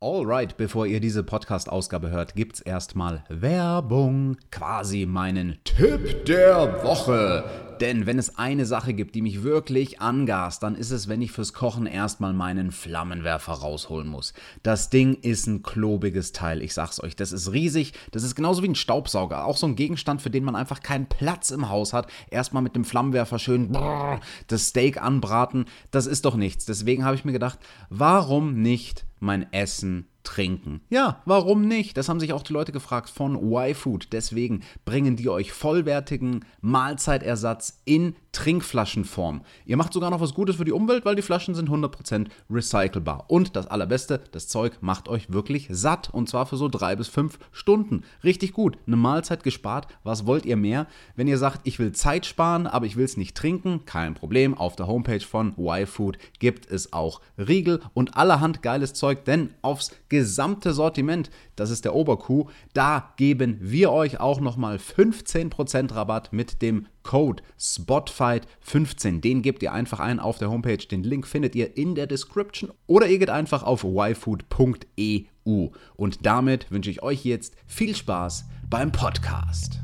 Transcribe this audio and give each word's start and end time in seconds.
Alright, 0.00 0.56
bevor 0.56 0.86
ihr 0.86 1.00
diese 1.00 1.24
Podcast-Ausgabe 1.24 2.10
hört, 2.10 2.36
gibt's 2.36 2.60
erstmal 2.60 3.24
Werbung, 3.28 4.36
quasi 4.52 5.06
meinen 5.06 5.58
Tipp 5.64 6.24
der 6.24 6.84
Woche. 6.84 7.42
Denn 7.80 8.06
wenn 8.06 8.16
es 8.16 8.38
eine 8.38 8.64
Sache 8.64 8.94
gibt, 8.94 9.16
die 9.16 9.22
mich 9.22 9.42
wirklich 9.42 10.00
angast, 10.00 10.62
dann 10.62 10.76
ist 10.76 10.92
es, 10.92 11.08
wenn 11.08 11.20
ich 11.20 11.32
fürs 11.32 11.52
Kochen 11.52 11.86
erstmal 11.86 12.32
meinen 12.32 12.70
Flammenwerfer 12.70 13.54
rausholen 13.54 14.06
muss. 14.06 14.34
Das 14.62 14.88
Ding 14.88 15.14
ist 15.14 15.48
ein 15.48 15.64
klobiges 15.64 16.30
Teil, 16.30 16.62
ich 16.62 16.74
sag's 16.74 17.02
euch. 17.02 17.16
Das 17.16 17.32
ist 17.32 17.50
riesig, 17.50 17.92
das 18.12 18.22
ist 18.22 18.36
genauso 18.36 18.62
wie 18.62 18.68
ein 18.68 18.76
Staubsauger. 18.76 19.46
Auch 19.46 19.56
so 19.56 19.66
ein 19.66 19.74
Gegenstand, 19.74 20.22
für 20.22 20.30
den 20.30 20.44
man 20.44 20.54
einfach 20.54 20.78
keinen 20.78 21.08
Platz 21.08 21.50
im 21.50 21.70
Haus 21.70 21.92
hat. 21.92 22.06
Erstmal 22.30 22.62
mit 22.62 22.76
dem 22.76 22.84
Flammenwerfer 22.84 23.40
schön 23.40 23.72
brrr, 23.72 24.20
das 24.46 24.68
Steak 24.68 25.02
anbraten, 25.02 25.64
das 25.90 26.06
ist 26.06 26.24
doch 26.24 26.36
nichts. 26.36 26.66
Deswegen 26.66 27.04
habe 27.04 27.16
ich 27.16 27.24
mir 27.24 27.32
gedacht, 27.32 27.58
warum 27.90 28.62
nicht 28.62 29.07
mein 29.20 29.52
Essen 29.52 30.08
trinken. 30.28 30.82
Ja, 30.90 31.22
warum 31.24 31.66
nicht? 31.66 31.96
Das 31.96 32.10
haben 32.10 32.20
sich 32.20 32.34
auch 32.34 32.42
die 32.42 32.52
Leute 32.52 32.70
gefragt 32.70 33.08
von 33.08 33.34
Y-Food. 33.34 34.08
Deswegen 34.12 34.60
bringen 34.84 35.16
die 35.16 35.30
euch 35.30 35.52
vollwertigen 35.52 36.44
Mahlzeitersatz 36.60 37.80
in 37.86 38.14
Trinkflaschenform. 38.32 39.40
Ihr 39.64 39.78
macht 39.78 39.94
sogar 39.94 40.10
noch 40.10 40.20
was 40.20 40.34
Gutes 40.34 40.56
für 40.56 40.66
die 40.66 40.72
Umwelt, 40.72 41.06
weil 41.06 41.16
die 41.16 41.22
Flaschen 41.22 41.54
sind 41.54 41.70
100% 41.70 42.26
recycelbar. 42.50 43.24
Und 43.28 43.56
das 43.56 43.68
Allerbeste, 43.68 44.20
das 44.32 44.48
Zeug 44.48 44.78
macht 44.82 45.08
euch 45.08 45.32
wirklich 45.32 45.68
satt. 45.70 46.10
Und 46.12 46.28
zwar 46.28 46.44
für 46.44 46.58
so 46.58 46.68
drei 46.68 46.94
bis 46.94 47.08
fünf 47.08 47.38
Stunden. 47.50 48.02
Richtig 48.22 48.52
gut. 48.52 48.76
Eine 48.86 48.96
Mahlzeit 48.96 49.42
gespart. 49.42 49.88
Was 50.04 50.26
wollt 50.26 50.44
ihr 50.44 50.56
mehr? 50.56 50.86
Wenn 51.16 51.26
ihr 51.26 51.38
sagt, 51.38 51.62
ich 51.64 51.78
will 51.78 51.92
Zeit 51.92 52.26
sparen, 52.26 52.66
aber 52.66 52.84
ich 52.84 52.96
will 52.96 53.06
es 53.06 53.16
nicht 53.16 53.34
trinken, 53.34 53.86
kein 53.86 54.12
Problem. 54.12 54.52
Auf 54.52 54.76
der 54.76 54.88
Homepage 54.88 55.20
von 55.20 55.54
Y-Food 55.58 56.18
gibt 56.38 56.70
es 56.70 56.92
auch 56.92 57.22
Riegel 57.38 57.80
und 57.94 58.16
allerhand 58.18 58.62
geiles 58.62 58.92
Zeug, 58.92 59.24
denn 59.24 59.54
aufs 59.62 59.92
gesamte 60.18 60.72
Sortiment, 60.72 61.30
das 61.54 61.70
ist 61.70 61.84
der 61.84 61.94
Oberkuh, 61.94 62.46
da 62.74 63.12
geben 63.16 63.58
wir 63.60 63.92
euch 63.92 64.18
auch 64.18 64.40
nochmal 64.40 64.76
15% 64.76 65.94
Rabatt 65.94 66.32
mit 66.32 66.60
dem 66.60 66.86
Code 67.04 67.42
SPOTFIGHT15. 67.58 69.20
Den 69.20 69.42
gebt 69.42 69.62
ihr 69.62 69.72
einfach 69.72 70.00
ein 70.00 70.18
auf 70.18 70.38
der 70.38 70.50
Homepage. 70.50 70.76
Den 70.76 71.04
Link 71.04 71.26
findet 71.26 71.54
ihr 71.54 71.76
in 71.76 71.94
der 71.94 72.08
Description 72.08 72.72
oder 72.86 73.06
ihr 73.06 73.18
geht 73.18 73.30
einfach 73.30 73.62
auf 73.62 73.84
yfood.eu. 73.84 75.68
Und 75.96 76.26
damit 76.26 76.70
wünsche 76.70 76.90
ich 76.90 77.02
euch 77.02 77.24
jetzt 77.24 77.54
viel 77.66 77.94
Spaß 77.94 78.46
beim 78.68 78.90
Podcast. 78.90 79.78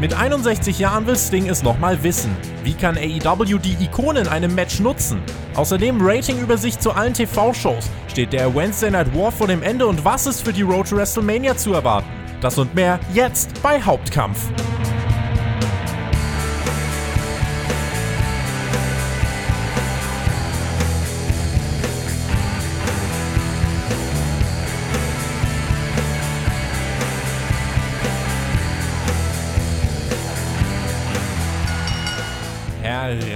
Mit 0.05 0.13
61 0.13 0.77
Jahren 0.77 1.07
will 1.07 1.17
Sting 1.17 1.49
es 1.49 1.63
nochmal 1.63 2.03
wissen. 2.03 2.37
Wie 2.63 2.75
kann 2.75 2.95
AEW 2.95 3.57
die 3.57 3.75
Ikone 3.83 4.19
in 4.19 4.27
einem 4.27 4.53
Match 4.53 4.79
nutzen? 4.79 5.19
Außerdem 5.55 5.97
Ratingübersicht 5.99 6.79
zu 6.79 6.91
allen 6.91 7.15
TV-Shows. 7.15 7.89
Steht 8.07 8.31
der 8.31 8.53
Wednesday 8.53 8.91
Night 8.91 9.15
War 9.15 9.31
vor 9.31 9.47
dem 9.47 9.63
Ende 9.63 9.87
und 9.87 10.05
was 10.05 10.27
ist 10.27 10.45
für 10.45 10.53
die 10.53 10.61
Road 10.61 10.87
to 10.87 10.97
WrestleMania 10.97 11.57
zu 11.57 11.73
erwarten? 11.73 12.07
Das 12.39 12.59
und 12.59 12.75
mehr 12.75 12.99
jetzt 13.15 13.59
bei 13.63 13.81
Hauptkampf. 13.81 14.37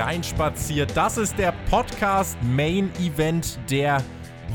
Hereinspaziert. 0.10 0.98
Das 0.98 1.18
ist 1.18 1.38
der 1.38 1.54
Podcast 1.70 2.36
Main 2.42 2.90
Event 3.00 3.60
der 3.70 4.04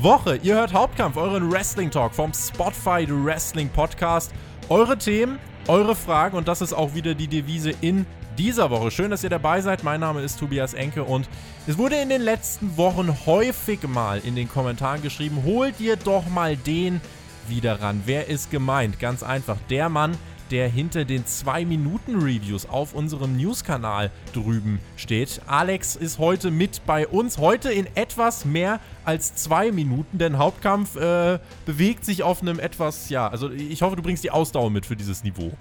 Woche. 0.01 0.35
Ihr 0.43 0.55
hört 0.55 0.73
Hauptkampf, 0.73 1.15
euren 1.15 1.49
Wrestling 1.49 1.89
Talk 1.89 2.13
vom 2.13 2.33
Spotify 2.33 3.07
Wrestling 3.07 3.69
Podcast. 3.69 4.33
Eure 4.67 4.97
Themen, 4.97 5.39
eure 5.69 5.95
Fragen 5.95 6.35
und 6.35 6.49
das 6.49 6.61
ist 6.61 6.73
auch 6.73 6.93
wieder 6.93 7.15
die 7.15 7.29
Devise 7.29 7.71
in 7.79 8.05
dieser 8.37 8.69
Woche. 8.69 8.91
Schön, 8.91 9.11
dass 9.11 9.23
ihr 9.23 9.29
dabei 9.29 9.61
seid. 9.61 9.81
Mein 9.85 10.01
Name 10.01 10.23
ist 10.23 10.37
Tobias 10.41 10.73
Enke 10.73 11.05
und 11.05 11.29
es 11.67 11.77
wurde 11.77 11.95
in 12.01 12.09
den 12.09 12.21
letzten 12.21 12.75
Wochen 12.75 13.17
häufig 13.25 13.87
mal 13.87 14.19
in 14.25 14.35
den 14.35 14.49
Kommentaren 14.49 15.01
geschrieben, 15.01 15.43
holt 15.45 15.79
ihr 15.79 15.95
doch 15.95 16.27
mal 16.27 16.57
den 16.57 16.99
wieder 17.47 17.79
ran. 17.79 18.03
Wer 18.05 18.27
ist 18.27 18.51
gemeint? 18.51 18.99
Ganz 18.99 19.23
einfach, 19.23 19.55
der 19.69 19.87
Mann, 19.87 20.17
der 20.51 20.69
hinter 20.69 21.05
den 21.05 21.25
2-Minuten-Reviews 21.25 22.67
auf 22.67 22.93
unserem 22.93 23.37
News-Kanal 23.37 24.11
drüben 24.33 24.79
steht. 24.95 25.41
Alex 25.47 25.95
ist 25.95 26.19
heute 26.19 26.51
mit 26.51 26.85
bei 26.85 27.07
uns. 27.07 27.37
Heute 27.37 27.71
in 27.71 27.87
etwas 27.95 28.45
mehr 28.45 28.79
als 29.03 29.35
zwei 29.35 29.71
Minuten, 29.71 30.17
denn 30.17 30.37
Hauptkampf 30.37 30.95
äh, 30.95 31.39
bewegt 31.65 32.05
sich 32.05 32.23
auf 32.23 32.41
einem 32.41 32.59
etwas, 32.59 33.09
ja, 33.09 33.27
also 33.27 33.49
ich 33.51 33.81
hoffe, 33.81 33.95
du 33.95 34.01
bringst 34.01 34.23
die 34.23 34.31
Ausdauer 34.31 34.69
mit 34.69 34.85
für 34.85 34.95
dieses 34.95 35.23
Niveau. 35.23 35.51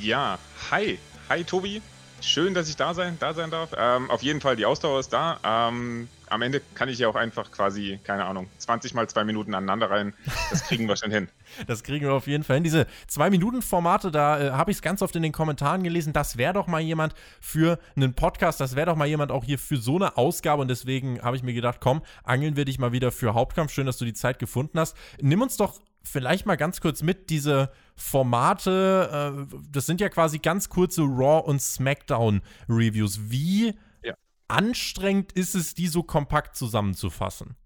Ja, 0.00 0.38
hi. 0.70 0.98
Hi, 1.28 1.44
Tobi. 1.44 1.82
Schön, 2.20 2.54
dass 2.54 2.68
ich 2.68 2.76
da 2.76 2.94
sein, 2.94 3.16
da 3.20 3.32
sein 3.32 3.50
darf. 3.50 3.70
Ähm, 3.76 4.10
auf 4.10 4.22
jeden 4.22 4.40
Fall, 4.40 4.56
die 4.56 4.66
Ausdauer 4.66 5.00
ist 5.00 5.12
da. 5.12 5.38
Ähm, 5.44 6.08
am 6.28 6.42
Ende 6.42 6.60
kann 6.74 6.88
ich 6.88 6.98
ja 6.98 7.08
auch 7.08 7.14
einfach 7.14 7.50
quasi, 7.50 8.00
keine 8.04 8.24
Ahnung, 8.24 8.48
20 8.58 8.92
mal 8.94 9.08
zwei 9.08 9.24
Minuten 9.24 9.54
aneinander 9.54 9.90
rein. 9.90 10.12
Das 10.50 10.64
kriegen 10.64 10.88
wir 10.88 10.96
schon 10.96 11.10
hin. 11.10 11.28
Das 11.66 11.82
kriegen 11.82 12.04
wir 12.04 12.12
auf 12.12 12.26
jeden 12.26 12.44
Fall 12.44 12.56
hin. 12.56 12.64
Diese 12.64 12.86
Zwei-Minuten-Formate, 13.06 14.10
da 14.10 14.38
äh, 14.38 14.50
habe 14.50 14.70
ich 14.70 14.76
es 14.76 14.82
ganz 14.82 15.00
oft 15.00 15.16
in 15.16 15.22
den 15.22 15.32
Kommentaren 15.32 15.82
gelesen. 15.82 16.12
Das 16.12 16.36
wäre 16.36 16.52
doch 16.52 16.66
mal 16.66 16.80
jemand 16.80 17.14
für 17.40 17.78
einen 17.96 18.12
Podcast. 18.12 18.60
Das 18.60 18.76
wäre 18.76 18.86
doch 18.86 18.96
mal 18.96 19.08
jemand 19.08 19.32
auch 19.32 19.44
hier 19.44 19.58
für 19.58 19.78
so 19.78 19.96
eine 19.96 20.18
Ausgabe. 20.18 20.60
Und 20.60 20.68
deswegen 20.68 21.22
habe 21.22 21.36
ich 21.36 21.42
mir 21.42 21.54
gedacht, 21.54 21.78
komm, 21.80 22.02
angeln 22.22 22.56
wir 22.56 22.66
dich 22.66 22.78
mal 22.78 22.92
wieder 22.92 23.10
für 23.12 23.32
Hauptkampf. 23.32 23.72
Schön, 23.72 23.86
dass 23.86 23.96
du 23.96 24.04
die 24.04 24.12
Zeit 24.12 24.38
gefunden 24.38 24.78
hast. 24.78 24.94
Nimm 25.22 25.40
uns 25.40 25.56
doch 25.56 25.80
vielleicht 26.02 26.44
mal 26.44 26.56
ganz 26.56 26.82
kurz 26.82 27.02
mit, 27.02 27.30
diese 27.30 27.70
Formate, 27.98 29.46
äh, 29.50 29.56
das 29.70 29.86
sind 29.86 30.00
ja 30.00 30.08
quasi 30.08 30.38
ganz 30.38 30.68
kurze 30.68 31.02
Raw- 31.02 31.44
und 31.44 31.60
SmackDown-Reviews. 31.60 33.30
Wie 33.30 33.74
ja. 34.02 34.14
anstrengend 34.46 35.32
ist 35.32 35.54
es, 35.54 35.74
die 35.74 35.88
so 35.88 36.02
kompakt 36.02 36.56
zusammenzufassen? 36.56 37.56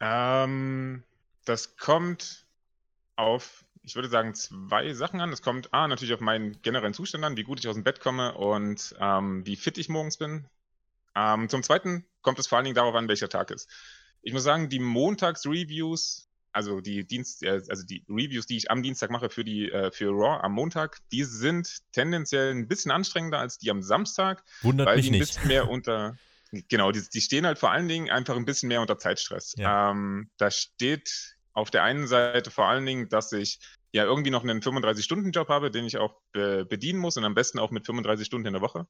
Ähm, 0.00 1.04
das 1.44 1.76
kommt 1.76 2.46
auf, 3.16 3.64
ich 3.82 3.94
würde 3.94 4.08
sagen, 4.08 4.34
zwei 4.34 4.94
Sachen 4.94 5.20
an. 5.20 5.32
Es 5.32 5.42
kommt 5.42 5.74
A, 5.74 5.86
natürlich 5.86 6.14
auf 6.14 6.20
meinen 6.20 6.60
generellen 6.62 6.94
Zustand 6.94 7.22
an, 7.24 7.36
wie 7.36 7.44
gut 7.44 7.60
ich 7.60 7.68
aus 7.68 7.74
dem 7.74 7.84
Bett 7.84 8.00
komme 8.00 8.34
und 8.34 8.94
ähm, 8.98 9.46
wie 9.46 9.56
fit 9.56 9.76
ich 9.76 9.90
morgens 9.90 10.16
bin. 10.16 10.48
Ähm, 11.14 11.48
zum 11.50 11.62
Zweiten 11.62 12.06
kommt 12.22 12.38
es 12.38 12.46
vor 12.46 12.56
allen 12.56 12.64
Dingen 12.64 12.76
darauf 12.76 12.94
an, 12.94 13.08
welcher 13.08 13.28
Tag 13.28 13.50
ist. 13.50 13.68
Ich 14.22 14.32
muss 14.32 14.42
sagen, 14.42 14.68
die 14.70 14.78
Montags-Reviews 14.78 16.29
also 16.52 16.80
die 16.80 17.06
Dienst, 17.06 17.42
äh, 17.42 17.60
also 17.68 17.84
die 17.84 18.04
Reviews, 18.08 18.46
die 18.46 18.56
ich 18.56 18.70
am 18.70 18.82
Dienstag 18.82 19.10
mache 19.10 19.30
für 19.30 19.44
die 19.44 19.70
äh, 19.70 19.90
für 19.92 20.10
Raw 20.10 20.40
am 20.42 20.52
Montag, 20.52 20.98
die 21.12 21.24
sind 21.24 21.80
tendenziell 21.92 22.50
ein 22.50 22.68
bisschen 22.68 22.90
anstrengender 22.90 23.38
als 23.38 23.58
die 23.58 23.70
am 23.70 23.82
Samstag, 23.82 24.44
Wundert 24.62 24.86
weil 24.86 24.96
mich 24.96 25.06
die 25.06 25.10
ein 25.10 25.18
nicht. 25.18 25.34
bisschen 25.34 25.48
mehr 25.48 25.68
unter 25.68 26.16
genau, 26.68 26.92
die, 26.92 27.02
die 27.12 27.20
stehen 27.20 27.46
halt 27.46 27.58
vor 27.58 27.70
allen 27.70 27.88
Dingen 27.88 28.10
einfach 28.10 28.36
ein 28.36 28.44
bisschen 28.44 28.68
mehr 28.68 28.80
unter 28.80 28.98
Zeitstress. 28.98 29.54
Ja. 29.56 29.90
Ähm, 29.90 30.30
da 30.36 30.50
steht 30.50 31.36
auf 31.52 31.70
der 31.70 31.82
einen 31.82 32.06
Seite 32.06 32.50
vor 32.50 32.66
allen 32.66 32.86
Dingen, 32.86 33.08
dass 33.08 33.32
ich 33.32 33.60
ja 33.92 34.04
irgendwie 34.04 34.30
noch 34.30 34.44
einen 34.44 34.60
35-Stunden-Job 34.60 35.48
habe, 35.48 35.70
den 35.70 35.84
ich 35.84 35.98
auch 35.98 36.14
be 36.32 36.64
bedienen 36.64 36.98
muss 36.98 37.16
und 37.16 37.24
am 37.24 37.34
besten 37.34 37.58
auch 37.58 37.70
mit 37.70 37.86
35 37.86 38.26
Stunden 38.26 38.46
in 38.46 38.52
der 38.52 38.62
Woche. 38.62 38.86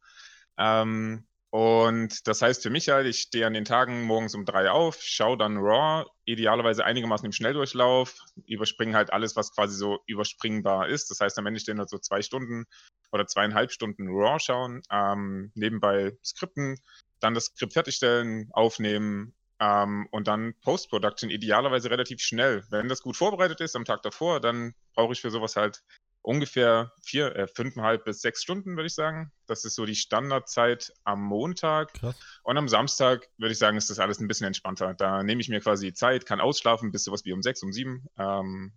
Ähm, 0.58 1.26
und 1.50 2.28
das 2.28 2.42
heißt 2.42 2.62
für 2.62 2.70
mich 2.70 2.88
halt, 2.88 3.06
ich 3.06 3.22
stehe 3.22 3.44
an 3.46 3.54
den 3.54 3.64
Tagen 3.64 4.02
morgens 4.02 4.36
um 4.36 4.44
drei 4.44 4.70
auf, 4.70 5.02
schaue 5.02 5.36
dann 5.36 5.56
Raw, 5.56 6.08
idealerweise 6.24 6.84
einigermaßen 6.84 7.26
im 7.26 7.32
Schnelldurchlauf, 7.32 8.16
überspringe 8.46 8.94
halt 8.94 9.12
alles, 9.12 9.34
was 9.34 9.52
quasi 9.52 9.76
so 9.76 9.98
überspringbar 10.06 10.88
ist. 10.88 11.10
Das 11.10 11.18
heißt, 11.20 11.36
am 11.38 11.46
Ende 11.46 11.58
stehen 11.58 11.80
halt 11.80 11.90
so 11.90 11.98
zwei 11.98 12.22
Stunden 12.22 12.66
oder 13.10 13.26
zweieinhalb 13.26 13.72
Stunden 13.72 14.06
Raw 14.08 14.38
schauen, 14.38 14.82
ähm, 14.90 15.50
nebenbei 15.54 16.16
Skripten, 16.24 16.78
dann 17.18 17.34
das 17.34 17.46
Skript 17.46 17.72
fertigstellen, 17.72 18.48
aufnehmen 18.52 19.34
ähm, 19.58 20.06
und 20.12 20.28
dann 20.28 20.54
Post-Production 20.62 21.30
idealerweise 21.30 21.90
relativ 21.90 22.20
schnell. 22.20 22.64
Wenn 22.70 22.88
das 22.88 23.02
gut 23.02 23.16
vorbereitet 23.16 23.60
ist 23.60 23.74
am 23.74 23.84
Tag 23.84 24.02
davor, 24.02 24.40
dann 24.40 24.74
brauche 24.94 25.14
ich 25.14 25.20
für 25.20 25.32
sowas 25.32 25.56
halt 25.56 25.82
ungefähr 26.22 26.92
vier, 27.02 27.34
äh, 27.34 27.46
fünfeinhalb 27.46 28.04
bis 28.04 28.20
sechs 28.20 28.42
Stunden, 28.42 28.76
würde 28.76 28.86
ich 28.86 28.94
sagen. 28.94 29.32
Das 29.46 29.64
ist 29.64 29.74
so 29.74 29.86
die 29.86 29.94
Standardzeit 29.94 30.92
am 31.04 31.22
Montag. 31.22 31.94
Krass. 31.94 32.16
Und 32.42 32.58
am 32.58 32.68
Samstag 32.68 33.28
würde 33.38 33.52
ich 33.52 33.58
sagen, 33.58 33.76
ist 33.76 33.90
das 33.90 33.98
alles 33.98 34.20
ein 34.20 34.28
bisschen 34.28 34.46
entspannter. 34.46 34.94
Da 34.94 35.22
nehme 35.22 35.40
ich 35.40 35.48
mir 35.48 35.60
quasi 35.60 35.92
Zeit, 35.92 36.26
kann 36.26 36.40
ausschlafen 36.40 36.92
bis 36.92 37.04
sowas 37.04 37.24
wie 37.24 37.32
um 37.32 37.42
sechs, 37.42 37.62
um 37.62 37.72
sieben. 37.72 38.06
Ähm, 38.18 38.72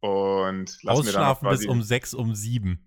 und 0.00 0.78
lass 0.82 0.98
mir 1.04 1.12
dann 1.12 1.22
Ausschlafen 1.22 1.48
bis 1.48 1.66
um 1.66 1.82
sechs, 1.82 2.14
um 2.14 2.34
sieben. 2.34 2.82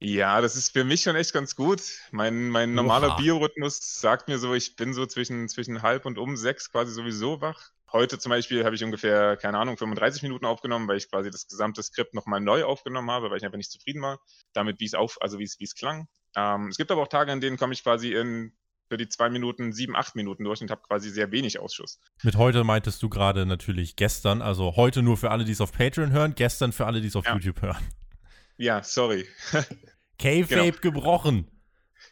Ja, 0.00 0.40
das 0.40 0.54
ist 0.54 0.72
für 0.72 0.84
mich 0.84 1.02
schon 1.02 1.16
echt 1.16 1.32
ganz 1.32 1.56
gut. 1.56 1.82
Mein, 2.12 2.50
mein 2.50 2.74
normaler. 2.74 3.16
Biorhythmus 3.16 4.00
sagt 4.00 4.28
mir 4.28 4.38
so, 4.38 4.54
ich 4.54 4.76
bin 4.76 4.94
so 4.94 5.06
zwischen, 5.06 5.48
zwischen 5.48 5.82
halb 5.82 6.06
und 6.06 6.18
um 6.18 6.36
sechs 6.36 6.70
quasi 6.70 6.92
sowieso 6.92 7.40
wach. 7.40 7.72
Heute 7.92 8.18
zum 8.18 8.30
Beispiel 8.30 8.64
habe 8.64 8.74
ich 8.74 8.84
ungefähr, 8.84 9.36
keine 9.36 9.58
Ahnung, 9.58 9.78
35 9.78 10.22
Minuten 10.22 10.44
aufgenommen, 10.44 10.86
weil 10.88 10.98
ich 10.98 11.10
quasi 11.10 11.30
das 11.30 11.46
gesamte 11.48 11.82
Skript 11.82 12.12
nochmal 12.12 12.40
neu 12.40 12.64
aufgenommen 12.64 13.10
habe, 13.10 13.30
weil 13.30 13.38
ich 13.38 13.44
einfach 13.44 13.56
nicht 13.56 13.72
zufrieden 13.72 14.02
war 14.02 14.20
damit, 14.52 14.78
wie 14.80 14.84
es 14.84 14.94
auf, 14.94 15.16
also 15.22 15.38
wie 15.38 15.44
es, 15.44 15.58
wie 15.58 15.64
es 15.64 15.74
klang. 15.74 16.06
Ähm, 16.36 16.68
es 16.68 16.76
gibt 16.76 16.90
aber 16.90 17.02
auch 17.02 17.08
Tage, 17.08 17.32
an 17.32 17.40
denen 17.40 17.56
komme 17.56 17.72
ich 17.72 17.82
quasi 17.82 18.12
in 18.12 18.52
für 18.88 18.96
die 18.96 19.08
zwei 19.08 19.28
Minuten, 19.28 19.72
sieben, 19.72 19.94
acht 19.94 20.16
Minuten 20.16 20.44
durch 20.44 20.62
und 20.62 20.70
habe 20.70 20.80
quasi 20.82 21.10
sehr 21.10 21.30
wenig 21.30 21.58
Ausschuss. 21.58 22.00
Mit 22.22 22.36
heute 22.36 22.64
meintest 22.64 23.02
du 23.02 23.08
gerade 23.08 23.44
natürlich 23.46 23.96
gestern, 23.96 24.40
also 24.42 24.76
heute 24.76 25.02
nur 25.02 25.16
für 25.16 25.30
alle, 25.30 25.44
die 25.44 25.52
es 25.52 25.60
auf 25.60 25.72
Patreon 25.72 26.10
hören, 26.10 26.34
gestern 26.34 26.72
für 26.72 26.86
alle, 26.86 27.00
die 27.00 27.08
es 27.08 27.16
auf 27.16 27.26
ja. 27.26 27.34
YouTube 27.34 27.60
hören. 27.60 27.86
Ja, 28.56 28.82
sorry. 28.82 29.26
K-Fape 30.18 30.72
genau. 30.72 30.80
gebrochen. 30.80 31.50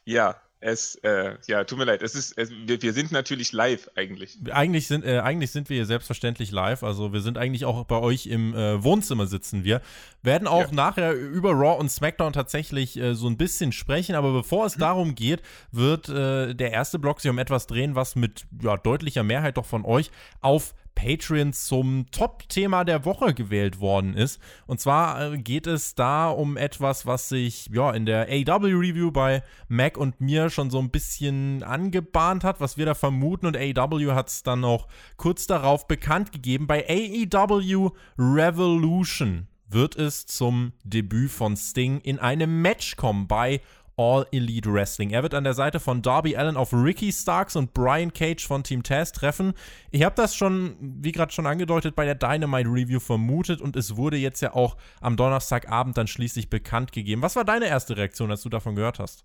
Ja, 0.05 0.41
es, 0.61 0.97
äh, 0.97 1.35
ja, 1.47 1.65
tut 1.65 1.79
mir 1.79 1.85
leid. 1.85 2.03
Es 2.03 2.15
ist, 2.15 2.37
es, 2.39 2.51
wir, 2.51 2.81
wir, 2.81 2.93
sind 2.93 3.13
natürlich 3.13 3.53
live 3.53 3.91
eigentlich. 3.95 4.39
Eigentlich 4.51 4.87
sind, 4.87 5.05
äh, 5.05 5.19
eigentlich 5.19 5.51
sind 5.51 5.69
wir 5.69 5.77
hier 5.77 5.87
selbstverständlich 5.87 6.51
live. 6.51 6.83
Also 6.83 7.13
wir 7.13 7.21
sind 7.21 7.37
eigentlich 7.37 7.67
auch 7.67 7.85
bei 7.85 7.99
euch 7.99 8.27
im 8.27 8.55
äh, 8.55 8.83
Wohnzimmer 8.83 9.27
sitzen 9.27 9.65
wir. 9.65 9.83
Werden 10.23 10.49
auch 10.49 10.69
ja. 10.69 10.73
nachher 10.73 11.13
über 11.13 11.53
Raw 11.53 11.79
und 11.79 11.91
SmackDown 11.91 12.33
tatsächlich 12.33 12.97
äh, 12.97 13.15
so 13.15 13.29
ein 13.29 13.37
bisschen 13.37 13.73
sprechen. 13.73 14.15
Aber 14.15 14.33
bevor 14.33 14.65
es 14.65 14.77
mhm. 14.77 14.81
darum 14.81 15.15
geht, 15.15 15.43
wird 15.73 16.09
äh, 16.09 16.55
der 16.55 16.73
erste 16.73 16.99
Block 16.99 17.21
sich 17.21 17.31
um 17.31 17.39
etwas 17.39 17.67
drehen, 17.67 17.95
was 17.95 18.17
mit 18.17 18.47
ja, 18.63 18.77
deutlicher 18.77 19.23
Mehrheit 19.23 19.59
doch 19.59 19.67
von 19.67 19.85
euch 19.85 20.11
auf 20.41 20.75
Patreon 20.97 21.53
zum 21.53 22.07
Top-Thema 22.11 22.83
der 22.83 23.05
Woche 23.05 23.33
gewählt 23.35 23.79
worden 23.79 24.15
ist. 24.15 24.41
Und 24.67 24.81
zwar 24.81 25.35
äh, 25.35 25.39
geht 25.39 25.69
es 25.69 25.95
da 25.95 26.29
um 26.29 26.57
etwas, 26.57 27.07
was 27.07 27.29
sich 27.29 27.69
ja 27.73 27.93
in 27.93 28.07
der 28.07 28.27
AW-Review 28.29 29.13
bei 29.13 29.45
Mac 29.69 29.97
und 29.97 30.21
mir 30.21 30.51
schon 30.51 30.71
so 30.71 30.81
ein 30.81 30.91
bisschen 30.91 31.63
angebahnt 31.63 32.43
hat, 32.43 32.61
was 32.61 32.77
wir 32.77 32.87
da 32.87 32.95
vermuten. 32.95 33.47
Und 33.47 33.57
AEW 33.57 34.13
hat 34.13 34.29
es 34.29 34.43
dann 34.43 34.65
auch 34.65 34.89
kurz 35.17 35.47
darauf 35.47 35.87
bekannt 35.87 36.33
gegeben. 36.33 36.67
Bei 36.67 36.85
AEW 36.89 37.91
Revolution 38.19 39.47
wird 39.69 39.97
es 39.97 40.27
zum 40.27 40.73
Debüt 40.85 41.31
von 41.31 41.57
Sting 41.57 42.01
in 42.01 42.19
einem 42.19 42.63
Match 42.63 42.97
kommen 42.97 43.27
bei 43.27 43.61
All 43.97 44.27
Elite 44.31 44.73
Wrestling. 44.73 45.11
Er 45.11 45.23
wird 45.23 45.35
an 45.35 45.45
der 45.45 45.55
Seite 45.55 45.81
von 45.81 46.03
Darby 46.03 46.37
Allen 46.37 46.57
auf 46.57 46.73
Ricky 46.73 47.13
Starks 47.13 47.57
und 47.57 47.73
Brian 47.73 48.13
Cage 48.13 48.47
von 48.47 48.63
Team 48.63 48.83
Taz 48.83 49.13
treffen. 49.13 49.55
Ich 49.91 50.03
habe 50.03 50.15
das 50.15 50.37
schon, 50.37 50.77
wie 50.81 51.13
gerade 51.13 51.33
schon 51.33 51.47
angedeutet, 51.47 51.97
bei 51.97 52.05
der 52.05 52.15
Dynamite 52.15 52.69
Review 52.69 53.01
vermutet 53.01 53.61
und 53.61 53.75
es 53.77 53.97
wurde 53.97 54.19
jetzt 54.19 54.43
ja 54.43 54.55
auch 54.55 54.77
am 55.01 55.17
Donnerstagabend 55.17 55.97
dann 55.97 56.07
schließlich 56.07 56.51
bekannt 56.51 56.93
gegeben. 56.93 57.23
Was 57.23 57.37
war 57.37 57.45
deine 57.45 57.69
erste 57.69 57.97
Reaktion, 57.97 58.31
als 58.31 58.43
du 58.43 58.51
davon 58.51 58.75
gehört 58.75 58.99
hast? 58.99 59.25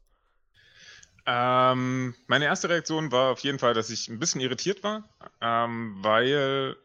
Ähm, 1.26 2.16
meine 2.28 2.46
erste 2.46 2.70
Reaktion 2.70 3.12
war 3.12 3.32
auf 3.32 3.40
jeden 3.40 3.60
Fall, 3.60 3.74
dass 3.74 3.90
ich 3.90 4.08
ein 4.08 4.20
bisschen 4.20 4.42
irritiert 4.42 4.84
war, 4.84 5.04
ähm, 5.42 5.98
weil 6.02 6.76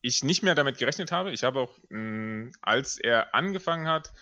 ich 0.00 0.24
nicht 0.24 0.42
mehr 0.42 0.54
damit 0.54 0.78
gerechnet 0.78 1.12
habe. 1.12 1.32
Ich 1.32 1.44
habe 1.44 1.60
auch, 1.60 1.78
mh, 1.88 2.52
als 2.60 2.98
er 2.98 3.34
angefangen 3.34 3.86
hat, 3.86 4.12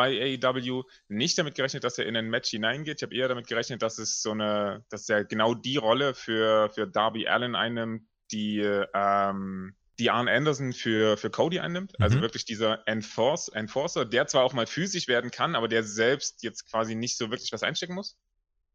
bei 0.00 0.38
AEW 0.42 0.84
nicht 1.08 1.36
damit 1.36 1.54
gerechnet, 1.54 1.84
dass 1.84 1.98
er 1.98 2.06
in 2.06 2.16
ein 2.16 2.30
Match 2.30 2.48
hineingeht. 2.48 2.96
Ich 2.96 3.02
habe 3.02 3.14
eher 3.14 3.28
damit 3.28 3.46
gerechnet, 3.46 3.82
dass 3.82 3.98
es 3.98 4.22
so 4.22 4.30
eine, 4.30 4.82
dass 4.88 5.06
er 5.10 5.26
genau 5.26 5.52
die 5.52 5.76
Rolle 5.76 6.14
für, 6.14 6.70
für 6.70 6.86
Darby 6.86 7.28
Allen 7.28 7.54
einnimmt, 7.54 8.08
die, 8.32 8.60
ähm, 8.94 9.74
die 9.98 10.08
Arn 10.08 10.26
Anderson 10.26 10.72
für, 10.72 11.18
für 11.18 11.28
Cody 11.28 11.60
einnimmt. 11.60 12.00
Also 12.00 12.16
mhm. 12.16 12.22
Wirklich 12.22 12.46
dieser 12.46 12.88
Enforce, 12.88 13.48
Enforcer, 13.48 14.06
der 14.06 14.26
zwar 14.26 14.44
auch 14.44 14.54
mal 14.54 14.66
physisch 14.66 15.06
werden 15.06 15.30
kann, 15.30 15.54
aber 15.54 15.68
der 15.68 15.84
selbst 15.84 16.42
jetzt 16.42 16.70
quasi 16.70 16.94
nicht 16.94 17.18
so 17.18 17.30
wirklich 17.30 17.52
was 17.52 17.62
einstecken 17.62 17.94
muss. 17.94 18.16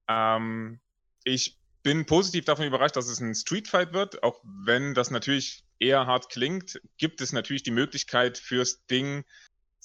Ähm, 0.07 0.79
ich 1.23 1.57
bin 1.81 2.05
positiv 2.05 2.45
davon 2.45 2.67
überrascht, 2.67 2.97
dass 2.97 3.09
es 3.09 3.19
ein 3.19 3.33
Streetfight 3.33 3.93
wird, 3.93 4.21
auch 4.21 4.43
wenn 4.43 4.93
das 4.93 5.09
natürlich 5.09 5.63
eher 5.79 6.05
hart 6.05 6.29
klingt, 6.29 6.79
gibt 6.99 7.19
es 7.19 7.33
natürlich 7.33 7.63
die 7.63 7.71
Möglichkeit 7.71 8.37
fürs 8.37 8.85
Ding, 8.85 9.25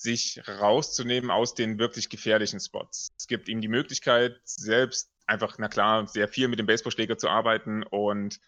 sich 0.00 0.40
rauszunehmen 0.48 1.30
aus 1.30 1.54
den 1.54 1.78
wirklich 1.78 2.08
gefährlichen 2.08 2.58
Spots. 2.58 3.12
Es 3.18 3.26
gibt 3.26 3.48
ihm 3.48 3.60
die 3.60 3.68
Möglichkeit, 3.68 4.40
selbst 4.44 5.10
einfach, 5.26 5.56
na 5.58 5.68
klar, 5.68 6.06
sehr 6.06 6.26
viel 6.26 6.48
mit 6.48 6.58
dem 6.58 6.66
Baseballschläger 6.66 7.18
zu 7.18 7.28
arbeiten 7.28 7.82
und 7.82 8.40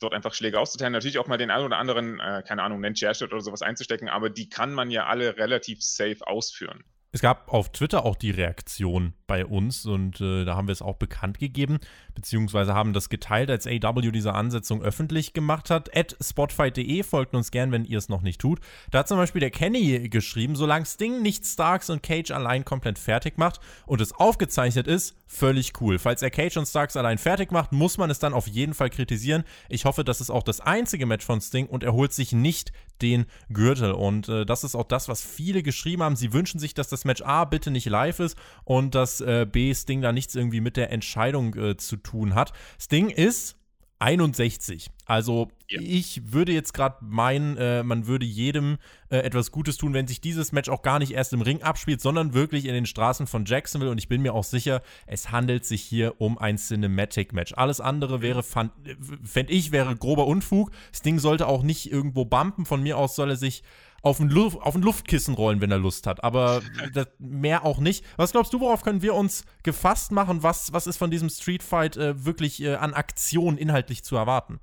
dort 0.00 0.14
einfach 0.14 0.32
Schläge 0.32 0.58
auszuteilen. 0.58 0.92
Natürlich 0.92 1.18
auch 1.18 1.26
mal 1.26 1.36
den 1.36 1.50
einen 1.50 1.66
oder 1.66 1.76
anderen, 1.76 2.20
äh, 2.20 2.42
keine 2.46 2.62
Ahnung, 2.62 2.80
nennt 2.80 2.98
Chairshot 2.98 3.32
oder 3.32 3.42
sowas 3.42 3.62
einzustecken, 3.62 4.08
aber 4.08 4.30
die 4.30 4.48
kann 4.48 4.72
man 4.72 4.90
ja 4.90 5.06
alle 5.06 5.36
relativ 5.36 5.82
safe 5.82 6.26
ausführen. 6.26 6.84
Es 7.14 7.20
gab 7.20 7.52
auf 7.52 7.70
Twitter 7.70 8.04
auch 8.04 8.16
die 8.16 8.32
Reaktion 8.32 9.14
bei 9.28 9.46
uns 9.46 9.86
und 9.86 10.20
äh, 10.20 10.44
da 10.44 10.56
haben 10.56 10.66
wir 10.66 10.72
es 10.72 10.82
auch 10.82 10.96
bekannt 10.96 11.38
gegeben, 11.38 11.78
beziehungsweise 12.16 12.74
haben 12.74 12.92
das 12.92 13.08
geteilt, 13.08 13.50
als 13.50 13.68
AW 13.68 14.10
diese 14.10 14.34
Ansetzung 14.34 14.82
öffentlich 14.82 15.32
gemacht 15.32 15.70
hat. 15.70 15.96
At 15.96 16.16
spotfight.de 16.20 17.04
folgt 17.04 17.36
uns 17.36 17.52
gern, 17.52 17.70
wenn 17.70 17.84
ihr 17.84 17.98
es 17.98 18.08
noch 18.08 18.22
nicht 18.22 18.40
tut. 18.40 18.58
Da 18.90 18.98
hat 18.98 19.08
zum 19.08 19.16
Beispiel 19.16 19.38
der 19.38 19.52
Kenny 19.52 20.08
geschrieben, 20.08 20.56
solange 20.56 20.86
Sting 20.86 21.22
nicht 21.22 21.46
Starks 21.46 21.88
und 21.88 22.02
Cage 22.02 22.32
allein 22.32 22.64
komplett 22.64 22.98
fertig 22.98 23.38
macht 23.38 23.60
und 23.86 24.00
es 24.00 24.12
aufgezeichnet 24.12 24.88
ist, 24.88 25.16
völlig 25.28 25.80
cool. 25.80 26.00
Falls 26.00 26.20
er 26.20 26.30
Cage 26.30 26.56
und 26.56 26.66
Starks 26.66 26.96
allein 26.96 27.18
fertig 27.18 27.52
macht, 27.52 27.70
muss 27.70 27.96
man 27.96 28.10
es 28.10 28.18
dann 28.18 28.34
auf 28.34 28.48
jeden 28.48 28.74
Fall 28.74 28.90
kritisieren. 28.90 29.44
Ich 29.68 29.84
hoffe, 29.84 30.02
das 30.02 30.20
ist 30.20 30.30
auch 30.30 30.42
das 30.42 30.60
einzige 30.60 31.06
Match 31.06 31.24
von 31.24 31.40
Sting 31.40 31.66
und 31.66 31.84
er 31.84 31.92
holt 31.92 32.12
sich 32.12 32.32
nicht 32.32 32.72
den 33.02 33.26
Gürtel. 33.50 33.92
Und 33.92 34.28
äh, 34.28 34.46
das 34.46 34.64
ist 34.64 34.74
auch 34.74 34.84
das, 34.84 35.08
was 35.08 35.22
viele 35.22 35.62
geschrieben 35.62 36.02
haben. 36.02 36.16
Sie 36.16 36.32
wünschen 36.32 36.58
sich, 36.58 36.74
dass 36.74 36.88
das 36.88 37.04
Match 37.04 37.22
A 37.22 37.44
bitte 37.44 37.70
nicht 37.70 37.86
live 37.86 38.20
ist 38.20 38.36
und 38.64 38.94
dass 38.94 39.20
äh, 39.20 39.46
B 39.50 39.74
Sting 39.74 40.00
da 40.00 40.12
nichts 40.12 40.34
irgendwie 40.34 40.60
mit 40.60 40.76
der 40.76 40.90
Entscheidung 40.90 41.54
äh, 41.54 41.76
zu 41.76 41.96
tun 41.96 42.34
hat. 42.34 42.52
Sting 42.78 43.10
ist 43.10 43.56
61. 43.98 44.90
Also 45.06 45.50
ja. 45.68 45.80
ich 45.80 46.32
würde 46.32 46.52
jetzt 46.52 46.74
gerade 46.74 46.96
meinen, 47.04 47.56
äh, 47.56 47.82
man 47.82 48.06
würde 48.06 48.26
jedem 48.26 48.78
äh, 49.08 49.18
etwas 49.18 49.50
Gutes 49.50 49.76
tun, 49.76 49.94
wenn 49.94 50.06
sich 50.06 50.20
dieses 50.20 50.52
Match 50.52 50.68
auch 50.68 50.82
gar 50.82 50.98
nicht 50.98 51.12
erst 51.12 51.32
im 51.32 51.40
Ring 51.40 51.62
abspielt, 51.62 52.00
sondern 52.00 52.34
wirklich 52.34 52.66
in 52.66 52.74
den 52.74 52.86
Straßen 52.86 53.26
von 53.26 53.44
Jacksonville. 53.44 53.90
Und 53.90 53.98
ich 53.98 54.08
bin 54.08 54.22
mir 54.22 54.34
auch 54.34 54.44
sicher, 54.44 54.82
es 55.06 55.30
handelt 55.30 55.64
sich 55.64 55.82
hier 55.82 56.20
um 56.20 56.38
ein 56.38 56.56
Cinematic-Match. 56.56 57.54
Alles 57.56 57.80
andere 57.80 58.20
wäre, 58.20 58.42
fände 58.42 59.52
ich, 59.52 59.72
wäre 59.72 59.94
grober 59.96 60.26
Unfug. 60.26 60.70
Sting 60.92 61.18
sollte 61.18 61.46
auch 61.46 61.62
nicht 61.62 61.90
irgendwo 61.90 62.24
bumpen. 62.24 62.66
Von 62.66 62.82
mir 62.82 62.98
aus 62.98 63.14
soll 63.16 63.30
er 63.30 63.36
sich 63.36 63.62
auf 64.04 64.20
ein, 64.20 64.28
Luft, 64.28 64.60
auf 64.60 64.74
ein 64.74 64.82
Luftkissen 64.82 65.34
rollen, 65.34 65.60
wenn 65.60 65.70
er 65.70 65.78
Lust 65.78 66.06
hat. 66.06 66.22
Aber 66.22 66.62
mehr 67.18 67.64
auch 67.64 67.78
nicht. 67.78 68.04
Was 68.16 68.32
glaubst 68.32 68.52
du, 68.52 68.60
worauf 68.60 68.82
können 68.82 69.02
wir 69.02 69.14
uns 69.14 69.44
gefasst 69.62 70.12
machen? 70.12 70.42
Was, 70.42 70.72
was 70.72 70.86
ist 70.86 70.98
von 70.98 71.10
diesem 71.10 71.30
Streetfight 71.30 71.96
äh, 71.96 72.24
wirklich 72.24 72.62
äh, 72.62 72.74
an 72.74 72.92
Aktion 72.92 73.56
inhaltlich 73.56 74.04
zu 74.04 74.16
erwarten? 74.16 74.60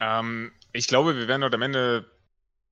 Ähm, 0.00 0.50
ich 0.72 0.88
glaube, 0.88 1.16
wir 1.16 1.28
werden 1.28 1.42
dort 1.42 1.54
am 1.54 1.62
Ende 1.62 2.10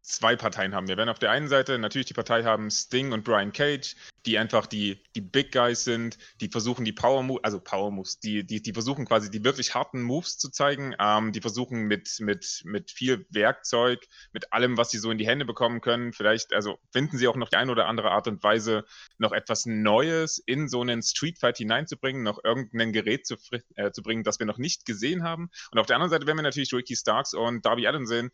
zwei 0.07 0.37
Parteien 0.37 0.75
haben. 0.75 0.87
Wir 0.87 0.97
werden 0.97 1.09
auf 1.09 1.19
der 1.19 1.33
einen 1.33 1.49
Seite 1.49 1.79
natürlich 1.79 2.07
die 2.07 2.15
Partei 2.15 2.45
haben 2.45 2.71
Sting 2.71 3.13
und 3.13 3.25
Brian 3.25 3.53
Cage, 3.53 3.97
die 4.25 4.39
einfach 4.39 4.67
die, 4.67 5.03
die 5.15 5.21
Big 5.21 5.53
Guys 5.53 5.85
sind, 5.85 6.17
die 6.41 6.49
versuchen 6.49 6.85
die 6.85 6.93
Power 6.93 7.23
Moves, 7.23 7.43
also 7.43 7.61
Power 7.61 7.91
Moves, 7.91 8.21
die, 8.21 8.45
die, 8.45 8.63
die 8.63 8.73
versuchen 8.73 9.05
quasi 9.05 9.31
die 9.31 9.45
wirklich 9.45 9.75
harten 9.75 10.03
Moves 10.03 10.39
zu 10.39 10.49
zeigen, 10.49 10.95
ähm, 11.01 11.33
die 11.33 11.41
versuchen 11.41 11.83
mit, 11.83 12.17
mit, 12.21 12.63
mit 12.65 12.91
viel 12.93 13.27
Werkzeug, 13.31 14.07
mit 14.33 14.53
allem, 14.53 14.77
was 14.77 14.91
sie 14.91 14.99
so 14.99 15.11
in 15.11 15.19
die 15.19 15.27
Hände 15.27 15.45
bekommen 15.45 15.81
können, 15.81 16.13
vielleicht, 16.13 16.53
also 16.53 16.79
finden 16.93 17.19
sie 17.19 17.27
auch 17.27 17.37
noch 17.37 17.49
die 17.49 17.57
eine 17.57 17.73
oder 17.73 17.87
andere 17.87 18.13
Art 18.13 18.29
und 18.29 18.43
Weise, 18.45 18.85
noch 19.19 19.33
etwas 19.33 19.67
Neues 19.67 20.39
in 20.39 20.69
so 20.69 20.83
einen 20.83 21.03
Street 21.03 21.39
Fight 21.39 21.59
hineinzubringen, 21.59 22.23
noch 22.23 22.43
irgendein 22.45 22.93
Gerät 22.93 23.27
zu, 23.27 23.37
äh, 23.75 23.91
zu 23.91 24.03
bringen, 24.03 24.23
das 24.23 24.39
wir 24.39 24.47
noch 24.47 24.59
nicht 24.59 24.87
gesehen 24.87 25.25
haben. 25.25 25.51
Und 25.73 25.81
auf 25.81 25.87
der 25.87 25.97
anderen 25.97 26.11
Seite 26.11 26.27
werden 26.27 26.39
wir 26.39 26.43
natürlich 26.43 26.73
Ricky 26.73 26.95
Starks 26.95 27.35
und 27.35 27.67
Darby 27.67 27.89
Allen 27.89 28.07
sehen, 28.07 28.31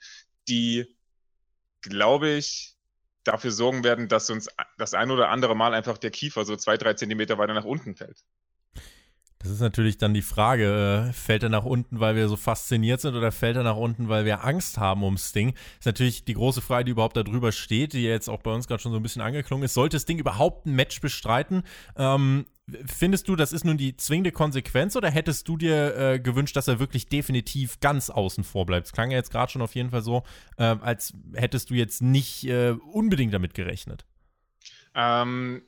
die 0.49 0.87
glaube 1.83 2.31
ich, 2.31 2.77
dafür 3.25 3.53
sorgen 3.53 3.85
werden, 3.85 4.09
dass 4.09 4.31
uns 4.31 4.49
das 4.79 4.95
ein 4.95 5.11
oder 5.11 5.29
andere 5.29 5.55
Mal 5.55 5.75
einfach 5.75 5.99
der 5.99 6.11
Kiefer 6.11 6.45
so 6.45 6.57
zwei, 6.57 6.77
drei 6.77 6.95
Zentimeter 6.95 7.39
weiter 7.39 7.55
nach 7.55 7.65
unten 7.65 7.95
fällt. 7.95 8.25
Das 9.43 9.51
ist 9.51 9.61
natürlich 9.61 9.99
dann 9.99 10.15
die 10.15 10.23
Frage, 10.23 11.09
äh, 11.09 11.13
fällt 11.13 11.43
er 11.43 11.49
nach 11.49 11.65
unten, 11.65 11.99
weil 11.99 12.15
wir 12.15 12.29
so 12.29 12.37
fasziniert 12.37 13.01
sind 13.01 13.17
oder 13.17 13.33
fällt 13.33 13.57
er 13.57 13.65
nach 13.65 13.77
unten, 13.77 14.09
weil 14.09 14.25
wir 14.25 14.45
Angst 14.45 14.79
haben 14.79 15.03
um 15.03 15.19
Sting? 15.19 15.55
Ist 15.81 15.87
natürlich 15.87 16.25
die 16.25 16.35
große 16.35 16.61
Frage, 16.61 16.85
die 16.85 16.93
überhaupt 16.93 17.17
da 17.17 17.25
drüber 17.25 17.51
steht, 17.51 17.93
die 17.93 18.05
jetzt 18.05 18.29
auch 18.29 18.41
bei 18.41 18.53
uns 18.53 18.69
gerade 18.69 18.81
schon 18.81 18.93
so 18.93 18.99
ein 18.99 19.03
bisschen 19.03 19.23
angeklungen 19.23 19.65
ist. 19.65 19.75
Sollte 19.75 19.99
Sting 19.99 20.19
überhaupt 20.19 20.67
ein 20.67 20.75
Match 20.75 21.01
bestreiten? 21.01 21.65
Ähm, 21.97 22.47
findest 22.87 23.29
du, 23.29 23.37
das 23.37 23.53
ist 23.53 23.65
nun 23.65 23.77
die 23.77 23.97
zwingende 23.97 24.33
Konsequenz 24.33 24.97
oder 24.97 25.11
hättest 25.11 25.49
du 25.49 25.57
dir 25.57 25.97
äh, 25.97 26.21
gewünscht, 26.21 26.57
dass 26.57 26.69
er 26.69 26.79
wirklich 26.79 27.07
definitiv 27.07 27.81
ganz 27.81 28.11
außen 28.11 28.45
vor 28.45 28.67
bleibt? 28.67 28.87
Es 28.87 28.93
klang 28.93 29.11
ja 29.11 29.19
jetzt 29.19 29.31
gerade 29.31 29.51
schon 29.51 29.63
auf 29.63 29.75
jeden 29.75 29.91
Fall 29.91 30.03
so, 30.03 30.23
äh, 30.57 30.65
als 30.65 31.13
hättest 31.35 31.71
du 31.71 31.75
jetzt 31.75 32.03
nicht 32.03 32.45
äh, 32.45 32.71
unbedingt 32.93 33.35
damit 33.35 33.55
gerechnet. 33.55 34.05
Ähm, 34.95 35.63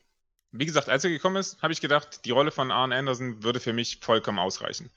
wie 0.53 0.67
gesagt, 0.67 0.89
als 0.89 1.05
er 1.05 1.11
gekommen 1.11 1.37
ist, 1.37 1.61
habe 1.63 1.73
ich 1.73 1.81
gedacht, 1.81 2.25
die 2.25 2.31
Rolle 2.31 2.53
von 2.53 2.71
Arn 2.71 2.93
Anderson 2.93 3.43
würde 3.43 3.61
für 3.61 3.73
mich 3.73 3.99
vollkommen 4.01 4.39
ausreichen. 4.39 4.91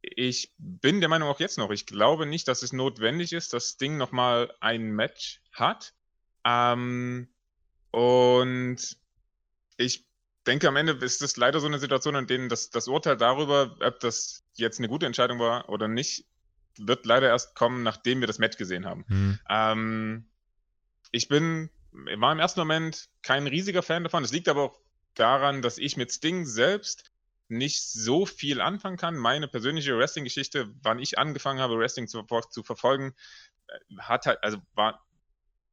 Ich 0.00 0.52
bin 0.58 1.00
der 1.00 1.08
Meinung 1.08 1.28
auch 1.28 1.40
jetzt 1.40 1.58
noch, 1.58 1.70
ich 1.70 1.86
glaube 1.86 2.26
nicht, 2.26 2.48
dass 2.48 2.62
es 2.62 2.72
notwendig 2.72 3.32
ist, 3.32 3.52
dass 3.52 3.70
Sting 3.70 3.96
nochmal 3.96 4.52
ein 4.60 4.92
Match 4.92 5.40
hat. 5.52 5.92
Ähm, 6.44 7.28
und 7.90 8.96
ich 9.76 10.04
denke, 10.46 10.68
am 10.68 10.76
Ende 10.76 10.92
ist 10.92 11.22
es 11.22 11.36
leider 11.36 11.60
so 11.60 11.66
eine 11.66 11.78
Situation, 11.78 12.14
in 12.14 12.26
der 12.26 12.48
das, 12.48 12.70
das 12.70 12.88
Urteil 12.88 13.16
darüber, 13.16 13.76
ob 13.80 14.00
das 14.00 14.44
jetzt 14.54 14.78
eine 14.78 14.88
gute 14.88 15.06
Entscheidung 15.06 15.38
war 15.38 15.68
oder 15.68 15.88
nicht, 15.88 16.26
wird 16.78 17.06
leider 17.06 17.28
erst 17.28 17.54
kommen, 17.54 17.82
nachdem 17.82 18.20
wir 18.20 18.26
das 18.26 18.38
Match 18.38 18.56
gesehen 18.56 18.86
haben. 18.86 19.04
Mhm. 19.08 19.38
Ähm, 19.48 20.26
ich 21.10 21.28
bin, 21.28 21.70
war 21.92 22.32
im 22.32 22.38
ersten 22.38 22.60
Moment 22.60 23.08
kein 23.22 23.46
riesiger 23.46 23.82
Fan 23.82 24.04
davon. 24.04 24.24
Es 24.24 24.32
liegt 24.32 24.48
aber 24.48 24.62
auch 24.62 24.80
daran, 25.14 25.62
dass 25.62 25.78
ich 25.78 25.96
mit 25.96 26.10
Sting 26.10 26.46
selbst 26.46 27.12
nicht 27.48 27.82
so 27.82 28.24
viel 28.24 28.60
anfangen 28.60 28.96
kann. 28.96 29.16
Meine 29.16 29.46
persönliche 29.46 29.96
Wrestling-Geschichte, 29.96 30.72
wann 30.82 30.98
ich 30.98 31.18
angefangen 31.18 31.60
habe, 31.60 31.78
Wrestling 31.78 32.08
zu, 32.08 32.24
zu 32.50 32.62
verfolgen, 32.62 33.14
äh, 33.68 33.78
hat 33.98 34.26
halt, 34.26 34.42
also 34.42 34.58
war, 34.74 35.04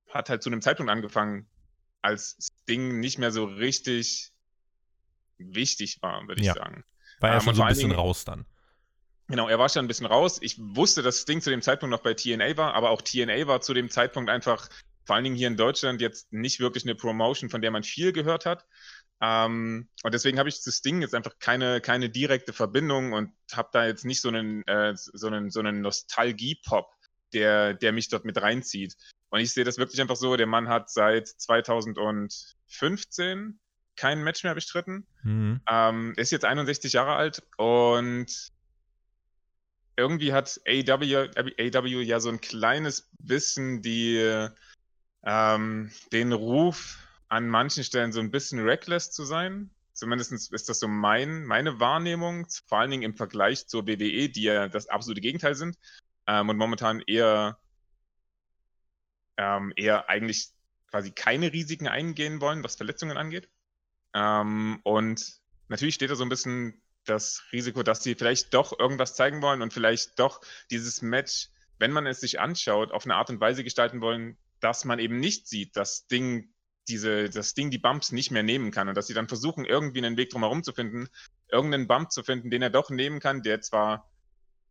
hat 0.09 0.29
halt 0.29 0.43
zu 0.43 0.49
einem 0.49 0.61
Zeitpunkt 0.61 0.91
angefangen, 0.91 1.47
als 2.01 2.37
Sting 2.41 2.99
nicht 2.99 3.17
mehr 3.17 3.31
so 3.31 3.45
richtig 3.45 4.33
wichtig 5.39 6.01
war, 6.01 6.27
würde 6.27 6.41
ich 6.41 6.47
ja. 6.47 6.53
sagen. 6.53 6.83
War 7.19 7.31
er 7.31 7.35
ähm, 7.37 7.41
schon 7.41 7.55
so 7.55 7.63
ein 7.63 7.69
bisschen 7.69 7.89
Dingen, 7.89 7.99
raus 7.99 8.25
dann. 8.25 8.45
Genau, 9.27 9.47
er 9.47 9.59
war 9.59 9.69
schon 9.69 9.85
ein 9.85 9.87
bisschen 9.87 10.07
raus. 10.07 10.39
Ich 10.41 10.57
wusste, 10.59 11.03
dass 11.03 11.21
Sting 11.21 11.41
zu 11.41 11.49
dem 11.49 11.61
Zeitpunkt 11.61 11.91
noch 11.91 12.01
bei 12.01 12.13
TNA 12.13 12.57
war, 12.57 12.73
aber 12.73 12.89
auch 12.89 13.01
TNA 13.01 13.47
war 13.47 13.61
zu 13.61 13.73
dem 13.73 13.89
Zeitpunkt 13.89 14.29
einfach, 14.29 14.69
vor 15.05 15.15
allen 15.15 15.23
Dingen 15.23 15.35
hier 15.35 15.47
in 15.47 15.57
Deutschland, 15.57 16.01
jetzt 16.01 16.33
nicht 16.33 16.59
wirklich 16.59 16.83
eine 16.83 16.95
Promotion, 16.95 17.49
von 17.49 17.61
der 17.61 17.71
man 17.71 17.83
viel 17.83 18.11
gehört 18.11 18.45
hat. 18.45 18.65
Ähm, 19.21 19.87
und 20.03 20.13
deswegen 20.13 20.39
habe 20.39 20.49
ich 20.49 20.61
zu 20.61 20.71
Sting 20.71 21.01
jetzt 21.01 21.13
einfach 21.13 21.37
keine, 21.39 21.81
keine 21.81 22.09
direkte 22.09 22.53
Verbindung 22.53 23.11
und 23.13 23.31
habe 23.51 23.69
da 23.71 23.85
jetzt 23.85 24.05
nicht 24.05 24.21
so 24.21 24.29
einen, 24.29 24.65
äh, 24.67 24.93
so 24.95 25.27
einen, 25.27 25.51
so 25.51 25.59
einen 25.59 25.81
Nostalgie-Pop, 25.81 26.91
der, 27.33 27.75
der 27.75 27.91
mich 27.91 28.09
dort 28.09 28.25
mit 28.25 28.41
reinzieht. 28.41 28.95
Und 29.29 29.41
ich 29.41 29.53
sehe 29.53 29.63
das 29.63 29.77
wirklich 29.77 30.01
einfach 30.01 30.15
so, 30.15 30.35
der 30.37 30.47
Mann 30.47 30.69
hat 30.69 30.89
seit 30.89 31.27
2015 31.27 33.59
kein 33.99 34.23
Match 34.23 34.43
mehr 34.43 34.55
bestritten. 34.55 35.05
Mhm. 35.23 35.59
Ähm, 35.69 36.13
ist 36.15 36.31
jetzt 36.31 36.45
61 36.45 36.93
Jahre 36.93 37.15
alt 37.15 37.43
und 37.57 38.27
irgendwie 39.97 40.31
hat 40.31 40.61
AW, 40.65 41.29
AW 41.37 42.01
ja 42.01 42.21
so 42.21 42.29
ein 42.29 42.39
kleines 42.39 43.09
bisschen 43.19 43.81
die, 43.81 44.47
ähm, 45.23 45.91
den 46.13 46.31
Ruf, 46.31 46.97
an 47.27 47.49
manchen 47.49 47.83
Stellen 47.83 48.13
so 48.13 48.21
ein 48.21 48.31
bisschen 48.31 48.61
reckless 48.61 49.11
zu 49.11 49.25
sein. 49.25 49.69
Zumindest 49.91 50.31
ist 50.53 50.69
das 50.69 50.79
so 50.79 50.87
mein, 50.87 51.43
meine 51.43 51.81
Wahrnehmung, 51.81 52.47
vor 52.67 52.79
allen 52.79 52.91
Dingen 52.91 53.03
im 53.03 53.17
Vergleich 53.17 53.67
zur 53.67 53.85
WWE, 53.85 54.29
die 54.29 54.43
ja 54.43 54.69
das 54.69 54.87
absolute 54.87 55.19
Gegenteil 55.19 55.55
sind 55.55 55.77
ähm, 56.25 56.47
und 56.47 56.55
momentan 56.55 57.01
eher, 57.01 57.59
ähm, 59.35 59.73
eher 59.75 60.07
eigentlich 60.07 60.51
quasi 60.89 61.11
keine 61.11 61.51
Risiken 61.51 61.89
eingehen 61.89 62.39
wollen, 62.39 62.63
was 62.63 62.77
Verletzungen 62.77 63.17
angeht. 63.17 63.49
Ähm, 64.13 64.79
und 64.83 65.39
natürlich 65.67 65.95
steht 65.95 66.11
da 66.11 66.15
so 66.15 66.23
ein 66.23 66.29
bisschen 66.29 66.81
das 67.05 67.43
Risiko, 67.51 67.83
dass 67.83 68.03
sie 68.03 68.15
vielleicht 68.15 68.53
doch 68.53 68.77
irgendwas 68.77 69.15
zeigen 69.15 69.41
wollen 69.41 69.61
und 69.61 69.73
vielleicht 69.73 70.19
doch 70.19 70.41
dieses 70.69 71.01
Match, 71.01 71.49
wenn 71.77 71.91
man 71.91 72.05
es 72.05 72.19
sich 72.19 72.39
anschaut, 72.39 72.91
auf 72.91 73.05
eine 73.05 73.15
Art 73.15 73.29
und 73.29 73.39
Weise 73.39 73.63
gestalten 73.63 74.01
wollen, 74.01 74.37
dass 74.59 74.85
man 74.85 74.99
eben 74.99 75.19
nicht 75.19 75.47
sieht, 75.47 75.75
dass 75.75 76.07
Ding 76.07 76.53
diese, 76.87 77.29
das 77.29 77.53
Ding 77.53 77.71
die 77.71 77.77
Bumps 77.77 78.11
nicht 78.11 78.31
mehr 78.31 78.43
nehmen 78.43 78.71
kann 78.71 78.89
und 78.89 78.95
dass 78.95 79.07
sie 79.07 79.13
dann 79.13 79.27
versuchen, 79.27 79.63
irgendwie 79.63 79.99
einen 79.99 80.17
Weg 80.17 80.31
drumherum 80.31 80.63
zu 80.63 80.73
finden, 80.73 81.07
irgendeinen 81.47 81.87
Bump 81.87 82.11
zu 82.11 82.23
finden, 82.23 82.49
den 82.49 82.61
er 82.61 82.69
doch 82.69 82.89
nehmen 82.89 83.19
kann, 83.19 83.43
der 83.43 83.61
zwar 83.61 84.09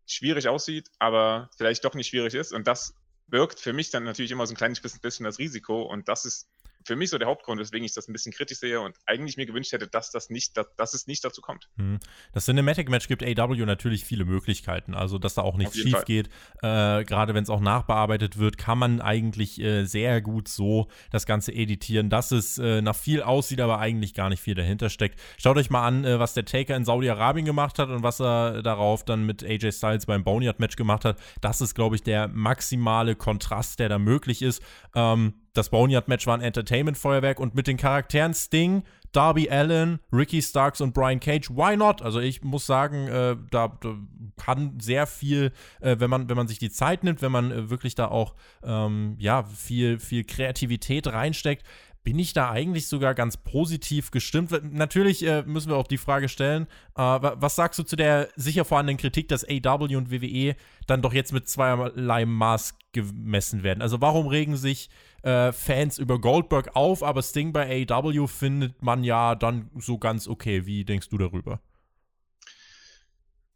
schwierig 0.07 0.49
aussieht, 0.49 0.90
aber 0.99 1.50
vielleicht 1.57 1.85
doch 1.85 1.95
nicht 1.95 2.09
schwierig 2.09 2.35
ist. 2.35 2.52
Und 2.52 2.66
das 2.66 2.95
birgt 3.28 3.61
für 3.61 3.73
mich 3.73 3.90
dann 3.90 4.04
natürlich 4.04 4.30
immer 4.30 4.47
so 4.47 4.54
ein 4.54 4.57
kleines 4.57 4.80
bisschen 4.80 5.25
das 5.25 5.38
Risiko. 5.38 5.83
Und 5.83 6.09
das 6.09 6.25
ist 6.25 6.49
für 6.85 6.97
mich 6.97 7.11
so 7.11 7.18
der 7.18 7.28
Hauptgrund, 7.28 7.61
weswegen 7.61 7.85
ich 7.85 7.92
das 7.92 8.08
ein 8.08 8.12
bisschen 8.12 8.32
kritisch 8.32 8.58
sehe 8.58 8.80
und 8.80 8.97
eigentlich 9.06 9.37
mir 9.37 9.47
gewünscht 9.47 9.73
hätte, 9.73 9.88
dass 9.88 10.11
das 10.11 10.30
nicht, 10.30 10.56
dass, 10.56 10.66
dass 10.76 10.94
es 10.94 11.06
nicht 11.06 11.25
dazu 11.25 11.40
kommt. 11.40 11.68
Hm. 11.76 11.99
Das 12.32 12.47
Cinematic-Match 12.47 13.08
gibt 13.08 13.23
AW 13.23 13.64
natürlich 13.66 14.04
viele 14.04 14.25
Möglichkeiten, 14.25 14.94
also 14.94 15.18
dass 15.18 15.35
da 15.35 15.42
auch 15.42 15.56
nichts 15.56 15.76
schief 15.76 15.92
Fall. 15.92 16.04
geht. 16.04 16.28
Äh, 16.62 17.04
Gerade 17.04 17.35
wenn 17.35 17.42
es 17.42 17.50
auch 17.50 17.61
nachbearbeitet 17.61 18.38
wird, 18.38 18.58
kann 18.58 18.78
man 18.78 19.00
eigentlich 19.00 19.61
äh, 19.61 19.85
sehr 19.85 20.20
gut 20.20 20.49
so 20.49 20.88
das 21.11 21.26
Ganze 21.26 21.52
editieren, 21.52 22.11
dass 22.11 22.30
es 22.30 22.58
äh, 22.58 22.80
nach 22.80 22.97
viel 22.97 23.23
aussieht, 23.23 23.61
aber 23.61 23.78
eigentlich 23.78 24.14
gar 24.14 24.28
nicht 24.28 24.40
viel 24.40 24.54
dahinter 24.54 24.90
steckt. 24.90 25.20
Schaut 25.37 25.56
euch 25.56 25.70
mal 25.70 25.87
an, 25.87 26.04
äh, 26.04 26.18
was 26.18 26.35
der 26.35 26.44
Taker 26.44 26.76
in 26.76 26.85
Saudi-Arabien 26.85 27.44
gemacht 27.44 27.78
hat 27.78 27.88
und 27.88 28.02
was 28.02 28.20
er 28.20 28.62
darauf 28.62 29.04
dann 29.04 29.25
mit 29.25 29.44
AJ 29.44 29.73
Styles 29.73 30.06
beim 30.06 30.25
Boneyard-Match 30.25 30.76
gemacht 30.76 31.04
hat. 31.04 31.18
Das 31.40 31.61
ist, 31.61 31.75
glaube 31.75 31.97
ich, 31.97 32.02
der 32.02 32.28
maximale 32.28 33.16
Kontrast, 33.16 33.78
der 33.78 33.88
da 33.88 33.99
möglich 33.99 34.42
ist. 34.42 34.62
Ähm, 34.94 35.35
das 35.55 35.71
Boneyard-Match 35.71 36.26
war 36.26 36.35
ein 36.35 36.40
Entertainment-Feuerwerk 36.40 37.40
und 37.40 37.55
mit 37.55 37.67
den 37.67 37.76
Charakteren 37.76 38.35
Sting, 38.35 38.83
Darby 39.12 39.49
Allen, 39.50 40.00
Ricky 40.12 40.43
Starks 40.43 40.81
und 40.81 40.93
Brian 40.93 41.21
Cage, 41.21 41.50
why 41.50 41.76
not? 41.76 42.02
Also 42.02 42.21
ich 42.21 42.43
muss 42.43 42.67
sagen, 42.67 43.09
äh, 43.09 43.37
da, 43.50 43.69
da, 43.81 43.97
kann 44.37 44.78
sehr 44.81 45.07
viel, 45.07 45.52
äh, 45.81 45.97
wenn, 45.99 46.11
man, 46.11 46.28
wenn 46.28 46.37
man 46.37 46.47
sich 46.47 46.59
die 46.59 46.71
Zeit 46.71 47.05
nimmt, 47.05 47.23
wenn 47.23 47.33
man 47.33 47.50
äh, 47.50 47.71
wirklich 47.71 47.95
da 47.95 48.07
auch 48.09 48.35
ähm, 48.62 49.17
ja, 49.19 49.43
viel, 49.43 49.99
viel 49.99 50.25
Kreativität 50.25 51.07
reinsteckt, 51.07 51.64
bin 52.09 52.19
ich 52.19 52.33
da 52.33 52.50
eigentlich 52.50 52.88
sogar 52.88 53.15
ganz 53.15 53.37
positiv 53.37 54.11
gestimmt. 54.11 54.50
Natürlich 54.73 55.23
äh, 55.27 55.43
müssen 55.43 55.69
wir 55.69 55.77
auch 55.77 55.87
die 55.87 55.99
Frage 55.99 56.31
stellen, 56.31 56.67
äh, 56.97 57.03
was 57.03 57.55
sagst 57.55 57.79
du 57.79 57.83
zu 57.83 57.97
der 57.97 58.31
sicher 58.35 58.65
vorhandenen 58.65 58.97
Kritik, 58.97 59.29
dass 59.29 59.45
AW 59.45 59.95
und 59.95 60.11
WWE 60.11 60.57
dann 60.87 61.03
doch 61.03 61.12
jetzt 61.12 61.35
mit 61.35 61.47
zweierlei 61.47 62.25
Maß 62.25 62.79
gemessen 62.93 63.62
werden? 63.62 63.83
Also 63.83 64.00
warum 64.00 64.27
regen 64.27 64.57
sich 64.57 64.88
äh, 65.23 65.53
Fans 65.53 65.99
über 65.99 66.19
Goldberg 66.19 66.75
auf, 66.75 67.03
aber 67.03 67.21
Sting 67.21 67.53
bei 67.53 67.87
AW 67.87 68.27
findet 68.27 68.83
man 68.83 69.05
ja 69.05 69.35
dann 69.35 69.71
so 69.77 69.99
ganz 69.99 70.29
okay. 70.29 70.65
Wie 70.65 70.87
denkst 70.87 71.11
du 71.11 71.19
darüber? 71.19 71.61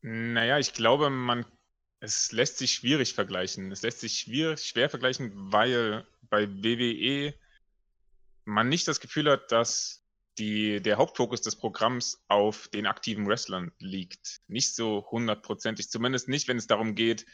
Naja, 0.02 0.58
ich 0.58 0.74
glaube, 0.74 1.08
man 1.08 1.46
es 2.00 2.32
lässt 2.32 2.58
sich 2.58 2.72
schwierig 2.72 3.14
vergleichen. 3.14 3.72
Es 3.72 3.80
lässt 3.80 4.00
sich 4.00 4.18
schwer 4.18 4.90
vergleichen, 4.90 5.32
weil 5.34 6.04
bei 6.28 6.46
WWE 6.50 7.32
man 8.44 8.68
nicht 8.68 8.88
das 8.88 9.00
Gefühl 9.00 9.30
hat, 9.30 9.52
dass 9.52 10.02
die, 10.38 10.80
der 10.80 10.96
Hauptfokus 10.96 11.42
des 11.42 11.56
Programms 11.56 12.24
auf 12.28 12.68
den 12.68 12.86
aktiven 12.86 13.26
Wrestlern 13.26 13.72
liegt. 13.78 14.40
Nicht 14.48 14.74
so 14.74 15.06
hundertprozentig, 15.10 15.90
zumindest 15.90 16.28
nicht, 16.28 16.48
wenn 16.48 16.56
es 16.56 16.66
darum 16.66 16.94
geht, 16.94 17.26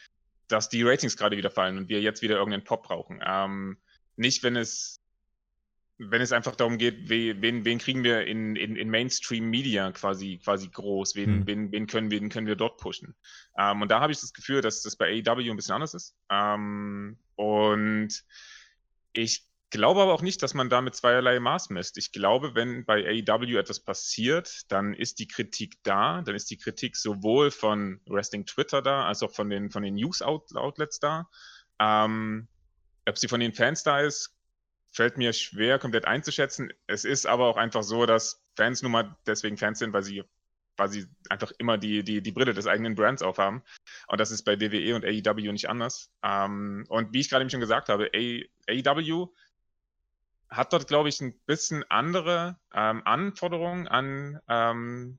dass 0.49 0.69
die 0.69 0.83
Ratings 0.83 1.17
gerade 1.17 1.37
wieder 1.37 1.51
fallen 1.51 1.79
und 1.79 1.89
wir 1.89 2.01
jetzt 2.01 2.23
wieder 2.23 2.37
irgendeinen 2.37 2.65
Pop 2.65 2.83
brauchen. 2.85 3.21
Ähm, 3.25 3.79
nicht, 4.17 4.43
wenn 4.43 4.57
es, 4.57 5.01
wenn 5.99 6.23
es 6.23 6.33
einfach 6.33 6.57
darum 6.57 6.79
geht, 6.79 7.09
wen, 7.09 7.65
wen 7.65 7.79
kriegen 7.79 8.03
wir 8.03 8.27
in, 8.27 8.57
in, 8.57 8.77
in 8.77 8.89
Mainstream-Media 8.89 9.93
quasi, 9.93 10.41
quasi 10.43 10.69
groß, 10.69 11.15
wen, 11.17 11.41
hm. 11.41 11.47
wen, 11.47 11.73
wen, 11.73 11.87
können 11.87 12.11
wir, 12.11 12.21
wen 12.21 12.31
können 12.31 12.47
wir 12.47 12.57
dort 12.57 12.79
pushen. 12.79 13.15
Ähm, 13.57 13.83
und 13.83 13.91
da 13.91 14.01
habe 14.01 14.13
ich 14.13 14.21
das 14.21 14.33
Gefühl, 14.33 14.61
dass 14.61 14.83
das 14.83 14.97
bei 14.97 15.07
AEW 15.07 15.51
ein 15.51 15.57
bisschen 15.57 15.75
anders 15.75 15.95
ist. 15.95 16.17
Ähm, 16.31 17.19
und 17.37 18.25
ich 19.13 19.48
glaube 19.71 20.01
aber 20.01 20.15
auch 20.15 20.23
nicht, 20.23 20.43
dass 20.43 20.55
man 20.55 20.71
damit 20.71 20.95
zweierlei 20.95 21.41
Maß 21.41 21.71
misst. 21.71 21.99
Ich 21.99 22.13
glaube, 22.13 22.55
wenn 22.55 22.85
bei 22.85 23.05
AEW 23.07 23.59
etwas 23.59 23.81
passiert, 23.81 24.63
dann 24.69 24.95
ist 24.95 25.19
die 25.19 25.29
Kritik 25.29 25.83
da, 25.83 26.23
dann 26.23 26.35
ist 26.35 26.51
die 26.51 26.57
Kritik 26.57 26.97
sowohl 26.97 27.51
von 27.51 28.01
Wrestling 28.07 28.47
Twitter 28.47 28.83
da, 28.83 29.07
als 29.07 29.23
auch 29.23 29.33
von 29.33 29.51
den, 29.51 29.71
von 29.71 29.83
den 29.83 29.95
News-Outlets 29.95 31.01
da. 31.01 31.29
Ähm, 31.79 32.49
ob 33.07 33.19
sie 33.19 33.29
von 33.29 33.41
den 33.41 33.53
Fans 33.53 33.83
da 33.83 34.01
ist, 34.01 34.35
fällt 34.91 35.19
mir 35.19 35.33
schwer 35.33 35.79
komplett 35.79 36.07
einzuschätzen. 36.07 36.73
Es 36.87 37.05
ist 37.05 37.27
aber 37.27 37.47
auch 37.47 37.57
einfach 37.57 37.83
so, 37.83 38.07
dass 38.07 38.43
Fans 38.57 38.83
nun 38.83 38.93
mal 38.93 39.17
deswegen 39.27 39.57
Fans 39.57 39.79
sind, 39.79 39.93
weil 39.93 40.03
sie 40.03 40.25
quasi 40.77 41.07
einfach 41.29 41.53
immer 41.59 41.77
die, 41.77 42.05
die, 42.05 42.23
die 42.23 42.31
Brille 42.31 42.55
des 42.55 42.69
eigenen 42.69 42.95
Brands 42.95 43.23
aufhaben. 43.23 43.63
Und 44.07 44.21
das 44.21 44.31
ist 44.31 44.45
bei 44.45 44.61
WWE 44.61 44.95
und 44.95 45.05
AEW 45.05 45.53
nicht 45.53 45.69
anders. 45.69 46.13
Ähm, 46.23 46.85
und 46.89 47.13
wie 47.13 47.21
ich 47.21 47.29
gerade 47.29 47.49
schon 47.51 47.61
gesagt 47.61 47.89
habe, 47.89 48.11
AEW 48.15 49.29
hat 50.51 50.73
dort, 50.73 50.89
glaube 50.89 51.09
ich, 51.09 51.21
ein 51.21 51.39
bisschen 51.47 51.85
andere 51.91 52.59
ähm, 52.73 53.03
Anforderungen 53.05 53.87
an, 53.87 54.41
ähm, 54.49 55.19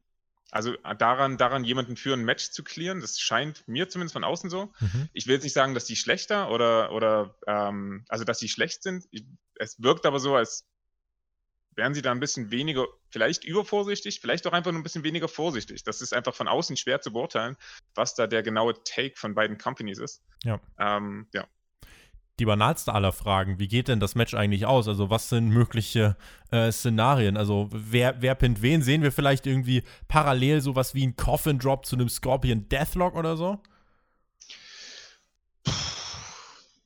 also 0.52 0.76
daran, 0.98 1.38
daran 1.38 1.64
jemanden 1.64 1.96
für 1.96 2.14
ein 2.14 2.26
Match 2.26 2.50
zu 2.50 2.64
clearen. 2.64 3.02
Das 3.02 3.20
scheint 3.20 3.68
mir 3.68 3.88
zumindest 3.90 4.14
von 4.14 4.24
außen 4.24 4.50
so. 4.50 4.74
Mhm. 4.80 5.10
Ich 5.14 5.28
will 5.28 5.36
jetzt 5.36 5.44
nicht 5.44 5.54
sagen, 5.54 5.76
dass 5.76 5.86
die 5.86 5.96
schlechter 5.96 6.50
oder, 6.50 6.92
oder 6.92 7.36
ähm, 7.46 8.06
also 8.10 8.24
dass 8.24 8.40
die 8.40 8.50
schlecht 8.50 8.82
sind. 8.82 9.08
Ich, 9.12 9.26
es 9.56 9.82
wirkt 9.82 10.08
aber 10.08 10.20
so, 10.20 10.36
als 10.36 10.68
wären 11.76 11.94
sie 11.94 12.02
da 12.02 12.12
ein 12.12 12.20
bisschen 12.20 12.50
weniger, 12.50 12.88
vielleicht 13.10 13.46
übervorsichtig, 13.46 14.20
vielleicht 14.22 14.48
auch 14.48 14.54
einfach 14.54 14.72
nur 14.72 14.82
ein 14.82 14.84
bisschen 14.84 15.04
weniger 15.04 15.28
vorsichtig. 15.28 15.84
Das 15.84 16.02
ist 16.02 16.14
einfach 16.14 16.34
von 16.34 16.48
außen 16.48 16.76
schwer 16.78 17.00
zu 17.00 17.14
beurteilen, 17.14 17.56
was 17.94 18.16
da 18.16 18.26
der 18.26 18.42
genaue 18.42 18.74
Take 18.84 19.16
von 19.16 19.36
beiden 19.36 19.60
Companies 19.60 20.00
ist. 20.00 20.24
Ja. 20.44 20.60
Ähm, 20.80 21.28
ja 21.34 21.48
die 22.40 22.46
banalste 22.46 22.94
aller 22.94 23.12
Fragen. 23.12 23.60
Wie 23.60 23.68
geht 23.68 23.88
denn 23.88 24.00
das 24.00 24.16
Match 24.16 24.34
eigentlich 24.34 24.66
aus? 24.66 24.88
Also, 24.88 25.10
was 25.10 25.30
sind 25.30 25.50
mögliche 25.50 26.16
äh, 26.52 26.72
Szenarien? 26.72 27.38
Also, 27.38 27.70
wer, 27.72 28.22
wer 28.22 28.36
pinnt 28.36 28.62
wen? 28.62 28.82
Sehen 28.82 29.04
wir 29.04 29.12
vielleicht 29.12 29.46
irgendwie 29.48 29.84
parallel 30.08 30.62
sowas 30.62 30.94
wie 30.94 31.06
ein 31.06 31.16
Coffin 31.16 31.60
Drop 31.60 31.86
zu 31.86 31.96
einem 31.96 32.10
Scorpion 32.10 32.68
Deathlock 32.70 33.16
oder 33.16 33.38
so? 33.38 33.62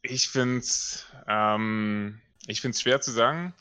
Ich 0.02 0.28
finde 0.28 0.58
es 0.58 1.06
ähm, 1.28 2.20
schwer 2.74 3.00
zu 3.00 3.12
sagen. 3.12 3.54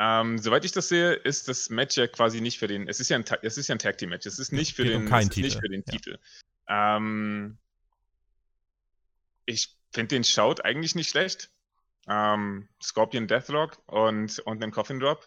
Ähm, 0.00 0.38
soweit 0.38 0.64
ich 0.64 0.72
das 0.72 0.88
sehe, 0.88 1.12
ist 1.12 1.48
das 1.48 1.70
Match 1.70 1.96
ja 1.96 2.06
quasi 2.06 2.40
nicht 2.40 2.58
für 2.58 2.68
den. 2.68 2.88
Es 2.88 3.00
ist 3.00 3.08
ja 3.08 3.16
ein, 3.16 3.24
es 3.42 3.58
ist 3.58 3.68
ja 3.68 3.74
ein 3.74 3.80
Tag 3.80 3.98
Team 3.98 4.10
Match. 4.10 4.26
Es 4.26 4.38
ist 4.38 4.52
nicht 4.52 4.74
für 4.74 4.84
den, 4.84 5.02
um 5.02 5.08
keinen 5.08 5.28
Titel. 5.28 5.46
Nicht 5.46 5.60
für 5.60 5.68
den 5.68 5.82
ja. 5.86 5.92
Titel. 5.92 6.18
Ähm, 6.68 7.58
ich 9.44 9.77
finde 9.90 10.14
den 10.14 10.24
Shout 10.24 10.56
eigentlich 10.64 10.94
nicht 10.94 11.10
schlecht. 11.10 11.50
Ähm, 12.08 12.68
Scorpion 12.82 13.26
Deathlock 13.28 13.78
und, 13.86 14.38
und 14.40 14.62
einen 14.62 14.72
Coffin 14.72 14.98
Drop. 15.00 15.26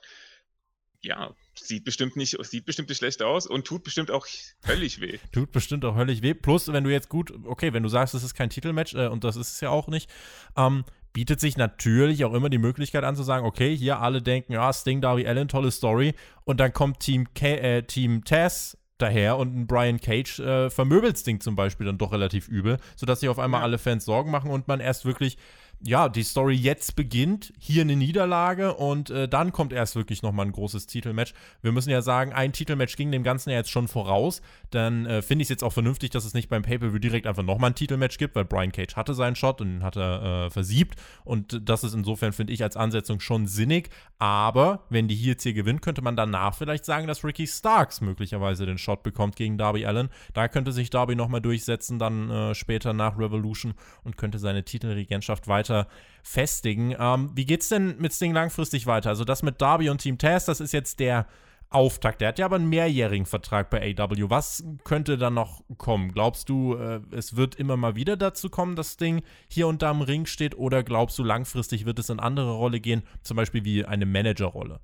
ja, 1.01 1.34
sieht 1.56 1.84
bestimmt 1.84 2.15
nicht, 2.15 2.38
sieht 2.46 2.65
bestimmt 2.65 2.89
nicht 2.89 3.00
schlecht 3.00 3.22
aus 3.22 3.48
und 3.48 3.65
tut 3.65 3.84
bestimmt 3.84 4.12
auch 4.12 4.27
höllisch 4.65 5.00
weh. 5.00 5.20
tut 5.32 5.51
bestimmt 5.51 5.84
auch 5.86 5.96
höllisch 5.96 6.22
weh. 6.22 6.34
Plus, 6.34 6.72
wenn 6.72 6.84
du 6.84 6.91
jetzt 6.91 7.10
gut, 7.10 7.34
okay, 7.46 7.74
wenn 7.74 7.84
du 7.84 7.89
sagst, 7.89 8.13
es 8.13 8.24
ist 8.24 8.36
kein 8.36 8.50
Titelmatch, 8.50 8.94
äh, 8.96 9.08
und 9.08 9.24
das 9.24 9.36
ist 9.36 9.51
es 9.51 9.62
ja 9.62 9.70
auch 9.70 9.88
nicht, 9.88 10.10
ähm, 10.56 10.86
bietet 11.13 11.39
sich 11.39 11.58
natürlich 11.58 12.24
auch 12.24 12.34
immer 12.34 12.50
die 12.50 12.58
Möglichkeit 12.58 13.03
an 13.03 13.15
zu 13.15 13.24
sagen, 13.24 13.46
okay, 13.46 13.75
hier 13.75 14.00
alle 14.00 14.22
denken, 14.22 14.53
ja, 14.53 14.72
Sting, 14.72 15.01
Darby 15.01 15.27
Allen, 15.27 15.48
tolle 15.48 15.72
Story. 15.72 16.13
Und 16.46 16.60
dann 16.60 16.72
kommt 16.72 17.00
Team, 17.00 17.27
K 17.34 17.58
äh, 17.58 17.84
Team 17.84 18.24
Taz 18.24 18.77
daher 19.01 19.38
und 19.38 19.55
ein 19.55 19.67
Brian 19.67 20.00
Cage 20.00 20.39
äh, 20.39 20.70
vermöbelt 20.70 21.17
Sting 21.17 21.39
zum 21.39 21.55
Beispiel 21.55 21.86
dann 21.86 21.98
doch 21.98 22.12
relativ 22.12 22.48
übel, 22.48 22.77
sodass 22.96 23.20
sich 23.20 23.29
auf 23.29 23.39
einmal 23.39 23.62
ja. 23.62 23.63
alle 23.63 23.77
Fans 23.77 24.05
Sorgen 24.05 24.31
machen 24.31 24.51
und 24.51 24.67
man 24.67 24.79
erst 24.79 25.05
wirklich 25.05 25.38
ja, 25.83 26.09
die 26.09 26.23
Story 26.23 26.55
jetzt 26.55 26.95
beginnt, 26.95 27.53
hier 27.57 27.81
eine 27.81 27.95
Niederlage 27.95 28.75
und 28.75 29.09
äh, 29.09 29.27
dann 29.27 29.51
kommt 29.51 29.73
erst 29.73 29.95
wirklich 29.95 30.21
nochmal 30.21 30.45
ein 30.45 30.51
großes 30.51 30.85
Titelmatch. 30.85 31.33
Wir 31.61 31.71
müssen 31.71 31.89
ja 31.89 32.01
sagen, 32.01 32.33
ein 32.33 32.53
Titelmatch 32.53 32.95
ging 32.95 33.11
dem 33.11 33.23
Ganzen 33.23 33.50
ja 33.50 33.57
jetzt 33.57 33.71
schon 33.71 33.88
voraus. 33.88 34.41
Dann 34.69 35.05
äh, 35.07 35.21
finde 35.21 35.41
ich 35.41 35.47
es 35.47 35.50
jetzt 35.50 35.63
auch 35.63 35.73
vernünftig, 35.73 36.11
dass 36.11 36.23
es 36.23 36.35
nicht 36.35 36.50
beim 36.50 36.61
Pay-Per-View 36.61 37.00
direkt 37.00 37.25
einfach 37.25 37.43
nochmal 37.43 37.71
ein 37.71 37.75
Titelmatch 37.75 38.17
gibt, 38.17 38.35
weil 38.35 38.45
Brian 38.45 38.71
Cage 38.71 38.95
hatte 38.95 39.15
seinen 39.15 39.35
Shot 39.35 39.59
und 39.61 39.69
den 39.69 39.83
hat 39.83 39.95
er 39.95 40.45
äh, 40.45 40.50
versiebt. 40.51 40.95
Und 41.23 41.67
das 41.67 41.83
ist 41.83 41.95
insofern, 41.95 42.31
finde 42.31 42.53
ich, 42.53 42.61
als 42.61 42.77
Ansetzung 42.77 43.19
schon 43.19 43.47
sinnig. 43.47 43.89
Aber 44.19 44.85
wenn 44.89 45.07
die 45.07 45.15
hier 45.15 45.31
jetzt 45.31 45.43
hier 45.43 45.53
gewinnt, 45.53 45.81
könnte 45.81 46.03
man 46.03 46.15
danach 46.15 46.53
vielleicht 46.53 46.85
sagen, 46.85 47.07
dass 47.07 47.23
Ricky 47.23 47.47
Starks 47.47 48.01
möglicherweise 48.01 48.67
den 48.67 48.77
Shot 48.77 49.01
bekommt 49.01 49.35
gegen 49.35 49.57
Darby 49.57 49.85
Allen. 49.85 50.09
Da 50.33 50.47
könnte 50.47 50.71
sich 50.71 50.91
Darby 50.91 51.15
nochmal 51.15 51.41
durchsetzen, 51.41 51.97
dann 51.97 52.29
äh, 52.29 52.53
später 52.53 52.93
nach 52.93 53.17
Revolution 53.17 53.73
und 54.03 54.17
könnte 54.17 54.38
seine 54.38 54.63
Titelregentschaft 54.63 55.47
weiter 55.47 55.71
weiter 55.72 55.88
festigen. 56.24 56.96
Ähm, 57.00 57.32
wie 57.34 57.46
geht's 57.46 57.70
denn 57.70 57.98
mit 57.98 58.13
Sting 58.13 58.34
langfristig 58.34 58.86
weiter? 58.86 59.10
Also 59.10 59.24
das 59.24 59.42
mit 59.42 59.62
Darby 59.62 59.90
und 59.90 60.00
Team 60.00 60.18
Taz, 60.18 60.46
das 60.46 60.60
ist 60.60 60.72
jetzt 60.72 61.00
der 61.00 61.28
Auftakt. 61.70 62.22
Der 62.22 62.28
hat 62.28 62.38
ja 62.38 62.46
aber 62.46 62.58
einen 62.58 62.70
mehrjährigen 62.70 63.25
Vertrag 63.25 63.70
bei 63.70 63.96
AW. 63.98 64.30
Was 64.30 64.63
könnte 64.84 65.18
dann 65.18 65.34
noch 65.34 65.63
kommen? 65.78 66.12
Glaubst 66.12 66.50
du, 66.50 66.75
äh, 66.75 67.01
es 67.12 67.38
wird 67.38 67.56
immer 67.56 67.78
mal 67.78 67.96
wieder 67.96 68.18
dazu 68.18 68.50
kommen, 68.50 68.75
dass 68.75 68.94
Sting 68.94 69.24
hier 69.48 69.68
und 69.68 69.82
da 69.82 69.90
im 69.90 70.01
Ring 70.01 70.25
steht? 70.25 70.56
Oder 70.56 70.84
glaubst 70.84 71.18
du, 71.18 71.24
langfristig 71.24 71.86
wird 71.86 71.98
es 71.98 72.10
in 72.10 72.20
andere 72.20 72.51
Rolle 72.51 72.82
gehen, 72.82 73.04
zum 73.24 73.38
Beispiel 73.38 73.63
wie 73.63 73.86
eine 73.86 74.06
Managerrolle? 74.06 74.82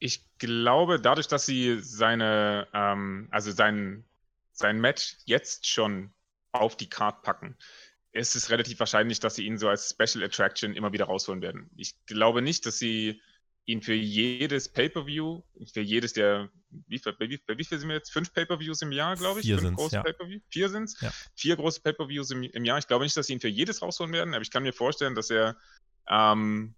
Ich 0.00 0.26
glaube, 0.38 1.00
dadurch, 1.00 1.28
dass 1.28 1.46
sie 1.46 1.78
seine, 1.80 2.68
ähm, 2.74 3.28
also 3.30 3.50
sein, 3.50 4.04
sein 4.52 4.80
Match 4.80 5.16
jetzt 5.24 5.66
schon 5.66 6.10
auf 6.52 6.76
die 6.76 6.88
Card 6.88 7.22
packen, 7.22 7.56
ist 8.18 8.34
es 8.34 8.50
relativ 8.50 8.78
wahrscheinlich, 8.80 9.20
dass 9.20 9.36
sie 9.36 9.46
ihn 9.46 9.58
so 9.58 9.68
als 9.68 9.90
Special 9.90 10.24
Attraction 10.24 10.74
immer 10.74 10.92
wieder 10.92 11.06
rausholen 11.06 11.40
werden. 11.40 11.70
Ich 11.76 11.94
glaube 12.06 12.42
nicht, 12.42 12.66
dass 12.66 12.78
sie 12.78 13.20
ihn 13.64 13.82
für 13.82 13.94
jedes 13.94 14.68
Pay-Per-View, 14.70 15.42
für 15.72 15.80
jedes 15.80 16.14
der, 16.14 16.48
wie, 16.86 16.98
bei, 16.98 17.28
wie, 17.28 17.38
bei 17.38 17.58
wie 17.58 17.64
viel 17.64 17.78
sind 17.78 17.88
wir 17.88 17.96
jetzt? 17.96 18.10
Fünf 18.10 18.32
Pay-Per-Views 18.32 18.80
im 18.82 18.92
Jahr, 18.92 19.14
glaube 19.14 19.40
ich? 19.40 19.46
Vier 19.46 19.58
sind 19.58 19.78
ja. 19.92 20.04
Vier 20.48 20.68
sind 20.70 20.84
es? 20.84 21.00
Ja. 21.00 21.12
Vier 21.34 21.56
große 21.56 21.82
Pay-Per-Views 21.82 22.30
im, 22.30 22.42
im, 22.44 22.64
Jahr. 22.64 22.78
Ich 22.78 22.86
glaube 22.86 23.04
nicht, 23.04 23.16
dass 23.16 23.26
sie 23.26 23.34
ihn 23.34 23.40
für 23.40 23.48
jedes 23.48 23.82
rausholen 23.82 24.12
werden, 24.12 24.32
aber 24.34 24.42
ich 24.42 24.50
kann 24.50 24.62
mir 24.62 24.72
vorstellen, 24.72 25.14
dass 25.14 25.28
er 25.28 25.56
ähm, 26.08 26.74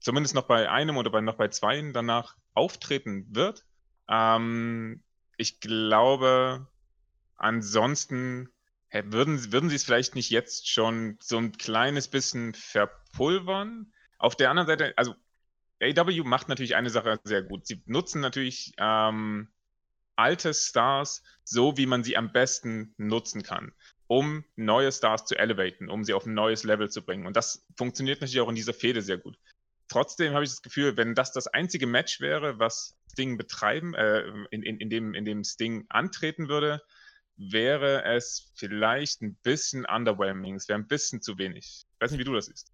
zumindest 0.00 0.34
noch 0.34 0.46
bei 0.48 0.68
einem 0.68 0.96
oder 0.96 1.10
bei, 1.10 1.20
noch 1.20 1.36
bei 1.36 1.48
zweien 1.48 1.92
danach 1.92 2.36
auftreten 2.52 3.26
wird. 3.30 3.64
Ähm, 4.08 5.04
ich 5.36 5.60
glaube, 5.60 6.66
ansonsten 7.36 8.48
würden, 9.02 9.52
würden 9.52 9.70
Sie 9.70 9.76
es 9.76 9.84
vielleicht 9.84 10.14
nicht 10.14 10.30
jetzt 10.30 10.68
schon 10.68 11.18
so 11.20 11.38
ein 11.38 11.52
kleines 11.52 12.08
bisschen 12.08 12.54
verpulvern? 12.54 13.92
Auf 14.18 14.36
der 14.36 14.50
anderen 14.50 14.66
Seite, 14.66 14.94
also 14.96 15.14
AW 15.82 16.22
macht 16.22 16.48
natürlich 16.48 16.76
eine 16.76 16.90
Sache 16.90 17.18
sehr 17.24 17.42
gut. 17.42 17.66
Sie 17.66 17.82
nutzen 17.86 18.20
natürlich 18.20 18.72
ähm, 18.78 19.48
alte 20.16 20.54
Stars 20.54 21.22
so, 21.42 21.76
wie 21.76 21.86
man 21.86 22.04
sie 22.04 22.16
am 22.16 22.32
besten 22.32 22.94
nutzen 22.96 23.42
kann, 23.42 23.72
um 24.06 24.44
neue 24.56 24.92
Stars 24.92 25.26
zu 25.26 25.36
elevaten, 25.36 25.90
um 25.90 26.04
sie 26.04 26.14
auf 26.14 26.26
ein 26.26 26.34
neues 26.34 26.64
Level 26.64 26.88
zu 26.88 27.04
bringen. 27.04 27.26
Und 27.26 27.36
das 27.36 27.66
funktioniert 27.76 28.20
natürlich 28.20 28.40
auch 28.40 28.48
in 28.48 28.54
dieser 28.54 28.74
Fehde 28.74 29.02
sehr 29.02 29.18
gut. 29.18 29.36
Trotzdem 29.88 30.32
habe 30.32 30.44
ich 30.44 30.50
das 30.50 30.62
Gefühl, 30.62 30.96
wenn 30.96 31.14
das 31.14 31.32
das 31.32 31.46
einzige 31.46 31.86
Match 31.86 32.20
wäre, 32.20 32.58
was 32.58 32.96
Sting 33.12 33.36
betreiben, 33.36 33.94
äh, 33.94 34.22
in, 34.50 34.62
in, 34.62 34.78
in, 34.78 34.90
dem, 34.90 35.14
in 35.14 35.24
dem 35.24 35.44
Sting 35.44 35.84
antreten 35.88 36.48
würde, 36.48 36.80
wäre 37.36 38.04
es 38.04 38.52
vielleicht 38.54 39.22
ein 39.22 39.36
bisschen 39.36 39.84
underwhelming. 39.86 40.56
Es 40.56 40.68
wäre 40.68 40.78
ein 40.78 40.88
bisschen 40.88 41.22
zu 41.22 41.38
wenig. 41.38 41.86
Ich 41.94 42.00
weiß 42.00 42.10
nicht, 42.10 42.20
wie 42.20 42.24
du 42.24 42.34
das 42.34 42.46
siehst. 42.46 42.73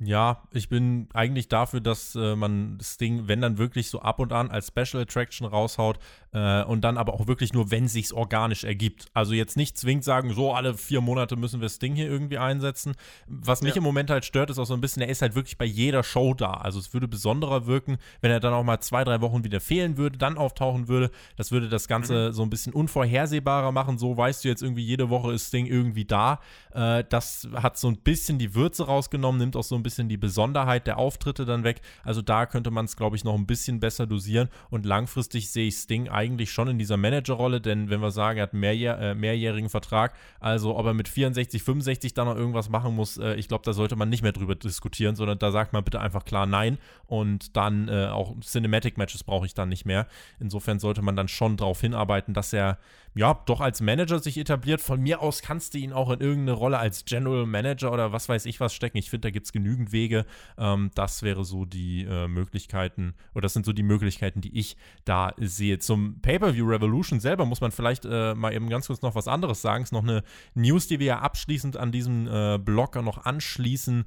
Ja, 0.00 0.42
ich 0.50 0.68
bin 0.68 1.08
eigentlich 1.14 1.48
dafür, 1.48 1.80
dass 1.80 2.16
äh, 2.16 2.34
man 2.34 2.78
das 2.78 2.96
Ding, 2.96 3.28
wenn 3.28 3.40
dann 3.40 3.58
wirklich 3.58 3.90
so 3.90 4.00
ab 4.00 4.18
und 4.18 4.32
an 4.32 4.50
als 4.50 4.68
Special 4.68 5.02
Attraction 5.02 5.46
raushaut 5.46 6.00
äh, 6.32 6.64
und 6.64 6.80
dann 6.82 6.98
aber 6.98 7.14
auch 7.14 7.28
wirklich 7.28 7.52
nur, 7.52 7.70
wenn 7.70 7.86
sich's 7.86 8.12
organisch 8.12 8.64
ergibt. 8.64 9.06
Also 9.14 9.34
jetzt 9.34 9.56
nicht 9.56 9.78
zwingend 9.78 10.02
sagen, 10.02 10.34
so 10.34 10.52
alle 10.52 10.74
vier 10.74 11.00
Monate 11.00 11.36
müssen 11.36 11.60
wir 11.60 11.66
das 11.66 11.78
Ding 11.78 11.94
hier 11.94 12.08
irgendwie 12.08 12.38
einsetzen. 12.38 12.94
Was 13.28 13.62
mich 13.62 13.74
ja. 13.74 13.76
im 13.76 13.84
Moment 13.84 14.10
halt 14.10 14.24
stört, 14.24 14.50
ist 14.50 14.58
auch 14.58 14.66
so 14.66 14.74
ein 14.74 14.80
bisschen, 14.80 15.00
er 15.00 15.08
ist 15.08 15.22
halt 15.22 15.36
wirklich 15.36 15.58
bei 15.58 15.64
jeder 15.64 16.02
Show 16.02 16.34
da. 16.34 16.54
Also 16.54 16.80
es 16.80 16.92
würde 16.92 17.06
besonderer 17.06 17.66
wirken, 17.66 17.98
wenn 18.20 18.32
er 18.32 18.40
dann 18.40 18.52
auch 18.52 18.64
mal 18.64 18.80
zwei, 18.80 19.04
drei 19.04 19.20
Wochen 19.20 19.44
wieder 19.44 19.60
fehlen 19.60 19.96
würde, 19.96 20.18
dann 20.18 20.36
auftauchen 20.38 20.88
würde. 20.88 21.12
Das 21.36 21.52
würde 21.52 21.68
das 21.68 21.86
Ganze 21.86 22.28
mhm. 22.28 22.32
so 22.32 22.42
ein 22.42 22.50
bisschen 22.50 22.72
unvorhersehbarer 22.72 23.70
machen. 23.70 23.96
So 23.98 24.16
weißt 24.16 24.44
du 24.44 24.48
jetzt 24.48 24.62
irgendwie, 24.62 24.82
jede 24.82 25.08
Woche 25.08 25.32
ist 25.32 25.44
das 25.44 25.50
Ding 25.52 25.66
irgendwie 25.66 26.04
da. 26.04 26.40
Äh, 26.72 27.04
das 27.08 27.48
hat 27.54 27.78
so 27.78 27.86
ein 27.86 27.98
bisschen 27.98 28.38
die 28.38 28.56
Würze 28.56 28.86
rausgenommen, 28.86 29.38
nimmt 29.38 29.54
auch 29.54 29.62
so 29.62 29.76
ein 29.76 29.84
bisschen 29.84 29.93
die 30.02 30.16
Besonderheit 30.16 30.86
der 30.86 30.98
Auftritte 30.98 31.44
dann 31.44 31.64
weg. 31.64 31.80
Also 32.02 32.22
da 32.22 32.46
könnte 32.46 32.70
man 32.70 32.84
es, 32.84 32.96
glaube 32.96 33.16
ich, 33.16 33.24
noch 33.24 33.34
ein 33.34 33.46
bisschen 33.46 33.80
besser 33.80 34.06
dosieren. 34.06 34.48
Und 34.70 34.86
langfristig 34.86 35.50
sehe 35.50 35.68
ich 35.68 35.76
Sting 35.76 36.08
eigentlich 36.08 36.52
schon 36.52 36.68
in 36.68 36.78
dieser 36.78 36.96
Managerrolle, 36.96 37.60
denn 37.60 37.90
wenn 37.90 38.00
wir 38.00 38.10
sagen, 38.10 38.38
er 38.38 38.44
hat 38.44 38.54
mehrjähr, 38.54 38.98
äh, 38.98 39.14
mehrjährigen 39.14 39.70
Vertrag, 39.70 40.14
also 40.40 40.76
ob 40.76 40.86
er 40.86 40.94
mit 40.94 41.08
64, 41.08 41.62
65 41.62 42.14
da 42.14 42.24
noch 42.24 42.36
irgendwas 42.36 42.68
machen 42.68 42.94
muss, 42.94 43.16
äh, 43.16 43.34
ich 43.34 43.48
glaube, 43.48 43.64
da 43.64 43.72
sollte 43.72 43.96
man 43.96 44.08
nicht 44.08 44.22
mehr 44.22 44.32
drüber 44.32 44.54
diskutieren, 44.54 45.16
sondern 45.16 45.38
da 45.38 45.50
sagt 45.50 45.72
man 45.72 45.84
bitte 45.84 46.00
einfach 46.00 46.24
klar 46.24 46.46
Nein. 46.46 46.78
Und 47.06 47.56
dann 47.56 47.88
äh, 47.88 48.06
auch 48.06 48.38
Cinematic 48.40 48.98
Matches 48.98 49.24
brauche 49.24 49.46
ich 49.46 49.54
dann 49.54 49.68
nicht 49.68 49.84
mehr. 49.84 50.06
Insofern 50.40 50.78
sollte 50.78 51.02
man 51.02 51.16
dann 51.16 51.28
schon 51.28 51.56
darauf 51.56 51.80
hinarbeiten, 51.80 52.34
dass 52.34 52.52
er 52.52 52.78
ja, 53.14 53.40
doch 53.46 53.60
als 53.60 53.80
Manager 53.80 54.18
sich 54.18 54.36
etabliert. 54.38 54.80
Von 54.80 55.00
mir 55.00 55.20
aus 55.20 55.40
kannst 55.40 55.74
du 55.74 55.78
ihn 55.78 55.92
auch 55.92 56.10
in 56.10 56.20
irgendeine 56.20 56.52
Rolle 56.52 56.78
als 56.78 57.04
General 57.04 57.46
Manager 57.46 57.92
oder 57.92 58.12
was 58.12 58.28
weiß 58.28 58.44
ich 58.46 58.58
was 58.58 58.74
stecken. 58.74 58.98
Ich 58.98 59.10
finde, 59.10 59.28
da 59.28 59.30
gibt 59.30 59.46
es 59.46 59.52
genügend 59.52 59.92
Wege. 59.92 60.26
Ähm, 60.58 60.90
das 60.94 61.22
wäre 61.22 61.44
so 61.44 61.64
die 61.64 62.02
äh, 62.02 62.26
Möglichkeiten, 62.26 63.14
oder 63.34 63.42
das 63.42 63.52
sind 63.52 63.66
so 63.66 63.72
die 63.72 63.84
Möglichkeiten, 63.84 64.40
die 64.40 64.58
ich 64.58 64.76
da 65.04 65.32
sehe. 65.38 65.78
Zum 65.78 66.20
Pay-Per-View 66.20 66.66
Revolution 66.66 67.20
selber 67.20 67.44
muss 67.46 67.60
man 67.60 67.70
vielleicht 67.70 68.04
äh, 68.04 68.34
mal 68.34 68.52
eben 68.52 68.68
ganz 68.68 68.88
kurz 68.88 69.02
noch 69.02 69.14
was 69.14 69.28
anderes 69.28 69.62
sagen. 69.62 69.84
Es 69.84 69.88
ist 69.88 69.92
noch 69.92 70.02
eine 70.02 70.24
News, 70.54 70.88
die 70.88 70.98
wir 70.98 71.06
ja 71.06 71.18
abschließend 71.20 71.76
an 71.76 71.92
diesem 71.92 72.26
äh, 72.26 72.58
Blog 72.58 72.96
noch 72.96 73.24
anschließen 73.24 74.04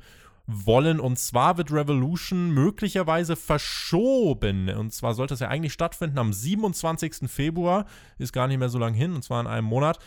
wollen. 0.48 1.00
Und 1.00 1.20
zwar 1.20 1.58
wird 1.58 1.72
Revolution 1.72 2.52
möglicherweise 2.52 3.36
verschoben. 3.36 4.70
Und 4.70 4.94
zwar 4.94 5.14
sollte 5.14 5.34
es 5.34 5.42
ja 5.42 5.50
eigentlich 5.50 5.74
stattfinden 5.74 6.18
am 6.18 6.34
27. 6.34 7.30
Februar. 7.30 7.86
Ist 8.18 8.34
gar 8.34 8.48
nicht 8.48 8.58
mehr 8.58 8.70
so 8.70 8.80
lange 8.80 8.98
hin, 8.98 9.14
und 9.14 9.24
zwar 9.24 9.42
in 9.42 9.48
einem 9.48 9.68
Monat. 9.68 10.00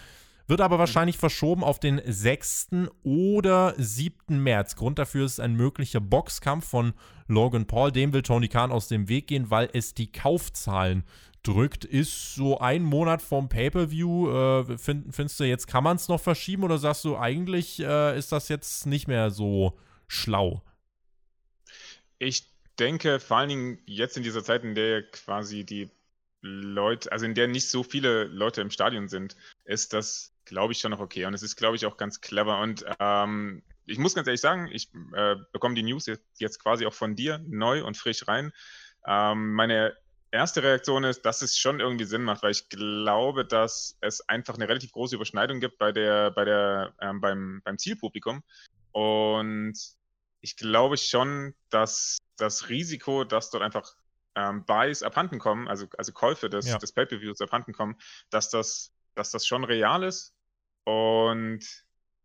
Wird 0.48 0.62
aber 0.62 0.80
wahrscheinlich 0.80 1.16
verschoben 1.16 1.62
auf 1.62 1.78
den 1.78 2.00
6. 2.04 2.70
oder 3.04 3.74
7. 3.76 4.42
März. 4.42 4.74
Grund 4.74 4.98
dafür 4.98 5.24
ist 5.24 5.38
ein 5.38 5.54
möglicher 5.54 6.00
Boxkampf 6.00 6.66
von 6.66 6.92
Logan 7.28 7.66
Paul. 7.66 7.92
Dem 7.92 8.12
will 8.12 8.22
Tony 8.22 8.48
Khan 8.48 8.72
aus 8.72 8.88
dem 8.88 9.08
Weg 9.08 9.28
gehen, 9.28 9.50
weil 9.50 9.68
es 9.74 9.94
die 9.94 10.10
Kaufzahlen 10.10 11.04
drückt. 11.44 11.84
Ist 11.84 12.34
so 12.34 12.58
ein 12.58 12.82
Monat 12.82 13.22
vom 13.22 13.48
Pay-Per-View. 13.48 14.30
Äh, 14.30 14.78
find, 14.78 15.14
findest 15.14 15.38
du, 15.38 15.44
jetzt 15.44 15.68
kann 15.68 15.84
man 15.84 15.96
es 15.96 16.08
noch 16.08 16.20
verschieben 16.20 16.64
oder 16.64 16.78
sagst 16.78 17.04
du, 17.04 17.16
eigentlich 17.16 17.78
äh, 17.80 18.18
ist 18.18 18.32
das 18.32 18.48
jetzt 18.48 18.86
nicht 18.86 19.06
mehr 19.06 19.30
so 19.30 19.78
schlau? 20.10 20.62
Ich 22.18 22.46
denke, 22.78 23.20
vor 23.20 23.38
allen 23.38 23.48
Dingen 23.48 23.78
jetzt 23.86 24.16
in 24.16 24.22
dieser 24.22 24.42
Zeit, 24.42 24.64
in 24.64 24.74
der 24.74 25.02
quasi 25.10 25.64
die 25.64 25.90
Leute, 26.42 27.12
also 27.12 27.26
in 27.26 27.34
der 27.34 27.48
nicht 27.48 27.68
so 27.68 27.82
viele 27.82 28.24
Leute 28.24 28.60
im 28.60 28.70
Stadion 28.70 29.08
sind, 29.08 29.36
ist 29.64 29.92
das, 29.92 30.32
glaube 30.44 30.72
ich, 30.72 30.80
schon 30.80 30.90
noch 30.90 31.00
okay. 31.00 31.26
Und 31.26 31.34
es 31.34 31.42
ist, 31.42 31.56
glaube 31.56 31.76
ich, 31.76 31.86
auch 31.86 31.96
ganz 31.96 32.20
clever. 32.20 32.60
Und 32.60 32.84
ähm, 32.98 33.62
ich 33.86 33.98
muss 33.98 34.14
ganz 34.14 34.26
ehrlich 34.26 34.40
sagen, 34.40 34.68
ich 34.72 34.90
äh, 35.14 35.36
bekomme 35.52 35.74
die 35.74 35.82
News 35.82 36.06
jetzt, 36.06 36.24
jetzt, 36.38 36.58
quasi 36.62 36.86
auch 36.86 36.94
von 36.94 37.14
dir 37.14 37.40
neu 37.46 37.84
und 37.84 37.96
frisch 37.96 38.26
rein. 38.26 38.52
Ähm, 39.06 39.52
meine 39.54 39.96
erste 40.30 40.62
Reaktion 40.62 41.04
ist, 41.04 41.22
dass 41.22 41.42
es 41.42 41.58
schon 41.58 41.80
irgendwie 41.80 42.04
Sinn 42.04 42.22
macht, 42.22 42.42
weil 42.42 42.52
ich 42.52 42.68
glaube, 42.68 43.44
dass 43.44 43.96
es 44.00 44.26
einfach 44.28 44.54
eine 44.54 44.68
relativ 44.68 44.92
große 44.92 45.16
Überschneidung 45.16 45.60
gibt 45.60 45.78
bei 45.78 45.92
der, 45.92 46.30
bei 46.30 46.44
der, 46.44 46.94
ähm, 47.00 47.20
beim, 47.20 47.60
beim 47.64 47.78
Zielpublikum. 47.78 48.42
Und 48.92 49.78
ich 50.40 50.56
glaube 50.56 50.96
schon, 50.96 51.54
dass 51.70 52.18
das 52.36 52.68
Risiko, 52.68 53.24
dass 53.24 53.50
dort 53.50 53.62
einfach 53.62 53.94
ähm, 54.34 54.64
Buys 54.64 55.02
abhanden 55.02 55.38
kommen, 55.38 55.68
also, 55.68 55.86
also 55.98 56.12
Käufe 56.12 56.48
des, 56.48 56.66
ja. 56.66 56.78
des 56.78 56.92
Pay-Per-Views 56.92 57.40
abhanden 57.40 57.72
kommen, 57.72 57.96
dass 58.30 58.48
das, 58.50 58.92
dass 59.14 59.30
das 59.30 59.46
schon 59.46 59.64
real 59.64 60.02
ist. 60.02 60.34
Und 60.84 61.64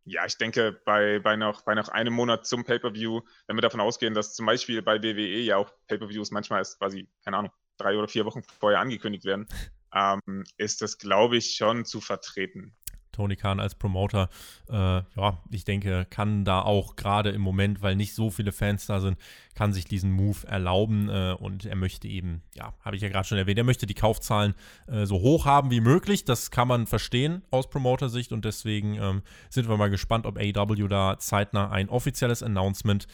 Ja, 0.08 0.26
ich 0.26 0.38
denke, 0.38 0.80
bei, 0.86 1.20
bei, 1.20 1.36
noch, 1.36 1.64
bei 1.64 1.74
noch 1.74 1.90
einem 1.90 2.14
Monat 2.14 2.46
zum 2.46 2.64
Pay-Per-View, 2.64 3.22
wenn 3.48 3.58
wir 3.58 3.62
davon 3.62 3.82
ausgehen, 3.82 4.14
dass 4.14 4.36
zum 4.36 4.46
Beispiel 4.46 4.82
bei 4.82 5.02
WWE 5.02 5.40
ja 5.40 5.58
auch 5.58 5.72
Pay-Per-Views 5.88 6.32
manchmal 6.32 6.60
erst 6.60 6.78
quasi, 6.78 7.10
keine 7.24 7.38
Ahnung, 7.38 7.52
drei 7.78 7.98
oder 7.98 8.08
vier 8.08 8.26
Wochen 8.26 8.44
vorher 8.44 8.80
angekündigt 8.80 9.26
werden, 9.26 9.48
ähm, 9.94 10.44
ist 10.58 10.82
das, 10.82 11.00
glaube 11.00 11.38
ich, 11.38 11.56
schon 11.56 11.86
zu 11.86 12.02
vertreten. 12.02 12.76
Tony 13.16 13.36
Khan 13.36 13.60
als 13.60 13.76
Promoter, 13.76 14.30
äh, 14.70 14.74
ja, 14.74 15.42
ich 15.50 15.64
denke, 15.64 16.06
kann 16.10 16.46
da 16.46 16.62
auch 16.62 16.96
gerade 16.96 17.30
im 17.30 17.42
Moment, 17.42 17.82
weil 17.82 17.96
nicht 17.96 18.14
so 18.14 18.30
viele 18.30 18.52
Fans 18.52 18.86
da 18.86 19.00
sind, 19.00 19.18
kann 19.56 19.74
sich 19.74 19.86
diesen 19.86 20.12
Move 20.12 20.46
erlauben. 20.48 21.10
Äh, 21.10 21.36
und 21.40 21.66
er 21.66 21.76
möchte 21.76 22.08
eben, 22.08 22.42
ja, 22.54 22.74
habe 22.82 22.96
ich 22.96 23.02
ja 23.02 23.10
gerade 23.10 23.28
schon 23.28 23.38
erwähnt, 23.38 23.58
er 23.58 23.64
möchte 23.64 23.86
die 23.86 23.94
Kaufzahlen 23.94 24.54
äh, 24.88 25.06
so 25.06 25.22
hoch 25.22 25.46
haben 25.46 25.72
wie 25.72 25.82
möglich. 25.82 26.26
Das 26.26 26.52
kann 26.52 26.68
man 26.68 26.88
verstehen 26.88 27.42
aus 27.52 27.70
Promoter-Sicht. 27.70 28.32
Und 28.32 28.46
deswegen 28.46 28.96
ähm, 28.96 29.22
sind 29.50 29.70
wir 29.70 29.78
mal 29.78 29.90
gespannt, 29.90 30.26
ob 30.26 30.38
AEW 30.38 30.88
da 30.88 31.18
zeitnah 31.18 31.72
ein 31.72 31.90
offizielles 31.90 32.44
Announcement 32.44 33.08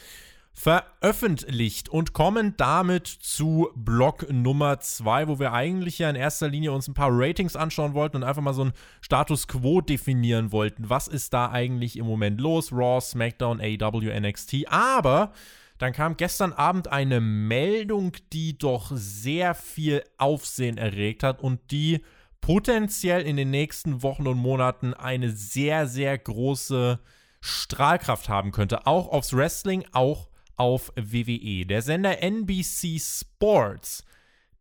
veröffentlicht 0.54 1.90
und 1.90 2.14
kommen 2.14 2.56
damit 2.58 3.08
zu 3.08 3.70
Block 3.76 4.32
Nummer 4.32 4.80
2, 4.80 5.28
wo 5.28 5.40
wir 5.40 5.54
eigentlich 5.54 6.00
ja 6.00 6.10
in 6.10 6.16
erster 6.16 6.50
Linie 6.50 6.72
uns 6.72 6.88
ein 6.88 6.94
paar 6.94 7.10
Ratings 7.12 7.56
anschauen 7.56 7.94
wollten 7.94 8.18
und 8.18 8.24
einfach 8.24 8.42
mal 8.42 8.54
so 8.54 8.64
einen 8.64 8.74
Status 9.02 9.48
Quo 9.48 9.82
definieren 9.82 10.52
wollten. 10.52 10.90
Was 10.90 11.08
ist 11.08 11.34
da 11.34 11.50
eigentlich 11.50 11.98
im 11.98 12.06
Moment 12.06 12.42
los? 12.42 12.72
Raw, 12.72 13.00
SmackDown, 13.00 13.62
AEW, 13.62 14.20
NXT. 14.20 14.68
Aber 14.68 15.32
dann 15.78 15.94
kam 15.94 16.18
gestern 16.18 16.54
Abend 16.54 16.90
eine 16.90 17.22
Meldung, 17.22 18.12
die 18.34 18.58
doch 18.58 18.92
sehr 18.94 19.56
viel 19.56 20.04
Aufsehen 20.18 20.78
erregt 20.78 21.24
hat 21.24 21.42
und 21.42 21.72
die 21.72 22.02
potenziell 22.42 23.22
in 23.22 23.38
den 23.38 23.52
nächsten 23.52 24.04
Wochen 24.04 24.28
und 24.28 24.38
Monaten 24.38 24.94
eine 24.94 25.32
sehr, 25.32 25.88
sehr 25.88 26.18
große 26.18 27.00
Strahlkraft 27.40 28.30
haben 28.30 28.52
könnte. 28.52 28.86
Auch 28.86 29.08
aufs 29.08 29.34
Wrestling, 29.34 29.86
auch 29.92 30.28
auf 30.62 30.94
WWE. 30.96 31.66
Der 31.66 31.82
Sender 31.82 32.22
NBC 32.22 33.02
Sports, 33.02 34.06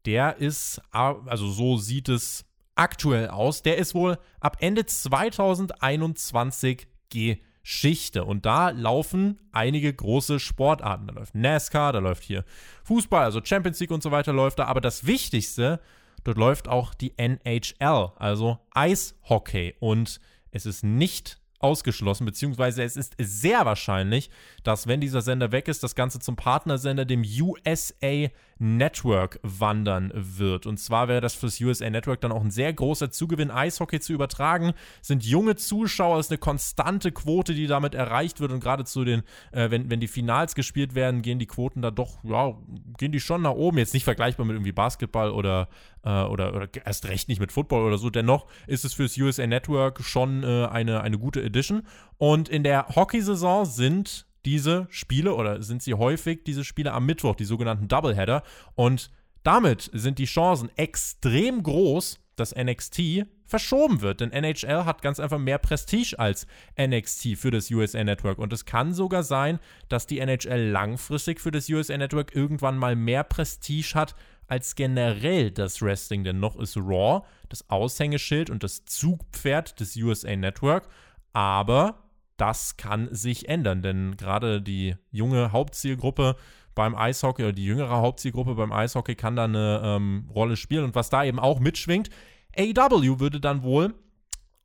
der 0.07 0.39
ist, 0.39 0.81
also 0.93 1.51
so 1.51 1.77
sieht 1.77 2.09
es 2.09 2.47
aktuell 2.75 3.29
aus, 3.29 3.61
der 3.61 3.77
ist 3.77 3.95
wohl 3.95 4.17
ab 4.41 4.57
Ende 4.61 4.87
2021 4.87 6.87
Geschichte. 7.11 8.25
Und 8.25 8.47
da 8.47 8.71
laufen 8.71 9.41
einige 9.53 9.93
große 9.93 10.41
Sportarten. 10.41 11.07
Da 11.07 11.13
läuft 11.13 11.35
NASCAR, 11.35 11.93
da 11.93 11.99
läuft 11.99 12.23
hier 12.23 12.47
Fußball, 12.85 13.25
also 13.25 13.43
Champions 13.45 13.79
League 13.81 13.91
und 13.91 14.03
so 14.03 14.11
weiter 14.11 14.33
läuft 14.33 14.59
da. 14.59 14.65
Aber 14.65 14.81
das 14.81 15.05
Wichtigste, 15.05 15.81
dort 16.25 16.39
läuft 16.39 16.67
auch 16.67 16.95
die 16.95 17.13
NHL, 17.19 18.13
also 18.17 18.59
Eishockey. 18.71 19.75
Und 19.81 20.19
es 20.51 20.65
ist 20.65 20.83
nicht 20.83 21.43
ausgeschlossen, 21.61 22.25
beziehungsweise 22.25 22.83
es 22.83 22.97
ist 22.97 23.15
sehr 23.19 23.65
wahrscheinlich, 23.65 24.31
dass 24.65 24.87
wenn 24.87 25.01
dieser 25.01 25.23
Sender 25.23 25.53
weg 25.53 25.69
ist, 25.69 25.83
das 25.83 25.95
Ganze 25.95 26.19
zum 26.19 26.37
Partnersender, 26.37 27.05
dem 27.05 27.23
USA 27.23 28.29
Network, 28.61 29.41
wandern 29.43 30.13
wird. 30.15 30.67
Und 30.67 30.77
zwar 30.79 31.09
wäre 31.09 31.23
das 31.23 31.35
fürs 31.35 31.59
USA 31.63 31.89
Network 31.89 32.21
dann 32.21 32.31
auch 32.31 32.45
ein 32.45 32.51
sehr 32.51 32.71
großer 32.73 33.11
Zugewinn, 33.11 33.51
Eishockey 33.51 34.01
zu 34.01 34.13
übertragen. 34.13 34.75
Sind 35.01 35.25
junge 35.25 35.57
Zuschauer, 35.57 36.21
ist 36.21 36.31
eine 36.31 36.37
konstante 36.37 37.11
Quote, 37.11 37.55
die 37.55 37.67
damit 37.67 37.95
erreicht 37.95 38.39
wird. 38.39 38.53
Und 38.53 38.61
gerade 38.61 38.85
zu 38.85 39.05
den, 39.05 39.23
äh, 39.53 39.71
wenn, 39.71 39.91
wenn 39.91 39.99
die 39.99 40.09
Finals 40.09 40.55
gespielt 40.55 40.95
werden, 40.95 41.23
gehen 41.23 41.39
die 41.39 41.47
Quoten 41.47 41.81
da 41.81 41.91
doch, 41.91 42.23
ja, 42.23 42.55
gehen 42.99 43.13
die 43.13 43.21
schon 43.21 43.41
nach 43.41 43.53
oben. 43.53 43.79
Jetzt 43.79 43.95
nicht 43.95 44.05
vergleichbar 44.05 44.45
mit 44.45 44.55
irgendwie 44.55 44.73
Basketball 44.73 45.31
oder, 45.31 45.69
äh, 46.05 46.23
oder, 46.25 46.55
oder 46.55 46.69
erst 46.85 47.09
recht 47.09 47.31
nicht 47.31 47.41
mit 47.41 47.53
Football 47.53 47.87
oder 47.87 47.97
so. 47.97 48.11
Dennoch 48.11 48.47
ist 48.67 48.85
es 48.85 48.93
fürs 48.93 49.17
USA 49.17 49.47
Network 49.47 50.03
schon 50.03 50.45
äh, 50.45 50.67
eine, 50.67 51.01
eine 51.01 51.19
gute 51.19 51.43
Edition. 51.43 51.83
Und 52.19 52.51
in 52.51 52.63
der 52.63 52.89
Hockeysaison 52.95 53.65
sind 53.65 54.27
diese 54.45 54.87
Spiele 54.91 55.35
oder 55.35 55.63
sind 55.63 55.83
sie 55.83 55.95
häufig 55.95 56.45
diese 56.45 56.65
Spiele 56.65 56.93
am 56.93 57.07
Mittwoch, 57.07 57.37
die 57.37 57.45
sogenannten 57.45 57.89
Doubleheader. 57.89 58.43
Und 58.75 59.11
damit 59.43 59.91
sind 59.93 60.19
die 60.19 60.27
Chancen 60.27 60.71
extrem 60.77 61.63
groß, 61.63 62.21
dass 62.37 62.55
NXT 62.55 63.27
verschoben 63.45 64.01
wird. 64.01 64.21
Denn 64.21 64.33
NHL 64.33 64.85
hat 64.85 65.03
ganz 65.03 65.21
einfach 65.21 65.39
mehr 65.39 65.59
Prestige 65.59 66.19
als 66.19 66.47
NXT 66.81 67.37
für 67.37 67.51
das 67.51 67.71
USA 67.71 68.03
Network. 68.03 68.39
Und 68.39 68.53
es 68.53 68.65
kann 68.65 68.95
sogar 68.95 69.23
sein, 69.23 69.59
dass 69.89 70.07
die 70.07 70.21
NHL 70.21 70.71
langfristig 70.71 71.41
für 71.41 71.51
das 71.51 71.69
USA 71.69 71.99
Network 71.99 72.35
irgendwann 72.35 72.79
mal 72.79 72.97
mehr 72.97 73.25
Prestige 73.25 73.93
hat 73.95 74.15
als 74.47 74.75
generell 74.75 75.51
das 75.51 75.83
Wrestling. 75.83 76.25
Denn 76.25 76.41
noch 76.41 76.57
ist 76.57 76.77
Raw 76.77 77.23
das 77.49 77.69
Aushängeschild 77.69 78.49
und 78.49 78.63
das 78.63 78.85
Zugpferd 78.85 79.79
des 79.81 79.97
USA 79.97 80.35
Network. 80.35 80.89
Aber 81.33 82.10
das 82.41 82.77
kann 82.77 83.09
sich 83.13 83.49
ändern, 83.49 83.83
denn 83.83 84.17
gerade 84.17 84.63
die 84.63 84.97
junge 85.11 85.53
Hauptzielgruppe 85.53 86.37
beim 86.75 86.95
Eishockey 86.95 87.43
oder 87.43 87.53
die 87.53 87.67
jüngere 87.67 88.01
Hauptzielgruppe 88.01 88.55
beim 88.55 88.73
Eishockey 88.73 89.15
kann 89.15 89.37
da 89.37 89.45
eine 89.45 89.83
ähm, 89.85 90.31
Rolle 90.35 90.57
spielen 90.57 90.85
und 90.85 90.95
was 90.95 91.11
da 91.11 91.25
eben 91.25 91.39
auch 91.39 91.61
mitschwingt, 91.61 92.09
AEW 92.57 93.21
würde 93.21 93.41
dann 93.41 93.63
wohl, 93.63 93.95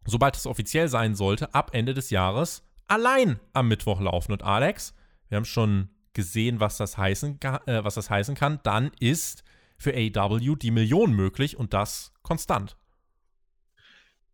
sobald 0.05 0.37
es 0.37 0.47
offiziell 0.47 0.87
sein 0.87 1.15
sollte, 1.15 1.53
ab 1.53 1.71
Ende 1.73 1.93
des 1.93 2.11
Jahres 2.11 2.63
allein 2.87 3.39
am 3.53 3.67
Mittwoch 3.67 3.99
laufen. 3.99 4.31
Und 4.31 4.43
Alex, 4.43 4.93
wir 5.27 5.35
haben 5.35 5.45
schon 5.45 5.89
gesehen, 6.13 6.59
was 6.59 6.77
das 6.77 6.97
heißen, 6.97 7.39
äh, 7.65 7.83
was 7.83 7.95
das 7.95 8.09
heißen 8.09 8.35
kann, 8.35 8.59
dann 8.63 8.91
ist 8.99 9.43
für 9.77 9.93
AEW 9.93 10.55
die 10.55 10.71
Million 10.71 11.13
möglich 11.13 11.57
und 11.57 11.73
das 11.73 12.13
konstant. 12.21 12.77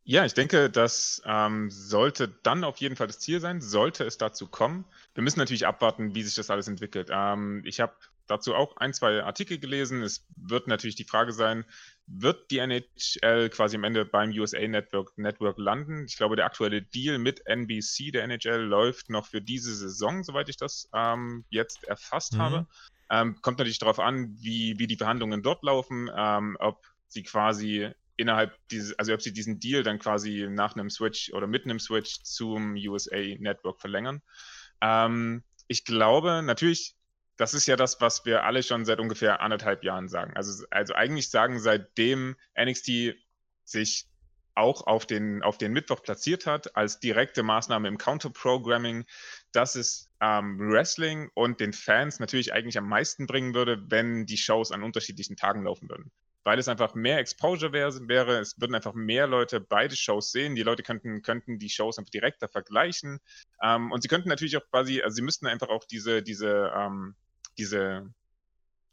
Ja, 0.04 0.26
ich 0.26 0.34
denke, 0.34 0.70
das 0.70 1.22
ähm, 1.26 1.70
sollte 1.70 2.28
dann 2.28 2.64
auf 2.64 2.78
jeden 2.78 2.96
Fall 2.96 3.08
das 3.08 3.20
Ziel 3.20 3.40
sein, 3.40 3.62
sollte 3.62 4.04
es 4.04 4.18
dazu 4.18 4.48
kommen. 4.48 4.86
Wir 5.14 5.24
müssen 5.24 5.40
natürlich 5.40 5.68
abwarten, 5.68 6.16
wie 6.16 6.24
sich 6.24 6.36
das 6.36 6.50
alles 6.50 6.68
entwickelt. 6.68 7.10
Ähm, 7.12 7.62
ich 7.66 7.80
habe 7.80 7.94
dazu 8.26 8.56
auch 8.56 8.78
ein, 8.78 8.94
zwei 8.94 9.24
Artikel 9.24 9.60
gelesen. 9.60 10.02
Es 10.02 10.26
wird 10.36 10.68
natürlich 10.68 10.96
die 10.96 11.04
Frage 11.04 11.34
sein, 11.34 11.66
wird 12.08 12.50
die 12.50 12.58
NHL 12.58 13.50
quasi 13.50 13.76
am 13.76 13.84
Ende 13.84 14.06
beim 14.06 14.32
USA 14.32 14.68
Network, 14.68 15.18
Network 15.18 15.58
landen? 15.60 16.06
Ich 16.06 16.18
glaube, 16.18 16.36
der 16.36 16.46
aktuelle 16.46 16.82
Deal 16.82 17.20
mit 17.20 17.46
NBC 17.46 18.12
der 18.12 18.24
NHL 18.24 18.62
läuft 18.62 19.10
noch 19.10 19.28
für 19.28 19.42
diese 19.42 19.76
Saison, 19.76 20.24
soweit 20.24 20.50
ich 20.50 20.58
das 20.58 20.90
ähm, 20.94 21.46
jetzt 21.50 21.84
erfasst 21.84 22.34
mhm. 22.34 22.38
habe. 22.40 22.68
Ähm, 23.10 23.42
kommt 23.42 23.60
natürlich 23.60 23.80
darauf 23.80 24.00
an, 24.00 24.36
wie, 24.40 24.80
wie 24.80 24.88
die 24.88 24.98
Verhandlungen 24.98 25.44
dort 25.44 25.64
laufen, 25.64 26.10
ähm, 26.16 26.58
ob 26.60 26.82
sie 27.08 27.24
quasi 27.24 27.92
innerhalb 28.18 28.56
dieses, 28.70 28.98
also 28.98 29.14
ob 29.14 29.22
sie 29.22 29.34
diesen 29.34 29.60
Deal 29.60 29.84
dann 29.84 30.00
quasi 30.00 30.48
nach 30.50 30.76
einem 30.76 30.90
Switch 30.90 31.34
oder 31.34 31.48
mit 31.48 31.66
einem 31.66 31.80
Switch 31.80 32.24
zum 32.24 32.76
USA 32.76 33.18
Network 33.40 33.80
verlängern. 33.80 34.22
Ähm, 34.82 35.44
ich 35.68 35.86
glaube, 35.86 36.42
natürlich, 36.44 36.96
das 37.38 37.54
ist 37.54 37.66
ja 37.68 37.76
das, 37.76 38.02
was 38.02 38.26
wir 38.26 38.44
alle 38.44 38.64
schon 38.64 38.86
seit 38.86 39.00
ungefähr 39.00 39.42
anderthalb 39.42 39.84
Jahren 39.84 40.10
sagen. 40.10 40.34
Also, 40.36 40.66
also 40.70 40.94
eigentlich 40.94 41.30
sagen, 41.30 41.60
seitdem 41.60 42.36
NXT 42.60 43.16
sich 43.64 44.08
auch 44.54 44.86
auf 44.86 45.06
den, 45.06 45.42
auf 45.44 45.58
den 45.58 45.72
Mittwoch 45.72 46.04
platziert 46.04 46.46
hat, 46.46 46.76
als 46.76 47.00
direkte 47.00 47.42
Maßnahme 47.42 47.88
im 47.88 47.98
Counter-Programming, 47.98 49.06
dass 49.54 49.76
es 49.76 50.12
ähm, 50.20 50.60
Wrestling 50.60 51.32
und 51.34 51.62
den 51.62 51.72
Fans 51.72 52.20
natürlich 52.20 52.54
eigentlich 52.54 52.78
am 52.78 52.88
meisten 52.88 53.28
bringen 53.28 53.54
würde, 53.54 53.82
wenn 53.90 54.26
die 54.26 54.38
Shows 54.38 54.72
an 54.72 54.84
unterschiedlichen 54.84 55.38
Tagen 55.38 55.64
laufen 55.64 55.90
würden 55.90 56.12
weil 56.44 56.60
es 56.60 56.68
einfach 56.68 56.96
mehr 56.96 57.20
Exposure 57.20 57.72
wär, 57.72 57.92
wäre. 58.08 58.40
Es 58.40 58.60
würden 58.60 58.76
einfach 58.76 58.94
mehr 58.94 59.28
Leute 59.28 59.60
beide 59.60 59.96
Shows 59.96 60.32
sehen. 60.32 60.56
Die 60.56 60.64
Leute 60.64 60.84
könnten, 60.84 61.22
könnten 61.22 61.60
die 61.60 61.70
Shows 61.70 61.98
einfach 61.98 62.12
direkter 62.12 62.48
vergleichen. 62.48 63.20
Ähm, 63.64 63.92
und 63.92 64.02
sie 64.02 64.08
könnten 64.08 64.30
natürlich 64.30 64.58
auch 64.58 64.68
quasi, 64.70 65.02
also 65.02 65.16
sie 65.16 65.22
müssten 65.22 65.48
einfach 65.48 65.70
auch 65.70 65.84
diese, 65.86 66.24
diese, 66.24 66.72
ähm, 66.76 67.16
diese, 67.58 68.12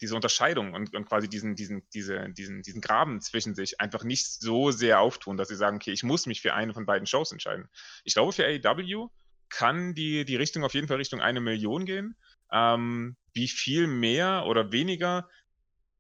diese 0.01 0.15
Unterscheidung 0.15 0.75
und, 0.75 0.95
und 0.95 1.07
quasi 1.07 1.29
diesen, 1.29 1.57
diesen, 1.57 1.83
diese, 1.95 2.29
diesen, 2.31 2.63
diesen 2.63 2.81
Graben 2.81 3.21
zwischen 3.21 3.55
sich 3.55 3.81
einfach 3.81 4.05
nicht 4.05 4.27
so 4.27 4.71
sehr 4.71 5.01
auftun, 5.01 5.37
dass 5.37 5.49
sie 5.49 5.57
sagen, 5.57 5.77
okay, 5.77 5.93
ich 5.93 6.03
muss 6.03 6.27
mich 6.27 6.41
für 6.41 6.55
eine 6.55 6.75
von 6.75 6.87
beiden 6.87 7.07
Shows 7.07 7.33
entscheiden. 7.33 7.69
Ich 8.05 8.15
glaube, 8.15 8.33
für 8.33 8.45
AEW 8.45 9.09
kann 9.49 9.95
die, 9.95 10.25
die 10.25 10.37
Richtung 10.37 10.65
auf 10.65 10.75
jeden 10.75 10.89
Fall 10.89 10.99
Richtung 10.99 11.21
eine 11.21 11.41
Million 11.41 11.87
gehen. 11.87 12.17
Ähm, 12.53 13.17
wie 13.33 13.49
viel 13.49 13.87
mehr 13.87 14.45
oder 14.47 14.73
weniger 14.73 15.29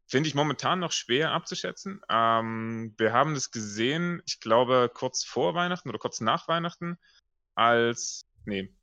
Finde 0.08 0.28
ich 0.28 0.34
momentan 0.34 0.80
noch 0.80 0.92
schwer 0.92 1.32
abzuschätzen. 1.32 2.00
Ähm, 2.08 2.94
wir 2.96 3.12
haben 3.12 3.34
das 3.34 3.50
gesehen, 3.50 4.22
ich 4.26 4.40
glaube, 4.40 4.90
kurz 4.92 5.24
vor 5.24 5.54
Weihnachten 5.54 5.88
oder 5.90 5.98
kurz 5.98 6.20
nach 6.20 6.48
Weihnachten, 6.48 6.98
als. 7.54 8.24
Nee, 8.46 8.74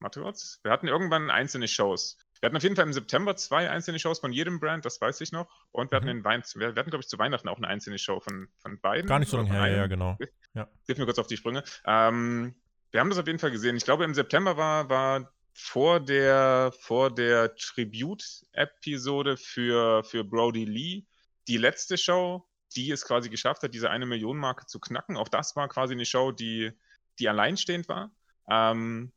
warte 0.00 0.20
kurz. 0.20 0.58
Wir 0.64 0.72
hatten 0.72 0.88
irgendwann 0.88 1.30
einzelne 1.30 1.68
Shows. 1.68 2.18
Wir 2.40 2.48
hatten 2.48 2.56
auf 2.56 2.62
jeden 2.64 2.74
Fall 2.74 2.86
im 2.86 2.92
September 2.92 3.36
zwei 3.36 3.70
einzelne 3.70 3.98
Shows 3.98 4.18
von 4.18 4.32
jedem 4.32 4.58
Brand, 4.58 4.84
das 4.84 5.00
weiß 5.00 5.20
ich 5.20 5.30
noch. 5.30 5.48
Und 5.70 5.92
wir 5.92 5.96
hatten, 5.96 6.06
mhm. 6.06 6.18
in 6.18 6.24
Wein 6.24 6.42
wir 6.56 6.68
hatten 6.68 6.90
glaube 6.90 7.02
ich, 7.02 7.08
zu 7.08 7.18
Weihnachten 7.18 7.48
auch 7.48 7.56
eine 7.56 7.68
einzelne 7.68 7.98
Show 7.98 8.20
von, 8.20 8.48
von 8.58 8.80
beiden. 8.80 9.08
Gar 9.08 9.20
nicht 9.20 9.30
so 9.30 9.36
lange 9.36 9.50
her, 9.50 9.68
ja, 9.68 9.86
genau. 9.86 10.18
Ja. 10.54 10.68
Hilf 10.86 10.98
mir 10.98 11.06
kurz 11.06 11.18
auf 11.18 11.26
die 11.26 11.36
Sprünge. 11.36 11.62
Ähm, 11.86 12.54
wir 12.90 13.00
haben 13.00 13.10
das 13.10 13.18
auf 13.18 13.26
jeden 13.26 13.38
Fall 13.38 13.50
gesehen. 13.50 13.76
Ich 13.76 13.84
glaube, 13.84 14.04
im 14.04 14.14
September 14.14 14.56
war, 14.56 14.88
war 14.88 15.33
vor 15.54 16.00
der, 16.00 16.72
vor 16.80 17.14
der 17.14 17.54
Tribute-Episode 17.54 19.36
für, 19.36 20.02
für 20.04 20.24
Brody 20.24 20.64
Lee 20.64 21.04
die 21.46 21.56
letzte 21.56 21.96
Show, 21.96 22.46
die 22.74 22.90
es 22.90 23.04
quasi 23.04 23.30
geschafft 23.30 23.62
hat, 23.62 23.72
diese 23.72 23.90
eine 23.90 24.04
Million 24.04 24.36
Marke 24.36 24.66
zu 24.66 24.80
knacken. 24.80 25.16
Auch 25.16 25.28
das 25.28 25.54
war 25.54 25.68
quasi 25.68 25.94
eine 25.94 26.04
Show, 26.04 26.32
die, 26.32 26.72
die 27.18 27.28
alleinstehend 27.28 27.88
war. 27.88 28.12
Ähm, 28.48 29.12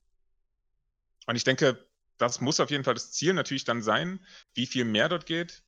und 1.26 1.36
ich 1.36 1.44
denke, 1.44 1.88
das 2.18 2.40
muss 2.40 2.60
auf 2.60 2.70
jeden 2.70 2.84
Fall 2.84 2.94
das 2.94 3.12
Ziel 3.12 3.34
natürlich 3.34 3.64
dann 3.64 3.82
sein. 3.82 4.26
Wie 4.54 4.68
viel 4.68 4.86
mehr 4.86 5.10
dort 5.10 5.26
geht, 5.26 5.64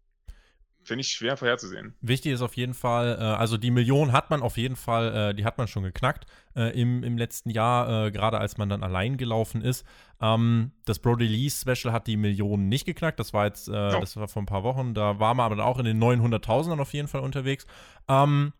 finde 0.89 1.02
ich 1.02 1.12
schwer 1.12 1.38
vorherzusehen. 1.38 1.95
Wichtig 2.02 2.34
ist 2.34 2.41
auf 2.41 2.58
jeden 2.58 2.73
Fall, 2.73 3.17
äh, 3.17 3.23
also 3.23 3.56
die 3.56 3.71
Million 3.71 4.12
hat 4.12 4.30
man 4.30 4.41
auf 4.41 4.58
jeden 4.58 4.75
Fall, 4.75 5.30
äh, 5.30 5.34
die 5.34 5.45
hat 5.45 5.58
man 5.58 5.69
schon 5.69 5.84
geknackt 5.84 6.25
äh, 6.56 6.78
im, 6.80 7.04
im 7.04 7.17
letzten 7.17 7.49
Jahr, 7.49 8.08
äh, 8.08 8.12
gerade 8.12 8.39
als 8.39 8.58
man 8.58 8.67
dann 8.67 8.84
allein 8.84 9.15
gelaufen 9.15 9.62
ist. 9.62 9.86
Ähm, 10.19 10.71
das 10.84 10.99
Brody 10.99 11.28
Lee 11.28 11.49
Special 11.49 11.93
hat 11.93 12.08
die 12.08 12.17
Million 12.17 12.67
nicht 12.67 12.86
geknackt, 12.86 13.19
das 13.19 13.34
war 13.34 13.45
jetzt, 13.45 13.69
oh. 13.69 13.71
das 13.71 14.17
war 14.17 14.28
vor 14.28 14.41
ein 14.41 14.47
paar 14.47 14.63
Wochen, 14.63 14.93
da 14.93 15.19
war 15.19 15.34
man 15.34 15.49
aber 15.49 15.63
auch 15.63 15.80
in 15.80 15.86
den 15.86 16.04
900.000ern 16.04 16.82
auf 16.82 16.93
jeden 16.93 17.08
Fall 17.08 17.21
unterwegs. 17.21 17.65
Ähm, 18.10 18.52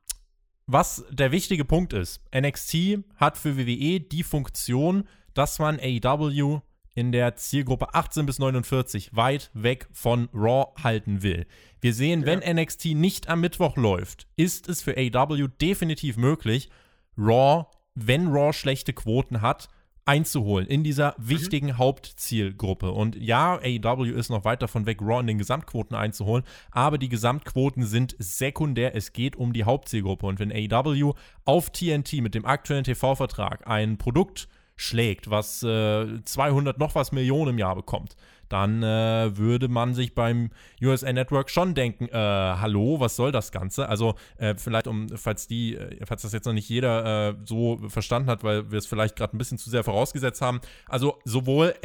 was 0.68 1.04
der 1.10 1.32
wichtige 1.32 1.66
Punkt 1.66 1.94
ist, 1.94 2.22
NXT 2.34 3.00
hat 3.16 3.38
für 3.38 3.58
WWE 3.58 4.00
die 4.00 4.24
Funktion, 4.24 5.06
dass 5.34 5.60
man 5.60 5.80
AEW 5.80 6.62
in 6.96 7.12
der 7.12 7.36
Zielgruppe 7.36 7.94
18 7.94 8.26
bis 8.26 8.40
49 8.40 9.16
weit 9.16 9.52
weg 9.54 9.88
von 9.92 10.30
Raw 10.34 10.68
halten 10.84 11.22
will. 11.22 11.46
Wir 11.82 11.94
sehen, 11.94 12.22
ja. 12.22 12.28
wenn 12.28 12.58
NXT 12.58 12.86
nicht 12.96 13.30
am 13.30 13.42
Mittwoch 13.42 13.78
läuft, 13.78 14.28
ist 14.36 14.68
es 14.68 14.82
für 14.82 14.96
AW 14.98 15.48
definitiv 15.62 16.18
möglich, 16.18 16.70
Raw, 17.18 17.66
wenn 17.96 18.28
Raw 18.28 18.54
schlechte 18.54 18.94
Quoten 18.94 19.42
hat, 19.42 19.70
einzuholen 20.10 20.66
in 20.68 20.84
dieser 20.84 21.16
mhm. 21.18 21.30
wichtigen 21.30 21.68
mhm. 21.68 21.78
Hauptzielgruppe. 21.78 22.92
Und 22.92 23.16
ja, 23.16 23.60
AEW 23.62 24.12
ist 24.12 24.30
noch 24.30 24.44
weit 24.44 24.64
davon 24.64 24.88
weg, 24.88 25.02
Raw 25.02 25.20
in 25.20 25.28
den 25.28 25.38
Gesamtquoten 25.38 25.96
einzuholen, 25.96 26.44
aber 26.72 26.98
die 26.98 27.10
Gesamtquoten 27.10 27.84
sind 27.84 28.16
sekundär. 28.18 28.96
Es 28.96 29.14
geht 29.14 29.36
um 29.36 29.54
die 29.54 29.66
Hauptzielgruppe. 29.66 30.26
Und 30.26 30.40
wenn 30.40 30.52
AEW 30.52 31.14
auf 31.46 31.70
TNT 31.70 32.14
mit 32.22 32.34
dem 32.34 32.46
aktuellen 32.46 32.84
TV-Vertrag 32.84 33.68
ein 33.68 33.98
Produkt 34.00 34.50
schlägt, 34.80 35.30
was 35.30 35.62
äh, 35.62 36.24
200 36.24 36.80
noch 36.80 36.96
was 36.96 37.12
Millionen 37.12 37.52
im 37.52 37.58
Jahr 37.58 37.76
bekommt, 37.76 38.16
dann 38.48 38.82
äh, 38.82 39.38
würde 39.38 39.68
man 39.68 39.94
sich 39.94 40.16
beim 40.16 40.52
USA 40.82 41.12
Network 41.12 41.50
schon 41.50 41.76
denken, 41.76 42.08
äh, 42.08 42.14
hallo, 42.14 43.00
was 43.02 43.18
soll 43.18 43.34
das 43.34 43.52
Ganze? 43.52 43.90
Also 43.90 44.16
äh, 44.38 44.56
vielleicht 44.56 44.88
um, 44.88 45.10
falls 45.10 45.48
die, 45.48 45.76
äh, 45.76 46.06
falls 46.06 46.22
das 46.22 46.32
jetzt 46.32 46.46
noch 46.46 46.54
nicht 46.54 46.70
jeder 46.70 47.30
äh, 47.30 47.36
so 47.44 47.78
verstanden 47.90 48.30
hat, 48.30 48.46
weil 48.46 48.72
wir 48.72 48.80
es 48.80 48.88
vielleicht 48.88 49.18
gerade 49.18 49.36
ein 49.36 49.38
bisschen 49.38 49.58
zu 49.58 49.70
sehr 49.70 49.84
vorausgesetzt 49.84 50.42
haben. 50.42 50.62
Also 50.88 51.20
sowohl 51.26 51.76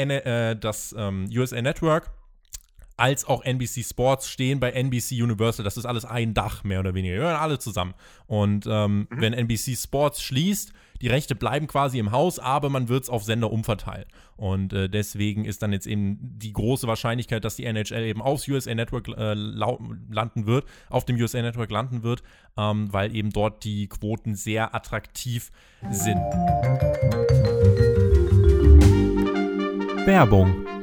das 0.61 0.95
ähm, 0.97 1.29
USA 1.35 1.61
Network 1.61 2.13
als 2.97 3.25
auch 3.25 3.45
NBC 3.45 3.85
Sports 3.85 4.29
stehen 4.29 4.61
bei 4.61 4.71
NBC 4.71 5.23
Universal. 5.23 5.65
Das 5.65 5.77
ist 5.77 5.85
alles 5.85 6.05
ein 6.05 6.35
Dach, 6.35 6.65
mehr 6.65 6.81
oder 6.81 6.95
weniger. 6.95 7.15
Wir 7.15 7.21
gehören 7.23 7.41
alle 7.41 7.59
zusammen. 7.59 7.95
Und 8.27 8.67
ähm, 8.69 9.09
mhm. 9.11 9.21
wenn 9.21 9.33
NBC 9.33 9.77
Sports 9.77 10.23
schließt, 10.23 10.73
die 11.01 11.09
Rechte 11.09 11.35
bleiben 11.35 11.67
quasi 11.67 11.99
im 11.99 12.13
Haus, 12.13 12.39
aber 12.39 12.71
man 12.71 12.89
wird 12.89 13.05
es 13.05 13.11
auf 13.11 13.25
Sender 13.25 13.51
umverteilen. 13.51 14.07
Und 14.37 14.73
äh, 14.73 14.89
deswegen 14.89 15.45
ist 15.45 15.63
dann 15.63 15.73
jetzt 15.73 15.87
eben 15.87 16.19
die 16.21 16.53
große 16.53 16.87
Wahrscheinlichkeit, 16.87 17.45
dass 17.45 17.57
die 17.57 17.65
NHL 17.65 18.05
eben 18.05 18.23
aufs 18.23 18.49
USA 18.49 18.75
Network 18.75 19.09
äh, 19.09 19.35
landen 19.35 20.47
wird, 20.47 20.65
auf 20.89 21.05
dem 21.05 21.17
USA 21.17 21.43
Network 21.43 21.71
landen 21.71 22.05
wird, 22.05 22.23
ähm, 22.57 22.93
weil 22.93 23.15
eben 23.15 23.31
dort 23.31 23.65
die 23.65 23.89
Quoten 23.89 24.35
sehr 24.35 24.75
attraktiv 24.75 25.51
sind. 25.91 26.21
Werbung. 30.07 30.74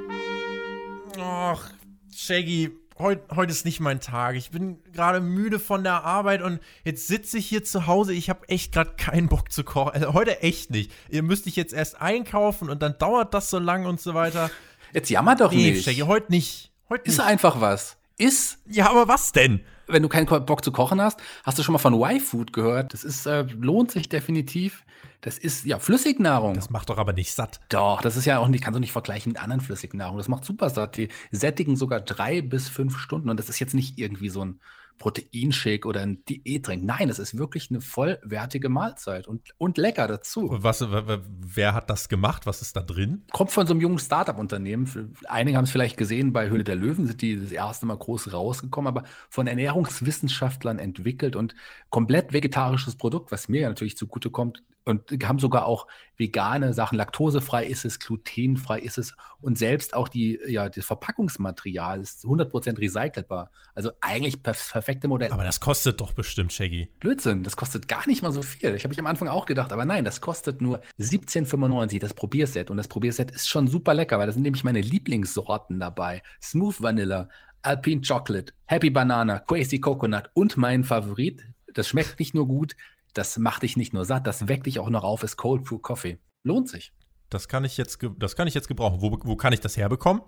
Shaggy, 2.32 2.72
heute 2.98 3.36
heut 3.36 3.50
ist 3.50 3.66
nicht 3.66 3.82
mein 3.82 4.00
Tag. 4.00 4.38
Ich 4.38 4.52
bin 4.52 4.80
gerade 4.94 5.20
müde 5.20 5.60
von 5.60 5.84
der 5.84 6.06
Arbeit 6.06 6.42
und 6.42 6.62
jetzt 6.86 7.08
sitze 7.08 7.38
ich 7.38 7.46
hier 7.46 7.62
zu 7.62 7.88
Hause. 7.88 8.14
Ich 8.14 8.30
habe 8.30 8.48
echt 8.48 8.72
gerade 8.72 8.92
keinen 8.92 9.28
Bock 9.28 9.52
zu 9.52 9.66
kochen. 9.66 9.92
Also 9.92 10.14
heute 10.14 10.42
echt 10.42 10.72
nicht. 10.72 10.94
Ihr 11.10 11.24
müsst 11.24 11.46
ich 11.46 11.58
jetzt 11.58 11.74
erst 11.74 12.00
einkaufen 12.00 12.70
und 12.70 12.82
dann 12.82 12.98
dauert 12.98 13.34
das 13.34 13.50
so 13.50 13.60
lang 13.60 13.86
und 13.86 14.00
so 14.00 14.14
weiter. 14.14 14.50
Jetzt 14.94 15.10
jammer 15.10 15.36
doch 15.36 15.52
nee, 15.52 15.72
nicht. 15.72 15.82
Stecki, 15.82 16.02
heute 16.02 16.32
nicht. 16.32 16.72
Heute 16.88 17.04
ist 17.04 17.18
nicht. 17.18 17.28
einfach 17.28 17.60
was. 17.60 17.98
Ist. 18.18 18.60
Ja, 18.66 18.90
aber 18.90 19.10
was 19.10 19.34
denn? 19.34 19.60
Wenn 19.88 20.02
du 20.02 20.08
keinen 20.08 20.28
Bock 20.28 20.64
zu 20.64 20.72
kochen 20.72 21.02
hast, 21.02 21.20
hast 21.44 21.60
du 21.60 21.64
schon 21.64 21.74
mal 21.74 21.80
von 21.80 21.94
Y-Food 21.94 22.54
gehört? 22.54 22.94
Das 22.94 23.04
ist, 23.04 23.26
äh, 23.26 23.42
lohnt 23.42 23.92
sich 23.92 24.08
definitiv. 24.08 24.86
Das 25.22 25.38
ist 25.38 25.66
ja 25.66 25.78
Flüssignahrung. 25.78 26.56
Das 26.56 26.72
macht 26.72 26.90
doch 26.90 26.98
aber 26.98 27.14
nicht 27.14 27.34
satt. 27.34 27.60
Doch, 27.70 28.02
das 28.02 28.18
ist 28.18 28.26
ja 28.26 28.40
auch 28.40 28.48
nicht, 28.48 28.64
kannst 28.64 28.76
du 28.76 28.80
nicht 28.80 28.92
vergleichen 28.92 29.34
mit 29.34 29.42
anderen 29.42 29.62
Flüssignahrung. 29.62 30.18
Das 30.18 30.28
macht 30.28 30.44
super 30.46 30.70
satt. 30.70 30.98
Die 30.98 31.10
sättigen 31.32 31.76
sogar 31.76 32.02
drei 32.02 32.42
bis 32.42 32.68
fünf 32.68 32.98
Stunden 32.98 33.30
und 33.30 33.38
das 33.40 33.48
ist 33.48 33.60
jetzt 33.60 33.76
nicht 33.76 34.00
irgendwie 34.00 34.30
so 34.30 34.44
ein 34.44 34.60
Proteinshake 35.02 35.86
oder 35.86 36.02
ein 36.02 36.24
Diättrink. 36.26 36.84
Nein, 36.84 37.10
es 37.10 37.18
ist 37.18 37.38
wirklich 37.38 37.72
eine 37.72 37.82
vollwertige 37.82 38.70
Mahlzeit 38.70 39.28
und, 39.28 39.50
und 39.58 39.80
lecker 39.80 40.08
dazu. 40.08 40.48
Was, 40.52 40.86
wer 40.88 41.74
hat 41.74 41.90
das 41.90 42.08
gemacht? 42.08 42.46
Was 42.46 42.62
ist 42.62 42.76
da 42.76 42.82
drin? 42.82 43.24
Kommt 43.32 43.52
von 43.52 43.66
so 43.66 43.74
einem 43.74 43.82
jungen 43.82 43.98
Startup-Unternehmen. 43.98 45.16
Einige 45.28 45.58
haben 45.58 45.66
es 45.66 45.72
vielleicht 45.72 45.98
gesehen, 45.98 46.34
bei 46.34 46.50
Höhle 46.50 46.64
der 46.64 46.76
Löwen 46.76 47.08
sind 47.08 47.22
die 47.22 47.42
das 47.42 47.52
erste 47.52 47.88
Mal 47.88 47.98
groß 47.98 48.32
rausgekommen, 48.32 48.88
aber 48.88 49.04
von 49.30 49.48
Ernährungswissenschaftlern 49.48 50.78
entwickelt 50.78 51.36
und 51.36 51.56
komplett 51.90 52.32
vegetarisches 52.32 52.96
Produkt, 52.96 53.32
was 53.32 53.50
mir 53.50 53.62
ja 53.62 53.70
natürlich 53.70 53.98
zugutekommt, 53.98 54.62
und 54.84 55.12
haben 55.24 55.40
sogar 55.40 55.66
auch 55.66 55.88
vegane 56.18 56.74
Sachen. 56.74 56.98
Laktosefrei 56.98 57.66
ist 57.66 57.86
es, 57.86 58.00
glutenfrei 58.00 58.80
ist 58.80 58.98
es 58.98 59.14
und 59.40 59.58
selbst 59.58 59.94
auch 59.94 60.08
die, 60.08 60.40
ja, 60.48 60.70
das 60.70 60.86
Verpackungsmaterial 60.86 62.02
ist 62.02 62.26
100% 62.26 62.80
recycelbar. 62.80 63.52
Also 63.76 63.92
eigentlich 64.02 64.42
perfekte 64.92 65.08
Modell. 65.08 65.32
Aber 65.32 65.44
das 65.44 65.60
kostet 65.60 66.02
doch 66.02 66.14
bestimmt, 66.14 66.52
Shaggy. 66.52 66.90
Blödsinn, 67.00 67.44
das 67.44 67.56
kostet 67.56 67.88
gar 67.88 68.06
nicht 68.08 68.22
mal 68.22 68.32
so 68.32 68.42
viel. 68.42 68.76
Ich 68.76 68.84
habe 68.84 68.90
mich 68.90 69.00
am 69.00 69.08
Anfang 69.08 69.28
auch 69.28 69.46
gedacht, 69.46 69.72
aber 69.72 69.86
nein, 69.86 70.04
das 70.04 70.22
kostet 70.22 70.62
nur 70.62 70.82
17,95 71.00 72.00
das 72.00 72.14
Probierset. 72.14 72.70
Und 72.70 72.78
das 72.78 72.88
Probierset 72.88 73.32
ist 73.32 73.48
schon 73.48 73.68
super 73.68 73.94
lecker, 73.94 74.20
weil 74.20 74.28
da 74.28 74.34
sind 74.34 74.44
nämlich 74.44 74.64
meine 74.64 74.82
Lieblingssorten 74.82 75.80
dabei. 75.80 76.22
Smooth 76.42 76.82
Vanilla, 76.82 77.30
Alpine 77.62 78.02
Chocolate, 78.02 78.54
Happy 78.66 78.90
Banana, 78.90 79.40
Crazy 79.40 79.80
Coconut 79.80 80.30
und 80.34 80.58
mein 80.58 80.84
Favorit. 80.84 81.42
Das 81.74 81.88
schmeckt 81.88 82.20
nicht 82.20 82.34
nur 82.34 82.48
gut, 82.48 82.76
das 83.14 83.38
macht 83.38 83.64
dich 83.64 83.78
nicht 83.78 83.94
nur 83.94 84.04
satt, 84.04 84.28
das 84.28 84.48
weckt 84.48 84.66
dich 84.66 84.80
auch 84.80 84.90
noch 84.90 85.04
auf, 85.04 85.24
ist 85.24 85.38
Cold 85.38 85.64
Brew 85.64 85.80
Coffee. 85.80 86.20
Lohnt 86.44 86.68
sich. 86.68 86.92
Das 87.30 87.48
kann 87.48 87.64
ich 87.64 87.78
jetzt, 87.78 88.00
das 88.18 88.36
kann 88.36 88.48
ich 88.48 88.54
jetzt 88.54 88.68
gebrauchen. 88.68 89.02
Wo, 89.02 89.18
wo 89.24 89.36
kann 89.38 89.54
ich 89.54 89.62
das 89.62 89.78
herbekommen? 89.78 90.22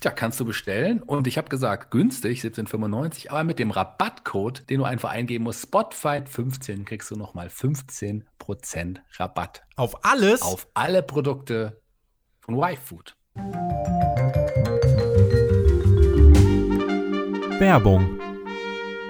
Tja, 0.00 0.10
kannst 0.10 0.40
du 0.40 0.44
bestellen. 0.44 1.02
Und 1.02 1.26
ich 1.26 1.38
habe 1.38 1.48
gesagt, 1.48 1.90
günstig, 1.90 2.40
17,95, 2.40 3.30
aber 3.30 3.44
mit 3.44 3.58
dem 3.58 3.70
Rabattcode, 3.70 4.68
den 4.70 4.78
du 4.78 4.84
einfach 4.84 5.10
eingeben 5.10 5.44
musst, 5.44 5.66
Spotfight15, 5.66 6.84
kriegst 6.84 7.10
du 7.10 7.16
nochmal 7.16 7.48
15% 7.48 8.24
Rabatt. 9.18 9.62
Auf 9.76 10.04
alles? 10.04 10.42
Auf 10.42 10.68
alle 10.74 11.02
Produkte 11.02 11.80
von 12.40 12.56
Y-Food. 12.56 13.16
Werbung. 17.58 18.18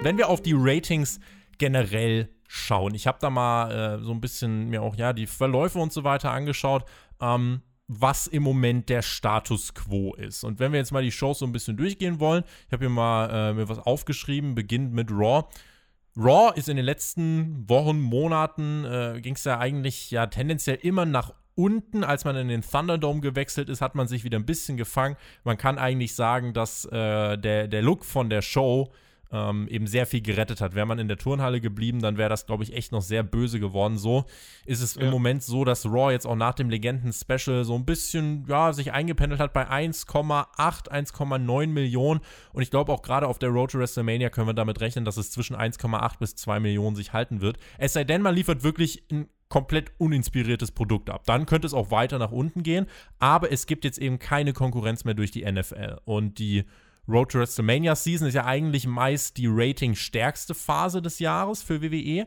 Wenn 0.02 0.18
wir 0.18 0.28
auf 0.28 0.42
die 0.42 0.54
Ratings 0.56 1.20
generell 1.59 2.30
schauen. 2.48 2.94
Ich 2.94 3.06
habe 3.06 3.18
da 3.20 3.30
mal 3.30 3.70
äh, 3.70 4.02
so 4.02 4.11
ein 4.11 4.20
bisschen 4.20 4.70
mir 4.70 4.83
auch 4.83 4.96
ja 4.96 5.12
die 5.12 5.28
Verläufe 5.28 5.78
und 5.78 5.92
so 5.92 6.02
weiter 6.02 6.33
angeschaut, 6.33 6.85
ähm, 7.20 7.62
was 7.92 8.29
im 8.29 8.44
Moment 8.44 8.88
der 8.88 9.03
Status 9.03 9.74
quo 9.74 10.14
ist. 10.14 10.44
Und 10.44 10.61
wenn 10.61 10.70
wir 10.70 10.79
jetzt 10.79 10.92
mal 10.92 11.03
die 11.03 11.11
Shows 11.11 11.40
so 11.40 11.46
ein 11.46 11.50
bisschen 11.50 11.76
durchgehen 11.76 12.20
wollen, 12.20 12.44
ich 12.66 12.72
habe 12.72 12.85
hier 12.85 12.90
mal 12.90 13.50
äh, 13.50 13.53
mir 13.53 13.68
was 13.68 13.81
aufgeschrieben, 13.81 14.55
beginnt 14.55 14.92
mit 14.92 15.11
Raw. 15.11 15.48
Raw 16.16 16.53
ist 16.55 16.68
in 16.68 16.76
den 16.76 16.85
letzten 16.85 17.68
Wochen, 17.68 18.00
Monaten, 18.00 18.85
äh, 18.85 19.20
ging 19.20 19.35
es 19.35 19.42
ja 19.42 19.59
eigentlich 19.59 20.12
ja 20.12 20.29
tendenziell 20.29 20.79
immer 20.83 21.05
nach 21.05 21.35
unten. 21.57 22.05
Als 22.05 22.24
man 22.24 22.37
in 22.37 22.46
den 22.46 22.62
Thunderdome 22.62 23.20
gewechselt 23.20 23.68
ist, 23.68 23.81
hat 23.81 23.96
man 23.96 24.07
sich 24.07 24.22
wieder 24.22 24.38
ein 24.38 24.46
bisschen 24.46 24.76
gefangen. 24.76 25.16
Man 25.42 25.59
kann 25.59 25.76
eigentlich 25.76 26.14
sagen, 26.14 26.55
dass 26.55 26.85
äh, 26.85 27.37
der, 27.38 27.66
der 27.66 27.83
Look 27.83 28.05
von 28.05 28.31
der 28.31 28.42
Show 28.42 28.92
ähm, 29.32 29.68
eben 29.68 29.86
sehr 29.86 30.06
viel 30.06 30.20
gerettet 30.20 30.60
hat. 30.60 30.74
Wäre 30.74 30.86
man 30.86 30.98
in 30.98 31.08
der 31.08 31.16
Turnhalle 31.16 31.60
geblieben, 31.60 32.00
dann 32.00 32.16
wäre 32.16 32.28
das, 32.28 32.46
glaube 32.46 32.64
ich, 32.64 32.74
echt 32.74 32.92
noch 32.92 33.02
sehr 33.02 33.22
böse 33.22 33.60
geworden. 33.60 33.98
So 33.98 34.24
ist 34.66 34.80
es 34.80 34.94
ja. 34.94 35.02
im 35.02 35.10
Moment 35.10 35.42
so, 35.42 35.64
dass 35.64 35.86
Raw 35.86 36.12
jetzt 36.12 36.26
auch 36.26 36.36
nach 36.36 36.54
dem 36.54 36.70
Legenden-Special 36.70 37.64
so 37.64 37.74
ein 37.74 37.84
bisschen, 37.84 38.44
ja, 38.48 38.72
sich 38.72 38.92
eingependelt 38.92 39.40
hat 39.40 39.52
bei 39.52 39.68
1,8, 39.68 40.90
1,9 40.90 41.66
Millionen. 41.68 42.20
Und 42.52 42.62
ich 42.62 42.70
glaube 42.70 42.92
auch 42.92 43.02
gerade 43.02 43.28
auf 43.28 43.38
der 43.38 43.50
Road 43.50 43.72
to 43.72 43.78
WrestleMania 43.78 44.30
können 44.30 44.48
wir 44.48 44.54
damit 44.54 44.80
rechnen, 44.80 45.04
dass 45.04 45.16
es 45.16 45.30
zwischen 45.30 45.56
1,8 45.56 46.18
bis 46.18 46.34
2 46.34 46.60
Millionen 46.60 46.96
sich 46.96 47.12
halten 47.12 47.40
wird. 47.40 47.58
Es 47.78 47.92
sei 47.92 48.04
denn, 48.04 48.22
man 48.22 48.34
liefert 48.34 48.62
wirklich 48.64 49.04
ein 49.10 49.28
komplett 49.48 49.92
uninspiriertes 49.98 50.70
Produkt 50.70 51.10
ab. 51.10 51.24
Dann 51.26 51.44
könnte 51.44 51.66
es 51.66 51.74
auch 51.74 51.90
weiter 51.90 52.18
nach 52.18 52.30
unten 52.30 52.62
gehen, 52.62 52.86
aber 53.18 53.52
es 53.52 53.66
gibt 53.66 53.84
jetzt 53.84 53.98
eben 53.98 54.18
keine 54.18 54.52
Konkurrenz 54.52 55.04
mehr 55.04 55.14
durch 55.14 55.32
die 55.32 55.44
NFL. 55.50 55.98
Und 56.04 56.38
die 56.38 56.64
Road 57.11 57.31
to 57.31 57.38
WrestleMania 57.38 57.94
Season 57.96 58.29
ist 58.29 58.35
ja 58.35 58.44
eigentlich 58.44 58.87
meist 58.87 59.37
die 59.37 59.46
ratingstärkste 59.49 60.55
Phase 60.55 61.03
des 61.03 61.18
Jahres 61.18 61.62
für 61.62 61.83
WWE. 61.83 62.27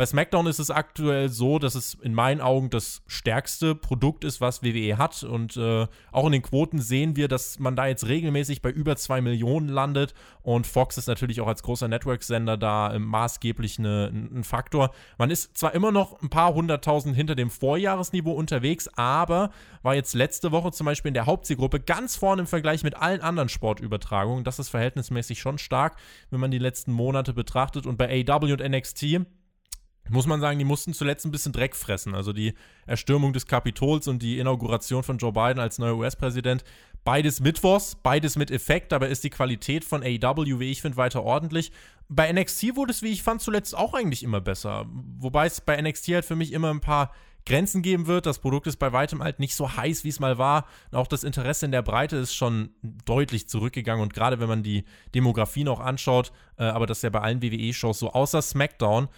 Bei 0.00 0.06
SmackDown 0.06 0.46
ist 0.46 0.58
es 0.58 0.70
aktuell 0.70 1.28
so, 1.28 1.58
dass 1.58 1.74
es 1.74 1.92
in 1.92 2.14
meinen 2.14 2.40
Augen 2.40 2.70
das 2.70 3.02
stärkste 3.06 3.74
Produkt 3.74 4.24
ist, 4.24 4.40
was 4.40 4.62
WWE 4.62 4.96
hat. 4.96 5.22
Und 5.24 5.58
äh, 5.58 5.86
auch 6.10 6.24
in 6.24 6.32
den 6.32 6.40
Quoten 6.40 6.80
sehen 6.80 7.16
wir, 7.16 7.28
dass 7.28 7.58
man 7.58 7.76
da 7.76 7.86
jetzt 7.86 8.08
regelmäßig 8.08 8.62
bei 8.62 8.70
über 8.70 8.96
2 8.96 9.20
Millionen 9.20 9.68
landet. 9.68 10.14
Und 10.40 10.66
Fox 10.66 10.96
ist 10.96 11.06
natürlich 11.06 11.42
auch 11.42 11.48
als 11.48 11.62
großer 11.62 11.86
Network-Sender 11.86 12.56
da 12.56 12.94
äh, 12.94 12.98
maßgeblich 12.98 13.78
eine, 13.78 14.06
ein 14.10 14.42
Faktor. 14.42 14.92
Man 15.18 15.30
ist 15.30 15.58
zwar 15.58 15.74
immer 15.74 15.92
noch 15.92 16.22
ein 16.22 16.30
paar 16.30 16.54
hunderttausend 16.54 17.14
hinter 17.14 17.34
dem 17.34 17.50
Vorjahresniveau 17.50 18.32
unterwegs, 18.32 18.88
aber 18.94 19.50
war 19.82 19.94
jetzt 19.94 20.14
letzte 20.14 20.50
Woche 20.50 20.72
zum 20.72 20.86
Beispiel 20.86 21.10
in 21.10 21.14
der 21.14 21.26
Hauptzielgruppe 21.26 21.78
ganz 21.78 22.16
vorne 22.16 22.40
im 22.40 22.48
Vergleich 22.48 22.82
mit 22.84 22.96
allen 22.96 23.20
anderen 23.20 23.50
Sportübertragungen. 23.50 24.44
Das 24.44 24.58
ist 24.60 24.70
verhältnismäßig 24.70 25.40
schon 25.40 25.58
stark, 25.58 25.96
wenn 26.30 26.40
man 26.40 26.50
die 26.50 26.58
letzten 26.58 26.90
Monate 26.90 27.34
betrachtet. 27.34 27.84
Und 27.84 27.98
bei 27.98 28.24
AW 28.26 28.50
und 28.54 28.66
NXT 28.66 29.26
muss 30.10 30.26
man 30.26 30.40
sagen, 30.40 30.58
die 30.58 30.64
mussten 30.64 30.92
zuletzt 30.92 31.24
ein 31.24 31.30
bisschen 31.30 31.52
Dreck 31.52 31.76
fressen. 31.76 32.14
Also 32.14 32.32
die 32.32 32.54
Erstürmung 32.86 33.32
des 33.32 33.46
Kapitols 33.46 34.08
und 34.08 34.22
die 34.22 34.38
Inauguration 34.38 35.02
von 35.02 35.18
Joe 35.18 35.32
Biden 35.32 35.58
als 35.58 35.78
neuer 35.78 35.96
US-Präsident. 35.96 36.64
Beides 37.04 37.40
Mittwochs, 37.40 37.94
beides 37.94 38.36
mit 38.36 38.50
Effekt, 38.50 38.92
aber 38.92 39.08
ist 39.08 39.24
die 39.24 39.30
Qualität 39.30 39.84
von 39.84 40.02
AEW, 40.02 40.58
wie 40.58 40.70
ich 40.70 40.82
finde, 40.82 40.98
weiter 40.98 41.22
ordentlich. 41.22 41.72
Bei 42.08 42.30
NXT 42.30 42.76
wurde 42.76 42.92
es, 42.92 43.02
wie 43.02 43.10
ich 43.10 43.22
fand, 43.22 43.40
zuletzt 43.40 43.74
auch 43.76 43.94
eigentlich 43.94 44.22
immer 44.22 44.40
besser. 44.40 44.86
Wobei 45.18 45.46
es 45.46 45.60
bei 45.60 45.80
NXT 45.80 46.08
halt 46.08 46.24
für 46.24 46.36
mich 46.36 46.52
immer 46.52 46.70
ein 46.70 46.80
paar 46.80 47.12
Grenzen 47.46 47.82
geben 47.82 48.06
wird. 48.06 48.26
Das 48.26 48.38
Produkt 48.38 48.66
ist 48.66 48.76
bei 48.76 48.92
weitem 48.92 49.22
halt 49.22 49.40
nicht 49.40 49.54
so 49.54 49.76
heiß, 49.76 50.04
wie 50.04 50.08
es 50.08 50.20
mal 50.20 50.38
war. 50.38 50.66
Und 50.90 50.98
auch 50.98 51.06
das 51.06 51.24
Interesse 51.24 51.66
in 51.66 51.72
der 51.72 51.82
Breite 51.82 52.16
ist 52.16 52.34
schon 52.34 52.70
deutlich 53.04 53.48
zurückgegangen. 53.48 54.02
Und 54.02 54.12
gerade 54.12 54.40
wenn 54.40 54.48
man 54.48 54.62
die 54.62 54.84
Demografien 55.14 55.68
auch 55.68 55.80
anschaut, 55.80 56.32
äh, 56.58 56.64
aber 56.64 56.86
das 56.86 56.98
ist 56.98 57.02
ja 57.02 57.10
bei 57.10 57.20
allen 57.20 57.42
WWE-Shows 57.42 57.98
so, 57.98 58.12
außer 58.12 58.42
SmackDown, 58.42 59.08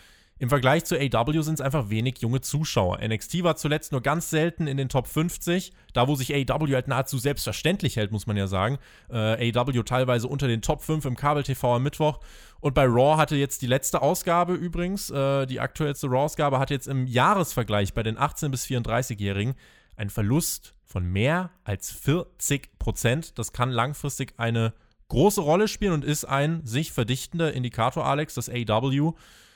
im 0.43 0.49
Vergleich 0.49 0.85
zu 0.85 0.99
AW 0.99 1.41
sind 1.43 1.55
es 1.55 1.61
einfach 1.61 1.89
wenig 1.89 2.19
junge 2.19 2.41
Zuschauer. 2.41 2.99
NXT 2.99 3.45
war 3.45 3.55
zuletzt 3.55 3.93
nur 3.93 4.01
ganz 4.01 4.29
selten 4.29 4.67
in 4.67 4.77
den 4.77 4.89
Top 4.89 5.07
50, 5.07 5.73
da 5.93 6.09
wo 6.09 6.17
sich 6.17 6.35
AW 6.35 6.75
halt 6.75 6.89
nahezu 6.89 7.17
selbstverständlich 7.17 7.95
hält, 7.95 8.11
muss 8.11 8.27
man 8.27 8.37
ja 8.37 8.49
sagen. 8.49 8.79
Äh, 9.09 9.53
AW 9.57 9.85
teilweise 9.85 10.27
unter 10.27 10.49
den 10.49 10.61
Top 10.61 10.83
5 10.83 11.05
im 11.05 11.15
Kabel-TV 11.15 11.77
am 11.77 11.85
Mittwoch. 11.85 12.19
Und 12.59 12.75
bei 12.75 12.87
Raw 12.87 13.19
hatte 13.19 13.37
jetzt 13.37 13.63
die 13.63 13.69
letzte 13.69 14.03
Ausgabe 14.03 14.55
übrigens, 14.55 15.11
äh, 15.11 15.47
die 15.47 15.61
aktuellste 15.61 16.09
Raw-Ausgabe, 16.09 16.59
hat 16.59 16.71
jetzt 16.71 16.89
im 16.89 17.07
Jahresvergleich 17.07 17.95
bei 17.95 18.03
den 18.03 18.19
18- 18.19 18.49
bis 18.49 18.67
34-Jährigen 18.67 19.55
einen 19.95 20.11
Verlust 20.11 20.75
von 20.85 21.05
mehr 21.05 21.51
als 21.63 21.93
40 21.93 22.81
Prozent. 22.81 23.39
Das 23.39 23.53
kann 23.53 23.71
langfristig 23.71 24.35
eine 24.39 24.73
große 25.07 25.41
Rolle 25.41 25.69
spielen 25.69 25.93
und 25.93 26.05
ist 26.05 26.25
ein 26.25 26.67
sich 26.67 26.91
verdichtender 26.91 27.53
Indikator, 27.53 28.05
Alex, 28.05 28.35
dass 28.35 28.51
AW 28.51 29.13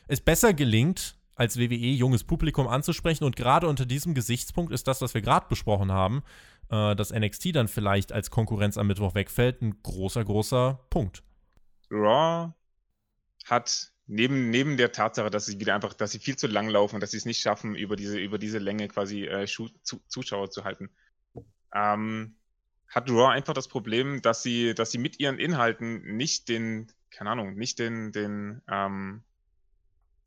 es 0.07 0.21
besser 0.21 0.55
gelingt, 0.55 1.16
als 1.35 1.59
WWE 1.59 1.75
junges 1.75 2.25
Publikum 2.25 2.66
anzusprechen. 2.66 3.25
Und 3.25 3.37
gerade 3.37 3.69
unter 3.69 3.87
diesem 3.87 4.14
Gesichtspunkt 4.14 4.73
ist 4.73 4.88
das, 4.88 5.01
was 5.01 5.14
wir 5.14 5.23
gerade 5.23 5.47
besprochen 5.49 5.92
haben, 5.92 6.23
äh, 6.71 6.97
dass 6.97 7.12
NXT 7.12 7.55
dann 7.55 7.69
vielleicht 7.69 8.12
als 8.12 8.31
Konkurrenz 8.31 8.79
am 8.79 8.87
Mittwoch 8.87 9.14
wegfällt, 9.14 9.62
ein 9.62 9.83
großer, 9.83 10.25
großer 10.25 10.81
Punkt. 10.90 11.23
Raw 11.90 12.53
hat 13.45 13.92
neben, 14.07 14.51
neben 14.51 14.77
der 14.77 14.92
Tatsache, 14.92 15.31
dass 15.31 15.47
sie 15.47 15.61
wieder 15.61 15.75
einfach, 15.75 15.95
dass 15.95 16.12
sie 16.12 16.19
viel 16.19 16.37
zu 16.37 16.47
lang 16.47 16.69
laufen 16.69 17.01
dass 17.01 17.11
sie 17.12 17.19
es 17.19 17.27
nicht 17.27 17.40
schaffen, 17.40 17.75
über 17.75 17.97
diese, 17.97 18.19
über 18.19 18.38
diese 18.38 18.59
Länge 18.59 18.88
quasi 18.88 19.25
äh, 19.25 19.47
zu, 19.47 19.69
Zuschauer 20.09 20.51
zu 20.51 20.64
halten, 20.64 20.90
ähm, 21.75 22.37
hat 22.88 23.11
Raw 23.11 23.29
einfach 23.29 23.55
das 23.55 23.69
Problem, 23.69 24.23
dass 24.23 24.42
sie, 24.42 24.75
dass 24.75 24.90
sie 24.90 24.99
mit 24.99 25.21
ihren 25.21 25.38
Inhalten 25.38 26.16
nicht 26.16 26.49
den, 26.49 26.90
keine 27.11 27.31
Ahnung, 27.31 27.57
nicht 27.57 27.79
den, 27.79 28.12
den, 28.12 28.62
ähm, 28.71 29.23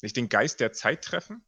nicht 0.01 0.15
den 0.15 0.29
Geist 0.29 0.59
der 0.59 0.71
Zeit 0.71 1.03
treffen, 1.03 1.43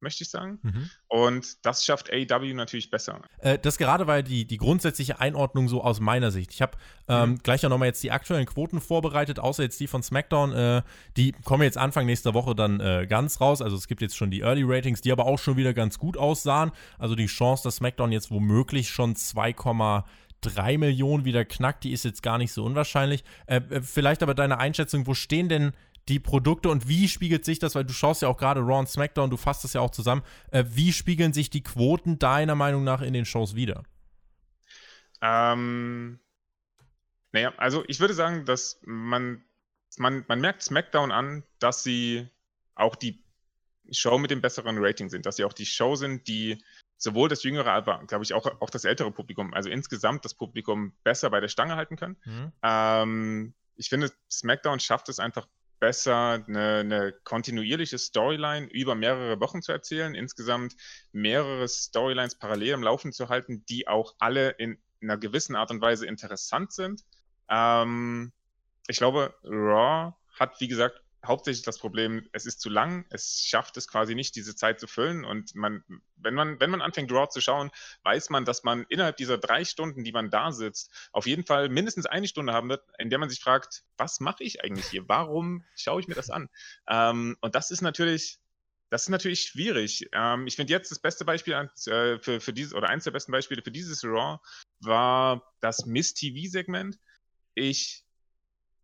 möchte 0.00 0.24
ich 0.24 0.30
sagen. 0.30 0.58
Mhm. 0.62 0.90
Und 1.08 1.64
das 1.64 1.84
schafft 1.84 2.10
AEW 2.10 2.54
natürlich 2.54 2.90
besser. 2.90 3.20
Äh, 3.38 3.58
das 3.58 3.78
gerade 3.78 4.06
war 4.06 4.22
die, 4.22 4.46
die 4.46 4.56
grundsätzliche 4.56 5.20
Einordnung 5.20 5.68
so 5.68 5.82
aus 5.82 6.00
meiner 6.00 6.30
Sicht. 6.30 6.52
Ich 6.52 6.62
habe 6.62 6.76
ähm, 7.08 7.30
mhm. 7.30 7.38
gleich 7.42 7.64
auch 7.64 7.70
nochmal 7.70 7.88
jetzt 7.88 8.02
die 8.02 8.10
aktuellen 8.10 8.46
Quoten 8.46 8.80
vorbereitet, 8.80 9.38
außer 9.38 9.62
jetzt 9.62 9.78
die 9.80 9.86
von 9.86 10.02
SmackDown. 10.02 10.52
Äh, 10.52 10.82
die 11.16 11.32
kommen 11.44 11.62
jetzt 11.62 11.78
Anfang 11.78 12.06
nächster 12.06 12.34
Woche 12.34 12.54
dann 12.54 12.80
äh, 12.80 13.06
ganz 13.08 13.40
raus. 13.40 13.62
Also 13.62 13.76
es 13.76 13.88
gibt 13.88 14.00
jetzt 14.00 14.16
schon 14.16 14.30
die 14.30 14.40
Early 14.40 14.62
Ratings, 14.64 15.00
die 15.00 15.12
aber 15.12 15.26
auch 15.26 15.38
schon 15.38 15.56
wieder 15.56 15.74
ganz 15.74 15.98
gut 15.98 16.16
aussahen. 16.16 16.72
Also 16.98 17.14
die 17.14 17.26
Chance, 17.26 17.64
dass 17.64 17.76
SmackDown 17.76 18.12
jetzt 18.12 18.30
womöglich 18.30 18.90
schon 18.90 19.14
2,3 19.14 20.78
Millionen 20.78 21.24
wieder 21.24 21.44
knackt, 21.44 21.84
die 21.84 21.92
ist 21.92 22.04
jetzt 22.04 22.22
gar 22.22 22.38
nicht 22.38 22.52
so 22.52 22.64
unwahrscheinlich. 22.64 23.24
Äh, 23.46 23.56
äh, 23.70 23.82
vielleicht 23.82 24.22
aber 24.22 24.34
deine 24.34 24.58
Einschätzung, 24.58 25.06
wo 25.06 25.14
stehen 25.14 25.48
denn 25.48 25.72
die 26.10 26.20
Produkte 26.20 26.68
und 26.68 26.88
wie 26.88 27.08
spiegelt 27.08 27.44
sich 27.44 27.58
das, 27.58 27.74
weil 27.74 27.84
du 27.84 27.92
schaust 27.92 28.22
ja 28.22 28.28
auch 28.28 28.36
gerade 28.36 28.60
Raw 28.60 28.80
und 28.80 28.88
SmackDown, 28.88 29.30
du 29.30 29.36
fasst 29.36 29.64
das 29.64 29.72
ja 29.72 29.80
auch 29.80 29.90
zusammen, 29.90 30.22
äh, 30.50 30.64
wie 30.68 30.92
spiegeln 30.92 31.32
sich 31.32 31.48
die 31.48 31.62
Quoten 31.62 32.18
deiner 32.18 32.56
Meinung 32.56 32.84
nach 32.84 33.00
in 33.00 33.14
den 33.14 33.24
Shows 33.24 33.54
wieder? 33.54 33.84
Ähm, 35.22 36.18
naja, 37.32 37.52
also 37.56 37.84
ich 37.86 38.00
würde 38.00 38.14
sagen, 38.14 38.44
dass 38.44 38.80
man, 38.84 39.44
man, 39.96 40.24
man 40.28 40.40
merkt 40.40 40.62
SmackDown 40.62 41.12
an, 41.12 41.44
dass 41.58 41.82
sie 41.82 42.28
auch 42.74 42.96
die 42.96 43.22
Show 43.92 44.18
mit 44.18 44.30
dem 44.30 44.40
besseren 44.40 44.76
Rating 44.78 45.08
sind, 45.08 45.26
dass 45.26 45.36
sie 45.36 45.44
auch 45.44 45.52
die 45.52 45.66
Show 45.66 45.94
sind, 45.96 46.26
die 46.28 46.62
sowohl 46.96 47.28
das 47.28 47.42
jüngere, 47.42 47.72
aber 47.72 48.04
glaube 48.06 48.24
ich 48.24 48.34
auch, 48.34 48.46
auch 48.60 48.70
das 48.70 48.84
ältere 48.84 49.10
Publikum, 49.10 49.54
also 49.54 49.70
insgesamt 49.70 50.24
das 50.24 50.34
Publikum 50.34 50.92
besser 51.02 51.30
bei 51.30 51.40
der 51.40 51.48
Stange 51.48 51.76
halten 51.76 51.96
können. 51.96 52.16
Mhm. 52.24 52.52
Ähm, 52.62 53.54
ich 53.76 53.88
finde, 53.88 54.12
SmackDown 54.30 54.80
schafft 54.80 55.08
es 55.08 55.18
einfach 55.18 55.46
besser, 55.80 56.44
eine, 56.46 56.78
eine, 56.78 57.12
kontinuierliche 57.24 57.98
Storyline 57.98 58.68
über 58.70 58.94
mehrere 58.94 59.40
Wochen 59.40 59.62
zu 59.62 59.72
erzählen, 59.72 60.14
insgesamt 60.14 60.76
mehrere 61.12 61.66
Storylines 61.66 62.36
parallel 62.36 62.74
am 62.74 62.82
Laufen 62.82 63.12
zu 63.12 63.28
halten, 63.28 63.64
die 63.66 63.88
auch 63.88 64.14
alle 64.18 64.50
in 64.50 64.78
einer 65.02 65.16
gewissen 65.16 65.56
Art 65.56 65.70
und 65.70 65.80
Weise 65.80 66.06
interessant 66.06 66.72
sind. 66.72 67.02
Ähm, 67.48 68.32
ich 68.86 68.98
glaube, 68.98 69.34
Raw 69.44 70.12
hat, 70.38 70.60
wie 70.60 70.68
gesagt, 70.68 71.00
hauptsächlich 71.24 71.64
das 71.64 71.78
Problem, 71.78 72.28
es 72.32 72.46
ist 72.46 72.60
zu 72.60 72.70
lang, 72.70 73.04
es 73.10 73.44
schafft 73.44 73.76
es 73.76 73.88
quasi 73.88 74.14
nicht, 74.14 74.36
diese 74.36 74.56
Zeit 74.56 74.80
zu 74.80 74.86
füllen. 74.86 75.24
Und 75.24 75.54
man, 75.54 75.84
wenn 76.16 76.34
man, 76.34 76.58
wenn 76.60 76.70
man 76.70 76.80
anfängt, 76.80 77.12
Raw 77.12 77.28
zu 77.28 77.40
schauen, 77.40 77.70
weiß 78.04 78.30
man, 78.30 78.44
dass 78.44 78.62
man 78.62 78.86
innerhalb 78.88 79.16
dieser 79.16 79.38
drei 79.38 79.64
Stunden, 79.64 80.02
die 80.02 80.12
man 80.12 80.30
da 80.30 80.52
sitzt, 80.52 80.90
auf 81.12 81.26
jeden 81.26 81.44
Fall 81.44 81.68
mindestens 81.68 82.06
eine 82.06 82.26
Stunde 82.26 82.52
haben 82.52 82.68
wird, 82.68 82.82
in 82.98 83.10
der 83.10 83.18
man 83.18 83.28
sich 83.28 83.40
fragt, 83.40 83.84
was 83.96 84.20
mache 84.20 84.44
ich 84.44 84.64
eigentlich 84.64 84.86
hier? 84.86 85.08
Warum 85.08 85.64
schaue 85.76 86.00
ich 86.00 86.08
mir 86.08 86.14
das 86.14 86.30
an? 86.30 86.48
Ähm, 86.88 87.36
und 87.40 87.54
das 87.54 87.70
ist 87.70 87.82
natürlich, 87.82 88.38
das 88.88 89.02
ist 89.02 89.08
natürlich 89.10 89.42
schwierig. 89.42 90.08
Ähm, 90.12 90.46
ich 90.46 90.56
finde 90.56 90.72
jetzt 90.72 90.90
das 90.90 91.00
beste 91.00 91.26
Beispiel 91.26 91.52
äh, 91.52 92.18
für, 92.18 92.40
für 92.40 92.52
dieses, 92.52 92.72
oder 92.72 92.88
eins 92.88 93.04
der 93.04 93.10
besten 93.10 93.32
Beispiele 93.32 93.62
für 93.62 93.72
dieses 93.72 94.04
Raw 94.04 94.38
war 94.80 95.52
das 95.60 95.84
Miss 95.84 96.14
TV-Segment. 96.14 96.98
Ich 97.54 98.06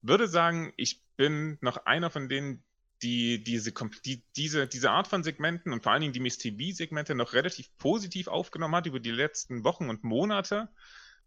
würde 0.02 0.28
sagen, 0.28 0.74
ich 0.76 1.05
bin 1.16 1.58
noch 1.60 1.86
einer 1.86 2.10
von 2.10 2.28
denen, 2.28 2.62
die 3.02 3.42
diese, 3.42 3.72
die, 4.04 4.22
diese, 4.36 4.66
diese 4.66 4.90
Art 4.90 5.08
von 5.08 5.22
Segmenten 5.22 5.72
und 5.72 5.82
vor 5.82 5.92
allen 5.92 6.00
Dingen 6.00 6.12
die 6.12 6.20
Miss 6.20 6.38
TV-Segmente 6.38 7.14
noch 7.14 7.32
relativ 7.34 7.68
positiv 7.78 8.28
aufgenommen 8.28 8.74
hat 8.74 8.86
über 8.86 9.00
die 9.00 9.10
letzten 9.10 9.64
Wochen 9.64 9.90
und 9.90 10.04
Monate, 10.04 10.68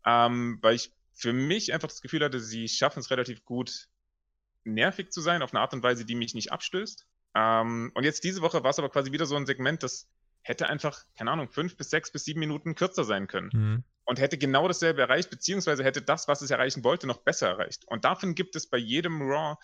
ähm, 0.06 0.58
weil 0.62 0.76
ich 0.76 0.92
für 1.14 1.34
mich 1.34 1.74
einfach 1.74 1.90
das 1.90 2.02
Gefühl 2.02 2.24
hatte, 2.24 2.40
sie 2.40 2.68
schaffen 2.68 3.00
es 3.00 3.12
relativ 3.12 3.44
gut, 3.46 3.88
nervig 4.64 5.12
zu 5.12 5.22
sein, 5.22 5.42
auf 5.42 5.54
eine 5.54 5.62
Art 5.62 5.74
und 5.74 5.84
Weise, 5.84 6.06
die 6.06 6.16
mich 6.16 6.34
nicht 6.34 6.52
abstößt. 6.52 7.06
Ähm, 7.36 7.92
und 7.94 8.04
jetzt 8.04 8.24
diese 8.24 8.42
Woche 8.42 8.64
war 8.64 8.72
es 8.72 8.80
aber 8.80 8.90
quasi 8.90 9.12
wieder 9.12 9.26
so 9.26 9.36
ein 9.36 9.46
Segment, 9.46 9.84
das 9.84 10.08
hätte 10.42 10.70
einfach, 10.70 11.04
keine 11.18 11.32
Ahnung, 11.32 11.50
fünf 11.50 11.78
bis 11.78 11.90
sechs 11.90 12.12
bis 12.12 12.26
sieben 12.26 12.40
Minuten 12.40 12.76
kürzer 12.76 13.04
sein 13.04 13.28
können. 13.28 13.50
Mhm. 13.54 13.84
Und 14.10 14.20
hätte 14.20 14.40
genau 14.40 14.68
dasselbe 14.68 15.02
erreicht, 15.02 15.30
beziehungsweise 15.30 15.84
hätte 15.84 16.02
das, 16.02 16.28
was 16.28 16.42
es 16.42 16.50
erreichen 16.50 16.84
wollte, 16.84 17.06
noch 17.06 17.20
besser 17.20 17.48
erreicht. 17.48 17.86
Und 17.86 18.06
davon 18.06 18.34
gibt 18.34 18.56
es 18.56 18.66
bei 18.66 18.78
jedem 18.78 19.22
Raw 19.22 19.56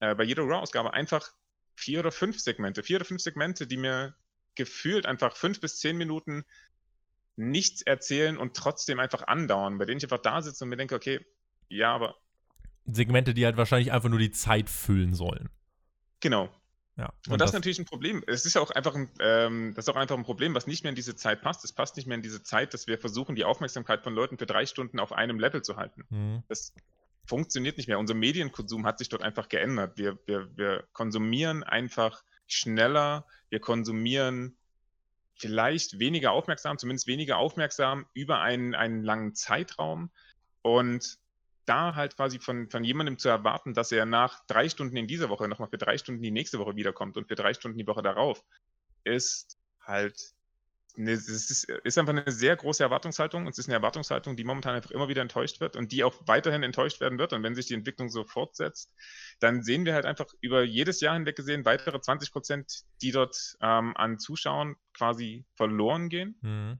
äh, 0.00 0.14
bei 0.14 0.24
jeder 0.24 0.42
Raw-Ausgabe 0.42 0.92
einfach 0.92 1.32
vier 1.74 2.00
oder 2.00 2.12
fünf 2.12 2.38
Segmente, 2.40 2.82
vier 2.82 2.96
oder 2.96 3.04
fünf 3.04 3.22
Segmente, 3.22 3.66
die 3.66 3.76
mir 3.76 4.14
gefühlt 4.54 5.06
einfach 5.06 5.36
fünf 5.36 5.60
bis 5.60 5.78
zehn 5.78 5.96
Minuten 5.96 6.44
nichts 7.36 7.82
erzählen 7.82 8.38
und 8.38 8.56
trotzdem 8.56 8.98
einfach 8.98 9.26
andauern, 9.26 9.78
bei 9.78 9.84
denen 9.84 9.98
ich 9.98 10.04
einfach 10.04 10.22
da 10.22 10.40
sitze 10.40 10.64
und 10.64 10.70
mir 10.70 10.76
denke, 10.76 10.94
okay, 10.94 11.20
ja, 11.68 11.94
aber. 11.94 12.16
Segmente, 12.86 13.34
die 13.34 13.44
halt 13.44 13.56
wahrscheinlich 13.56 13.92
einfach 13.92 14.08
nur 14.08 14.18
die 14.18 14.30
Zeit 14.30 14.70
füllen 14.70 15.14
sollen. 15.14 15.50
Genau. 16.20 16.48
Ja, 16.96 17.12
und, 17.26 17.32
und 17.32 17.40
das, 17.40 17.46
das, 17.46 17.50
ist 17.50 17.54
natürlich 17.54 17.78
ein 17.78 17.84
Problem. 17.84 18.24
Es 18.26 18.46
ist 18.46 18.54
ja 18.54 18.62
auch 18.62 18.70
einfach 18.70 18.94
ein, 18.94 19.10
ähm, 19.20 19.74
das 19.74 19.84
ist 19.84 19.88
auch 19.90 19.96
einfach 19.96 20.16
ein 20.16 20.24
Problem, 20.24 20.54
was 20.54 20.66
nicht 20.66 20.82
mehr 20.82 20.88
in 20.90 20.96
diese 20.96 21.14
Zeit 21.14 21.42
passt. 21.42 21.62
Es 21.64 21.72
passt 21.72 21.96
nicht 21.96 22.06
mehr 22.06 22.14
in 22.14 22.22
diese 22.22 22.42
Zeit, 22.42 22.72
dass 22.72 22.86
wir 22.86 22.98
versuchen, 22.98 23.36
die 23.36 23.44
Aufmerksamkeit 23.44 24.02
von 24.02 24.14
Leuten 24.14 24.38
für 24.38 24.46
drei 24.46 24.64
Stunden 24.64 24.98
auf 24.98 25.12
einem 25.12 25.38
Level 25.38 25.62
zu 25.62 25.76
halten. 25.76 26.04
Mhm. 26.08 26.42
Das 26.48 26.72
funktioniert 27.26 27.76
nicht 27.76 27.88
mehr. 27.88 27.98
Unser 27.98 28.14
Medienkonsum 28.14 28.86
hat 28.86 28.98
sich 28.98 29.10
dort 29.10 29.22
einfach 29.22 29.48
geändert. 29.48 29.98
Wir, 29.98 30.18
wir, 30.26 30.48
wir 30.56 30.84
konsumieren 30.92 31.64
einfach 31.64 32.22
schneller, 32.46 33.26
wir 33.50 33.60
konsumieren 33.60 34.56
vielleicht 35.34 35.98
weniger 35.98 36.32
aufmerksam, 36.32 36.78
zumindest 36.78 37.06
weniger 37.06 37.36
aufmerksam 37.36 38.06
über 38.14 38.40
einen, 38.40 38.74
einen 38.74 39.02
langen 39.02 39.34
Zeitraum. 39.34 40.10
Und 40.62 41.18
da 41.66 41.94
halt 41.94 42.16
quasi 42.16 42.38
von, 42.38 42.70
von 42.70 42.84
jemandem 42.84 43.18
zu 43.18 43.28
erwarten, 43.28 43.74
dass 43.74 43.92
er 43.92 44.06
nach 44.06 44.44
drei 44.46 44.68
Stunden 44.68 44.96
in 44.96 45.06
dieser 45.06 45.28
Woche 45.28 45.48
nochmal 45.48 45.68
für 45.68 45.78
drei 45.78 45.98
Stunden 45.98 46.22
die 46.22 46.30
nächste 46.30 46.58
Woche 46.58 46.76
wiederkommt 46.76 47.16
und 47.16 47.28
für 47.28 47.34
drei 47.34 47.54
Stunden 47.54 47.78
die 47.78 47.86
Woche 47.86 48.02
darauf, 48.02 48.44
ist 49.04 49.58
halt 49.80 50.34
eine, 50.98 51.12
es 51.12 51.28
ist, 51.28 51.64
ist, 51.64 51.98
einfach 51.98 52.14
eine 52.14 52.30
sehr 52.30 52.56
große 52.56 52.82
Erwartungshaltung 52.82 53.46
und 53.46 53.52
es 53.52 53.58
ist 53.58 53.68
eine 53.68 53.74
Erwartungshaltung, 53.74 54.36
die 54.36 54.44
momentan 54.44 54.74
einfach 54.74 54.90
immer 54.90 55.08
wieder 55.08 55.22
enttäuscht 55.22 55.60
wird 55.60 55.76
und 55.76 55.92
die 55.92 56.04
auch 56.04 56.14
weiterhin 56.26 56.62
enttäuscht 56.62 57.00
werden 57.00 57.18
wird. 57.18 57.32
Und 57.32 57.42
wenn 57.42 57.54
sich 57.54 57.66
die 57.66 57.74
Entwicklung 57.74 58.08
so 58.08 58.24
fortsetzt, 58.24 58.92
dann 59.40 59.62
sehen 59.62 59.84
wir 59.84 59.94
halt 59.94 60.06
einfach 60.06 60.26
über 60.40 60.62
jedes 60.62 61.00
Jahr 61.00 61.14
hinweg 61.14 61.36
gesehen 61.36 61.64
weitere 61.64 62.00
20 62.00 62.32
Prozent, 62.32 62.84
die 63.02 63.12
dort 63.12 63.56
ähm, 63.60 63.96
an 63.96 64.18
Zuschauern 64.18 64.76
quasi 64.94 65.44
verloren 65.54 66.08
gehen. 66.08 66.38
Mhm. 66.40 66.78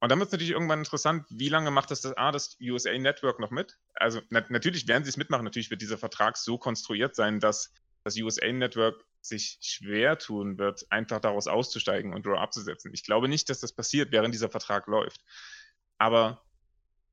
Und 0.00 0.10
dann 0.10 0.18
wird 0.18 0.28
es 0.28 0.32
natürlich 0.32 0.52
irgendwann 0.52 0.80
interessant, 0.80 1.24
wie 1.30 1.48
lange 1.48 1.70
macht 1.70 1.90
das 1.90 2.02
das, 2.02 2.16
ah, 2.16 2.30
das 2.30 2.58
USA 2.60 2.96
Network 2.98 3.40
noch 3.40 3.50
mit? 3.50 3.78
Also 3.94 4.20
na 4.30 4.44
natürlich 4.50 4.86
werden 4.86 5.04
sie 5.04 5.10
es 5.10 5.16
mitmachen, 5.16 5.44
natürlich 5.44 5.70
wird 5.70 5.80
dieser 5.80 5.98
Vertrag 5.98 6.36
so 6.36 6.58
konstruiert 6.58 7.14
sein, 7.14 7.40
dass 7.40 7.72
das 8.04 8.16
USA 8.16 8.52
Network 8.52 9.02
sich 9.20 9.58
schwer 9.60 10.18
tun 10.18 10.58
wird, 10.58 10.86
einfach 10.90 11.20
daraus 11.20 11.48
auszusteigen 11.48 12.14
und 12.14 12.26
Raw 12.26 12.38
abzusetzen. 12.38 12.92
Ich 12.94 13.04
glaube 13.04 13.28
nicht, 13.28 13.48
dass 13.50 13.60
das 13.60 13.72
passiert, 13.72 14.12
während 14.12 14.34
dieser 14.34 14.48
Vertrag 14.48 14.86
läuft. 14.86 15.24
Aber 15.98 16.42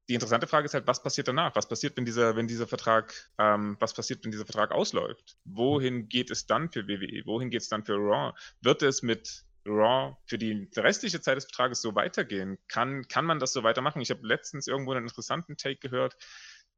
die 0.09 0.13
interessante 0.13 0.47
Frage 0.47 0.65
ist 0.65 0.73
halt, 0.73 0.85
was 0.85 1.01
passiert 1.01 1.27
danach? 1.27 1.55
Was 1.55 1.67
passiert, 1.67 1.95
wenn 1.95 2.05
dieser, 2.05 2.35
wenn 2.35 2.47
dieser 2.47 2.67
Vertrag, 2.67 3.13
ähm, 3.37 3.77
was 3.79 3.93
passiert, 3.93 4.23
wenn 4.23 4.31
dieser 4.31 4.45
Vertrag 4.45 4.71
ausläuft? 4.71 5.37
Wohin 5.45 6.09
geht 6.09 6.29
es 6.29 6.45
dann 6.45 6.69
für 6.69 6.87
WWE? 6.87 7.25
Wohin 7.25 7.49
geht 7.49 7.61
es 7.61 7.69
dann 7.69 7.85
für 7.85 7.95
Raw? 7.95 8.33
Wird 8.61 8.81
es 8.81 9.01
mit 9.01 9.45
Raw 9.65 10.17
für 10.25 10.37
die 10.37 10.69
restliche 10.75 11.21
Zeit 11.21 11.37
des 11.37 11.45
Vertrages 11.45 11.81
so 11.81 11.95
weitergehen? 11.95 12.57
Kann, 12.67 13.07
kann 13.07 13.25
man 13.25 13.39
das 13.39 13.53
so 13.53 13.63
weitermachen? 13.63 14.01
Ich 14.01 14.11
habe 14.11 14.25
letztens 14.25 14.67
irgendwo 14.67 14.91
einen 14.91 15.07
interessanten 15.07 15.57
Take 15.57 15.77
gehört. 15.77 16.15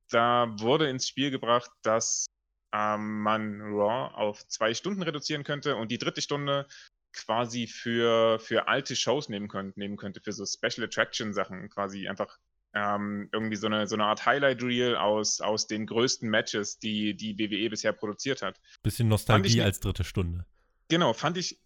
Da 0.09 0.53
wurde 0.59 0.89
ins 0.89 1.07
Spiel 1.07 1.31
gebracht, 1.31 1.71
dass 1.81 2.27
ähm, 2.73 3.21
man 3.21 3.61
Raw 3.61 4.13
auf 4.13 4.47
zwei 4.47 4.73
Stunden 4.73 5.01
reduzieren 5.01 5.43
könnte 5.43 5.75
und 5.75 5.91
die 5.91 5.97
dritte 5.97 6.21
Stunde 6.21 6.67
quasi 7.13 7.67
für, 7.67 8.39
für 8.39 8.67
alte 8.67 8.95
Shows 8.95 9.29
nehmen, 9.29 9.47
könnt, 9.47 9.77
nehmen 9.77 9.97
könnte, 9.97 10.21
für 10.21 10.33
so 10.33 10.45
Special 10.45 10.86
Attraction 10.86 11.33
Sachen, 11.33 11.69
quasi 11.69 12.07
einfach 12.07 12.38
ähm, 12.73 13.29
irgendwie 13.31 13.55
so 13.55 13.67
eine, 13.67 13.88
so 13.88 13.95
eine 13.95 14.03
Art 14.03 14.25
Highlight 14.25 14.61
Reel 14.61 14.97
aus, 14.97 15.39
aus 15.39 15.65
den 15.65 15.86
größten 15.88 16.29
Matches, 16.29 16.77
die 16.77 17.15
die 17.15 17.39
WWE 17.39 17.69
bisher 17.69 17.93
produziert 17.93 18.41
hat. 18.41 18.59
Bisschen 18.83 19.07
Nostalgie 19.07 19.61
als 19.61 19.79
dritte 19.79 20.03
Stunde. 20.03 20.45
Genau, 20.89 21.13
fand 21.13 21.38
ich 21.38 21.59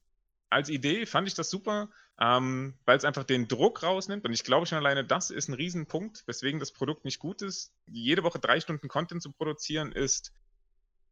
als 0.50 0.70
Idee, 0.70 1.06
fand 1.06 1.28
ich 1.28 1.36
das 1.36 1.50
super, 1.50 1.90
ähm, 2.20 2.76
weil 2.86 2.98
es 2.98 3.06
einfach 3.06 3.24
den 3.24 3.48
Druck 3.48 3.84
rausnimmt 3.84 4.26
und 4.26 4.34
ich 4.34 4.44
glaube 4.44 4.66
schon 4.66 4.78
alleine 4.78 5.06
das 5.06 5.30
ist 5.30 5.48
ein 5.48 5.54
Riesenpunkt, 5.54 6.24
weswegen 6.28 6.60
das 6.60 6.72
Produkt 6.72 7.06
nicht 7.06 7.20
gut 7.20 7.42
ist. 7.42 7.74
Jede 7.88 8.24
Woche 8.24 8.40
drei 8.40 8.60
Stunden 8.60 8.88
Content 8.88 9.22
zu 9.22 9.32
produzieren 9.32 9.92
ist 9.92 10.34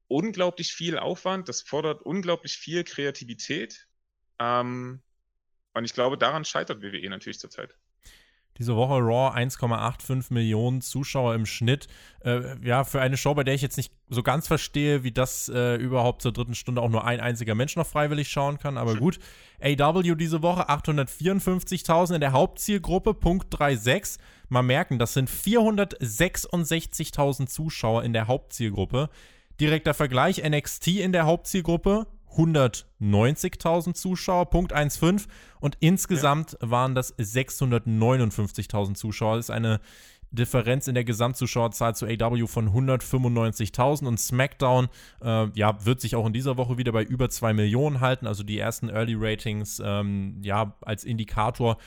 unglaublich 0.07 0.73
viel 0.73 0.97
Aufwand, 0.97 1.49
das 1.49 1.61
fordert 1.61 2.01
unglaublich 2.01 2.57
viel 2.57 2.83
Kreativität. 2.83 3.87
Ähm, 4.39 5.01
und 5.73 5.85
ich 5.85 5.93
glaube, 5.93 6.17
daran 6.17 6.45
scheitert 6.45 6.81
WWE 6.81 7.09
natürlich 7.09 7.39
zurzeit. 7.39 7.75
Diese 8.57 8.75
Woche 8.75 8.95
Raw 8.95 9.37
1,85 9.37 10.33
Millionen 10.33 10.81
Zuschauer 10.81 11.35
im 11.35 11.45
Schnitt. 11.45 11.87
Äh, 12.23 12.57
ja, 12.65 12.83
für 12.83 13.01
eine 13.01 13.17
Show, 13.17 13.35
bei 13.35 13.43
der 13.43 13.53
ich 13.53 13.61
jetzt 13.61 13.77
nicht 13.77 13.93
so 14.09 14.23
ganz 14.23 14.47
verstehe, 14.47 15.03
wie 15.03 15.11
das 15.11 15.49
äh, 15.49 15.75
überhaupt 15.75 16.21
zur 16.21 16.31
dritten 16.31 16.55
Stunde 16.55 16.81
auch 16.81 16.87
nur 16.89 17.03
ein 17.05 17.19
einziger 17.19 17.55
Mensch 17.55 17.75
noch 17.75 17.87
freiwillig 17.87 18.29
schauen 18.29 18.57
kann. 18.57 18.77
Aber 18.77 18.95
gut. 18.95 19.19
AW 19.61 20.15
diese 20.15 20.41
Woche 20.41 20.69
854.000 20.69 22.15
in 22.15 22.21
der 22.21 22.31
Hauptzielgruppe, 22.31 23.13
Punkt 23.13 23.53
36. 23.53 24.23
Mal 24.49 24.63
merken, 24.63 24.97
das 24.99 25.13
sind 25.13 25.29
466.000 25.29 27.47
Zuschauer 27.47 28.03
in 28.03 28.13
der 28.13 28.27
Hauptzielgruppe. 28.27 29.09
Direkter 29.59 29.93
Vergleich, 29.93 30.41
NXT 30.47 30.87
in 30.87 31.11
der 31.11 31.25
Hauptzielgruppe 31.25 32.07
190.000 32.37 33.93
Zuschauer, 33.93 34.49
Punkt 34.49 34.75
1,5 34.75 35.25
und 35.59 35.77
insgesamt 35.79 36.57
ja. 36.61 36.69
waren 36.69 36.95
das 36.95 37.17
659.000 37.17 38.95
Zuschauer. 38.95 39.37
Das 39.37 39.45
ist 39.45 39.51
eine 39.51 39.79
Differenz 40.31 40.87
in 40.87 40.95
der 40.95 41.03
Gesamtzuschauerzahl 41.03 41.95
zu 41.95 42.05
AW 42.05 42.47
von 42.47 42.69
195.000 42.69 44.07
und 44.07 44.19
SmackDown 44.19 44.89
äh, 45.23 45.47
ja, 45.53 45.85
wird 45.85 46.01
sich 46.01 46.15
auch 46.15 46.25
in 46.25 46.33
dieser 46.33 46.57
Woche 46.57 46.77
wieder 46.77 46.91
bei 46.91 47.03
über 47.03 47.29
2 47.29 47.53
Millionen 47.53 48.01
halten. 48.01 48.27
Also 48.27 48.43
die 48.43 48.59
ersten 48.59 48.89
Early 48.89 49.15
Ratings 49.17 49.81
ähm, 49.83 50.41
ja, 50.43 50.75
als 50.81 51.03
Indikator 51.03 51.77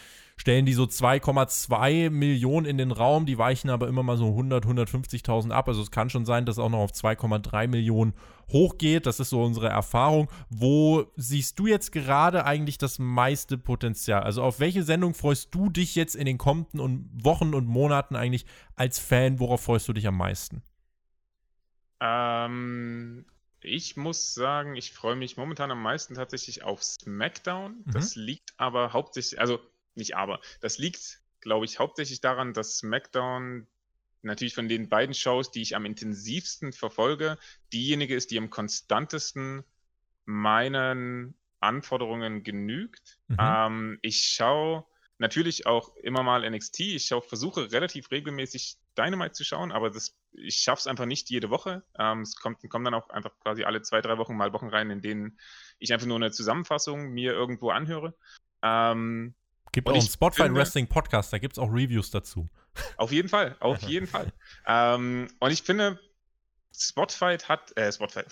stellen 0.41 0.65
die 0.65 0.73
so 0.73 0.85
2,2 0.85 2.09
Millionen 2.09 2.65
in 2.65 2.79
den 2.79 2.93
Raum, 2.93 3.27
die 3.27 3.37
weichen 3.37 3.69
aber 3.69 3.89
immer 3.89 4.03
mal 4.03 4.17
so 4.17 4.29
100, 4.29 4.65
150.000 4.65 5.51
ab. 5.51 5.69
Also 5.69 5.83
es 5.83 5.91
kann 5.91 6.09
schon 6.09 6.25
sein, 6.25 6.47
dass 6.47 6.55
es 6.55 6.59
auch 6.59 6.71
noch 6.71 6.79
auf 6.79 6.93
2,3 6.93 7.69
Millionen 7.69 8.15
hochgeht. 8.51 9.05
Das 9.05 9.21
ist 9.21 9.29
so 9.29 9.43
unsere 9.43 9.69
Erfahrung. 9.69 10.31
Wo 10.49 11.05
siehst 11.15 11.59
du 11.59 11.67
jetzt 11.67 11.93
gerade 11.93 12.47
eigentlich 12.47 12.79
das 12.79 12.99
meiste 12.99 13.59
Potenzial? 13.59 14.23
Also 14.23 14.43
auf 14.43 14.61
welche 14.61 14.83
Sendung 14.83 15.13
freust 15.13 15.55
du 15.55 15.69
dich 15.69 15.95
jetzt 15.95 16.17
in 16.17 16.25
den 16.25 16.39
kommenden 16.39 17.11
Wochen 17.23 17.53
und 17.53 17.67
Monaten 17.67 18.17
eigentlich 18.17 18.47
als 18.77 18.99
Fan? 18.99 19.41
Worauf 19.41 19.61
freust 19.61 19.89
du 19.89 19.93
dich 19.93 20.07
am 20.07 20.17
meisten? 20.17 20.63
Ähm, 22.01 23.27
ich 23.61 23.99
muss 23.99 24.33
sagen, 24.33 24.75
ich 24.75 24.93
freue 24.93 25.17
mich 25.17 25.37
momentan 25.37 25.71
am 25.71 25.83
meisten 25.83 26.15
tatsächlich 26.15 26.63
auf 26.63 26.83
SmackDown. 26.83 27.83
Mhm. 27.85 27.93
Das 27.93 28.17
liegt 28.17 28.55
aber 28.57 28.95
hauptsächlich, 28.95 29.39
also 29.39 29.61
nicht 30.01 30.17
aber. 30.17 30.41
Das 30.61 30.79
liegt, 30.79 31.21
glaube 31.41 31.65
ich, 31.65 31.79
hauptsächlich 31.79 32.21
daran, 32.21 32.53
dass 32.53 32.79
SmackDown 32.79 33.69
natürlich 34.23 34.55
von 34.55 34.69
den 34.69 34.89
beiden 34.89 35.15
Shows, 35.15 35.51
die 35.51 35.63
ich 35.63 35.77
am 35.77 35.85
intensivsten 35.85 36.73
verfolge, 36.73 37.39
diejenige 37.73 38.15
ist, 38.15 38.31
die 38.31 38.39
am 38.39 38.51
konstantesten 38.51 39.65
meinen 40.25 41.35
Anforderungen 41.61 42.43
genügt. 42.43 43.19
Mhm. 43.29 43.37
Ähm, 43.39 43.99
ich 44.03 44.23
schaue 44.25 44.85
natürlich 45.19 45.67
auch 45.67 45.95
immer 45.97 46.23
mal 46.23 46.49
NXT. 46.51 46.81
Ich 46.81 47.07
schaue, 47.07 47.23
versuche 47.23 47.71
relativ 47.73 48.11
regelmäßig 48.11 48.79
Dynamite 48.97 49.33
zu 49.33 49.45
schauen, 49.45 49.71
aber 49.71 49.91
das, 49.91 50.17
ich 50.33 50.57
schaffe 50.57 50.81
es 50.81 50.87
einfach 50.87 51.05
nicht 51.05 51.29
jede 51.29 51.51
Woche. 51.51 51.83
Ähm, 51.99 52.23
es 52.23 52.37
kommt, 52.37 52.69
kommen 52.71 52.87
dann 52.87 52.95
auch 52.95 53.11
einfach 53.11 53.39
quasi 53.41 53.65
alle 53.65 53.83
zwei, 53.83 54.01
drei 54.01 54.17
Wochen 54.19 54.37
mal 54.37 54.53
Wochen 54.53 54.69
rein, 54.69 54.91
in 54.91 55.03
denen 55.03 55.39
ich 55.79 55.93
einfach 55.93 56.07
nur 56.07 56.17
eine 56.17 56.31
Zusammenfassung 56.31 57.11
mir 57.11 57.33
irgendwo 57.33 57.71
anhöre. 57.71 58.15
Ähm, 58.63 59.35
Gibt 59.73 59.89
auch 59.89 59.93
einen 59.93 60.03
Spotify 60.03 60.53
Wrestling 60.53 60.87
Podcast, 60.87 61.33
da 61.33 61.39
gibt 61.39 61.55
es 61.55 61.59
auch 61.59 61.69
Reviews 61.69 62.11
dazu. 62.11 62.49
Auf 62.97 63.13
jeden 63.13 63.29
Fall, 63.29 63.57
auf 63.61 63.81
jeden 63.83 64.07
Fall. 64.07 64.33
Ähm, 64.67 65.29
und 65.39 65.51
ich 65.51 65.63
finde, 65.63 65.99
Spotfight 66.77 67.49
hat, 67.49 67.77
äh, 67.77 67.93
Spotfight. 67.93 68.27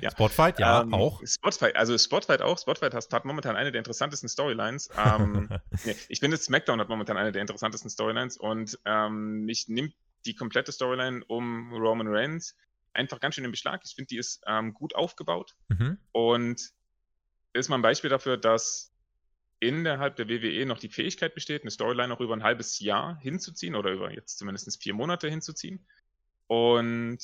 Ja. 0.00 0.10
Spotfight, 0.10 0.58
ja, 0.58 0.82
ähm, 0.82 0.94
auch. 0.94 1.22
Spotfight, 1.24 1.76
also 1.76 1.96
Spotfight 1.96 2.42
auch. 2.42 2.58
Spotfight 2.58 2.94
hat, 2.94 3.12
hat 3.12 3.24
momentan 3.24 3.54
eine 3.54 3.70
der 3.70 3.78
interessantesten 3.78 4.28
Storylines. 4.28 4.90
Ähm, 4.98 5.48
nee, 5.84 5.94
ich 6.08 6.20
finde, 6.20 6.36
SmackDown 6.36 6.80
hat 6.80 6.88
momentan 6.88 7.16
eine 7.16 7.32
der 7.32 7.40
interessantesten 7.40 7.90
Storylines 7.90 8.36
und 8.36 8.78
ähm, 8.84 9.44
mich 9.44 9.68
nimmt 9.68 9.94
die 10.24 10.34
komplette 10.34 10.72
Storyline 10.72 11.24
um 11.26 11.72
Roman 11.72 12.08
Reigns 12.08 12.56
einfach 12.94 13.20
ganz 13.20 13.34
schön 13.34 13.44
in 13.44 13.50
Beschlag. 13.50 13.82
Ich 13.84 13.94
finde, 13.94 14.08
die 14.08 14.18
ist 14.18 14.42
ähm, 14.46 14.74
gut 14.74 14.94
aufgebaut 14.94 15.54
mhm. 15.68 15.98
und 16.12 16.70
ist 17.52 17.68
mal 17.68 17.76
ein 17.76 17.82
Beispiel 17.82 18.10
dafür, 18.10 18.36
dass 18.36 18.91
innerhalb 19.62 20.16
der 20.16 20.28
WWE 20.28 20.66
noch 20.66 20.80
die 20.80 20.88
Fähigkeit 20.88 21.34
besteht, 21.34 21.62
eine 21.62 21.70
Storyline 21.70 22.12
auch 22.12 22.20
über 22.20 22.34
ein 22.34 22.42
halbes 22.42 22.80
Jahr 22.80 23.16
hinzuziehen 23.20 23.76
oder 23.76 23.92
über 23.92 24.12
jetzt 24.12 24.38
zumindest 24.38 24.82
vier 24.82 24.92
Monate 24.92 25.28
hinzuziehen. 25.28 25.86
Und 26.48 27.20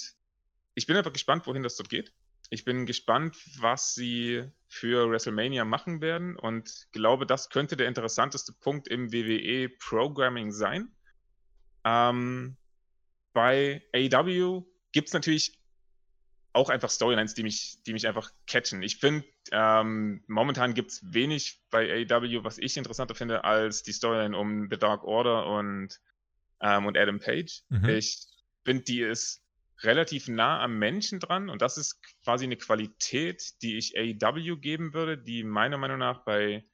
ich 0.75 0.87
bin 0.87 0.97
einfach 0.97 1.13
gespannt, 1.13 1.49
wohin 1.49 1.65
das 1.65 1.77
dort 1.77 1.89
geht. 1.89 2.13
Ich 2.51 2.65
bin 2.65 2.87
gespannt, 2.87 3.37
was 3.59 3.95
sie 3.95 4.45
für 4.69 5.11
WrestleMania 5.11 5.65
machen 5.65 6.01
werden 6.01 6.37
und 6.37 6.87
glaube, 6.93 7.27
das 7.27 7.51
könnte 7.51 7.77
der 7.77 7.89
interessanteste 7.89 8.53
Punkt 8.53 8.87
im 8.87 9.13
WWE-Programming 9.13 10.53
sein. 10.53 10.93
Ähm, 11.85 12.57
bei 13.33 13.83
AEW 13.93 14.63
gibt 14.93 15.09
es 15.09 15.13
natürlich 15.13 15.58
auch 16.53 16.71
einfach 16.71 16.91
Storylines, 16.91 17.35
die 17.35 17.43
mich, 17.43 17.79
die 17.87 17.93
mich 17.93 18.07
einfach 18.07 18.31
catchen. 18.47 18.83
Ich 18.83 18.97
finde, 18.97 19.25
ähm, 19.53 20.23
momentan 20.27 20.75
gibt 20.75 20.91
es 20.91 21.13
wenig 21.13 21.61
bei 21.71 22.07
AEW, 22.09 22.45
was 22.45 22.59
ich 22.59 22.77
interessanter 22.77 23.15
finde, 23.15 23.45
als 23.45 23.83
die 23.83 23.93
Storyline 23.93 24.37
um 24.37 24.69
The 24.71 24.79
Dark 24.79 25.05
Order 25.05 25.47
und, 25.47 26.01
ähm, 26.61 26.87
und 26.87 26.97
Adam 26.97 27.21
Page. 27.21 27.63
Mhm. 27.69 27.89
Ich 27.91 28.27
finde, 28.65 28.85
die 28.85 29.01
ist 29.03 29.43
relativ 29.83 30.29
nah 30.29 30.63
am 30.63 30.79
Menschen 30.79 31.21
dran 31.21 31.49
und 31.49 31.63
das 31.63 31.79
ist 31.79 32.01
quasi 32.25 32.45
eine 32.45 32.57
Qualität, 32.57 33.63
die 33.63 33.77
ich 33.77 33.97
AEW 33.97 34.57
geben 34.57 34.93
würde, 34.93 35.17
die 35.17 35.45
meiner 35.45 35.79
Meinung 35.79 35.99
nach 35.99 36.25
bei 36.25 36.65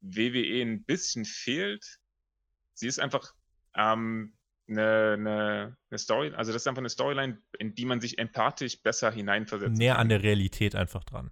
WWE 0.00 0.62
ein 0.62 0.84
bisschen 0.84 1.24
fehlt. 1.24 2.00
Sie 2.74 2.88
ist 2.88 2.98
einfach 2.98 3.32
ähm, 3.76 4.36
eine, 4.68 5.12
eine, 5.12 5.76
eine, 5.90 5.98
Story, 5.98 6.32
also 6.34 6.52
das 6.52 6.62
ist 6.62 6.68
einfach 6.68 6.80
eine 6.80 6.88
Storyline, 6.88 7.38
in 7.58 7.74
die 7.74 7.84
man 7.84 8.00
sich 8.00 8.18
empathisch 8.18 8.82
besser 8.82 9.10
hineinversetzt. 9.10 9.76
Näher 9.76 9.94
kann. 9.94 10.02
an 10.02 10.08
der 10.08 10.22
Realität 10.22 10.74
einfach 10.74 11.04
dran. 11.04 11.30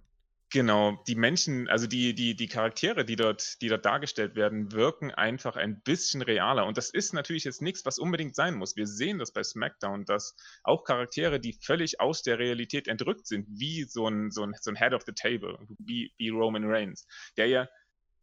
Genau, 0.53 1.01
die 1.07 1.15
Menschen, 1.15 1.69
also 1.69 1.87
die, 1.87 2.13
die, 2.13 2.35
die 2.35 2.47
Charaktere, 2.49 3.05
die 3.05 3.15
dort, 3.15 3.61
die 3.61 3.69
dort 3.69 3.85
dargestellt 3.85 4.35
werden, 4.35 4.73
wirken 4.73 5.09
einfach 5.09 5.55
ein 5.55 5.81
bisschen 5.81 6.21
realer. 6.21 6.65
Und 6.65 6.75
das 6.75 6.89
ist 6.89 7.13
natürlich 7.13 7.45
jetzt 7.45 7.61
nichts, 7.61 7.85
was 7.85 7.97
unbedingt 7.97 8.35
sein 8.35 8.55
muss. 8.55 8.75
Wir 8.75 8.85
sehen 8.85 9.17
das 9.17 9.31
bei 9.31 9.43
SmackDown, 9.43 10.03
dass 10.03 10.35
auch 10.63 10.83
Charaktere, 10.83 11.39
die 11.39 11.53
völlig 11.53 12.01
aus 12.01 12.21
der 12.21 12.37
Realität 12.37 12.89
entrückt 12.89 13.27
sind, 13.27 13.47
wie 13.49 13.85
so 13.85 14.09
ein, 14.09 14.29
so 14.29 14.43
ein, 14.43 14.53
so 14.59 14.71
ein 14.71 14.75
Head 14.75 14.93
of 14.93 15.03
the 15.05 15.13
Table, 15.13 15.57
wie, 15.79 16.13
wie 16.17 16.29
Roman 16.29 16.65
Reigns, 16.65 17.07
der 17.37 17.47
ja 17.47 17.69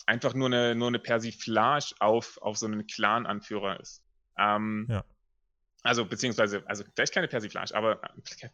einfach 0.05 0.35
nur 0.35 0.49
eine, 0.49 0.75
nur 0.75 0.89
eine 0.89 0.99
Persiflage 0.99 1.95
auf, 1.99 2.37
auf 2.43 2.59
so 2.59 2.67
einen 2.67 2.87
Clan-Anführer 2.87 3.81
ist. 3.81 4.05
Ähm, 4.39 4.86
ja. 4.89 5.05
Also, 5.84 6.05
beziehungsweise, 6.05 6.64
also 6.66 6.84
vielleicht 6.95 7.14
keine 7.14 7.28
Persiflage, 7.28 7.74
aber, 7.74 8.01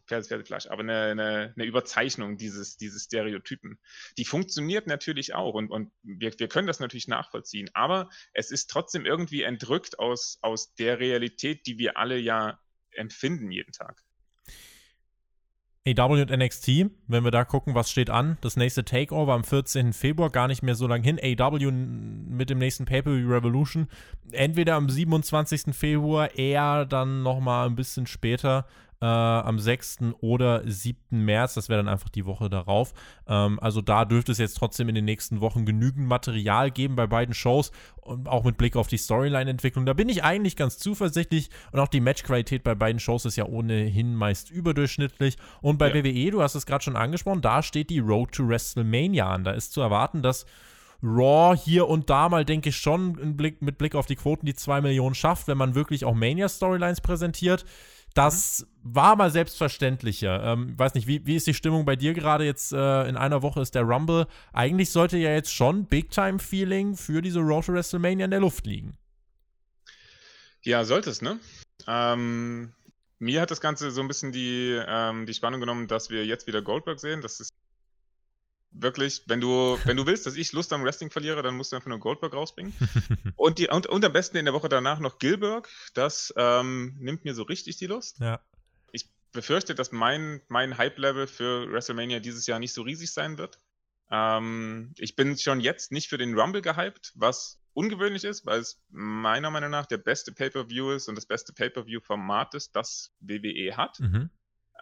Persiflage, 0.06 0.70
aber 0.70 0.82
eine, 0.82 1.00
eine, 1.00 1.52
eine, 1.56 1.64
Überzeichnung 1.64 2.36
dieses, 2.36 2.76
dieses 2.76 3.04
Stereotypen. 3.04 3.78
Die 4.18 4.26
funktioniert 4.26 4.86
natürlich 4.86 5.34
auch 5.34 5.54
und, 5.54 5.70
und 5.70 5.90
wir, 6.02 6.38
wir 6.38 6.48
können 6.48 6.66
das 6.66 6.80
natürlich 6.80 7.08
nachvollziehen, 7.08 7.70
aber 7.72 8.10
es 8.34 8.50
ist 8.50 8.68
trotzdem 8.68 9.06
irgendwie 9.06 9.42
entrückt 9.42 9.98
aus, 9.98 10.38
aus 10.42 10.74
der 10.74 10.98
Realität, 10.98 11.66
die 11.66 11.78
wir 11.78 11.96
alle 11.96 12.18
ja 12.18 12.58
empfinden 12.90 13.50
jeden 13.50 13.72
Tag. 13.72 14.02
AW 15.86 16.22
und 16.22 16.30
NXT, 16.30 16.86
wenn 17.08 17.24
wir 17.24 17.30
da 17.30 17.44
gucken, 17.44 17.74
was 17.74 17.90
steht 17.90 18.08
an. 18.08 18.38
Das 18.40 18.56
nächste 18.56 18.86
Takeover 18.86 19.34
am 19.34 19.44
14. 19.44 19.92
Februar, 19.92 20.30
gar 20.30 20.48
nicht 20.48 20.62
mehr 20.62 20.76
so 20.76 20.86
lang 20.86 21.02
hin. 21.02 21.20
AW 21.22 21.70
mit 21.70 22.48
dem 22.48 22.56
nächsten 22.56 22.86
Pay-Per-View 22.86 23.30
Revolution. 23.30 23.88
Entweder 24.32 24.76
am 24.76 24.88
27. 24.88 25.74
Februar, 25.74 26.38
eher 26.38 26.86
dann 26.86 27.22
nochmal 27.22 27.68
ein 27.68 27.76
bisschen 27.76 28.06
später 28.06 28.64
äh, 29.00 29.06
am 29.06 29.58
6. 29.58 29.98
oder 30.20 30.62
7. 30.64 31.24
März. 31.24 31.54
Das 31.54 31.68
wäre 31.68 31.78
dann 31.78 31.88
einfach 31.88 32.08
die 32.08 32.26
Woche 32.26 32.48
darauf. 32.48 32.92
Ähm, 33.26 33.58
also 33.60 33.80
da 33.80 34.04
dürfte 34.04 34.32
es 34.32 34.38
jetzt 34.38 34.54
trotzdem 34.54 34.88
in 34.88 34.94
den 34.94 35.04
nächsten 35.04 35.40
Wochen 35.40 35.64
genügend 35.64 36.06
Material 36.06 36.70
geben 36.70 36.96
bei 36.96 37.06
beiden 37.06 37.34
Shows 37.34 37.72
und 38.00 38.28
auch 38.28 38.44
mit 38.44 38.56
Blick 38.56 38.76
auf 38.76 38.86
die 38.86 38.96
Storyline-Entwicklung. 38.96 39.86
Da 39.86 39.92
bin 39.92 40.08
ich 40.08 40.24
eigentlich 40.24 40.56
ganz 40.56 40.78
zuversichtlich 40.78 41.50
und 41.72 41.80
auch 41.80 41.88
die 41.88 42.00
Matchqualität 42.00 42.62
bei 42.62 42.74
beiden 42.74 43.00
Shows 43.00 43.24
ist 43.24 43.36
ja 43.36 43.46
ohnehin 43.46 44.14
meist 44.14 44.50
überdurchschnittlich. 44.50 45.36
Und 45.60 45.78
bei 45.78 45.88
ja. 45.88 46.02
WWE, 46.02 46.30
du 46.30 46.42
hast 46.42 46.54
es 46.54 46.66
gerade 46.66 46.84
schon 46.84 46.96
angesprochen, 46.96 47.40
da 47.42 47.62
steht 47.62 47.90
die 47.90 48.00
Road 48.00 48.32
to 48.32 48.48
WrestleMania 48.48 49.28
an. 49.28 49.44
Da 49.44 49.52
ist 49.52 49.72
zu 49.72 49.80
erwarten, 49.80 50.22
dass 50.22 50.46
Raw 51.04 51.56
hier 51.56 51.88
und 51.88 52.08
da 52.08 52.28
mal, 52.28 52.44
denke 52.44 52.70
ich, 52.70 52.76
schon 52.76 53.36
Blick, 53.36 53.60
mit 53.60 53.76
Blick 53.76 53.94
auf 53.94 54.06
die 54.06 54.16
Quoten 54.16 54.46
die 54.46 54.54
2 54.54 54.80
Millionen 54.80 55.14
schafft, 55.14 55.48
wenn 55.48 55.58
man 55.58 55.74
wirklich 55.74 56.04
auch 56.04 56.14
Mania-Storylines 56.14 57.02
präsentiert. 57.02 57.64
Das 58.14 58.60
mhm. 58.60 58.94
war 58.94 59.16
mal 59.16 59.30
selbstverständlicher. 59.30 60.42
Ähm, 60.44 60.78
weiß 60.78 60.94
nicht, 60.94 61.06
wie, 61.06 61.26
wie 61.26 61.36
ist 61.36 61.46
die 61.46 61.54
Stimmung 61.54 61.84
bei 61.84 61.96
dir 61.96 62.14
gerade 62.14 62.44
jetzt? 62.44 62.72
Äh, 62.72 63.08
in 63.08 63.16
einer 63.16 63.42
Woche 63.42 63.60
ist 63.60 63.74
der 63.74 63.82
Rumble. 63.82 64.26
Eigentlich 64.52 64.90
sollte 64.90 65.18
ja 65.18 65.30
jetzt 65.30 65.52
schon 65.52 65.86
Big-Time-Feeling 65.86 66.96
für 66.96 67.20
diese 67.20 67.40
Road 67.40 67.66
to 67.66 67.72
WrestleMania 67.72 68.24
in 68.24 68.30
der 68.30 68.40
Luft 68.40 68.66
liegen. 68.66 68.96
Ja, 70.62 70.84
sollte 70.84 71.10
es, 71.10 71.20
ne? 71.20 71.38
Ähm, 71.86 72.72
mir 73.18 73.40
hat 73.40 73.50
das 73.50 73.60
Ganze 73.60 73.90
so 73.90 74.00
ein 74.00 74.08
bisschen 74.08 74.32
die, 74.32 74.80
ähm, 74.86 75.26
die 75.26 75.34
Spannung 75.34 75.60
genommen, 75.60 75.88
dass 75.88 76.08
wir 76.08 76.24
jetzt 76.24 76.46
wieder 76.46 76.62
Goldberg 76.62 77.00
sehen. 77.00 77.20
Das 77.20 77.40
ist 77.40 77.50
wirklich, 78.74 79.22
wenn 79.26 79.40
du, 79.40 79.78
wenn 79.84 79.96
du 79.96 80.06
willst, 80.06 80.26
dass 80.26 80.36
ich 80.36 80.52
Lust 80.52 80.72
am 80.72 80.84
Wrestling 80.84 81.10
verliere, 81.10 81.42
dann 81.42 81.56
musst 81.56 81.72
du 81.72 81.76
einfach 81.76 81.88
nur 81.88 82.00
Goldberg 82.00 82.34
rausbringen. 82.34 82.74
und, 83.36 83.58
die, 83.58 83.68
und, 83.68 83.86
und 83.86 84.04
am 84.04 84.12
besten 84.12 84.36
in 84.36 84.44
der 84.44 84.54
Woche 84.54 84.68
danach 84.68 84.98
noch 84.98 85.18
Gilberg. 85.18 85.68
Das 85.94 86.34
ähm, 86.36 86.96
nimmt 86.98 87.24
mir 87.24 87.34
so 87.34 87.44
richtig 87.44 87.76
die 87.76 87.86
Lust. 87.86 88.18
Ja. 88.20 88.40
Ich 88.92 89.08
befürchte, 89.32 89.74
dass 89.74 89.92
mein, 89.92 90.40
mein 90.48 90.76
Hype-Level 90.76 91.26
für 91.26 91.70
WrestleMania 91.70 92.20
dieses 92.20 92.46
Jahr 92.46 92.58
nicht 92.58 92.74
so 92.74 92.82
riesig 92.82 93.12
sein 93.12 93.38
wird. 93.38 93.58
Ähm, 94.10 94.92
ich 94.98 95.16
bin 95.16 95.38
schon 95.38 95.60
jetzt 95.60 95.92
nicht 95.92 96.08
für 96.08 96.18
den 96.18 96.38
Rumble 96.38 96.62
gehypt, 96.62 97.12
was 97.14 97.60
ungewöhnlich 97.72 98.24
ist, 98.24 98.44
weil 98.46 98.60
es 98.60 98.80
meiner 98.90 99.50
Meinung 99.50 99.70
nach 99.70 99.86
der 99.86 99.98
beste 99.98 100.32
Pay-Per-View 100.32 100.92
ist 100.92 101.08
und 101.08 101.16
das 101.16 101.26
beste 101.26 101.52
Pay-Per-View-Format 101.52 102.54
ist, 102.54 102.76
das 102.76 103.12
WWE 103.20 103.76
hat. 103.76 104.00
Mhm. 104.00 104.30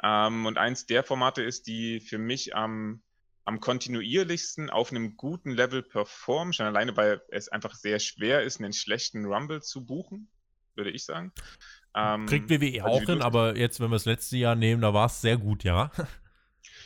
Ähm, 0.02 0.46
und 0.46 0.58
eins 0.58 0.86
der 0.86 1.04
Formate 1.04 1.42
ist, 1.42 1.66
die 1.66 2.00
für 2.00 2.18
mich 2.18 2.54
am 2.54 3.02
am 3.44 3.60
kontinuierlichsten 3.60 4.70
auf 4.70 4.90
einem 4.90 5.16
guten 5.16 5.50
Level 5.50 5.82
performen, 5.82 6.52
schon 6.52 6.66
alleine, 6.66 6.96
weil 6.96 7.22
es 7.28 7.48
einfach 7.48 7.74
sehr 7.74 7.98
schwer 7.98 8.42
ist, 8.42 8.60
einen 8.60 8.72
schlechten 8.72 9.24
Rumble 9.24 9.62
zu 9.62 9.84
buchen, 9.84 10.28
würde 10.74 10.90
ich 10.90 11.04
sagen. 11.04 11.32
Ähm, 11.94 12.26
Kriegt 12.26 12.48
WWE 12.48 12.84
also 12.84 12.96
auch 12.96 13.02
hin, 13.02 13.22
aber 13.22 13.56
jetzt, 13.56 13.80
wenn 13.80 13.90
wir 13.90 13.96
das 13.96 14.04
letzte 14.04 14.36
Jahr 14.36 14.54
nehmen, 14.54 14.80
da 14.80 14.94
war 14.94 15.06
es 15.06 15.20
sehr 15.20 15.36
gut, 15.36 15.64
ja. 15.64 15.90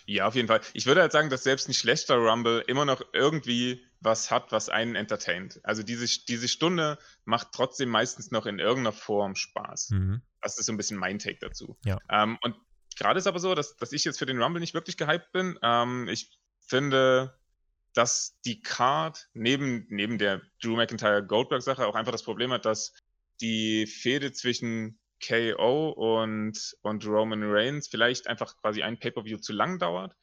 Ja, 0.08 0.28
auf 0.28 0.36
jeden 0.36 0.46
Fall. 0.46 0.60
Ich 0.72 0.86
würde 0.86 1.00
halt 1.00 1.10
sagen, 1.10 1.30
dass 1.30 1.42
selbst 1.42 1.68
ein 1.68 1.74
schlechter 1.74 2.16
Rumble 2.16 2.62
immer 2.68 2.84
noch 2.84 3.02
irgendwie 3.12 3.84
was 4.00 4.30
hat, 4.30 4.52
was 4.52 4.68
einen 4.68 4.94
entertaint. 4.94 5.60
Also 5.64 5.82
diese, 5.82 6.06
diese 6.26 6.46
Stunde 6.46 6.98
macht 7.24 7.48
trotzdem 7.52 7.88
meistens 7.88 8.30
noch 8.30 8.46
in 8.46 8.60
irgendeiner 8.60 8.92
Form 8.92 9.34
Spaß. 9.34 9.90
Mhm. 9.90 10.22
Das 10.40 10.58
ist 10.58 10.66
so 10.66 10.72
ein 10.72 10.76
bisschen 10.76 10.96
mein 10.96 11.18
Take 11.18 11.38
dazu. 11.40 11.76
Ja. 11.84 11.98
Ähm, 12.08 12.38
und 12.42 12.54
gerade 12.96 13.18
ist 13.18 13.26
aber 13.26 13.40
so, 13.40 13.54
dass, 13.56 13.76
dass 13.76 13.92
ich 13.92 14.04
jetzt 14.04 14.18
für 14.18 14.26
den 14.26 14.40
Rumble 14.40 14.60
nicht 14.60 14.74
wirklich 14.74 14.96
gehypt 14.96 15.32
bin. 15.32 15.58
Ähm, 15.60 16.08
ich 16.08 16.38
finde, 16.66 17.38
dass 17.94 18.38
die 18.44 18.60
Card 18.60 19.28
neben, 19.32 19.86
neben 19.88 20.18
der 20.18 20.42
Drew 20.62 20.76
McIntyre 20.76 21.24
Goldberg-Sache 21.24 21.86
auch 21.86 21.94
einfach 21.94 22.12
das 22.12 22.22
Problem 22.22 22.52
hat, 22.52 22.66
dass 22.66 22.92
die 23.40 23.86
Fehde 23.86 24.32
zwischen 24.32 24.98
KO 25.26 25.90
und, 25.90 26.76
und 26.82 27.06
Roman 27.06 27.42
Reigns 27.42 27.88
vielleicht 27.88 28.26
einfach 28.26 28.56
quasi 28.58 28.82
ein 28.82 28.98
Pay-Per-View 28.98 29.38
zu 29.38 29.52
lang 29.52 29.78
dauert. 29.78 30.14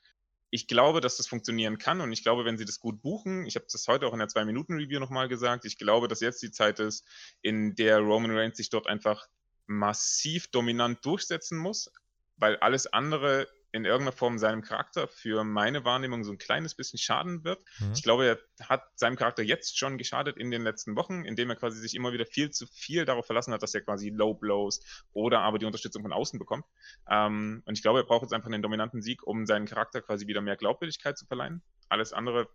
Ich 0.51 0.67
glaube, 0.67 1.01
dass 1.01 1.17
das 1.17 1.25
funktionieren 1.25 1.79
kann 1.79 1.99
und 1.99 2.11
ich 2.11 2.21
glaube, 2.21 2.45
wenn 2.45 2.59
sie 2.59 2.65
das 2.65 2.79
gut 2.79 3.01
buchen, 3.01 3.47
ich 3.47 3.55
habe 3.55 3.65
das 3.71 3.87
heute 3.87 4.05
auch 4.05 4.13
in 4.13 4.19
der 4.19 4.27
2-Minuten-Review 4.27 4.99
nochmal 4.99 5.27
gesagt, 5.27 5.65
ich 5.65 5.79
glaube, 5.79 6.07
dass 6.07 6.19
jetzt 6.19 6.43
die 6.43 6.51
Zeit 6.51 6.79
ist, 6.79 7.07
in 7.41 7.73
der 7.73 7.99
Roman 7.99 8.37
Reigns 8.37 8.57
sich 8.57 8.69
dort 8.69 8.85
einfach 8.85 9.27
massiv 9.65 10.47
dominant 10.49 11.03
durchsetzen 11.03 11.57
muss, 11.57 11.91
weil 12.37 12.57
alles 12.57 12.85
andere 12.85 13.47
in 13.74 13.86
irgendeiner 13.86 14.15
Form 14.15 14.38
seinem 14.38 14.61
Charakter 14.61 15.07
für 15.07 15.43
meine 15.43 15.84
Wahrnehmung 15.84 16.24
so 16.24 16.32
ein 16.32 16.38
kleines 16.38 16.76
bisschen 16.76 16.99
schaden 16.99 17.43
wird. 17.43 17.59
Mhm. 17.80 17.93
Ich 17.93 18.03
glaube, 18.03 18.26
er 18.26 18.67
hat 18.69 18.84
seinem 18.95 19.15
Charakter 19.15 19.41
jetzt 19.41 19.80
schon 19.80 19.97
geschadet 19.97 20.38
in 20.38 20.51
den 20.51 20.61
letzten 20.61 20.95
Wochen, 20.95 21.26
indem 21.26 21.49
er 21.49 21.55
quasi 21.55 21.80
sich 21.80 21.95
immer 21.95 22.13
wieder 22.13 22.28
viel 22.28 22.51
zu 22.51 22.67
viel 22.67 23.03
darauf 23.03 23.26
verlassen 23.26 23.51
hat, 23.51 23.63
dass 23.63 23.74
er 23.74 23.82
quasi 23.82 24.09
Low 24.09 24.36
Blows 24.36 24.80
oder 25.11 25.39
aber 25.39 25.57
die 25.57 25.65
Unterstützung 25.65 26.03
von 26.03 26.13
außen 26.13 26.38
bekommt. 26.38 26.65
Ähm, 27.09 27.63
und 27.65 27.76
ich 27.76 27.82
glaube, 27.82 27.99
er 27.99 28.05
braucht 28.05 28.21
jetzt 28.21 28.34
einfach 28.34 28.47
einen 28.47 28.61
dominanten 28.61 29.01
Sieg, 29.01 29.24
um 29.24 29.47
seinen 29.47 29.65
Charakter 29.65 30.03
quasi 30.03 30.28
wieder 30.28 30.41
mehr 30.41 30.55
Glaubwürdigkeit 30.55 31.17
zu 31.17 31.26
verleihen. 31.26 31.63
Alles 31.89 32.13
andere 32.13 32.47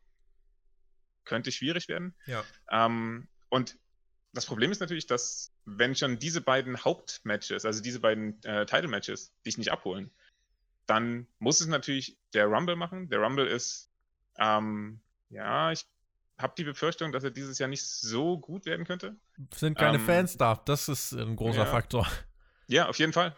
könnte 1.24 1.50
schwierig 1.50 1.88
werden. 1.88 2.14
Ja. 2.26 2.44
Ähm, 2.70 3.28
und 3.48 3.76
das 4.32 4.46
Problem 4.46 4.70
ist 4.70 4.78
natürlich, 4.78 5.08
dass 5.08 5.52
wenn 5.64 5.96
schon 5.96 6.20
diese 6.20 6.40
beiden 6.40 6.84
Hauptmatches, 6.84 7.64
also 7.64 7.82
diese 7.82 7.98
beiden 7.98 8.40
äh, 8.44 8.66
Title-Matches, 8.66 9.34
dich 9.44 9.58
nicht 9.58 9.72
abholen, 9.72 10.12
dann 10.88 11.28
muss 11.38 11.60
es 11.60 11.68
natürlich 11.68 12.18
der 12.34 12.46
Rumble 12.46 12.76
machen. 12.76 13.08
Der 13.08 13.20
Rumble 13.20 13.46
ist, 13.46 13.90
ähm, 14.38 15.00
ja, 15.28 15.70
ich 15.70 15.84
habe 16.38 16.54
die 16.56 16.64
Befürchtung, 16.64 17.12
dass 17.12 17.24
er 17.24 17.30
dieses 17.30 17.58
Jahr 17.58 17.68
nicht 17.68 17.84
so 17.84 18.38
gut 18.38 18.64
werden 18.64 18.86
könnte. 18.86 19.16
Sind 19.54 19.76
keine 19.76 19.98
ähm, 19.98 20.06
Fans 20.06 20.36
da, 20.36 20.60
das 20.64 20.88
ist 20.88 21.12
ein 21.12 21.36
großer 21.36 21.58
ja, 21.58 21.66
Faktor. 21.66 22.06
Ja, 22.66 22.88
auf 22.88 22.98
jeden 22.98 23.12
Fall. 23.12 23.36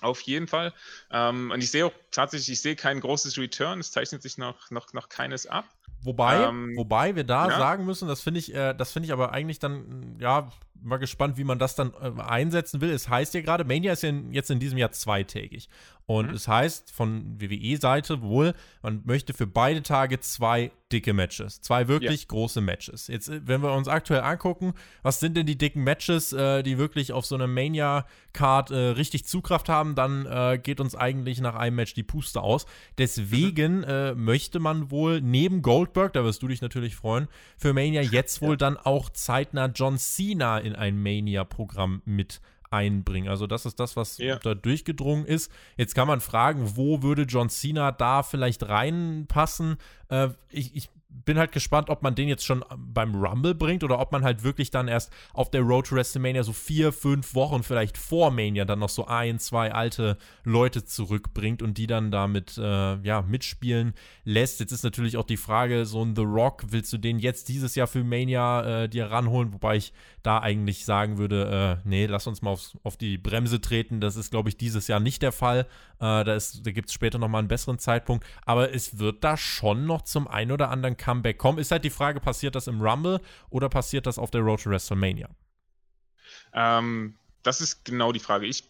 Auf 0.00 0.20
jeden 0.22 0.48
Fall. 0.48 0.72
Ähm, 1.10 1.50
und 1.52 1.62
ich 1.62 1.70
sehe 1.70 1.86
auch 1.86 1.92
tatsächlich, 2.10 2.50
ich 2.50 2.60
sehe 2.60 2.74
kein 2.74 3.00
großes 3.00 3.38
Return. 3.38 3.78
Es 3.78 3.92
zeichnet 3.92 4.22
sich 4.22 4.38
noch, 4.38 4.70
noch, 4.70 4.92
noch 4.92 5.08
keines 5.08 5.46
ab. 5.46 5.66
Wobei, 6.02 6.42
ähm, 6.42 6.74
wobei 6.76 7.16
wir 7.16 7.24
da 7.24 7.48
ja. 7.48 7.58
sagen 7.58 7.84
müssen, 7.84 8.08
das 8.08 8.20
finde 8.20 8.40
ich, 8.40 8.52
äh, 8.52 8.74
das 8.74 8.92
finde 8.92 9.06
ich 9.06 9.12
aber 9.12 9.32
eigentlich 9.32 9.60
dann, 9.60 10.18
ja, 10.18 10.50
mal 10.82 10.98
gespannt, 10.98 11.36
wie 11.38 11.44
man 11.44 11.58
das 11.58 11.74
dann 11.74 11.92
äh, 12.00 12.20
einsetzen 12.20 12.80
will. 12.80 12.90
Es 12.90 13.08
heißt 13.08 13.34
ja 13.34 13.40
gerade, 13.40 13.64
Mania 13.64 13.92
ist 13.92 14.02
ja 14.02 14.10
in, 14.10 14.32
jetzt 14.32 14.50
in 14.50 14.60
diesem 14.60 14.78
Jahr 14.78 14.92
zweitägig. 14.92 15.68
Und 16.06 16.28
mhm. 16.28 16.34
es 16.34 16.48
heißt 16.48 16.90
von 16.90 17.40
WWE-Seite 17.40 18.20
wohl, 18.20 18.54
man 18.82 19.02
möchte 19.04 19.32
für 19.32 19.46
beide 19.46 19.82
Tage 19.82 20.20
zwei 20.20 20.70
dicke 20.92 21.14
Matches. 21.14 21.60
Zwei 21.62 21.88
wirklich 21.88 22.22
ja. 22.22 22.26
große 22.28 22.60
Matches. 22.60 23.08
Jetzt, 23.08 23.28
äh, 23.28 23.40
wenn 23.44 23.62
wir 23.62 23.72
uns 23.72 23.88
aktuell 23.88 24.20
angucken, 24.20 24.74
was 25.02 25.20
sind 25.20 25.36
denn 25.36 25.46
die 25.46 25.56
dicken 25.56 25.82
Matches, 25.82 26.32
äh, 26.32 26.62
die 26.62 26.76
wirklich 26.76 27.12
auf 27.12 27.24
so 27.24 27.34
einer 27.34 27.46
Mania-Card 27.46 28.70
äh, 28.70 28.76
richtig 28.76 29.24
Zugkraft 29.24 29.68
haben, 29.68 29.94
dann 29.94 30.26
äh, 30.26 30.58
geht 30.62 30.80
uns 30.80 30.94
eigentlich 30.94 31.40
nach 31.40 31.54
einem 31.54 31.76
Match 31.76 31.94
die 31.94 32.02
Puste 32.02 32.42
aus. 32.42 32.66
Deswegen 32.98 33.78
mhm. 33.78 33.84
Äh, 33.84 34.14
möchte 34.14 34.60
man 34.60 34.90
wohl 34.90 35.20
neben 35.20 35.62
Goldberg, 35.62 36.12
da 36.12 36.24
wirst 36.24 36.42
du 36.42 36.48
dich 36.48 36.60
natürlich 36.60 36.96
freuen, 36.96 37.28
für 37.56 37.72
Mania 37.72 38.02
jetzt 38.14 38.42
wohl 38.42 38.50
ja. 38.50 38.56
dann 38.56 38.76
auch 38.76 39.10
zeitnah 39.10 39.66
John 39.66 39.98
Cena 39.98 40.58
in 40.64 40.74
ein 40.74 41.00
Mania-Programm 41.00 42.02
mit 42.04 42.40
einbringen. 42.70 43.28
Also 43.28 43.46
das 43.46 43.66
ist 43.66 43.78
das, 43.78 43.96
was 43.96 44.18
ja. 44.18 44.36
da 44.36 44.54
durchgedrungen 44.54 45.24
ist. 45.24 45.50
Jetzt 45.76 45.94
kann 45.94 46.08
man 46.08 46.20
fragen, 46.20 46.76
wo 46.76 47.02
würde 47.02 47.22
John 47.22 47.48
Cena 47.48 47.92
da 47.92 48.22
vielleicht 48.22 48.68
reinpassen? 48.68 49.76
Äh, 50.08 50.30
ich, 50.50 50.74
ich 50.74 50.90
bin 51.24 51.38
halt 51.38 51.52
gespannt, 51.52 51.90
ob 51.90 52.02
man 52.02 52.14
den 52.14 52.28
jetzt 52.28 52.44
schon 52.44 52.64
beim 52.76 53.14
Rumble 53.14 53.54
bringt 53.54 53.84
oder 53.84 53.98
ob 53.98 54.12
man 54.12 54.24
halt 54.24 54.42
wirklich 54.42 54.70
dann 54.70 54.88
erst 54.88 55.12
auf 55.32 55.50
der 55.50 55.62
Road 55.62 55.86
to 55.86 55.96
WrestleMania 55.96 56.42
so 56.42 56.52
vier, 56.52 56.92
fünf 56.92 57.34
Wochen 57.34 57.62
vielleicht 57.62 57.96
vor 57.96 58.30
Mania 58.30 58.64
dann 58.64 58.80
noch 58.80 58.88
so 58.88 59.06
ein, 59.06 59.38
zwei 59.38 59.72
alte 59.72 60.18
Leute 60.44 60.84
zurückbringt 60.84 61.62
und 61.62 61.78
die 61.78 61.86
dann 61.86 62.10
damit 62.10 62.58
äh, 62.58 62.96
ja, 63.00 63.22
mitspielen 63.22 63.94
lässt. 64.24 64.60
Jetzt 64.60 64.72
ist 64.72 64.82
natürlich 64.82 65.16
auch 65.16 65.24
die 65.24 65.36
Frage, 65.36 65.86
so 65.86 66.02
ein 66.04 66.16
The 66.16 66.22
Rock, 66.22 66.64
willst 66.68 66.92
du 66.92 66.98
den 66.98 67.18
jetzt 67.18 67.48
dieses 67.48 67.74
Jahr 67.74 67.86
für 67.86 68.02
Mania 68.02 68.82
äh, 68.82 68.88
dir 68.88 69.10
ranholen? 69.10 69.52
Wobei 69.52 69.76
ich 69.76 69.92
da 70.24 70.40
eigentlich 70.40 70.84
sagen 70.84 71.18
würde, 71.18 71.80
äh, 71.84 71.88
nee, 71.88 72.06
lass 72.06 72.26
uns 72.26 72.42
mal 72.42 72.50
aufs, 72.50 72.76
auf 72.82 72.96
die 72.96 73.18
Bremse 73.18 73.60
treten. 73.60 74.00
Das 74.00 74.16
ist, 74.16 74.30
glaube 74.30 74.48
ich, 74.48 74.56
dieses 74.56 74.88
Jahr 74.88 74.98
nicht 74.98 75.22
der 75.22 75.32
Fall. 75.32 75.66
Äh, 76.00 76.24
da 76.24 76.24
da 76.24 76.70
gibt 76.70 76.88
es 76.88 76.94
später 76.94 77.18
nochmal 77.18 77.40
einen 77.40 77.48
besseren 77.48 77.78
Zeitpunkt. 77.78 78.26
Aber 78.46 78.74
es 78.74 78.98
wird 78.98 79.22
da 79.22 79.36
schon 79.36 79.86
noch 79.86 80.02
zum 80.02 80.26
einen 80.26 80.50
oder 80.50 80.70
anderen 80.70 80.96
Comeback 80.96 81.36
kommen. 81.36 81.58
Ist 81.58 81.70
halt 81.70 81.84
die 81.84 81.90
Frage, 81.90 82.20
passiert 82.20 82.54
das 82.54 82.66
im 82.66 82.80
Rumble 82.80 83.20
oder 83.50 83.68
passiert 83.68 84.06
das 84.06 84.18
auf 84.18 84.30
der 84.30 84.40
Road 84.40 84.62
to 84.62 84.70
WrestleMania? 84.70 85.28
Ähm, 86.54 87.16
das 87.42 87.60
ist 87.60 87.84
genau 87.84 88.10
die 88.12 88.20
Frage. 88.20 88.46
Ich 88.46 88.64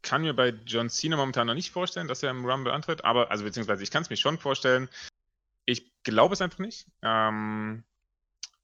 kann 0.00 0.22
mir 0.22 0.32
bei 0.32 0.54
John 0.64 0.88
Cena 0.88 1.16
momentan 1.16 1.46
noch 1.46 1.54
nicht 1.54 1.70
vorstellen, 1.70 2.08
dass 2.08 2.22
er 2.22 2.30
im 2.30 2.46
Rumble 2.46 2.72
antritt, 2.72 3.04
aber, 3.04 3.30
also 3.30 3.44
beziehungsweise 3.44 3.82
ich 3.82 3.90
kann 3.90 4.02
es 4.02 4.10
mir 4.10 4.16
schon 4.16 4.38
vorstellen. 4.38 4.88
Ich 5.66 6.02
glaube 6.02 6.32
es 6.32 6.40
einfach 6.40 6.60
nicht. 6.60 6.86
Ähm, 7.02 7.84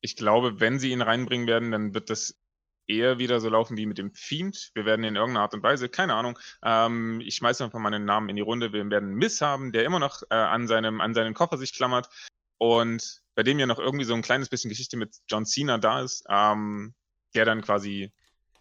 ich 0.05 0.17
glaube, 0.17 0.61
wenn 0.61 0.79
sie 0.79 0.91
ihn 0.91 1.01
reinbringen 1.01 1.47
werden, 1.47 1.71
dann 1.71 1.95
wird 1.95 2.11
das 2.11 2.39
eher 2.87 3.19
wieder 3.19 3.41
so 3.41 3.49
laufen 3.49 3.79
wie 3.79 3.87
mit 3.87 3.97
dem 3.97 4.13
Fiend. 4.13 4.71
Wir 4.75 4.85
werden 4.85 5.03
in 5.03 5.17
irgendeiner 5.17 5.45
Art 5.45 5.55
und 5.55 5.63
Weise, 5.63 5.89
keine 5.89 6.15
Ahnung, 6.15 6.39
ähm, 6.63 7.23
ich 7.25 7.37
schmeiße 7.37 7.65
einfach 7.65 7.79
mal 7.79 7.95
einen 7.95 8.05
Namen 8.05 8.29
in 8.29 8.37
die 8.37 8.43
Runde. 8.43 8.75
Wir 8.75 8.85
werden 8.91 9.15
Miss 9.15 9.41
haben, 9.41 9.73
der 9.73 9.87
immer 9.87 9.99
noch 9.99 10.21
äh, 10.29 10.35
an, 10.35 10.69
seinem, 10.69 11.01
an 11.01 11.15
seinen 11.15 11.33
Koffer 11.33 11.57
sich 11.57 11.73
klammert 11.73 12.11
und 12.59 13.23
bei 13.35 13.43
dem 13.43 13.59
ja 13.59 13.65
noch 13.65 13.79
irgendwie 13.79 14.05
so 14.05 14.13
ein 14.13 14.21
kleines 14.21 14.51
bisschen 14.51 14.69
Geschichte 14.69 14.99
mit 14.99 15.17
John 15.27 15.47
Cena 15.47 15.79
da 15.79 16.03
ist, 16.03 16.23
ähm, 16.29 16.95
der 17.35 17.47
dann 17.47 17.63
quasi, 17.63 18.13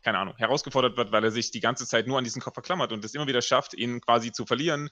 keine 0.01 0.19
Ahnung, 0.19 0.37
herausgefordert 0.37 0.95
wird, 0.95 1.11
weil 1.11 1.25
er 1.25 1.31
sich 1.31 1.51
die 1.51 1.59
ganze 1.59 1.85
Zeit 1.85 2.07
nur 2.07 2.17
an 2.17 2.23
diesen 2.23 2.41
Koffer 2.41 2.61
klammert 2.61 2.93
und 2.93 3.03
es 3.03 3.15
immer 3.15 3.27
wieder 3.27 3.41
schafft, 3.41 3.73
ihn 3.73 3.99
quasi 3.99 4.31
zu 4.31 4.45
verlieren 4.45 4.89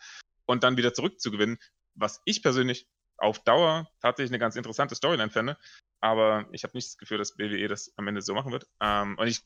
und 0.47 0.63
dann 0.63 0.75
wieder 0.75 0.93
zurückzugewinnen, 0.93 1.59
was 1.95 2.19
ich 2.25 2.43
persönlich 2.43 2.89
auf 3.15 3.39
Dauer 3.39 3.89
tatsächlich 4.01 4.31
eine 4.31 4.39
ganz 4.39 4.57
interessante 4.57 4.95
Storyline 4.95 5.29
fände. 5.29 5.57
Aber 6.01 6.47
ich 6.51 6.63
habe 6.63 6.75
nicht 6.75 6.87
das 6.87 6.97
Gefühl, 6.97 7.17
dass 7.17 7.35
BWE 7.35 7.67
das 7.67 7.93
am 7.95 8.07
Ende 8.07 8.21
so 8.21 8.33
machen 8.33 8.51
wird. 8.51 8.67
Ähm, 8.79 9.17
und 9.17 9.27
ich 9.27 9.41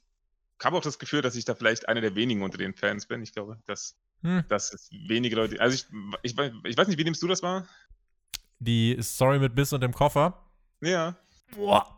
habe 0.64 0.78
auch 0.78 0.82
das 0.82 0.99
Gefühl, 0.99 1.22
dass 1.22 1.36
ich 1.36 1.45
da 1.45 1.53
vielleicht 1.53 1.88
einer 1.89 2.01
der 2.01 2.16
wenigen 2.16 2.41
unter 2.41 2.58
den 2.58 2.74
Fans 2.74 3.06
bin. 3.06 3.22
Ich 3.22 3.34
glaube, 3.34 3.60
dass, 3.68 3.97
hm. 4.22 4.43
dass 4.47 4.74
es 4.74 4.89
wenige 4.91 5.36
Leute. 5.36 5.60
Also 5.60 5.76
ich, 5.76 5.86
ich, 6.24 6.38
ich 6.64 6.78
weiß 6.78 6.88
nicht, 6.88 6.97
wie 6.97 7.03
nimmst 7.03 7.22
du 7.22 7.28
das 7.28 7.43
wahr? 7.43 7.68
Die 8.60 8.97
Story 9.01 9.38
mit 9.39 9.53
Biss 9.53 9.74
und 9.74 9.82
dem 9.82 9.93
Koffer. 9.93 10.41
Ja. 10.82 11.16
Boah. 11.56 11.93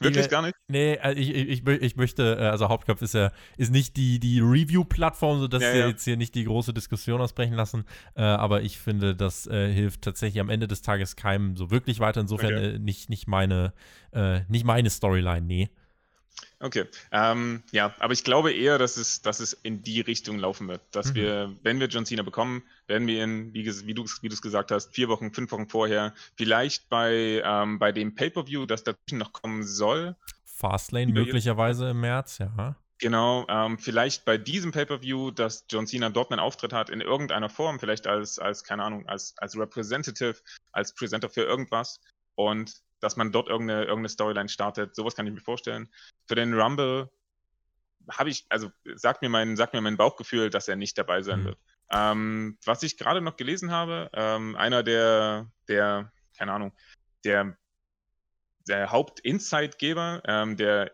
Wirklich 0.00 0.30
gar 0.30 0.42
nicht? 0.42 0.54
Nee, 0.68 0.94
äh, 0.94 1.12
ich, 1.12 1.34
ich, 1.34 1.66
ich, 1.66 1.96
möchte, 1.96 2.38
äh, 2.40 2.46
also 2.46 2.68
Hauptkopf 2.68 3.02
ist 3.02 3.14
ja 3.14 3.32
ist 3.58 3.70
nicht 3.70 3.96
die, 3.96 4.18
die 4.18 4.40
Review-Plattform, 4.40 5.40
sodass 5.40 5.62
ja, 5.62 5.74
ja. 5.74 5.88
jetzt 5.88 6.04
hier 6.04 6.16
nicht 6.16 6.34
die 6.34 6.44
große 6.44 6.72
Diskussion 6.72 7.20
ausbrechen 7.20 7.54
lassen. 7.54 7.84
Äh, 8.14 8.22
aber 8.22 8.62
ich 8.62 8.78
finde, 8.78 9.14
das 9.14 9.46
äh, 9.46 9.70
hilft 9.70 10.02
tatsächlich 10.02 10.40
am 10.40 10.48
Ende 10.48 10.66
des 10.66 10.82
Tages 10.82 11.16
keinem 11.16 11.56
so 11.56 11.70
wirklich 11.70 12.00
weiter. 12.00 12.20
Insofern 12.20 12.54
okay. 12.54 12.74
äh, 12.74 12.78
nicht, 12.78 13.10
nicht 13.10 13.26
meine, 13.26 13.72
nicht 14.48 14.64
meine 14.64 14.90
Storyline, 14.90 15.40
nee. 15.44 15.70
Okay, 16.60 16.86
ähm, 17.12 17.62
ja, 17.72 17.94
aber 17.98 18.12
ich 18.12 18.24
glaube 18.24 18.52
eher, 18.52 18.78
dass 18.78 18.96
es, 18.96 19.22
dass 19.22 19.40
es 19.40 19.52
in 19.52 19.82
die 19.82 20.00
Richtung 20.00 20.38
laufen 20.38 20.68
wird. 20.68 20.80
Dass 20.92 21.10
mhm. 21.10 21.14
wir, 21.14 21.56
wenn 21.62 21.80
wir 21.80 21.88
John 21.88 22.06
Cena 22.06 22.22
bekommen, 22.22 22.62
werden 22.86 23.06
wir 23.06 23.22
ihn, 23.22 23.52
wie, 23.52 23.66
wie 23.66 23.94
du 23.94 24.04
es 24.04 24.42
gesagt 24.42 24.70
hast, 24.70 24.94
vier 24.94 25.08
Wochen, 25.08 25.32
fünf 25.32 25.52
Wochen 25.52 25.68
vorher, 25.68 26.14
vielleicht 26.36 26.88
bei, 26.88 27.42
ähm, 27.44 27.78
bei 27.78 27.92
dem 27.92 28.14
Pay-Per-View, 28.14 28.66
das 28.66 28.84
dazwischen 28.84 29.18
noch 29.18 29.32
kommen 29.32 29.64
soll. 29.64 30.16
Fastlane 30.44 31.12
möglicherweise 31.12 31.90
im 31.90 32.00
März, 32.00 32.38
ja. 32.38 32.76
Genau, 32.98 33.44
ähm, 33.48 33.78
vielleicht 33.78 34.24
bei 34.24 34.38
diesem 34.38 34.70
Pay-Per-View, 34.70 35.32
dass 35.32 35.66
John 35.68 35.86
Cena 35.86 36.10
dort 36.10 36.30
einen 36.30 36.40
Auftritt 36.40 36.72
hat, 36.72 36.90
in 36.90 37.00
irgendeiner 37.00 37.50
Form, 37.50 37.78
vielleicht 37.80 38.06
als, 38.06 38.38
als 38.38 38.64
keine 38.64 38.84
Ahnung, 38.84 39.06
als, 39.08 39.34
als 39.38 39.58
Representative, 39.58 40.36
als 40.72 40.94
Presenter 40.94 41.28
für 41.28 41.42
irgendwas. 41.42 42.00
Und 42.36 42.72
dass 43.04 43.16
man 43.16 43.32
dort 43.32 43.48
irgendeine, 43.48 43.82
irgendeine 43.82 44.08
Storyline 44.08 44.48
startet. 44.48 44.96
Sowas 44.96 45.14
kann 45.14 45.26
ich 45.26 45.32
mir 45.34 45.40
vorstellen. 45.40 45.88
Für 46.26 46.34
den 46.34 46.58
Rumble 46.58 47.10
habe 48.10 48.30
ich, 48.30 48.46
also 48.48 48.70
sagt 48.94 49.22
mir 49.22 49.28
mein, 49.28 49.56
sagt 49.56 49.74
mir 49.74 49.80
mein 49.82 49.96
Bauchgefühl, 49.96 50.50
dass 50.50 50.68
er 50.68 50.76
nicht 50.76 50.96
dabei 50.96 51.22
sein 51.22 51.40
mhm. 51.40 51.44
wird. 51.44 51.58
Ähm, 51.92 52.58
was 52.64 52.82
ich 52.82 52.96
gerade 52.96 53.20
noch 53.20 53.36
gelesen 53.36 53.70
habe, 53.70 54.10
ähm, 54.14 54.56
einer 54.56 54.82
der, 54.82 55.50
der, 55.68 56.10
keine 56.36 56.52
Ahnung, 56.52 56.72
der, 57.24 57.56
der 58.66 58.90
Haupt-Insight-Geber, 58.90 60.22
ähm, 60.24 60.56
der 60.56 60.90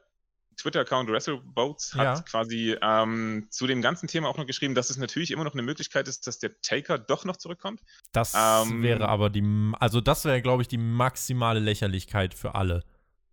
Twitter-Account 0.57 1.09
WrestleBoats 1.09 1.94
hat 1.94 2.18
ja. 2.18 2.22
quasi 2.22 2.76
ähm, 2.82 3.46
zu 3.51 3.66
dem 3.66 3.82
ganzen 3.82 4.09
Thema 4.09 4.28
auch 4.28 4.36
noch 4.36 4.46
geschrieben, 4.46 4.74
dass 4.74 4.90
es 4.90 4.96
natürlich 4.96 5.30
immer 5.30 5.44
noch 5.44 5.55
eine 5.55 5.62
Möglichkeit 5.62 6.09
ist, 6.09 6.26
dass 6.26 6.38
der 6.38 6.61
Taker 6.61 6.98
doch 6.98 7.24
noch 7.24 7.36
zurückkommt. 7.36 7.80
Das 8.12 8.34
ähm, 8.36 8.82
wäre 8.82 9.09
aber 9.09 9.30
die, 9.30 9.72
also 9.78 10.01
das 10.01 10.24
wäre, 10.24 10.42
glaube 10.42 10.62
ich, 10.62 10.68
die 10.68 10.78
maximale 10.78 11.61
Lächerlichkeit 11.61 12.34
für 12.34 12.55
alle, 12.55 12.84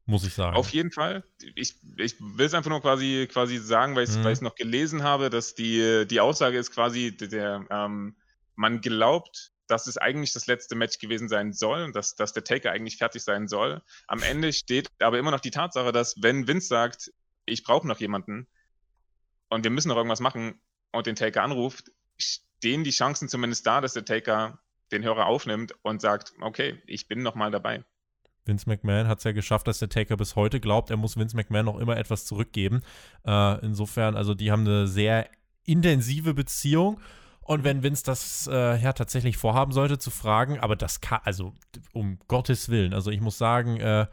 muss 0.05 0.26
ich 0.26 0.34
sagen. 0.34 0.55
Auf 0.55 0.70
jeden 0.70 0.91
Fall. 0.91 1.24
Ich, 1.55 1.76
ich 1.97 2.15
will 2.20 2.45
es 2.45 2.53
einfach 2.53 2.70
nur 2.70 2.82
quasi, 2.82 3.28
quasi 3.32 3.57
sagen, 3.57 3.95
weil 3.95 4.03
ich 4.03 4.09
es 4.09 4.41
mhm. 4.41 4.45
noch 4.45 4.55
gelesen 4.55 5.03
habe, 5.03 5.30
dass 5.30 5.55
die, 5.55 6.05
die 6.07 6.20
Aussage 6.20 6.57
ist 6.57 6.72
quasi, 6.72 7.15
der, 7.15 7.65
ähm, 7.70 8.15
man 8.55 8.82
glaubt, 8.82 9.51
dass 9.68 9.88
es 9.88 9.97
eigentlich 9.97 10.34
das 10.34 10.47
letzte 10.47 10.76
Match 10.76 10.97
gewesen 10.97 11.30
sein 11.30 11.53
soll 11.53 11.84
und 11.84 11.95
dass, 11.95 12.15
dass 12.15 12.34
der 12.34 12.43
Taker 12.43 12.72
eigentlich 12.72 12.97
fertig 12.97 13.24
sein 13.24 13.47
soll. 13.47 13.82
Am 14.07 14.22
Ende 14.24 14.53
steht 14.53 14.89
aber 14.99 15.20
immer 15.20 15.32
noch 15.32 15.39
die 15.39 15.51
Tatsache, 15.51 15.91
dass 15.91 16.22
wenn 16.22 16.47
Vince 16.47 16.68
sagt, 16.68 17.11
ich 17.45 17.63
brauche 17.63 17.88
noch 17.88 17.99
jemanden 17.99 18.47
und 19.49 19.63
wir 19.63 19.72
müssen 19.72 19.89
noch 19.89 19.97
irgendwas 19.97 20.20
machen 20.20 20.59
und 20.91 21.07
den 21.07 21.15
Taker 21.15 21.43
anruft, 21.43 21.91
stehen 22.18 22.84
die 22.84 22.91
Chancen 22.91 23.30
zumindest 23.30 23.65
da, 23.68 23.82
dass 23.82 23.93
der 23.93 24.05
Taker 24.05 24.59
den 24.91 25.03
Hörer 25.03 25.26
aufnimmt 25.26 25.74
und 25.84 26.01
sagt, 26.01 26.34
okay, 26.41 26.82
ich 26.88 27.07
bin 27.07 27.22
noch 27.22 27.36
mal 27.36 27.51
dabei. 27.51 27.84
Vince 28.45 28.70
McMahon 28.70 29.07
hat 29.07 29.18
es 29.18 29.26
ja 29.26 29.34
geschafft, 29.34 29.68
dass 29.68 29.80
der 29.80 29.89
Taker 29.89 30.15
bis 30.15 30.38
heute 30.38 30.61
glaubt, 30.61 30.89
er 30.89 30.97
muss 30.97 31.18
Vince 31.18 31.36
McMahon 31.36 31.65
noch 31.65 31.78
immer 31.78 31.97
etwas 31.97 32.26
zurückgeben. 32.26 32.82
Äh, 33.26 33.65
insofern, 33.65 34.15
also 34.15 34.34
die 34.34 34.51
haben 34.51 34.65
eine 34.65 34.88
sehr 34.88 35.30
intensive 35.65 36.34
Beziehung 36.34 37.01
und 37.47 37.63
wenn 37.63 37.81
Vince 37.81 38.03
das 38.03 38.49
äh, 38.51 38.77
ja 38.77 38.91
tatsächlich 38.91 39.37
vorhaben 39.37 39.71
sollte, 39.71 39.97
zu 39.97 40.11
fragen, 40.11 40.59
aber 40.59 40.75
das 40.75 40.99
kann, 40.99 41.21
also 41.23 41.53
um 41.93 42.19
Gottes 42.27 42.67
Willen, 42.67 42.93
also 42.93 43.09
ich 43.09 43.21
muss 43.21 43.37
sagen, 43.37 43.79
äh, 43.79 44.07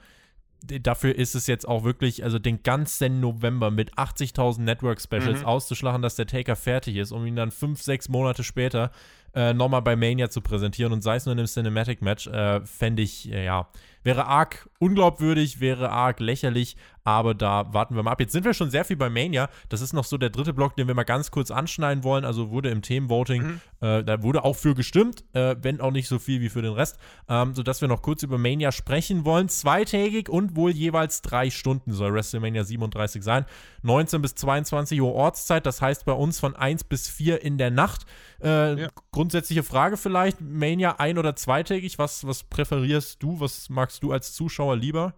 dafür 0.63 1.17
ist 1.17 1.35
es 1.35 1.49
jetzt 1.49 1.67
auch 1.67 1.83
wirklich, 1.83 2.23
also 2.23 2.39
den 2.39 2.63
ganzen 2.63 3.19
November 3.19 3.73
mit 3.73 3.95
80.000 3.95 4.61
Network 4.61 5.01
Specials 5.01 5.41
mhm. 5.41 5.47
auszuschlagen, 5.47 6.01
dass 6.01 6.15
der 6.15 6.29
Taker 6.29 6.55
fertig 6.55 6.97
ist, 6.97 7.11
um 7.11 7.27
ihn 7.27 7.35
dann 7.35 7.51
fünf, 7.51 7.83
sechs 7.83 8.09
Monate 8.09 8.45
später 8.45 8.93
äh, 9.35 9.53
nochmal 9.53 9.83
bei 9.83 9.97
Mania 9.97 10.31
zu 10.31 10.41
präsentieren 10.41 10.93
und 10.93 11.03
sei 11.03 11.17
es 11.17 11.27
nur 11.27 11.33
in 11.33 11.41
einem 11.41 11.49
Cinematic 11.49 12.03
Match, 12.03 12.29
äh, 12.29 12.65
fände 12.65 13.03
ich, 13.03 13.33
äh, 13.33 13.45
ja, 13.45 13.69
wäre 14.05 14.27
arg 14.27 14.69
unglaubwürdig, 14.85 15.61
wäre 15.61 15.91
arg 15.91 16.21
lächerlich, 16.21 16.77
aber 17.05 17.35
da 17.35 17.73
warten 17.73 17.97
wir 17.97 18.03
mal 18.03 18.13
ab. 18.13 18.21
Jetzt 18.21 18.33
sind 18.33 18.45
wir 18.45 18.55
schon 18.55 18.71
sehr 18.71 18.85
viel 18.85 18.97
bei 18.97 19.11
Mania. 19.11 19.49
Das 19.69 19.81
ist 19.81 19.93
noch 19.93 20.05
so 20.05 20.17
der 20.17 20.31
dritte 20.31 20.55
Block, 20.55 20.77
den 20.77 20.89
wir 20.89 20.95
mal 20.95 21.05
ganz 21.05 21.31
kurz 21.31 21.51
anschneiden 21.51 22.03
wollen. 22.03 22.25
Also 22.25 22.51
wurde 22.51 22.71
im 22.71 22.83
Themenvoting, 22.83 23.43
mhm. 23.43 23.61
äh, 23.81 24.03
da 24.03 24.23
wurde 24.23 24.45
auch 24.45 24.57
für 24.57 24.75
gestimmt, 24.75 25.25
äh, 25.35 25.57
wenn 25.61 25.81
auch 25.81 25.91
nicht 25.91 26.09
so 26.09 26.19
viel 26.19 26.41
wie 26.41 26.49
für 26.49 26.63
den 26.63 26.73
Rest, 26.73 26.99
ähm, 27.29 27.55
sodass 27.55 27.81
wir 27.81 27.89
noch 27.89 28.03
kurz 28.03 28.23
über 28.23 28.39
Mania 28.39 28.73
sprechen 28.73 29.25
wollen. 29.25 29.49
Zweitägig 29.49 30.29
und 30.29 30.57
wohl 30.57 30.71
jeweils 30.71 31.23
drei 31.23 31.51
Stunden 31.51 31.93
soll 31.93 32.13
WrestleMania 32.13 32.65
37 32.65 33.23
sein. 33.23 33.45
19 33.83 34.23
bis 34.23 34.35
22 34.35 35.01
Uhr 35.01 35.13
Ortszeit, 35.13 35.67
das 35.67 35.83
heißt 35.83 36.07
bei 36.07 36.13
uns 36.13 36.41
von 36.41 36.57
1 36.57 36.85
bis 36.85 37.09
4 37.09 37.43
in 37.43 37.59
der 37.59 37.71
Nacht. 37.71 38.07
Äh, 38.43 38.83
ja. 38.83 38.89
Grundsätzliche 39.13 39.63
Frage 39.63 39.97
vielleicht, 39.97 40.41
Mania 40.41 40.97
ein- 40.99 41.19
oder 41.19 41.37
zweitägig, 41.37 41.99
was, 41.99 42.27
was 42.27 42.45
präferierst 42.45 43.23
du, 43.23 43.41
was 43.41 43.69
magst 43.69 44.03
du 44.03 44.13
als 44.13 44.33
Zuschauer 44.33 44.74
lieber? 44.77 45.15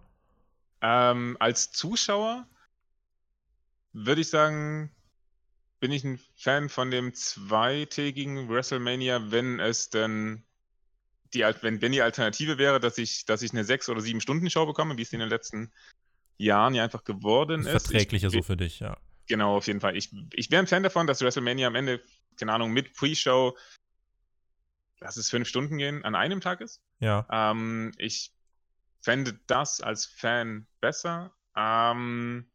Ähm, 0.81 1.37
als 1.39 1.71
Zuschauer 1.71 2.47
würde 3.93 4.21
ich 4.21 4.29
sagen, 4.29 4.91
bin 5.79 5.91
ich 5.91 6.03
ein 6.03 6.19
Fan 6.35 6.69
von 6.69 6.91
dem 6.91 7.13
zweitägigen 7.13 8.49
WrestleMania, 8.49 9.31
wenn 9.31 9.59
es 9.59 9.89
denn 9.89 10.43
die, 11.33 11.41
wenn, 11.61 11.81
wenn 11.81 11.91
die 11.91 12.01
Alternative 12.01 12.57
wäre, 12.57 12.79
dass 12.79 12.97
ich, 12.97 13.25
dass 13.25 13.41
ich 13.41 13.51
eine 13.51 13.63
sechs 13.63 13.89
oder 13.89 14.01
sieben 14.01 14.21
Stunden 14.21 14.49
Show 14.49 14.65
bekomme, 14.65 14.97
wie 14.97 15.01
es 15.01 15.13
in 15.13 15.19
den 15.19 15.29
letzten 15.29 15.71
Jahren 16.37 16.73
ja 16.73 16.83
einfach 16.83 17.03
geworden 17.03 17.61
ist. 17.61 17.69
Verträglicher 17.69 18.29
so 18.29 18.41
für 18.41 18.57
dich, 18.57 18.79
ja. 18.79 18.97
Genau, 19.27 19.57
auf 19.57 19.67
jeden 19.67 19.81
Fall. 19.81 19.97
Ich, 19.97 20.11
ich 20.33 20.49
wäre 20.51 20.63
ein 20.63 20.67
Fan 20.67 20.83
davon, 20.83 21.05
dass 21.05 21.21
WrestleMania 21.21 21.67
am 21.67 21.75
Ende, 21.75 22.01
keine 22.39 22.53
Ahnung, 22.53 22.71
mit 22.71 22.93
Pre-Show, 22.93 23.57
lass 24.99 25.17
es 25.17 25.29
fünf 25.29 25.47
Stunden 25.47 25.77
gehen, 25.77 26.05
an 26.05 26.15
einem 26.15 26.39
Tag 26.39 26.61
ist. 26.61 26.81
Ja. 26.99 27.27
Ähm, 27.29 27.91
ich 27.97 28.31
fände 29.07 29.39
das 29.47 29.79
als 29.79 30.05
Fan 30.05 30.67
besser. 30.81 31.33
Ähm, 31.55 32.51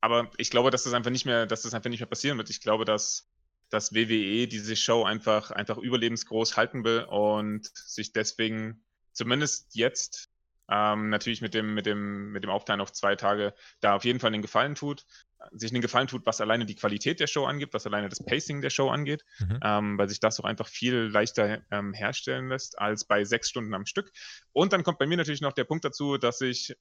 aber 0.00 0.30
ich 0.38 0.48
glaube, 0.48 0.70
dass 0.70 0.84
das 0.84 0.94
einfach 0.94 1.10
nicht 1.10 1.26
mehr, 1.26 1.44
dass 1.44 1.60
das 1.60 1.74
einfach 1.74 1.90
nicht 1.90 2.00
mehr 2.00 2.08
passieren 2.08 2.38
wird. 2.38 2.48
Ich 2.48 2.62
glaube, 2.62 2.86
dass, 2.86 3.28
dass 3.68 3.92
WWE 3.92 4.48
diese 4.48 4.76
Show 4.76 5.04
einfach, 5.04 5.50
einfach 5.50 5.76
überlebensgroß 5.76 6.56
halten 6.56 6.84
will 6.84 7.02
und 7.02 7.66
sich 7.66 8.12
deswegen 8.12 8.82
zumindest 9.12 9.74
jetzt 9.74 10.30
ähm, 10.70 11.10
natürlich 11.10 11.42
mit 11.42 11.52
dem, 11.52 11.74
mit, 11.74 11.84
dem, 11.84 12.32
mit 12.32 12.42
dem 12.42 12.50
Aufteilen 12.50 12.80
auf 12.80 12.92
zwei 12.92 13.14
Tage 13.14 13.52
da 13.80 13.94
auf 13.94 14.06
jeden 14.06 14.20
Fall 14.20 14.32
den 14.32 14.40
Gefallen 14.40 14.74
tut. 14.74 15.04
Sich 15.52 15.72
einen 15.72 15.82
Gefallen 15.82 16.06
tut, 16.06 16.26
was 16.26 16.40
alleine 16.40 16.66
die 16.66 16.74
Qualität 16.74 17.20
der 17.20 17.26
Show 17.26 17.44
angeht, 17.44 17.70
was 17.72 17.86
alleine 17.86 18.08
das 18.08 18.24
Pacing 18.24 18.60
der 18.60 18.70
Show 18.70 18.88
angeht, 18.88 19.24
mhm. 19.38 19.60
ähm, 19.62 19.98
weil 19.98 20.08
sich 20.08 20.20
das 20.20 20.40
auch 20.40 20.44
einfach 20.44 20.68
viel 20.68 20.94
leichter 20.94 21.62
ähm, 21.70 21.92
herstellen 21.92 22.48
lässt 22.48 22.78
als 22.78 23.04
bei 23.04 23.24
sechs 23.24 23.48
Stunden 23.48 23.74
am 23.74 23.86
Stück. 23.86 24.10
Und 24.52 24.72
dann 24.72 24.82
kommt 24.82 24.98
bei 24.98 25.06
mir 25.06 25.16
natürlich 25.16 25.40
noch 25.40 25.52
der 25.52 25.64
Punkt 25.64 25.84
dazu, 25.84 26.18
dass 26.18 26.40
ich 26.40 26.74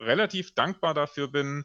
relativ 0.00 0.54
dankbar 0.54 0.94
dafür 0.94 1.28
bin, 1.30 1.64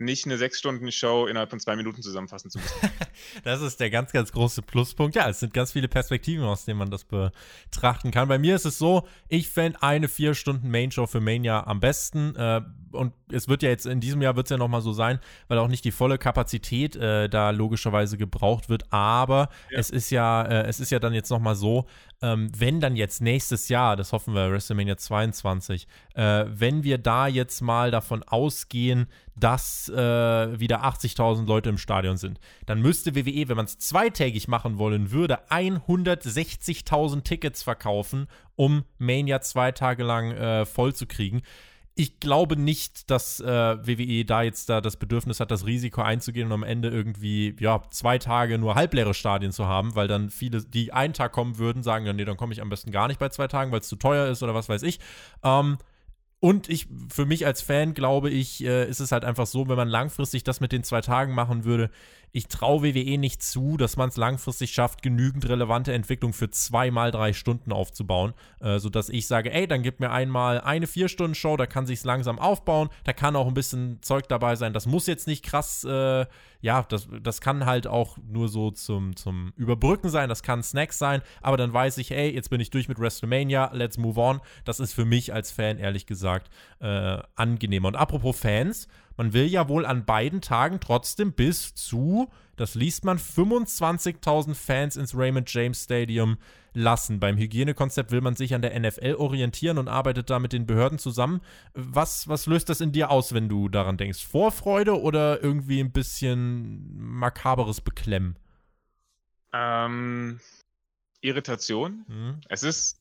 nicht 0.00 0.24
eine 0.24 0.38
sechs 0.38 0.58
Stunden 0.58 0.90
Show 0.90 1.26
innerhalb 1.26 1.50
von 1.50 1.60
zwei 1.60 1.76
Minuten 1.76 2.02
zusammenfassen 2.02 2.50
zu 2.50 2.58
müssen. 2.58 2.90
das 3.44 3.60
ist 3.60 3.78
der 3.80 3.90
ganz, 3.90 4.12
ganz 4.12 4.32
große 4.32 4.62
Pluspunkt. 4.62 5.14
Ja, 5.14 5.28
es 5.28 5.40
sind 5.40 5.52
ganz 5.52 5.72
viele 5.72 5.88
Perspektiven, 5.88 6.44
aus 6.44 6.64
denen 6.64 6.78
man 6.78 6.90
das 6.90 7.04
betrachten 7.04 8.10
kann. 8.10 8.28
Bei 8.28 8.38
mir 8.38 8.56
ist 8.56 8.64
es 8.64 8.78
so, 8.78 9.06
ich 9.28 9.48
fände 9.48 9.82
eine 9.82 10.08
vier 10.08 10.34
Stunden 10.34 10.70
Main 10.70 10.90
Show 10.90 11.06
für 11.06 11.20
Mania 11.20 11.66
am 11.66 11.80
besten. 11.80 12.34
Äh, 12.36 12.62
und 12.92 13.12
es 13.30 13.48
wird 13.48 13.62
ja 13.62 13.68
jetzt 13.68 13.86
in 13.86 14.00
diesem 14.00 14.22
Jahr 14.22 14.36
wird 14.36 14.46
es 14.46 14.50
ja 14.50 14.56
nochmal 14.56 14.80
so 14.80 14.92
sein, 14.92 15.20
weil 15.48 15.58
auch 15.58 15.68
nicht 15.68 15.84
die 15.84 15.92
volle 15.92 16.18
Kapazität 16.18 16.96
äh, 16.96 17.28
da 17.28 17.50
logischerweise 17.50 18.16
gebraucht 18.16 18.68
wird. 18.68 18.92
Aber 18.92 19.48
ja. 19.70 19.78
es 19.78 19.90
ist 19.90 20.10
ja, 20.10 20.42
äh, 20.42 20.66
es 20.66 20.80
ist 20.80 20.90
ja 20.90 20.98
dann 20.98 21.14
jetzt 21.14 21.30
nochmal 21.30 21.54
so, 21.54 21.86
ähm, 22.22 22.50
wenn 22.56 22.80
dann 22.80 22.96
jetzt 22.96 23.22
nächstes 23.22 23.68
Jahr, 23.68 23.96
das 23.96 24.12
hoffen 24.12 24.34
wir, 24.34 24.50
WrestleMania 24.50 24.96
22, 24.96 25.86
äh, 26.14 26.44
wenn 26.48 26.82
wir 26.82 26.98
da 26.98 27.26
jetzt 27.26 27.60
mal 27.62 27.90
davon 27.90 28.22
ausgehen, 28.22 29.06
dass 29.36 29.88
äh, 29.88 29.94
wieder 30.60 30.84
80.000 30.84 31.46
Leute 31.46 31.70
im 31.70 31.78
Stadion 31.78 32.18
sind, 32.18 32.40
dann 32.66 32.82
müsste 32.82 33.14
WWE, 33.14 33.48
wenn 33.48 33.56
man 33.56 33.64
es 33.64 33.78
zweitägig 33.78 34.48
machen 34.48 34.78
wollen 34.78 35.10
würde, 35.12 35.50
160.000 35.50 37.22
Tickets 37.24 37.62
verkaufen, 37.62 38.26
um 38.54 38.84
Mania 38.98 39.40
zwei 39.40 39.72
Tage 39.72 40.04
lang 40.04 40.32
äh, 40.32 40.66
voll 40.66 40.94
zu 40.94 41.06
kriegen 41.06 41.42
ich 41.94 42.20
glaube 42.20 42.56
nicht, 42.56 43.10
dass 43.10 43.40
äh, 43.40 43.46
WWE 43.46 44.24
da 44.24 44.42
jetzt 44.42 44.68
da 44.68 44.80
das 44.80 44.96
Bedürfnis 44.96 45.40
hat, 45.40 45.50
das 45.50 45.66
Risiko 45.66 46.00
einzugehen 46.02 46.46
und 46.46 46.52
am 46.52 46.62
Ende 46.62 46.88
irgendwie, 46.88 47.54
ja, 47.58 47.82
zwei 47.90 48.18
Tage 48.18 48.58
nur 48.58 48.74
halbleere 48.74 49.12
Stadien 49.12 49.52
zu 49.52 49.66
haben, 49.66 49.94
weil 49.94 50.08
dann 50.08 50.30
viele, 50.30 50.62
die 50.62 50.92
einen 50.92 51.12
Tag 51.12 51.32
kommen 51.32 51.58
würden, 51.58 51.82
sagen 51.82 52.06
dann, 52.06 52.16
nee, 52.16 52.24
dann 52.24 52.36
komme 52.36 52.52
ich 52.52 52.62
am 52.62 52.70
besten 52.70 52.90
gar 52.90 53.08
nicht 53.08 53.18
bei 53.20 53.28
zwei 53.28 53.48
Tagen, 53.48 53.72
weil 53.72 53.80
es 53.80 53.88
zu 53.88 53.96
teuer 53.96 54.28
ist 54.28 54.42
oder 54.42 54.54
was 54.54 54.68
weiß 54.68 54.82
ich. 54.82 55.00
Ähm, 55.42 55.78
und 56.40 56.70
ich, 56.70 56.88
für 57.12 57.26
mich 57.26 57.44
als 57.44 57.60
Fan, 57.60 57.92
glaube 57.92 58.30
ich, 58.30 58.64
äh, 58.64 58.88
ist 58.88 59.00
es 59.00 59.12
halt 59.12 59.24
einfach 59.24 59.46
so, 59.46 59.68
wenn 59.68 59.76
man 59.76 59.88
langfristig 59.88 60.42
das 60.42 60.60
mit 60.60 60.72
den 60.72 60.82
zwei 60.82 61.02
Tagen 61.02 61.34
machen 61.34 61.64
würde, 61.64 61.90
ich 62.32 62.46
traue 62.46 62.82
WWE 62.82 63.18
nicht 63.18 63.42
zu, 63.42 63.76
dass 63.76 63.96
man 63.96 64.08
es 64.08 64.16
langfristig 64.16 64.70
schafft, 64.70 65.02
genügend 65.02 65.48
relevante 65.48 65.92
Entwicklung 65.92 66.32
für 66.32 66.50
zweimal 66.50 67.10
drei 67.10 67.32
Stunden 67.32 67.72
aufzubauen, 67.72 68.34
äh, 68.60 68.78
sodass 68.78 69.08
ich 69.08 69.26
sage, 69.26 69.52
ey, 69.52 69.66
dann 69.66 69.82
gib 69.82 70.00
mir 70.00 70.10
einmal 70.10 70.60
eine 70.60 70.86
Vier-Stunden-Show, 70.86 71.56
da 71.56 71.66
kann 71.66 71.86
sich's 71.86 72.04
langsam 72.04 72.38
aufbauen, 72.38 72.88
da 73.04 73.12
kann 73.12 73.36
auch 73.36 73.48
ein 73.48 73.54
bisschen 73.54 74.00
Zeug 74.02 74.28
dabei 74.28 74.56
sein, 74.56 74.72
das 74.72 74.86
muss 74.86 75.06
jetzt 75.06 75.26
nicht 75.26 75.44
krass, 75.44 75.84
äh, 75.84 76.26
ja, 76.62 76.82
das, 76.88 77.08
das 77.22 77.40
kann 77.40 77.66
halt 77.66 77.86
auch 77.86 78.18
nur 78.18 78.48
so 78.48 78.70
zum, 78.70 79.16
zum 79.16 79.52
Überbrücken 79.56 80.10
sein, 80.10 80.28
das 80.28 80.42
kann 80.42 80.62
Snacks 80.62 80.98
sein, 80.98 81.22
aber 81.40 81.56
dann 81.56 81.72
weiß 81.72 81.98
ich, 81.98 82.12
ey, 82.12 82.32
jetzt 82.32 82.50
bin 82.50 82.60
ich 82.60 82.70
durch 82.70 82.88
mit 82.88 83.00
WrestleMania, 83.00 83.70
let's 83.72 83.98
move 83.98 84.20
on. 84.20 84.40
Das 84.64 84.78
ist 84.78 84.92
für 84.92 85.04
mich 85.04 85.32
als 85.32 85.50
Fan, 85.50 85.78
ehrlich 85.78 86.06
gesagt, 86.06 86.29
äh, 86.80 87.18
angenehmer. 87.34 87.88
Und 87.88 87.96
apropos 87.96 88.38
Fans, 88.38 88.88
man 89.16 89.32
will 89.32 89.46
ja 89.46 89.68
wohl 89.68 89.84
an 89.84 90.04
beiden 90.04 90.40
Tagen 90.40 90.80
trotzdem 90.80 91.32
bis 91.32 91.74
zu, 91.74 92.30
das 92.56 92.74
liest 92.74 93.04
man, 93.04 93.18
25.000 93.18 94.54
Fans 94.54 94.96
ins 94.96 95.16
Raymond 95.16 95.52
James 95.52 95.84
Stadium 95.84 96.38
lassen. 96.72 97.20
Beim 97.20 97.36
Hygienekonzept 97.36 98.12
will 98.12 98.20
man 98.20 98.36
sich 98.36 98.54
an 98.54 98.62
der 98.62 98.78
NFL 98.78 99.16
orientieren 99.18 99.78
und 99.78 99.88
arbeitet 99.88 100.30
da 100.30 100.38
mit 100.38 100.52
den 100.52 100.66
Behörden 100.66 100.98
zusammen. 100.98 101.40
Was, 101.74 102.28
was 102.28 102.46
löst 102.46 102.68
das 102.68 102.80
in 102.80 102.92
dir 102.92 103.10
aus, 103.10 103.34
wenn 103.34 103.48
du 103.48 103.68
daran 103.68 103.96
denkst? 103.96 104.24
Vorfreude 104.24 105.00
oder 105.00 105.42
irgendwie 105.42 105.80
ein 105.80 105.92
bisschen 105.92 106.96
makaberes 106.96 107.80
Beklemmen? 107.80 108.38
Ähm, 109.52 110.40
Irritation. 111.20 112.04
Mhm. 112.08 112.40
Es 112.48 112.62
ist 112.62 113.00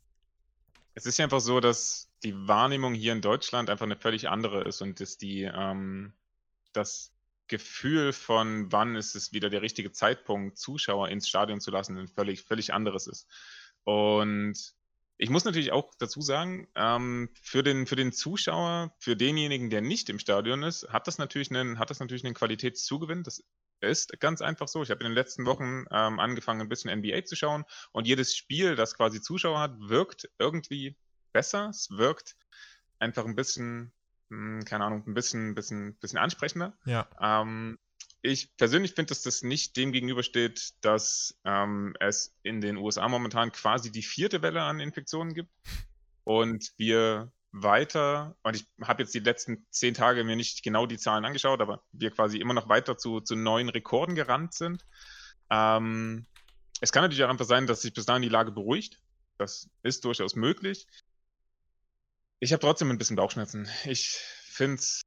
es 1.00 1.06
ist 1.06 1.18
ja 1.18 1.24
einfach 1.24 1.40
so, 1.40 1.62
dass 1.62 2.09
die 2.24 2.48
Wahrnehmung 2.48 2.94
hier 2.94 3.14
in 3.14 3.22
Deutschland 3.22 3.70
einfach 3.70 3.86
eine 3.86 3.96
völlig 3.96 4.30
andere 4.30 4.64
ist 4.64 4.82
und 4.82 5.00
dass 5.00 5.18
die, 5.18 5.44
ähm, 5.44 6.14
das 6.74 7.14
Gefühl 7.48 8.14
von, 8.14 8.72
wann 8.72 8.96
ist 8.96 9.16
es 9.16 9.34
wieder 9.34 9.50
der 9.50 9.62
richtige 9.62 9.92
Zeitpunkt, 9.92 10.58
Zuschauer 10.58 11.10
ins 11.10 11.28
Stadion 11.28 11.60
zu 11.60 11.72
lassen, 11.72 11.98
ein 11.98 12.08
völlig, 12.08 12.44
völlig 12.44 12.74
anderes 12.74 13.08
ist. 13.08 13.28
Und 13.84 14.56
ich 15.18 15.30
muss 15.30 15.44
natürlich 15.44 15.72
auch 15.72 15.94
dazu 15.98 16.22
sagen, 16.22 16.68
ähm, 16.76 17.30
für, 17.42 17.64
den, 17.64 17.88
für 17.88 17.96
den 17.96 18.14
Zuschauer, 18.14 18.96
für 19.00 19.18
denjenigen, 19.18 19.70
der 19.70 19.82
nicht 19.82 20.10
im 20.10 20.20
Stadion 20.20 20.64
ist, 20.64 20.88
hat 20.90 21.08
das 21.08 21.18
natürlich 21.18 21.50
einen, 21.50 21.80
hat 21.80 21.90
das 21.90 22.00
natürlich 22.00 22.24
einen 22.24 22.36
Qualitätszugewinn. 22.36 23.24
Das 23.24 23.44
ist 23.82 24.18
ganz 24.20 24.42
einfach 24.42 24.68
so. 24.68 24.84
Ich 24.84 24.92
habe 24.92 25.02
in 25.02 25.10
den 25.10 25.16
letzten 25.16 25.46
Wochen 25.46 25.86
ähm, 25.92 26.20
angefangen, 26.20 26.62
ein 26.62 26.70
bisschen 26.70 26.98
NBA 27.00 27.26
zu 27.26 27.36
schauen 27.36 27.66
und 27.92 28.08
jedes 28.08 28.36
Spiel, 28.36 28.76
das 28.76 28.96
quasi 28.96 29.22
Zuschauer 29.22 29.60
hat, 29.60 29.76
wirkt 29.80 30.30
irgendwie 30.38 30.96
besser. 31.32 31.70
Es 31.70 31.90
wirkt 31.92 32.36
einfach 33.00 33.26
ein 33.26 33.36
bisschen, 33.36 33.92
hm, 34.30 34.64
keine 34.66 34.86
Ahnung, 34.86 35.04
ein 35.08 35.14
bisschen, 35.14 35.56
bisschen, 35.56 35.96
bisschen 35.96 36.20
ansprechender. 36.20 36.74
Ja. 36.86 37.08
Ähm, 37.20 37.80
ich 38.22 38.56
persönlich 38.58 38.94
finde, 38.94 39.10
dass 39.10 39.22
das 39.22 39.44
nicht 39.44 39.78
dem 39.78 39.92
gegenübersteht, 39.92 40.74
dass 40.82 41.40
ähm, 41.46 41.96
es 42.00 42.36
in 42.44 42.60
den 42.60 42.78
USA 42.78 43.08
momentan 43.08 43.52
quasi 43.52 43.92
die 43.92 44.04
vierte 44.04 44.42
Welle 44.42 44.62
an 44.62 44.80
Infektionen 44.80 45.34
gibt 45.34 45.52
und 46.26 46.74
wir 46.78 47.32
weiter, 47.52 48.36
und 48.44 48.56
ich 48.56 48.68
habe 48.84 49.04
jetzt 49.04 49.14
die 49.14 49.20
letzten 49.20 49.66
zehn 49.72 49.94
Tage 49.94 50.24
mir 50.24 50.36
nicht 50.36 50.64
genau 50.64 50.86
die 50.86 50.98
Zahlen 50.98 51.26
angeschaut, 51.26 51.62
aber 51.62 51.82
wir 51.92 52.12
quasi 52.12 52.38
immer 52.38 52.54
noch 52.54 52.70
weiter 52.70 52.98
zu, 52.98 53.22
zu 53.22 53.36
neuen 53.36 53.70
Rekorden 53.70 54.16
gerannt 54.16 54.54
sind. 54.54 54.86
Ähm, 55.50 56.26
es 56.82 56.92
kann 56.92 57.04
natürlich 57.04 57.24
auch 57.24 57.30
einfach 57.30 57.46
sein, 57.46 57.68
dass 57.68 57.82
sich 57.82 57.94
bis 57.94 58.06
dahin 58.06 58.22
die 58.22 58.30
Lage 58.30 58.52
beruhigt. 58.52 59.02
Das 59.38 59.70
ist 59.84 60.06
durchaus 60.06 60.36
möglich. 60.36 60.88
Ich 62.40 62.54
habe 62.54 62.62
trotzdem 62.62 62.90
ein 62.90 62.98
bisschen 62.98 63.16
Bauchschmerzen. 63.16 63.68
Ich 63.86 64.18
finde 64.46 64.76
es, 64.76 65.02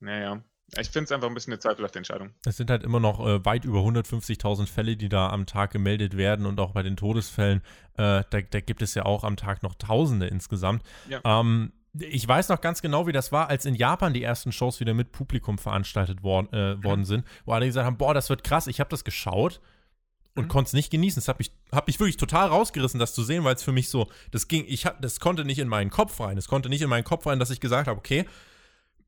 naja, 0.00 0.42
ich 0.78 0.90
finde 0.90 1.04
es 1.04 1.12
einfach 1.12 1.28
ein 1.28 1.34
bisschen 1.34 1.52
eine 1.52 1.60
zweifelhafte 1.60 1.98
Entscheidung. 1.98 2.30
Es 2.44 2.56
sind 2.56 2.70
halt 2.70 2.82
immer 2.82 3.00
noch 3.00 3.24
äh, 3.24 3.44
weit 3.44 3.64
über 3.64 3.80
150.000 3.80 4.66
Fälle, 4.66 4.96
die 4.96 5.08
da 5.08 5.28
am 5.28 5.46
Tag 5.46 5.70
gemeldet 5.70 6.16
werden 6.16 6.46
und 6.46 6.58
auch 6.58 6.72
bei 6.72 6.82
den 6.82 6.96
Todesfällen, 6.96 7.60
äh, 7.96 8.24
da, 8.28 8.40
da, 8.50 8.60
gibt 8.60 8.82
es 8.82 8.94
ja 8.94 9.04
auch 9.04 9.24
am 9.24 9.36
Tag 9.36 9.62
noch 9.62 9.74
Tausende 9.74 10.26
insgesamt. 10.26 10.82
Ja. 11.08 11.20
Ähm, 11.24 11.72
ich 11.96 12.26
weiß 12.26 12.48
noch 12.48 12.60
ganz 12.60 12.82
genau, 12.82 13.06
wie 13.06 13.12
das 13.12 13.30
war, 13.30 13.48
als 13.48 13.66
in 13.66 13.76
Japan 13.76 14.14
die 14.14 14.22
ersten 14.24 14.50
Shows 14.50 14.80
wieder 14.80 14.94
mit 14.94 15.12
Publikum 15.12 15.58
veranstaltet 15.58 16.24
worden, 16.24 16.52
äh, 16.52 16.82
worden 16.82 17.04
sind, 17.04 17.24
wo 17.44 17.52
alle 17.52 17.66
gesagt 17.66 17.86
haben, 17.86 17.98
boah, 17.98 18.14
das 18.14 18.30
wird 18.30 18.42
krass. 18.42 18.66
Ich 18.66 18.80
habe 18.80 18.90
das 18.90 19.04
geschaut 19.04 19.60
und 20.34 20.44
mhm. 20.44 20.48
konnte 20.48 20.68
es 20.68 20.72
nicht 20.72 20.90
genießen. 20.90 21.20
Es 21.20 21.28
hat 21.28 21.38
mich, 21.38 21.52
hat 21.72 21.86
mich 21.86 21.98
wirklich 22.00 22.16
total 22.16 22.48
rausgerissen, 22.48 23.00
das 23.00 23.14
zu 23.14 23.22
sehen, 23.22 23.44
weil 23.44 23.54
es 23.54 23.62
für 23.62 23.72
mich 23.72 23.88
so, 23.88 24.08
das 24.30 24.48
ging, 24.48 24.64
ich 24.66 24.86
das 25.00 25.20
konnte 25.20 25.44
nicht 25.44 25.58
in 25.58 25.68
meinen 25.68 25.90
Kopf 25.90 26.20
rein. 26.20 26.36
Es 26.36 26.48
konnte 26.48 26.68
nicht 26.68 26.82
in 26.82 26.88
meinen 26.88 27.04
Kopf 27.04 27.26
rein, 27.26 27.38
dass 27.38 27.50
ich 27.50 27.60
gesagt 27.60 27.88
habe, 27.88 27.98
okay, 27.98 28.26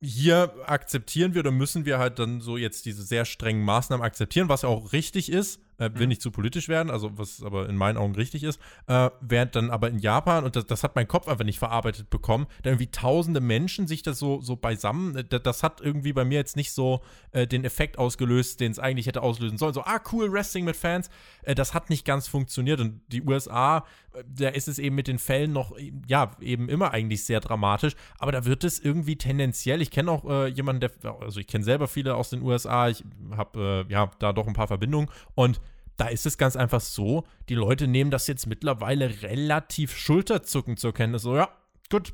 hier 0.01 0.55
akzeptieren 0.67 1.35
wir 1.35 1.41
oder 1.41 1.51
müssen 1.51 1.85
wir 1.85 1.99
halt 1.99 2.19
dann 2.19 2.41
so 2.41 2.57
jetzt 2.57 2.87
diese 2.87 3.03
sehr 3.03 3.25
strengen 3.25 3.65
Maßnahmen 3.65 4.05
akzeptieren, 4.05 4.49
was 4.49 4.65
auch 4.65 4.93
richtig 4.93 5.33
ist 5.33 5.61
äh, 5.79 5.91
will 5.95 6.03
mhm. 6.03 6.09
nicht 6.09 6.23
zu 6.23 6.31
politisch 6.31 6.69
werden, 6.69 6.91
also 6.91 7.19
was 7.19 7.43
aber 7.43 7.69
in 7.69 7.77
meinen 7.77 7.97
Augen 7.97 8.15
richtig 8.15 8.45
ist, 8.45 8.61
äh, 8.87 9.11
während 9.21 9.57
dann 9.57 9.71
aber 9.71 9.89
in 9.89 9.99
Japan, 9.99 10.45
und 10.45 10.57
das, 10.57 10.67
das 10.67 10.83
hat 10.83 10.97
mein 10.97 11.09
Kopf 11.09 11.29
einfach 11.29 11.45
nicht 11.45 11.59
verarbeitet 11.59 12.11
bekommen, 12.11 12.47
da 12.63 12.71
irgendwie 12.71 12.91
tausende 12.91 13.41
Menschen 13.41 13.87
sich 13.87 14.03
das 14.03 14.19
so, 14.19 14.41
so 14.41 14.57
beisammen, 14.57 15.17
äh, 15.17 15.25
das, 15.25 15.43
das 15.43 15.63
hat 15.63 15.81
irgendwie 15.81 16.13
bei 16.13 16.25
mir 16.25 16.37
jetzt 16.37 16.57
nicht 16.57 16.73
so 16.73 17.03
äh, 17.33 17.47
den 17.47 17.65
Effekt 17.65 17.99
ausgelöst, 17.99 18.61
den 18.61 18.73
es 18.73 18.79
eigentlich 18.79 19.07
hätte 19.07 19.23
auslösen 19.23 19.59
sollen. 19.59 19.75
So, 19.75 19.83
ah, 19.83 20.01
cool, 20.13 20.33
Wrestling 20.33 20.65
mit 20.65 20.77
Fans, 20.77 21.11
äh, 21.43 21.55
das 21.55 21.75
hat 21.75 21.91
nicht 21.91 22.05
ganz 22.05 22.29
funktioniert 22.29 22.81
und 22.81 23.01
die 23.09 23.23
USA, 23.23 23.85
da 24.25 24.49
ist 24.49 24.69
es 24.69 24.79
eben 24.79 24.95
mit 24.95 25.09
den 25.09 25.19
Fällen 25.19 25.53
noch, 25.53 25.77
ja, 26.07 26.33
eben 26.41 26.69
immer 26.69 26.93
eigentlich 26.93 27.25
sehr 27.25 27.41
dramatisch, 27.41 27.95
aber 28.19 28.33
da 28.33 28.45
wird 28.45 28.65
es 28.65 28.79
irgendwie 28.79 29.17
tendenziell, 29.17 29.83
ich 29.83 29.91
kenne 29.91 30.11
auch 30.11 30.47
jemanden, 30.49 30.81
der, 30.81 30.91
also 31.21 31.41
ich 31.41 31.47
kenne 31.47 31.65
selber 31.65 31.89
viele 31.89 32.15
aus 32.15 32.31
den 32.31 32.43
USA, 32.43 32.89
ich 32.89 33.05
habe 33.37 33.87
ja 33.89 34.11
da 34.19 34.33
doch 34.33 34.47
ein 34.47 34.55
paar 34.55 34.69
Verbindungen 34.69 35.11
und 35.35 35.61
da 35.97 36.09
ist 36.09 36.27
es 36.27 36.39
ganz 36.39 36.57
einfach 36.57 36.81
so, 36.81 37.25
die 37.49 37.55
Leute 37.55 37.89
nehmen 37.89 38.11
das 38.11 38.27
jetzt 38.27 38.47
mittlerweile 38.47 39.23
relativ 39.23 39.97
schulterzuckend 39.97 40.79
zur 40.79 40.93
Kenntnis. 40.93 41.23
So, 41.23 41.37
ja, 41.37 41.49
gut, 41.91 42.13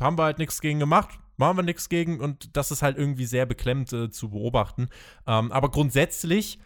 haben 0.00 0.18
wir 0.18 0.24
halt 0.24 0.38
nichts 0.38 0.60
gegen 0.60 0.78
gemacht, 0.78 1.18
machen 1.36 1.58
wir 1.58 1.62
nichts 1.62 1.88
gegen 1.88 2.20
und 2.20 2.56
das 2.56 2.70
ist 2.70 2.82
halt 2.82 2.96
irgendwie 2.96 3.26
sehr 3.26 3.46
beklemmend 3.46 3.92
äh, 3.92 4.10
zu 4.10 4.30
beobachten. 4.30 4.88
Ähm, 5.26 5.52
aber 5.52 5.70
grundsätzlich 5.70 6.58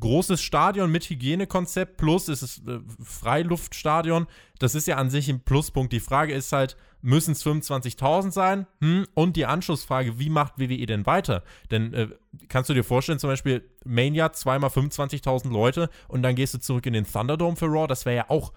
großes 0.00 0.40
Stadion 0.40 0.90
mit 0.90 1.04
Hygienekonzept 1.04 1.96
plus 1.96 2.28
ist 2.28 2.42
es 2.42 2.58
äh, 2.66 2.80
Freiluftstadion. 3.02 4.26
Das 4.58 4.74
ist 4.74 4.86
ja 4.86 4.96
an 4.96 5.10
sich 5.10 5.28
ein 5.28 5.40
Pluspunkt. 5.40 5.92
Die 5.92 6.00
Frage 6.00 6.34
ist 6.34 6.52
halt, 6.52 6.76
müssen 7.00 7.32
es 7.32 7.44
25.000 7.44 8.30
sein? 8.30 8.66
Hm? 8.80 9.06
Und 9.14 9.36
die 9.36 9.46
Anschlussfrage, 9.46 10.18
wie 10.18 10.30
macht 10.30 10.58
WWE 10.58 10.86
denn 10.86 11.06
weiter? 11.06 11.42
Denn 11.70 11.94
äh, 11.94 12.08
kannst 12.48 12.70
du 12.70 12.74
dir 12.74 12.84
vorstellen, 12.84 13.18
zum 13.18 13.30
Beispiel 13.30 13.68
Mania 13.84 14.32
zweimal 14.32 14.70
25.000 14.70 15.50
Leute 15.50 15.90
und 16.08 16.22
dann 16.22 16.34
gehst 16.34 16.54
du 16.54 16.58
zurück 16.58 16.86
in 16.86 16.92
den 16.92 17.10
Thunderdome 17.10 17.56
für 17.56 17.66
Raw? 17.66 17.86
Das 17.86 18.04
wäre 18.04 18.16
ja 18.16 18.30
auch 18.30 18.52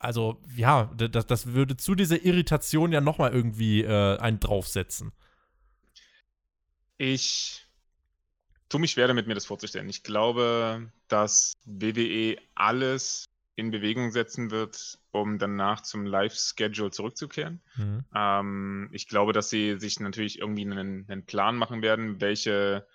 also 0.00 0.40
ja, 0.56 0.90
das, 0.96 1.26
das 1.26 1.48
würde 1.48 1.76
zu 1.76 1.94
dieser 1.94 2.24
Irritation 2.24 2.90
ja 2.90 3.02
nochmal 3.02 3.32
irgendwie 3.32 3.82
äh, 3.82 4.16
einen 4.16 4.40
draufsetzen. 4.40 5.12
Ich 6.96 7.66
tue 8.70 8.80
mich 8.80 8.92
schwer 8.92 9.08
damit, 9.08 9.26
mir 9.26 9.34
das 9.34 9.44
vorzustellen. 9.44 9.88
Ich 9.90 10.02
glaube, 10.02 10.90
dass 11.08 11.52
WWE 11.66 12.38
alles 12.54 13.26
in 13.56 13.70
Bewegung 13.70 14.10
setzen 14.12 14.50
wird, 14.50 14.98
um 15.10 15.38
danach 15.38 15.82
zum 15.82 16.06
Live-Schedule 16.06 16.90
zurückzukehren. 16.90 17.60
Mhm. 17.76 18.04
Ähm, 18.14 18.88
ich 18.92 19.06
glaube, 19.06 19.34
dass 19.34 19.50
sie 19.50 19.78
sich 19.78 20.00
natürlich 20.00 20.38
irgendwie 20.38 20.62
einen, 20.62 21.04
einen 21.08 21.26
Plan 21.26 21.56
machen 21.56 21.82
werden, 21.82 22.22
welche 22.22 22.86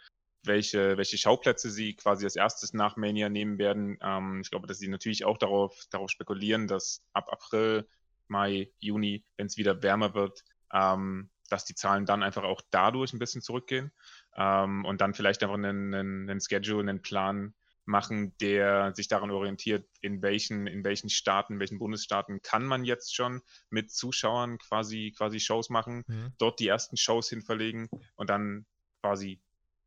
welche, 0.47 0.95
welche 0.95 1.17
Schauplätze 1.17 1.71
sie 1.71 1.95
quasi 1.95 2.23
als 2.23 2.35
erstes 2.35 2.73
nach 2.73 2.97
Mania 2.97 3.29
nehmen 3.29 3.57
werden. 3.57 3.97
Ähm, 4.01 4.41
ich 4.41 4.51
glaube, 4.51 4.67
dass 4.67 4.77
sie 4.77 4.87
natürlich 4.87 5.25
auch 5.25 5.39
darauf, 5.39 5.87
darauf 5.89 6.11
spekulieren, 6.11 6.67
dass 6.67 7.03
ab 7.13 7.29
April, 7.31 7.87
Mai, 8.27 8.69
Juni, 8.79 9.23
wenn 9.37 9.47
es 9.47 9.57
wieder 9.57 9.81
wärmer 9.81 10.13
wird, 10.13 10.43
ähm, 10.71 11.29
dass 11.49 11.65
die 11.65 11.75
Zahlen 11.75 12.05
dann 12.05 12.21
einfach 12.21 12.43
auch 12.43 12.61
dadurch 12.69 13.13
ein 13.13 13.19
bisschen 13.19 13.41
zurückgehen 13.41 13.91
ähm, 14.35 14.85
und 14.85 15.01
dann 15.01 15.13
vielleicht 15.13 15.43
einfach 15.43 15.55
einen, 15.55 15.93
einen, 15.93 16.29
einen 16.29 16.41
Schedule, 16.41 16.81
einen 16.81 17.01
Plan 17.01 17.53
machen, 17.85 18.35
der 18.39 18.93
sich 18.95 19.07
daran 19.07 19.31
orientiert, 19.31 19.87
in 20.01 20.21
welchen, 20.21 20.67
in 20.67 20.83
welchen 20.83 21.09
Staaten, 21.09 21.53
in 21.53 21.59
welchen 21.59 21.79
Bundesstaaten 21.79 22.41
kann 22.41 22.65
man 22.65 22.83
jetzt 22.83 23.15
schon 23.15 23.41
mit 23.69 23.91
Zuschauern 23.91 24.57
quasi, 24.57 25.13
quasi 25.15 25.39
Shows 25.39 25.69
machen, 25.69 26.03
mhm. 26.07 26.33
dort 26.37 26.59
die 26.59 26.67
ersten 26.67 26.97
Shows 26.97 27.29
hin 27.29 27.41
verlegen 27.41 27.89
und 28.15 28.29
dann 28.29 28.65
quasi 29.01 29.39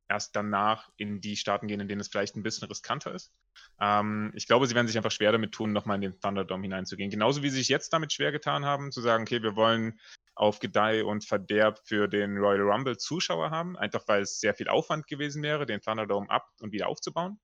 erst 0.08 0.34
danach 0.34 0.90
in 0.96 1.20
die 1.20 1.36
Staaten 1.36 1.68
gehen, 1.68 1.80
in 1.80 1.88
denen 1.88 2.00
es 2.00 2.08
vielleicht 2.08 2.36
ein 2.36 2.42
bisschen 2.42 2.66
riskanter 2.68 3.14
ist. 3.14 3.32
Ähm, 3.80 4.32
ich 4.34 4.46
glaube, 4.46 4.66
sie 4.66 4.74
werden 4.74 4.86
sich 4.86 4.96
einfach 4.96 5.10
schwer 5.10 5.32
damit 5.32 5.52
tun, 5.52 5.72
nochmal 5.72 5.96
in 5.96 6.00
den 6.00 6.20
Thunderdome 6.20 6.62
hineinzugehen. 6.62 7.10
Genauso 7.10 7.42
wie 7.42 7.50
sie 7.50 7.58
sich 7.58 7.68
jetzt 7.68 7.92
damit 7.92 8.12
schwer 8.12 8.32
getan 8.32 8.64
haben, 8.64 8.90
zu 8.90 9.00
sagen, 9.00 9.22
okay, 9.22 9.42
wir 9.42 9.54
wollen 9.54 10.00
auf 10.34 10.60
Gedeih 10.60 11.04
und 11.04 11.24
Verderb 11.24 11.80
für 11.84 12.08
den 12.08 12.38
Royal 12.38 12.62
Rumble 12.62 12.96
Zuschauer 12.96 13.50
haben, 13.50 13.76
einfach 13.76 14.06
weil 14.06 14.22
es 14.22 14.40
sehr 14.40 14.54
viel 14.54 14.68
Aufwand 14.68 15.06
gewesen 15.06 15.42
wäre, 15.42 15.66
den 15.66 15.80
Thunderdome 15.80 16.30
ab 16.30 16.48
und 16.60 16.72
wieder 16.72 16.88
aufzubauen. 16.88 17.38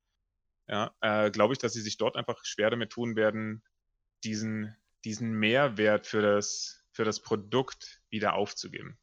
Ja, 0.67 0.95
äh, 1.01 1.31
glaube 1.31 1.53
ich, 1.53 1.59
dass 1.59 1.75
sie 1.75 1.83
sich 1.83 1.99
dort 1.99 2.17
einfach 2.17 2.43
schwer 2.45 2.71
damit 2.71 2.91
tun 2.91 3.17
werden, 3.17 3.63
diesen, 4.23 4.75
diesen 5.05 5.33
Mehrwert 5.33 6.07
für 6.07 6.23
das, 6.23 6.83
für 6.93 7.05
das 7.05 7.21
Produkt 7.21 8.01
wieder 8.09 8.35
aufzugeben. 8.35 8.99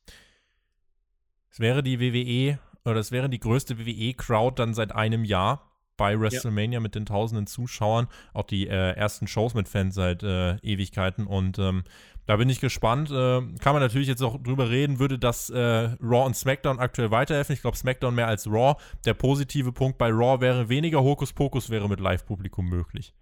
Es 1.52 1.60
wäre 1.60 1.84
die 1.84 2.00
WWE 2.00 2.60
oder 2.86 3.00
es 3.00 3.12
wäre 3.12 3.30
die 3.30 3.40
größte 3.40 3.78
WWE-Crowd 3.78 4.62
dann 4.62 4.74
seit 4.74 4.92
einem 4.94 5.24
Jahr 5.24 5.72
bei 5.98 6.20
WrestleMania 6.20 6.78
ja. 6.78 6.80
mit 6.80 6.96
den 6.96 7.06
tausenden 7.06 7.46
Zuschauern. 7.46 8.08
Auch 8.34 8.46
die 8.46 8.68
äh, 8.68 8.94
ersten 8.94 9.28
Shows 9.28 9.54
mit 9.54 9.68
Fans 9.68 9.94
seit 9.94 10.24
äh, 10.24 10.56
Ewigkeiten. 10.58 11.28
Und 11.28 11.60
ähm, 11.60 11.84
da 12.26 12.38
bin 12.38 12.50
ich 12.50 12.60
gespannt. 12.60 13.12
Äh, 13.12 13.42
kann 13.60 13.74
man 13.74 13.82
natürlich 13.82 14.08
jetzt 14.08 14.24
auch 14.24 14.42
drüber 14.42 14.70
reden, 14.70 15.00
würde 15.00 15.20
das 15.20 15.50
äh, 15.52 15.60
Raw 15.60 16.26
und 16.26 16.36
SmackDown 16.36 16.80
aktuell 16.80 17.12
weiterhelfen. 17.12 17.54
Ich 17.54 17.62
glaube, 17.62 17.78
SmackDown 17.78 18.16
mehr 18.16 18.28
als 18.28 18.48
Raw. 18.48 18.82
Der 19.06 19.14
positive 19.14 19.72
Punkt 19.74 19.98
bei 19.98 20.10
Raw 20.10 20.42
wäre 20.42 20.70
weniger 20.70 21.04
Hokuspokus, 21.04 21.70
wäre 21.70 21.88
mit 21.88 22.00
Live-Publikum 22.00 22.68
möglich. 22.68 23.14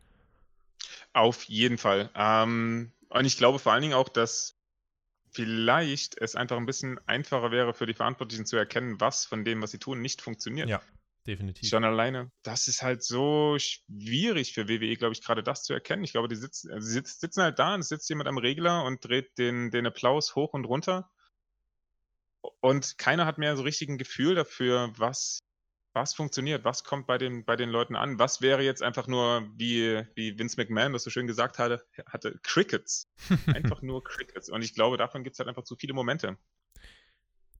Auf 1.13 1.43
jeden 1.45 1.77
Fall. 1.77 2.09
Ähm, 2.15 2.91
und 3.09 3.25
ich 3.25 3.37
glaube 3.37 3.59
vor 3.59 3.73
allen 3.73 3.81
Dingen 3.81 3.95
auch, 3.95 4.09
dass 4.09 4.58
vielleicht 5.31 6.19
es 6.19 6.35
einfach 6.35 6.57
ein 6.57 6.65
bisschen 6.65 6.99
einfacher 7.07 7.51
wäre 7.51 7.73
für 7.73 7.85
die 7.85 7.93
Verantwortlichen 7.93 8.45
zu 8.45 8.57
erkennen, 8.57 8.99
was 8.99 9.25
von 9.25 9.45
dem, 9.45 9.61
was 9.61 9.71
sie 9.71 9.79
tun, 9.79 10.01
nicht 10.01 10.21
funktioniert. 10.21 10.69
Ja, 10.69 10.81
definitiv. 11.27 11.69
Schon 11.69 11.83
alleine, 11.83 12.31
das 12.43 12.67
ist 12.67 12.81
halt 12.81 13.03
so 13.03 13.57
schwierig 13.59 14.53
für 14.53 14.67
WWE, 14.67 14.95
glaube 14.95 15.13
ich, 15.13 15.23
gerade 15.23 15.43
das 15.43 15.63
zu 15.63 15.73
erkennen. 15.73 16.03
Ich 16.03 16.11
glaube, 16.11 16.27
die 16.27 16.35
sitzen, 16.35 16.71
also 16.71 16.87
sie 16.87 17.01
sitzen 17.03 17.41
halt 17.41 17.59
da 17.59 17.75
und 17.75 17.81
es 17.81 17.89
sitzt 17.89 18.09
jemand 18.09 18.27
am 18.27 18.37
Regler 18.37 18.83
und 18.83 19.03
dreht 19.03 19.37
den, 19.37 19.71
den 19.71 19.87
Applaus 19.87 20.35
hoch 20.35 20.53
und 20.53 20.65
runter. 20.65 21.09
Und 22.61 22.97
keiner 22.97 23.25
hat 23.25 23.37
mehr 23.37 23.57
so 23.57 23.63
richtig 23.63 23.89
ein 23.89 23.97
Gefühl 23.97 24.35
dafür, 24.35 24.91
was 24.97 25.39
was 25.99 26.13
funktioniert, 26.13 26.63
was 26.63 26.85
kommt 26.85 27.07
bei 27.07 27.17
den, 27.17 27.43
bei 27.43 27.57
den 27.57 27.69
Leuten 27.69 27.97
an, 27.97 28.19
was 28.19 28.41
wäre 28.41 28.63
jetzt 28.63 28.81
einfach 28.81 29.07
nur, 29.07 29.45
wie, 29.57 30.01
wie 30.15 30.39
Vince 30.39 30.55
McMahon 30.57 30.93
das 30.93 31.03
so 31.03 31.09
schön 31.09 31.27
gesagt 31.27 31.59
hatte, 31.59 31.85
hatte 32.05 32.39
Crickets. 32.41 33.11
Einfach 33.53 33.81
nur 33.81 34.01
Crickets. 34.01 34.49
Und 34.49 34.61
ich 34.61 34.73
glaube, 34.73 34.95
davon 34.95 35.23
gibt 35.23 35.33
es 35.33 35.39
halt 35.39 35.49
einfach 35.49 35.63
zu 35.63 35.75
viele 35.75 35.93
Momente. 35.93 36.37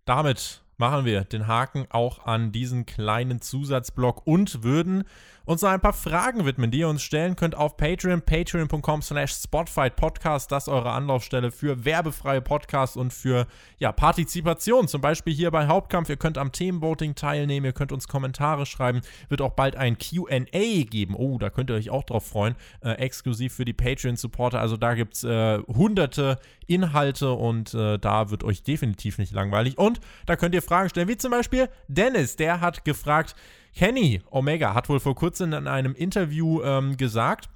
Damit 0.05 0.63
machen 0.79 1.05
wir 1.05 1.25
den 1.25 1.45
Haken 1.45 1.85
auch 1.89 2.25
an 2.25 2.51
diesen 2.51 2.85
kleinen 2.85 3.41
Zusatzblock 3.41 4.25
und 4.25 4.63
würden 4.63 5.03
uns 5.49 5.63
noch 5.63 5.71
ein 5.71 5.81
paar 5.81 5.93
Fragen 5.93 6.45
widmen, 6.45 6.69
die 6.69 6.79
ihr 6.79 6.87
uns 6.87 7.01
stellen 7.01 7.35
könnt 7.35 7.55
auf 7.55 7.75
Patreon, 7.75 8.21
patreon.com 8.21 9.01
slash 9.01 9.33
Podcast. 9.49 10.51
Das 10.51 10.67
ist 10.67 10.69
eure 10.69 10.91
Anlaufstelle 10.91 11.49
für 11.49 11.85
werbefreie 11.85 12.39
Podcasts 12.39 12.95
und 12.95 13.11
für 13.11 13.47
ja, 13.79 13.91
Partizipation. 13.91 14.87
Zum 14.87 15.01
Beispiel 15.01 15.33
hier 15.33 15.49
bei 15.49 15.65
Hauptkampf. 15.65 16.07
Ihr 16.09 16.17
könnt 16.17 16.37
am 16.37 16.51
Themenvoting 16.51 17.15
teilnehmen, 17.15 17.65
ihr 17.65 17.73
könnt 17.73 17.91
uns 17.91 18.07
Kommentare 18.07 18.67
schreiben. 18.67 19.01
Wird 19.27 19.41
auch 19.41 19.53
bald 19.53 19.75
ein 19.75 19.97
QA 19.97 20.83
geben. 20.83 21.15
Oh, 21.15 21.39
da 21.39 21.49
könnt 21.49 21.71
ihr 21.71 21.77
euch 21.77 21.89
auch 21.89 22.03
drauf 22.03 22.27
freuen. 22.27 22.53
Äh, 22.81 22.91
exklusiv 22.91 23.51
für 23.55 23.65
die 23.65 23.73
Patreon-Supporter. 23.73 24.59
Also 24.59 24.77
da 24.77 24.93
gibt 24.93 25.15
es 25.15 25.23
äh, 25.23 25.57
hunderte 25.67 26.37
Inhalte 26.67 27.31
und 27.31 27.73
äh, 27.73 27.97
da 27.97 28.29
wird 28.29 28.43
euch 28.43 28.61
definitiv 28.61 29.17
nicht 29.17 29.33
langweilig. 29.33 29.79
Und 29.79 29.99
da 30.27 30.35
könnt 30.35 30.53
ihr 30.53 30.61
Fragen 30.69 30.89
stellen, 30.89 31.07
wie 31.07 31.17
zum 31.17 31.31
Beispiel 31.31 31.67
Dennis, 31.87 32.35
der 32.35 32.61
hat 32.61 32.85
gefragt, 32.85 33.35
Kenny 33.75 34.21
Omega 34.29 34.75
hat 34.75 34.87
wohl 34.87 34.99
vor 34.99 35.15
kurzem 35.15 35.53
in 35.53 35.67
einem 35.67 35.95
Interview 35.95 36.61
ähm, 36.61 36.95
gesagt, 36.95 37.49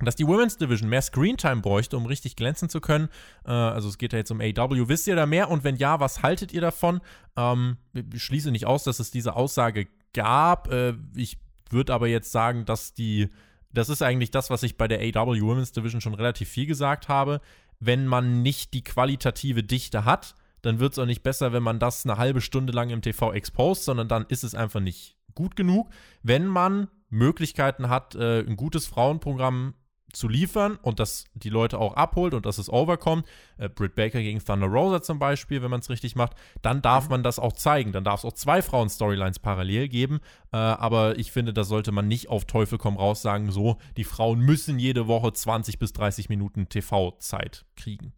dass 0.00 0.16
die 0.16 0.26
Women's 0.26 0.56
Division 0.56 0.88
mehr 0.88 1.02
Screentime 1.02 1.60
bräuchte, 1.60 1.96
um 1.96 2.06
richtig 2.06 2.34
glänzen 2.34 2.68
zu 2.68 2.80
können. 2.80 3.08
Äh, 3.44 3.52
also 3.52 3.88
es 3.88 3.96
geht 3.96 4.12
ja 4.12 4.18
jetzt 4.18 4.32
um 4.32 4.40
AW. 4.40 4.88
Wisst 4.88 5.06
ihr 5.06 5.14
da 5.14 5.24
mehr? 5.26 5.50
Und 5.50 5.62
wenn 5.62 5.76
ja, 5.76 6.00
was 6.00 6.22
haltet 6.22 6.52
ihr 6.52 6.60
davon? 6.60 7.00
Ähm, 7.36 7.76
ich 8.12 8.24
schließe 8.24 8.50
nicht 8.50 8.66
aus, 8.66 8.82
dass 8.82 8.98
es 8.98 9.12
diese 9.12 9.36
Aussage 9.36 9.86
gab. 10.12 10.72
Äh, 10.72 10.94
ich 11.14 11.38
würde 11.70 11.94
aber 11.94 12.08
jetzt 12.08 12.32
sagen, 12.32 12.64
dass 12.64 12.92
die, 12.92 13.28
das 13.72 13.88
ist 13.88 14.02
eigentlich 14.02 14.32
das, 14.32 14.50
was 14.50 14.64
ich 14.64 14.76
bei 14.76 14.88
der 14.88 14.98
AW 14.98 15.40
Women's 15.40 15.70
Division 15.70 16.00
schon 16.00 16.14
relativ 16.14 16.48
viel 16.48 16.66
gesagt 16.66 17.08
habe. 17.08 17.40
Wenn 17.78 18.06
man 18.06 18.42
nicht 18.42 18.74
die 18.74 18.82
qualitative 18.82 19.62
Dichte 19.62 20.04
hat, 20.04 20.34
dann 20.62 20.80
wird 20.80 20.92
es 20.92 20.98
auch 20.98 21.06
nicht 21.06 21.22
besser, 21.22 21.52
wenn 21.52 21.62
man 21.62 21.78
das 21.78 22.04
eine 22.04 22.18
halbe 22.18 22.40
Stunde 22.40 22.72
lang 22.72 22.90
im 22.90 23.02
TV 23.02 23.32
expost, 23.32 23.84
sondern 23.84 24.08
dann 24.08 24.26
ist 24.28 24.44
es 24.44 24.54
einfach 24.54 24.80
nicht 24.80 25.16
gut 25.34 25.56
genug. 25.56 25.90
Wenn 26.22 26.46
man 26.46 26.88
Möglichkeiten 27.10 27.88
hat, 27.88 28.14
äh, 28.14 28.40
ein 28.40 28.56
gutes 28.56 28.86
Frauenprogramm 28.86 29.74
zu 30.12 30.28
liefern 30.28 30.78
und 30.82 31.00
dass 31.00 31.24
die 31.34 31.48
Leute 31.48 31.78
auch 31.78 31.94
abholt 31.94 32.34
und 32.34 32.46
dass 32.46 32.58
es 32.58 32.70
overkommt, 32.70 33.26
äh, 33.56 33.68
Britt 33.68 33.94
Baker 33.94 34.20
gegen 34.20 34.44
Thunder 34.44 34.66
Rosa 34.66 35.02
zum 35.02 35.18
Beispiel, 35.18 35.62
wenn 35.62 35.70
man 35.70 35.80
es 35.80 35.90
richtig 35.90 36.16
macht, 36.16 36.34
dann 36.60 36.82
darf 36.82 37.04
mhm. 37.04 37.10
man 37.10 37.22
das 37.22 37.38
auch 37.38 37.52
zeigen. 37.52 37.92
Dann 37.92 38.04
darf 38.04 38.20
es 38.20 38.24
auch 38.24 38.34
zwei 38.34 38.62
Frauen-Storylines 38.62 39.38
parallel 39.38 39.88
geben. 39.88 40.20
Äh, 40.52 40.58
aber 40.58 41.18
ich 41.18 41.32
finde, 41.32 41.52
da 41.52 41.64
sollte 41.64 41.92
man 41.92 42.08
nicht 42.08 42.28
auf 42.28 42.44
Teufel 42.44 42.78
komm 42.78 42.96
raus 42.96 43.22
sagen, 43.22 43.50
so, 43.50 43.78
die 43.96 44.04
Frauen 44.04 44.40
müssen 44.40 44.78
jede 44.78 45.06
Woche 45.06 45.32
20 45.32 45.78
bis 45.78 45.92
30 45.92 46.28
Minuten 46.28 46.68
TV-Zeit 46.68 47.64
kriegen. 47.76 48.12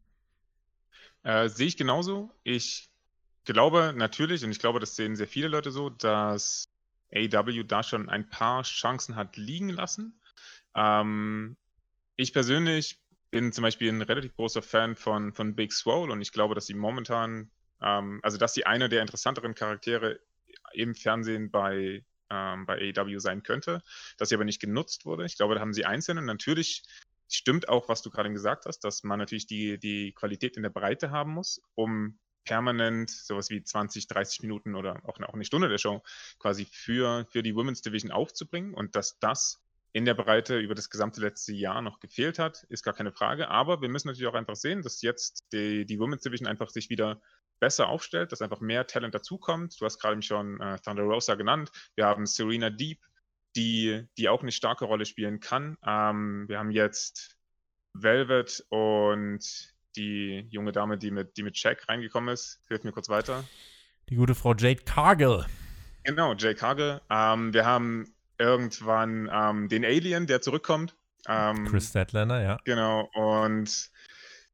Äh, 1.25 1.49
sehe 1.49 1.67
ich 1.67 1.77
genauso. 1.77 2.31
Ich 2.45 2.91
glaube 3.45 3.93
natürlich, 3.97 4.45
und 4.45 4.51
ich 4.51 4.59
glaube, 4.59 4.79
das 4.79 4.95
sehen 4.95 5.17
sehr 5.17 5.27
viele 5.27 5.49
Leute 5.49 5.71
so, 5.71 5.91
dass 5.91 6.69
AW 7.13 7.65
da 7.65 7.83
schon 7.83 8.09
ein 8.09 8.29
paar 8.29 8.63
Chancen 8.63 9.17
hat 9.17 9.37
liegen 9.37 9.71
lassen. 9.71 10.21
Ähm, 10.75 11.57
ich 12.17 12.33
persönlich 12.33 13.01
bin 13.31 13.53
zum 13.53 13.63
Beispiel 13.63 13.91
ein 13.91 14.03
relativ 14.03 14.37
großer 14.37 14.63
Fan 14.63 14.97
von, 14.97 15.33
von 15.33 15.57
Big 15.57 15.73
Swole 15.73 16.13
und 16.13 16.21
ich 16.21 16.33
glaube, 16.33 16.55
dass 16.55 16.67
sie 16.67 16.75
momentan, 16.75 17.51
ähm, 17.81 18.21
also 18.23 18.39
dass 18.39 18.55
sie 18.55 18.67
einer 18.67 18.89
der 18.89 19.01
interessanteren 19.01 19.55
Charaktere 19.55 20.21
im 20.73 20.95
Fernsehen 20.95 21.51
bei, 21.51 22.05
ähm, 22.31 22.67
bei 22.67 22.93
AEW 22.97 23.19
sein 23.19 23.43
könnte, 23.43 23.83
dass 24.19 24.29
sie 24.29 24.35
aber 24.35 24.45
nicht 24.45 24.61
genutzt 24.61 25.07
wurde. 25.07 25.25
Ich 25.25 25.37
glaube, 25.37 25.55
da 25.55 25.61
haben 25.61 25.75
sie 25.75 25.85
einzelne. 25.85 26.23
Natürlich 26.23 26.85
stimmt 27.35 27.69
auch, 27.69 27.89
was 27.89 28.03
du 28.03 28.11
gerade 28.11 28.33
gesagt 28.33 28.67
hast, 28.67 28.81
dass 28.81 29.03
man 29.03 29.19
natürlich 29.19 29.47
die, 29.47 29.79
die 29.79 30.13
Qualität 30.13 30.57
in 30.57 30.63
der 30.63 30.71
Breite 30.71 31.11
haben 31.11 31.33
muss, 31.33 31.61
um 31.75 32.19
permanent 32.45 33.11
sowas 33.11 33.51
wie 33.51 33.63
20, 33.63 34.07
30 34.07 34.43
Minuten 34.43 34.75
oder 34.75 35.01
auch, 35.05 35.19
auch 35.21 35.35
eine 35.35 35.45
Stunde 35.45 35.69
der 35.69 35.79
Show 35.79 36.03
quasi 36.39 36.67
für, 36.71 37.27
für 37.31 37.43
die 37.43 37.55
Women's 37.55 37.83
Division 37.83 38.13
aufzubringen 38.13 38.75
und 38.75 38.97
dass 38.97 39.19
das 39.19 39.63
in 39.93 40.05
der 40.05 40.15
Breite 40.15 40.59
über 40.59 40.75
das 40.75 40.91
gesamte 40.91 41.21
letzte 41.21 41.53
Jahr 41.53 41.81
noch 41.81 42.01
gefehlt 42.01 42.39
hat, 42.39 42.65
ist 42.69 42.83
gar 42.83 42.95
keine 42.95 43.13
Frage. 43.13 43.49
Aber 43.49 43.81
wir 43.81 43.89
müssen 43.89 44.09
natürlich 44.09 44.29
auch 44.29 44.35
einfach 44.35 44.57
sehen, 44.57 44.83
dass 44.83 45.03
jetzt 45.03 45.47
die, 45.53 45.87
die 45.87 46.01
Women's 46.01 46.23
Division 46.23 46.49
einfach 46.49 46.69
sich 46.69 46.91
wieder 46.91 47.23
besser 47.61 47.89
aufstellt, 47.89 48.33
dass 48.33 48.43
einfach 48.43 48.61
mehr 48.61 48.87
Talent 48.89 49.15
dazukommt. 49.15 49.81
Du 49.81 49.85
hast 49.85 50.01
gerade 50.01 50.21
schon 50.21 50.61
äh, 50.61 50.79
Thunder 50.81 51.05
Rosa 51.05 51.37
genannt. 51.37 51.71
Wir 51.95 52.07
haben 52.07 52.27
Serena 52.27 52.71
Deep, 52.71 52.99
die, 53.57 54.07
die 54.19 54.29
auch 54.29 54.43
eine 54.43 54.53
starke 54.53 54.85
Rolle 54.85 55.07
spielen 55.07 55.41
kann. 55.41 55.77
Ähm, 55.87 56.45
wir 56.49 56.59
haben 56.59 56.71
jetzt 56.71 57.37
Velvet 57.95 58.65
und 58.69 59.75
die 59.97 60.47
junge 60.51 60.73
Dame, 60.73 60.99
die 60.99 61.11
mit, 61.11 61.37
die 61.37 61.43
mit 61.43 61.57
Jack 61.57 61.89
reingekommen 61.89 62.33
ist. 62.33 62.61
Hilf 62.69 62.85
mir 62.85 62.93
kurz 62.93 63.09
weiter. 63.09 63.45
Die 64.09 64.17
gute 64.17 64.35
Frau 64.35 64.55
Jade 64.55 64.83
Cargill. 64.85 65.47
Genau, 66.03 66.35
Jade 66.35 66.57
Cargill. 66.57 67.01
Ähm, 67.09 67.55
wir 67.55 67.65
haben 67.65 68.13
irgendwann 68.39 69.31
ähm, 69.33 69.69
den 69.69 69.85
Alien, 69.85 70.27
der 70.27 70.43
zurückkommt. 70.43 70.97
Ähm, 71.27 71.67
Chris 71.67 71.89
Statlander, 71.89 72.43
ja. 72.43 72.59
Genau, 72.65 73.09
und 73.15 73.91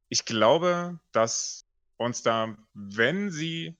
ich 0.08 0.24
glaube, 0.24 1.00
dass 1.12 1.64
uns 1.96 2.22
da, 2.22 2.56
wenn 2.74 3.30
sie 3.30 3.76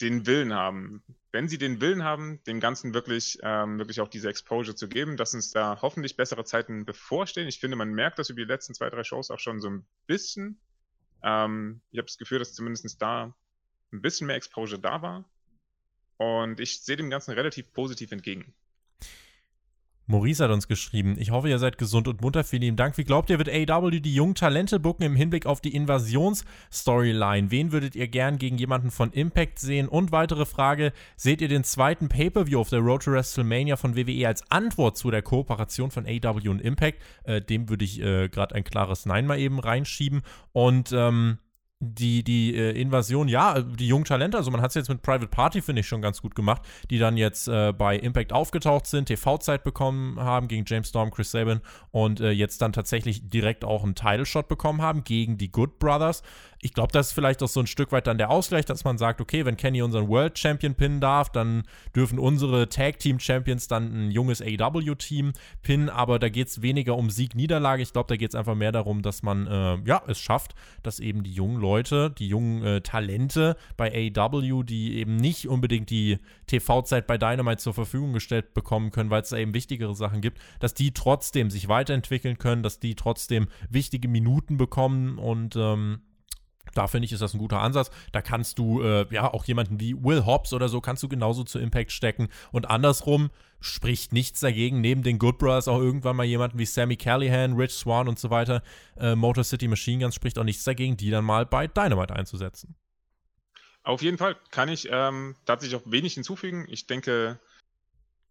den 0.00 0.26
Willen 0.26 0.52
haben, 0.54 1.02
wenn 1.32 1.48
sie 1.48 1.58
den 1.58 1.80
Willen 1.80 2.02
haben, 2.02 2.42
dem 2.44 2.60
Ganzen 2.60 2.92
wirklich, 2.94 3.38
ähm, 3.42 3.78
wirklich 3.78 4.00
auch 4.00 4.08
diese 4.08 4.28
Exposure 4.28 4.74
zu 4.74 4.88
geben, 4.88 5.16
dass 5.16 5.34
uns 5.34 5.52
da 5.52 5.80
hoffentlich 5.80 6.16
bessere 6.16 6.44
Zeiten 6.44 6.84
bevorstehen. 6.84 7.48
Ich 7.48 7.60
finde, 7.60 7.76
man 7.76 7.92
merkt 7.92 8.18
das 8.18 8.30
über 8.30 8.40
die 8.40 8.48
letzten 8.48 8.74
zwei, 8.74 8.90
drei 8.90 9.04
Shows 9.04 9.30
auch 9.30 9.38
schon 9.38 9.60
so 9.60 9.70
ein 9.70 9.86
bisschen. 10.06 10.60
Ähm, 11.22 11.80
ich 11.92 11.98
habe 11.98 12.06
das 12.06 12.18
Gefühl, 12.18 12.38
dass 12.40 12.54
zumindest 12.54 13.00
da 13.00 13.34
ein 13.92 14.02
bisschen 14.02 14.26
mehr 14.26 14.36
Exposure 14.36 14.80
da 14.80 15.02
war. 15.02 15.24
Und 16.16 16.60
ich 16.60 16.82
sehe 16.82 16.96
dem 16.96 17.10
Ganzen 17.10 17.32
relativ 17.32 17.72
positiv 17.72 18.12
entgegen. 18.12 18.52
Maurice 20.10 20.42
hat 20.42 20.50
uns 20.50 20.66
geschrieben, 20.66 21.14
ich 21.18 21.30
hoffe, 21.30 21.48
ihr 21.48 21.60
seid 21.60 21.78
gesund 21.78 22.08
und 22.08 22.20
munter. 22.20 22.42
Vielen 22.42 22.62
lieben 22.62 22.76
Dank. 22.76 22.98
Wie 22.98 23.04
glaubt 23.04 23.30
ihr, 23.30 23.38
wird 23.38 23.48
AEW 23.48 24.00
die 24.00 24.14
jungen 24.14 24.34
Talente 24.34 24.80
bucken 24.80 25.04
im 25.04 25.14
Hinblick 25.14 25.46
auf 25.46 25.60
die 25.60 25.74
Invasionsstoryline? 25.74 27.52
Wen 27.52 27.70
würdet 27.70 27.94
ihr 27.94 28.08
gern 28.08 28.36
gegen 28.36 28.58
jemanden 28.58 28.90
von 28.90 29.12
Impact 29.12 29.60
sehen? 29.60 29.88
Und 29.88 30.10
weitere 30.10 30.46
Frage, 30.46 30.92
seht 31.16 31.40
ihr 31.40 31.48
den 31.48 31.62
zweiten 31.62 32.08
Pay-Per-View 32.08 32.58
auf 32.58 32.70
der 32.70 32.80
Road 32.80 33.04
to 33.04 33.12
WrestleMania 33.12 33.76
von 33.76 33.96
WWE 33.96 34.26
als 34.26 34.50
Antwort 34.50 34.96
zu 34.96 35.12
der 35.12 35.22
Kooperation 35.22 35.92
von 35.92 36.06
AEW 36.06 36.50
und 36.50 36.60
Impact? 36.60 37.00
Äh, 37.22 37.40
dem 37.40 37.68
würde 37.68 37.84
ich 37.84 38.00
äh, 38.00 38.28
gerade 38.28 38.56
ein 38.56 38.64
klares 38.64 39.06
Nein 39.06 39.26
mal 39.26 39.38
eben 39.38 39.60
reinschieben. 39.60 40.22
Und 40.52 40.90
ähm, 40.92 41.38
die, 41.82 42.22
die 42.22 42.54
äh, 42.54 42.78
Invasion, 42.78 43.26
ja, 43.26 43.62
die 43.62 43.88
jungen 43.88 44.04
Talente, 44.04 44.36
also 44.36 44.50
man 44.50 44.60
hat 44.60 44.68
es 44.70 44.74
jetzt 44.74 44.90
mit 44.90 45.00
Private 45.00 45.28
Party, 45.28 45.62
finde 45.62 45.80
ich, 45.80 45.88
schon 45.88 46.02
ganz 46.02 46.20
gut 46.20 46.34
gemacht, 46.34 46.62
die 46.90 46.98
dann 46.98 47.16
jetzt 47.16 47.48
äh, 47.48 47.72
bei 47.72 47.96
Impact 47.96 48.34
aufgetaucht 48.34 48.86
sind, 48.86 49.06
TV-Zeit 49.06 49.64
bekommen 49.64 50.20
haben 50.20 50.46
gegen 50.46 50.64
James 50.66 50.90
Storm, 50.90 51.10
Chris 51.10 51.30
Sabin 51.30 51.60
und 51.90 52.20
äh, 52.20 52.30
jetzt 52.30 52.60
dann 52.60 52.74
tatsächlich 52.74 53.30
direkt 53.30 53.64
auch 53.64 53.82
einen 53.82 53.94
Title-Shot 53.94 54.46
bekommen 54.46 54.82
haben 54.82 55.04
gegen 55.04 55.38
die 55.38 55.50
Good 55.50 55.78
Brothers 55.78 56.22
ich 56.62 56.74
glaube, 56.74 56.92
das 56.92 57.08
ist 57.08 57.12
vielleicht 57.14 57.42
auch 57.42 57.48
so 57.48 57.60
ein 57.60 57.66
Stück 57.66 57.90
weit 57.90 58.06
dann 58.06 58.18
der 58.18 58.30
Ausgleich, 58.30 58.66
dass 58.66 58.84
man 58.84 58.98
sagt, 58.98 59.20
okay, 59.20 59.46
wenn 59.46 59.56
Kenny 59.56 59.80
unseren 59.80 60.08
World 60.08 60.38
Champion 60.38 60.74
pinnen 60.74 61.00
darf, 61.00 61.30
dann 61.30 61.62
dürfen 61.96 62.18
unsere 62.18 62.68
Tag 62.68 62.98
Team 62.98 63.18
Champions 63.18 63.66
dann 63.66 64.08
ein 64.08 64.10
junges 64.10 64.42
AW-Team 64.42 65.32
pinnen, 65.62 65.88
aber 65.88 66.18
da 66.18 66.28
geht 66.28 66.48
es 66.48 66.60
weniger 66.60 66.96
um 66.96 67.08
Sieg-Niederlage. 67.08 67.82
Ich 67.82 67.92
glaube, 67.92 68.08
da 68.08 68.16
geht 68.16 68.30
es 68.30 68.34
einfach 68.34 68.54
mehr 68.54 68.72
darum, 68.72 69.00
dass 69.00 69.22
man 69.22 69.46
äh, 69.46 69.78
ja 69.86 70.02
es 70.06 70.20
schafft, 70.20 70.54
dass 70.82 71.00
eben 71.00 71.22
die 71.22 71.32
jungen 71.32 71.58
Leute, 71.58 72.10
die 72.10 72.28
jungen 72.28 72.62
äh, 72.62 72.80
Talente 72.82 73.56
bei 73.78 74.12
AW, 74.14 74.62
die 74.62 74.98
eben 74.98 75.16
nicht 75.16 75.48
unbedingt 75.48 75.88
die 75.88 76.18
TV-Zeit 76.46 77.06
bei 77.06 77.16
Dynamite 77.16 77.58
zur 77.58 77.72
Verfügung 77.72 78.12
gestellt 78.12 78.52
bekommen 78.52 78.90
können, 78.90 79.08
weil 79.08 79.22
es 79.22 79.30
da 79.30 79.38
eben 79.38 79.54
wichtigere 79.54 79.94
Sachen 79.94 80.20
gibt, 80.20 80.38
dass 80.58 80.74
die 80.74 80.92
trotzdem 80.92 81.48
sich 81.48 81.68
weiterentwickeln 81.68 82.36
können, 82.36 82.62
dass 82.62 82.80
die 82.80 82.96
trotzdem 82.96 83.48
wichtige 83.70 84.08
Minuten 84.08 84.58
bekommen 84.58 85.16
und 85.18 85.56
ähm, 85.56 86.00
da 86.74 86.86
finde 86.86 87.06
ich, 87.06 87.12
ist 87.12 87.20
das 87.20 87.34
ein 87.34 87.38
guter 87.38 87.60
Ansatz. 87.60 87.90
Da 88.12 88.22
kannst 88.22 88.58
du 88.58 88.82
äh, 88.82 89.06
ja 89.10 89.32
auch 89.32 89.44
jemanden 89.44 89.80
wie 89.80 89.94
Will 90.02 90.24
Hobbs 90.26 90.52
oder 90.52 90.68
so 90.68 90.80
kannst 90.80 91.02
du 91.02 91.08
genauso 91.08 91.44
zu 91.44 91.58
Impact 91.58 91.92
stecken. 91.92 92.28
Und 92.52 92.70
andersrum 92.70 93.30
spricht 93.60 94.12
nichts 94.12 94.40
dagegen, 94.40 94.80
neben 94.80 95.02
den 95.02 95.18
Good 95.18 95.38
Brothers 95.38 95.68
auch 95.68 95.80
irgendwann 95.80 96.16
mal 96.16 96.24
jemanden 96.24 96.58
wie 96.58 96.66
Sammy 96.66 96.96
Callahan, 96.96 97.54
Rich 97.54 97.72
Swan 97.72 98.08
und 98.08 98.18
so 98.18 98.30
weiter, 98.30 98.62
äh, 98.98 99.14
Motor 99.14 99.44
City 99.44 99.68
Machine 99.68 100.02
Guns 100.02 100.14
spricht 100.14 100.38
auch 100.38 100.44
nichts 100.44 100.64
dagegen, 100.64 100.96
die 100.96 101.10
dann 101.10 101.24
mal 101.24 101.44
bei 101.46 101.66
Dynamite 101.66 102.14
einzusetzen. 102.14 102.74
Auf 103.82 104.02
jeden 104.02 104.18
Fall 104.18 104.36
kann 104.50 104.68
ich 104.68 104.88
ähm, 104.90 105.36
tatsächlich 105.46 105.80
auch 105.80 105.90
wenig 105.90 106.14
hinzufügen. 106.14 106.66
Ich 106.68 106.86
denke, 106.86 107.38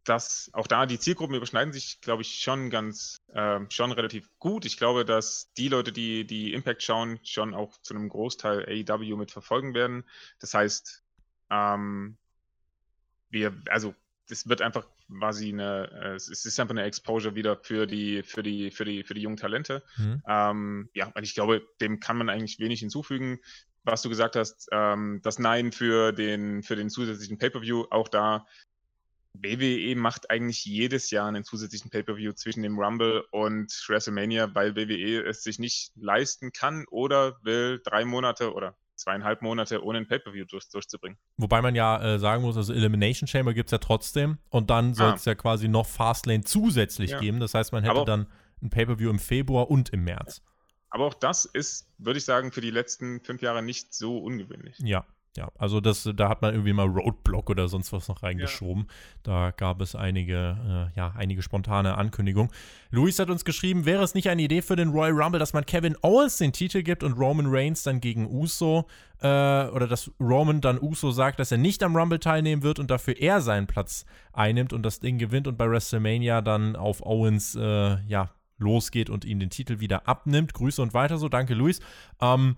dass 0.04 0.50
auch 0.54 0.68
da 0.68 0.86
die 0.86 1.00
Zielgruppen 1.00 1.36
überschneiden 1.36 1.74
sich, 1.74 2.02
glaube 2.02 2.22
ich, 2.22 2.40
schon 2.40 2.70
ganz, 2.70 3.18
äh, 3.34 3.60
schon 3.70 3.92
relativ 3.92 4.30
gut. 4.40 4.66
Ich 4.66 4.78
glaube, 4.78 5.06
dass 5.06 5.52
die 5.54 5.68
Leute, 5.68 5.92
die 5.92 6.26
die 6.26 6.54
Impact 6.54 6.84
schauen, 6.84 7.20
schon 7.24 7.54
auch 7.54 7.78
zu 7.82 7.94
einem 7.94 8.10
Großteil 8.10 8.66
AEW 8.68 9.16
mit 9.18 9.32
verfolgen 9.32 9.74
werden. 9.74 10.04
Das 10.40 10.54
heißt, 10.54 11.04
ähm, 11.50 12.18
wir, 13.30 13.62
also 13.70 13.94
es 14.30 14.48
wird 14.48 14.62
einfach 14.62 14.88
quasi 15.08 15.50
eine, 15.50 15.90
äh, 15.92 16.16
es 16.16 16.30
ist 16.30 16.60
einfach 16.60 16.74
eine 16.74 16.84
Exposure 16.84 17.36
wieder 17.36 17.58
für 17.58 17.88
die, 17.88 18.24
für 18.24 18.44
die, 18.44 18.72
für 18.72 18.86
die, 18.86 19.04
für 19.04 19.14
die 19.14 19.22
jungen 19.22 19.38
Talente. 19.38 19.84
Mhm. 19.98 20.24
Ähm, 20.28 20.90
ja, 20.94 21.08
und 21.08 21.24
ich 21.24 21.34
glaube, 21.34 21.68
dem 21.82 22.00
kann 22.00 22.18
man 22.18 22.30
eigentlich 22.30 22.60
wenig 22.60 22.80
hinzufügen. 22.80 23.40
Was 23.84 24.02
du 24.02 24.10
gesagt 24.10 24.36
hast, 24.36 24.68
ähm, 24.72 25.20
das 25.24 25.40
Nein 25.40 25.72
für 25.72 26.12
den, 26.12 26.64
für 26.64 26.76
den 26.76 26.90
zusätzlichen 26.90 27.38
Pay-Per-View, 27.38 27.86
auch 27.90 28.08
da 28.08 28.46
WWE 29.34 29.96
macht 29.96 30.30
eigentlich 30.30 30.66
jedes 30.66 31.12
Jahr 31.12 31.28
einen 31.28 31.44
zusätzlichen 31.44 31.90
Pay-Per-View 31.90 32.34
zwischen 32.34 32.64
dem 32.64 32.78
Rumble 32.78 33.24
und 33.32 33.72
WrestleMania, 33.88 34.54
weil 34.54 34.76
WWE 34.76 35.26
es 35.26 35.44
sich 35.44 35.60
nicht 35.60 35.92
leisten 35.96 36.52
kann 36.52 36.86
oder 36.90 37.38
will 37.44 37.82
drei 37.84 38.06
Monate 38.06 38.54
oder 38.54 38.76
zweieinhalb 38.96 39.42
Monate 39.42 39.84
ohne 39.84 40.00
ein 40.00 40.08
Pay-Per-View 40.08 40.46
durch, 40.46 40.70
durchzubringen. 40.70 41.18
Wobei 41.38 41.62
man 41.62 41.74
ja 41.74 42.16
äh, 42.16 42.20
sagen 42.20 42.44
muss, 42.44 42.58
also 42.58 42.74
Elimination 42.74 43.28
Chamber 43.28 43.54
gibt 43.54 43.70
es 43.70 43.72
ja 43.72 43.78
trotzdem 43.78 44.40
und 44.50 44.70
dann 44.70 44.94
soll 44.94 45.14
es 45.14 45.26
ah. 45.26 45.32
ja 45.32 45.36
quasi 45.36 45.68
noch 45.68 45.88
Fastlane 45.88 46.44
zusätzlich 46.44 47.12
ja. 47.12 47.20
geben. 47.20 47.40
Das 47.40 47.54
heißt, 47.54 47.72
man 47.72 47.84
hätte 47.84 47.96
Aber 47.96 48.06
dann 48.06 48.28
ein 48.62 48.70
Pay-Per-View 48.70 49.10
im 49.10 49.20
Februar 49.20 49.72
und 49.72 49.90
im 49.90 50.04
März. 50.04 50.42
Aber 50.90 51.06
auch 51.06 51.14
das 51.14 51.46
ist, 51.46 51.88
würde 51.98 52.18
ich 52.18 52.26
sagen, 52.26 52.52
für 52.52 52.62
die 52.62 52.72
letzten 52.72 53.22
fünf 53.22 53.42
Jahre 53.42 53.62
nicht 53.62 53.94
so 53.94 54.18
ungewöhnlich. 54.18 54.78
Ja, 54.80 55.06
ja, 55.38 55.50
also 55.58 55.80
das, 55.80 56.10
da 56.16 56.28
hat 56.28 56.42
man 56.42 56.54
irgendwie 56.54 56.74
mal 56.74 56.88
Roadblock 56.88 57.50
oder 57.50 57.68
sonst 57.68 57.94
was 57.94 58.08
noch 58.08 58.24
reingeschoben. 58.24 58.86
Ja. 58.88 58.94
Da 59.24 59.52
gab 59.52 59.80
es 59.80 59.96
einige, 59.96 60.92
äh, 60.94 60.98
ja, 60.98 61.14
einige 61.16 61.42
spontane 61.42 61.98
Ankündigungen. 61.98 62.52
Luis 62.90 63.20
hat 63.20 63.30
uns 63.30 63.46
geschrieben, 63.46 63.86
wäre 63.86 64.04
es 64.04 64.16
nicht 64.16 64.28
eine 64.30 64.42
Idee 64.42 64.62
für 64.62 64.76
den 64.76 64.90
Royal 64.90 65.14
Rumble, 65.14 65.40
dass 65.40 65.54
man 65.54 65.66
Kevin 65.66 65.96
Owens 66.02 66.38
den 66.38 66.52
Titel 66.52 66.82
gibt 66.82 67.04
und 67.04 67.14
Roman 67.14 67.46
Reigns 67.48 67.84
dann 67.84 68.02
gegen 68.02 68.28
Uso, 68.28 68.88
äh, 69.22 69.28
oder 69.28 69.88
dass 69.88 70.12
Roman 70.20 70.62
dann 70.62 70.80
Uso 70.82 71.12
sagt, 71.12 71.40
dass 71.40 71.52
er 71.52 71.58
nicht 71.60 71.84
am 71.84 71.96
Rumble 71.96 72.20
teilnehmen 72.20 72.64
wird 72.64 72.80
und 72.80 72.90
dafür 72.90 73.18
er 73.18 73.42
seinen 73.42 73.68
Platz 73.68 74.06
einnimmt 74.34 74.74
und 74.74 74.84
das 74.84 75.00
Ding 75.00 75.20
gewinnt 75.20 75.48
und 75.48 75.58
bei 75.58 75.70
WrestleMania 75.70 76.42
dann 76.42 76.76
auf 76.76 77.06
Owens, 77.06 77.56
äh, 77.56 77.98
ja, 78.08 78.32
losgeht 78.58 79.10
und 79.10 79.26
ihn 79.26 79.40
den 79.40 79.50
Titel 79.50 79.80
wieder 79.80 80.08
abnimmt. 80.08 80.54
Grüße 80.54 80.82
und 80.82 80.94
weiter 80.94 81.18
so. 81.18 81.30
Danke, 81.30 81.54
Luis. 81.54 81.80
Ähm, 82.20 82.58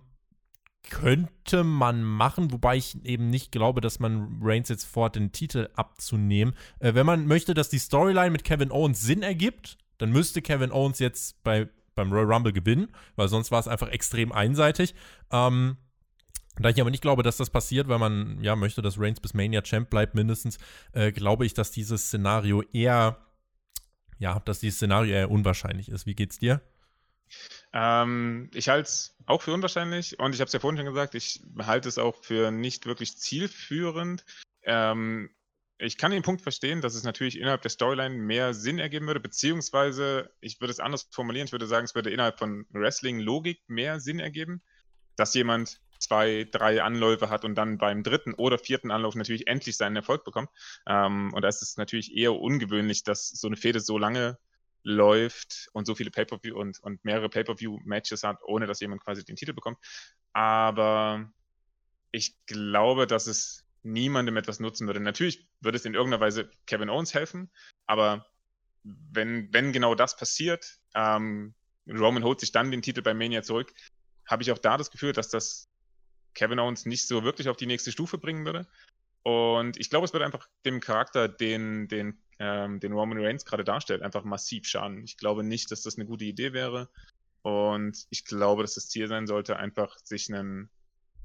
könnte 0.89 1.63
man 1.63 2.03
machen, 2.03 2.51
wobei 2.51 2.77
ich 2.77 3.03
eben 3.05 3.29
nicht 3.29 3.51
glaube, 3.51 3.82
dass 3.82 3.99
man 3.99 4.39
Reigns 4.41 4.69
jetzt 4.69 4.86
vorhat, 4.86 5.15
den 5.15 5.32
Titel 5.32 5.69
abzunehmen. 5.75 6.55
Äh, 6.79 6.93
wenn 6.93 7.05
man 7.05 7.27
möchte, 7.27 7.53
dass 7.53 7.69
die 7.69 7.79
Storyline 7.79 8.32
mit 8.32 8.43
Kevin 8.43 8.71
Owens 8.71 9.01
Sinn 9.01 9.23
ergibt, 9.23 9.77
dann 9.97 10.11
müsste 10.11 10.41
Kevin 10.41 10.71
Owens 10.71 10.99
jetzt 10.99 11.43
bei, 11.43 11.69
beim 11.95 12.11
Royal 12.11 12.34
Rumble 12.34 12.53
gewinnen, 12.53 12.89
weil 13.15 13.27
sonst 13.27 13.51
war 13.51 13.59
es 13.59 13.67
einfach 13.67 13.89
extrem 13.89 14.32
einseitig. 14.32 14.95
Ähm, 15.32 15.77
da 16.57 16.69
ich 16.69 16.82
aber 16.82 16.91
nicht 16.91 17.01
glaube, 17.01 17.23
dass 17.23 17.38
das 17.38 17.49
passiert, 17.49 17.88
weil 17.88 17.99
man 17.99 18.41
ja 18.41 18.55
möchte, 18.55 18.82
dass 18.82 18.99
Reigns 18.99 19.19
bis 19.19 19.34
Mania 19.34 19.61
Champ 19.61 19.89
bleibt, 19.89 20.15
mindestens, 20.15 20.57
äh, 20.91 21.11
glaube 21.11 21.45
ich, 21.45 21.53
dass 21.53 21.71
dieses 21.71 22.07
Szenario 22.07 22.61
eher, 22.73 23.17
ja, 24.19 24.39
dass 24.39 24.59
dieses 24.59 24.77
Szenario 24.77 25.13
eher 25.13 25.32
unwahrscheinlich 25.32 25.89
ist. 25.89 26.05
Wie 26.05 26.15
geht's 26.15 26.39
dir? 26.39 26.61
Ähm, 27.73 28.49
ich 28.53 28.69
halte 28.69 28.84
es 28.84 29.15
auch 29.25 29.41
für 29.41 29.53
unwahrscheinlich 29.53 30.19
und 30.19 30.34
ich 30.34 30.41
habe 30.41 30.47
es 30.47 30.53
ja 30.53 30.59
vorhin 30.59 30.77
schon 30.77 30.86
gesagt, 30.86 31.15
ich 31.15 31.41
halte 31.59 31.89
es 31.89 31.97
auch 31.97 32.15
für 32.23 32.51
nicht 32.51 32.86
wirklich 32.86 33.17
zielführend. 33.17 34.25
Ähm, 34.63 35.29
ich 35.77 35.97
kann 35.97 36.11
den 36.11 36.21
Punkt 36.21 36.41
verstehen, 36.41 36.82
dass 36.82 36.93
es 36.93 37.03
natürlich 37.03 37.39
innerhalb 37.39 37.63
der 37.63 37.71
Storyline 37.71 38.15
mehr 38.15 38.53
Sinn 38.53 38.77
ergeben 38.77 39.07
würde, 39.07 39.19
beziehungsweise 39.19 40.32
ich 40.39 40.61
würde 40.61 40.71
es 40.71 40.79
anders 40.79 41.07
formulieren, 41.11 41.45
ich 41.45 41.51
würde 41.51 41.65
sagen, 41.65 41.86
es 41.86 41.95
würde 41.95 42.11
innerhalb 42.11 42.38
von 42.38 42.65
Wrestling-Logik 42.69 43.61
mehr 43.67 43.99
Sinn 43.99 44.19
ergeben, 44.19 44.61
dass 45.15 45.34
jemand 45.34 45.82
zwei, 45.97 46.47
drei 46.51 46.84
Anläufe 46.84 47.29
hat 47.29 47.45
und 47.45 47.55
dann 47.55 47.77
beim 47.77 48.03
dritten 48.03 48.34
oder 48.34 48.57
vierten 48.57 48.91
Anlauf 48.91 49.15
natürlich 49.15 49.47
endlich 49.47 49.77
seinen 49.77 49.95
Erfolg 49.95 50.23
bekommt. 50.23 50.49
Ähm, 50.88 51.34
und 51.34 51.41
da 51.41 51.47
ist 51.47 51.61
es 51.61 51.77
natürlich 51.77 52.15
eher 52.15 52.34
ungewöhnlich, 52.34 53.03
dass 53.03 53.29
so 53.29 53.47
eine 53.47 53.57
Fehde 53.57 53.79
so 53.79 53.97
lange 53.97 54.38
läuft 54.84 55.69
und 55.73 55.86
so 55.86 55.95
viele 55.95 56.11
Pay-Per-View 56.11 56.57
und, 56.57 56.79
und 56.79 57.03
mehrere 57.03 57.29
Pay-Per-View-Matches 57.29 58.23
hat, 58.23 58.39
ohne 58.43 58.67
dass 58.67 58.79
jemand 58.79 59.03
quasi 59.03 59.23
den 59.23 59.36
Titel 59.36 59.53
bekommt. 59.53 59.77
Aber 60.34 61.32
ich 62.11 62.36
glaube, 62.45 63.07
dass 63.07 63.27
es 63.27 63.65
niemandem 63.84 64.38
etwas 64.38 64.59
nutzen 64.59 64.88
würde. 64.88 64.99
Natürlich 64.99 65.47
würde 65.59 65.77
es 65.77 65.86
in 65.86 65.93
irgendeiner 65.93 66.21
Weise 66.21 66.49
Kevin 66.67 66.89
Owens 66.89 67.13
helfen, 67.13 67.49
aber 67.86 68.25
wenn, 68.84 69.51
wenn 69.53 69.71
genau 69.71 69.95
das 69.95 70.15
passiert, 70.15 70.79
ähm, 70.95 71.53
Roman 71.88 72.23
holt 72.23 72.39
sich 72.39 72.51
dann 72.51 72.71
den 72.71 72.82
Titel 72.82 73.01
bei 73.01 73.13
Mania 73.13 73.43
zurück, 73.43 73.73
habe 74.27 74.43
ich 74.43 74.51
auch 74.51 74.57
da 74.57 74.77
das 74.77 74.91
Gefühl, 74.91 75.13
dass 75.13 75.29
das 75.29 75.67
Kevin 76.34 76.59
Owens 76.59 76.86
nicht 76.86 77.07
so 77.07 77.23
wirklich 77.23 77.49
auf 77.49 77.57
die 77.57 77.65
nächste 77.65 77.91
Stufe 77.91 78.17
bringen 78.17 78.45
würde. 78.45 78.67
Und 79.24 79.78
ich 79.78 79.89
glaube, 79.89 80.05
es 80.05 80.13
wird 80.13 80.24
einfach 80.24 80.47
dem 80.65 80.80
Charakter, 80.80 81.28
den, 81.28 81.88
den 81.88 82.22
ähm, 82.41 82.80
den 82.80 82.93
Roman 82.93 83.24
Reigns 83.24 83.45
gerade 83.45 83.63
darstellt, 83.63 84.01
einfach 84.01 84.24
massiv 84.24 84.67
schaden. 84.67 85.03
Ich 85.03 85.15
glaube 85.17 85.43
nicht, 85.43 85.69
dass 85.69 85.84
das 85.84 85.95
eine 85.95 86.07
gute 86.07 86.26
Idee 86.26 86.53
wäre. 86.53 86.89
Und 87.43 88.07
ich 88.09 88.26
glaube, 88.26 88.63
dass 88.63 88.74
das 88.74 88.89
Ziel 88.89 89.07
sein 89.07 89.28
sollte, 89.28 89.57
einfach 89.57 89.95
sich 89.99 90.34
einen, 90.34 90.72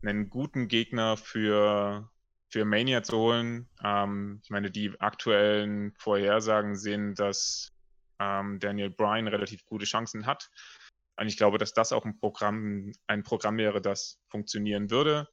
einen 0.04 0.28
guten 0.28 0.68
Gegner 0.68 1.16
für, 1.16 2.10
für 2.50 2.66
Mania 2.66 3.02
zu 3.02 3.16
holen. 3.16 3.66
Ähm, 3.82 4.40
ich 4.44 4.50
meine, 4.50 4.70
die 4.70 4.92
aktuellen 5.00 5.94
Vorhersagen 5.96 6.76
sehen, 6.76 7.14
dass 7.14 7.72
ähm, 8.18 8.60
Daniel 8.60 8.90
Bryan 8.90 9.26
relativ 9.26 9.64
gute 9.64 9.86
Chancen 9.86 10.26
hat. 10.26 10.50
Und 11.18 11.28
ich 11.28 11.38
glaube, 11.38 11.56
dass 11.56 11.72
das 11.72 11.92
auch 11.92 12.04
ein 12.04 12.18
Programm, 12.18 12.92
ein 13.06 13.22
Programm 13.22 13.56
wäre, 13.56 13.80
das 13.80 14.20
funktionieren 14.28 14.90
würde. 14.90 15.28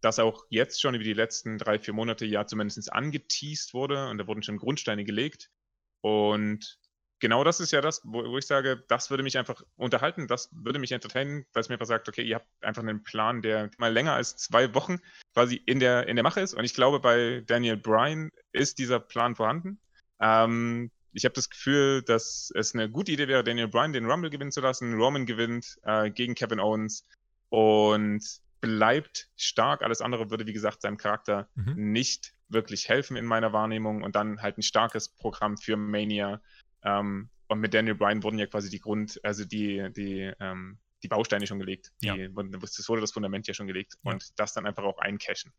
Das 0.00 0.18
auch 0.18 0.44
jetzt 0.50 0.80
schon 0.80 0.94
über 0.94 1.04
die 1.04 1.12
letzten 1.12 1.58
drei, 1.58 1.78
vier 1.78 1.94
Monate 1.94 2.26
ja 2.26 2.46
zumindest 2.46 2.92
angeteased 2.92 3.74
wurde 3.74 4.08
und 4.08 4.18
da 4.18 4.26
wurden 4.26 4.42
schon 4.42 4.58
Grundsteine 4.58 5.04
gelegt. 5.04 5.50
Und 6.00 6.78
genau 7.18 7.44
das 7.44 7.60
ist 7.60 7.72
ja 7.72 7.80
das, 7.80 8.02
wo, 8.04 8.24
wo, 8.24 8.38
ich 8.38 8.46
sage, 8.46 8.84
das 8.88 9.10
würde 9.10 9.22
mich 9.22 9.38
einfach 9.38 9.62
unterhalten, 9.76 10.26
das 10.28 10.50
würde 10.52 10.78
mich 10.78 10.92
entertainen, 10.92 11.46
weil 11.52 11.62
es 11.62 11.68
mir 11.68 11.74
einfach 11.74 11.86
sagt, 11.86 12.08
okay, 12.08 12.22
ihr 12.22 12.36
habt 12.36 12.48
einfach 12.60 12.82
einen 12.82 13.02
Plan, 13.02 13.42
der 13.42 13.70
mal 13.78 13.92
länger 13.92 14.12
als 14.12 14.36
zwei 14.36 14.74
Wochen 14.74 14.98
quasi 15.32 15.56
in 15.56 15.80
der, 15.80 16.08
in 16.08 16.16
der 16.16 16.22
Mache 16.22 16.40
ist. 16.40 16.54
Und 16.54 16.64
ich 16.64 16.74
glaube, 16.74 17.00
bei 17.00 17.42
Daniel 17.46 17.76
Bryan 17.76 18.30
ist 18.52 18.78
dieser 18.78 19.00
Plan 19.00 19.34
vorhanden. 19.34 19.80
Ähm, 20.20 20.90
ich 21.12 21.24
habe 21.24 21.34
das 21.34 21.48
Gefühl, 21.48 22.02
dass 22.02 22.52
es 22.54 22.74
eine 22.74 22.90
gute 22.90 23.12
Idee 23.12 23.28
wäre, 23.28 23.42
Daniel 23.42 23.68
Bryan 23.68 23.92
den 23.92 24.04
Rumble 24.04 24.30
gewinnen 24.30 24.52
zu 24.52 24.60
lassen. 24.60 24.94
Roman 24.94 25.24
gewinnt 25.24 25.78
äh, 25.82 26.10
gegen 26.10 26.34
Kevin 26.34 26.60
Owens 26.60 27.06
und 27.48 28.22
bleibt 28.66 29.28
stark. 29.36 29.82
Alles 29.82 30.00
andere 30.00 30.30
würde, 30.30 30.46
wie 30.46 30.52
gesagt, 30.52 30.82
seinem 30.82 30.96
Charakter 30.96 31.48
mhm. 31.54 31.92
nicht 31.92 32.34
wirklich 32.48 32.88
helfen 32.88 33.16
in 33.16 33.24
meiner 33.24 33.52
Wahrnehmung. 33.52 34.02
Und 34.02 34.16
dann 34.16 34.42
halt 34.42 34.58
ein 34.58 34.62
starkes 34.62 35.08
Programm 35.08 35.56
für 35.56 35.76
Mania 35.76 36.40
ähm, 36.82 37.30
und 37.48 37.60
mit 37.60 37.74
Daniel 37.74 37.94
Bryan 37.94 38.22
wurden 38.22 38.38
ja 38.38 38.46
quasi 38.46 38.70
die 38.70 38.80
Grund, 38.80 39.20
also 39.22 39.44
die, 39.44 39.88
die, 39.96 40.32
ähm, 40.40 40.78
die 41.02 41.08
Bausteine 41.08 41.46
schon 41.46 41.58
gelegt. 41.58 41.92
Die, 42.02 42.06
ja. 42.06 42.16
Das 42.16 42.88
wurde 42.88 43.00
das 43.00 43.12
Fundament 43.12 43.46
ja 43.46 43.54
schon 43.54 43.66
gelegt. 43.66 43.94
Ja. 44.02 44.12
Und 44.12 44.38
das 44.38 44.52
dann 44.52 44.66
einfach 44.66 44.84
auch 44.84 44.98
eincashen. 44.98 45.52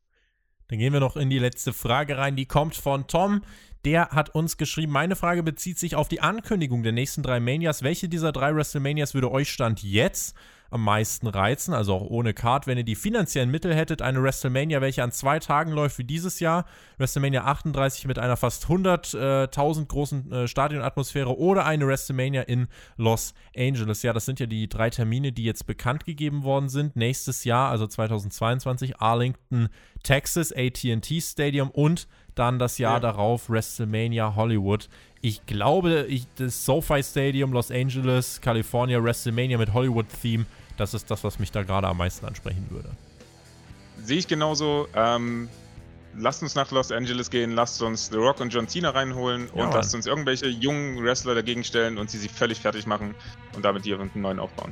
Dann 0.67 0.79
gehen 0.79 0.91
wir 0.91 0.99
noch 0.99 1.15
in 1.15 1.29
die 1.29 1.39
letzte 1.39 1.71
Frage 1.71 2.17
rein. 2.17 2.35
Die 2.35 2.45
kommt 2.45 2.75
von 2.75 3.07
Tom. 3.07 3.41
Der 3.85 4.09
hat 4.09 4.35
uns 4.35 4.57
geschrieben, 4.57 4.91
meine 4.91 5.15
Frage 5.15 5.43
bezieht 5.43 5.79
sich 5.79 5.95
auf 5.95 6.09
die 6.09 6.19
Ankündigung 6.19 6.83
der 6.83 6.91
nächsten 6.91 7.23
drei 7.23 7.39
Manias. 7.39 7.83
Welche 7.83 8.09
dieser 8.09 8.33
drei 8.33 8.53
WrestleManias 8.53 9.13
würde 9.13 9.31
euch 9.31 9.49
Stand 9.49 9.81
jetzt 9.81 10.35
am 10.69 10.83
meisten 10.83 11.27
reizen, 11.27 11.73
also 11.73 11.95
auch 11.95 12.01
ohne 12.01 12.33
Card, 12.33 12.67
wenn 12.67 12.77
ihr 12.77 12.83
die 12.83 12.95
finanziellen 12.95 13.51
Mittel 13.51 13.73
hättet, 13.73 14.01
eine 14.01 14.21
WrestleMania, 14.21 14.81
welche 14.81 15.03
an 15.03 15.11
zwei 15.11 15.39
Tagen 15.39 15.71
läuft 15.71 15.97
wie 15.97 16.03
dieses 16.03 16.39
Jahr, 16.39 16.65
WrestleMania 16.97 17.45
38 17.45 18.05
mit 18.07 18.19
einer 18.19 18.37
fast 18.37 18.65
100.000 18.65 19.81
äh, 19.81 19.85
großen 19.85 20.31
äh, 20.31 20.47
Stadionatmosphäre 20.47 21.37
oder 21.37 21.65
eine 21.65 21.87
WrestleMania 21.87 22.43
in 22.43 22.67
Los 22.97 23.33
Angeles. 23.55 24.03
Ja, 24.03 24.13
das 24.13 24.25
sind 24.25 24.39
ja 24.39 24.45
die 24.45 24.67
drei 24.67 24.89
Termine, 24.89 25.31
die 25.31 25.43
jetzt 25.43 25.67
bekannt 25.67 26.05
gegeben 26.05 26.43
worden 26.43 26.69
sind. 26.69 26.95
Nächstes 26.95 27.43
Jahr, 27.43 27.69
also 27.69 27.87
2022, 27.87 28.99
Arlington, 28.99 29.69
Texas, 30.03 30.53
AT&T 30.53 31.21
Stadium 31.21 31.69
und 31.71 32.07
dann 32.37 32.59
das 32.59 32.77
Jahr 32.77 32.95
ja. 32.95 32.99
darauf 32.99 33.49
WrestleMania 33.49 34.35
Hollywood. 34.35 34.89
Ich 35.21 35.45
glaube, 35.45 36.05
ich, 36.07 36.27
das 36.35 36.65
SoFi 36.65 37.01
Stadium, 37.03 37.51
Los 37.51 37.71
Angeles, 37.71 38.39
California, 38.41 39.03
WrestleMania 39.03 39.57
mit 39.57 39.73
Hollywood-Theme, 39.73 40.45
das 40.77 40.93
ist 40.93 41.09
das, 41.09 41.23
was 41.23 41.39
mich 41.39 41.51
da 41.51 41.63
gerade 41.63 41.87
am 41.87 41.97
meisten 41.97 42.25
ansprechen 42.25 42.65
würde. 42.69 42.89
Sehe 44.03 44.19
ich 44.19 44.27
genauso. 44.27 44.87
Ähm, 44.93 45.49
lasst 46.17 46.43
uns 46.43 46.55
nach 46.55 46.71
Los 46.71 46.91
Angeles 46.91 47.29
gehen, 47.29 47.51
lasst 47.51 47.81
uns 47.81 48.09
The 48.09 48.17
Rock 48.17 48.39
und 48.41 48.53
John 48.53 48.67
Cena 48.67 48.91
reinholen 48.91 49.49
ja, 49.55 49.63
und 49.63 49.73
lasst 49.73 49.95
uns 49.95 50.05
irgendwelche 50.05 50.47
jungen 50.47 51.03
Wrestler 51.03 51.35
dagegen 51.35 51.63
stellen 51.63 51.97
und 51.97 52.09
sie 52.09 52.17
sich 52.17 52.31
völlig 52.31 52.59
fertig 52.59 52.85
machen 52.85 53.15
und 53.55 53.65
damit 53.65 53.85
ihren 53.85 54.09
neuen 54.13 54.39
aufbauen. 54.39 54.71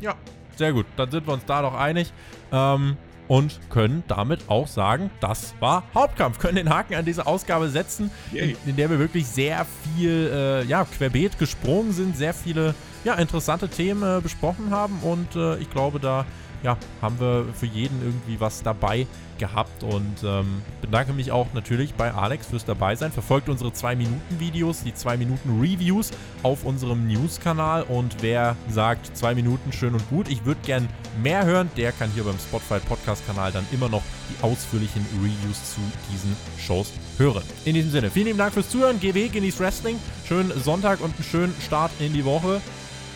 Ja, 0.00 0.14
sehr 0.56 0.72
gut. 0.72 0.86
Dann 0.96 1.10
sind 1.10 1.26
wir 1.26 1.32
uns 1.32 1.44
da 1.44 1.62
doch 1.62 1.74
einig. 1.74 2.12
Ähm, 2.52 2.96
und 3.28 3.60
können 3.70 4.02
damit 4.08 4.48
auch 4.48 4.66
sagen, 4.66 5.10
das 5.20 5.54
war 5.60 5.84
Hauptkampf. 5.94 6.38
Können 6.38 6.56
den 6.56 6.70
Haken 6.70 6.94
an 6.94 7.04
diese 7.04 7.26
Ausgabe 7.26 7.68
setzen, 7.68 8.10
in, 8.32 8.56
in, 8.66 8.76
der 8.76 8.90
wir 8.90 8.98
wirklich 8.98 9.26
sehr 9.26 9.66
viel 9.96 10.30
äh, 10.32 10.64
ja, 10.64 10.84
querbeet 10.84 11.38
gesprungen 11.38 11.92
sind, 11.92 12.16
sehr 12.16 12.34
viele 12.34 12.74
ja, 13.04 13.14
interessante 13.14 13.68
Themen 13.68 14.02
äh, 14.02 14.20
besprochen 14.20 14.70
haben 14.70 14.98
und 15.02 15.34
äh, 15.36 15.56
ich 15.58 15.70
glaube, 15.70 15.98
da 15.98 16.24
ja, 16.62 16.76
haben 17.00 17.18
wir 17.18 17.46
für 17.54 17.66
jeden 17.66 18.00
irgendwie 18.02 18.38
was 18.38 18.62
dabei 18.62 19.06
gehabt 19.42 19.82
und 19.82 20.22
ähm, 20.24 20.62
bedanke 20.80 21.12
mich 21.12 21.32
auch 21.32 21.48
natürlich 21.52 21.94
bei 21.94 22.14
Alex 22.14 22.46
fürs 22.46 22.64
Dabeisein. 22.64 23.10
Verfolgt 23.10 23.48
unsere 23.48 23.70
2-Minuten-Videos, 23.70 24.84
die 24.84 24.92
2-Minuten-Reviews 24.92 26.12
auf 26.44 26.64
unserem 26.64 27.08
News-Kanal 27.08 27.82
und 27.82 28.22
wer 28.22 28.54
sagt 28.70 29.16
2 29.16 29.34
Minuten 29.34 29.72
schön 29.72 29.94
und 29.94 30.08
gut, 30.10 30.28
ich 30.28 30.44
würde 30.44 30.60
gern 30.64 30.88
mehr 31.20 31.44
hören, 31.44 31.68
der 31.76 31.90
kann 31.90 32.08
hier 32.14 32.22
beim 32.22 32.38
Spotify 32.38 32.78
Podcast-Kanal 32.78 33.50
dann 33.50 33.66
immer 33.72 33.88
noch 33.88 34.02
die 34.30 34.44
ausführlichen 34.44 35.04
Reviews 35.20 35.74
zu 35.74 35.80
diesen 36.12 36.36
Shows 36.56 36.92
hören. 37.18 37.42
In 37.64 37.74
diesem 37.74 37.90
Sinne, 37.90 38.10
vielen 38.10 38.26
lieben 38.26 38.38
Dank 38.38 38.54
fürs 38.54 38.70
Zuhören. 38.70 39.00
GW, 39.00 39.26
genießt 39.26 39.58
Wrestling. 39.58 39.98
Schönen 40.24 40.52
Sonntag 40.62 41.00
und 41.00 41.12
einen 41.16 41.24
schönen 41.24 41.54
Start 41.60 41.90
in 41.98 42.12
die 42.12 42.24
Woche. 42.24 42.60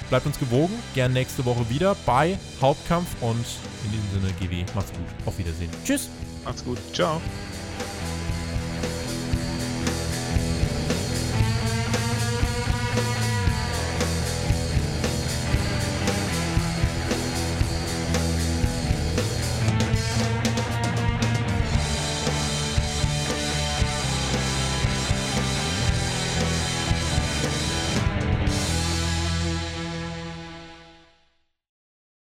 Bleibt 0.08 0.26
uns 0.26 0.38
gewogen. 0.38 0.74
Gern 0.94 1.12
nächste 1.12 1.44
Woche 1.44 1.68
wieder 1.68 1.96
bei 2.06 2.38
Hauptkampf. 2.60 3.08
Und 3.20 3.44
in 3.84 3.92
diesem 3.92 4.10
Sinne, 4.12 4.32
GW, 4.40 4.64
macht's 4.74 4.92
gut. 4.92 5.06
Auf 5.26 5.38
Wiedersehen. 5.38 5.70
Tschüss. 5.84 6.08
Macht's 6.44 6.64
gut. 6.64 6.78
Ciao. 6.92 7.20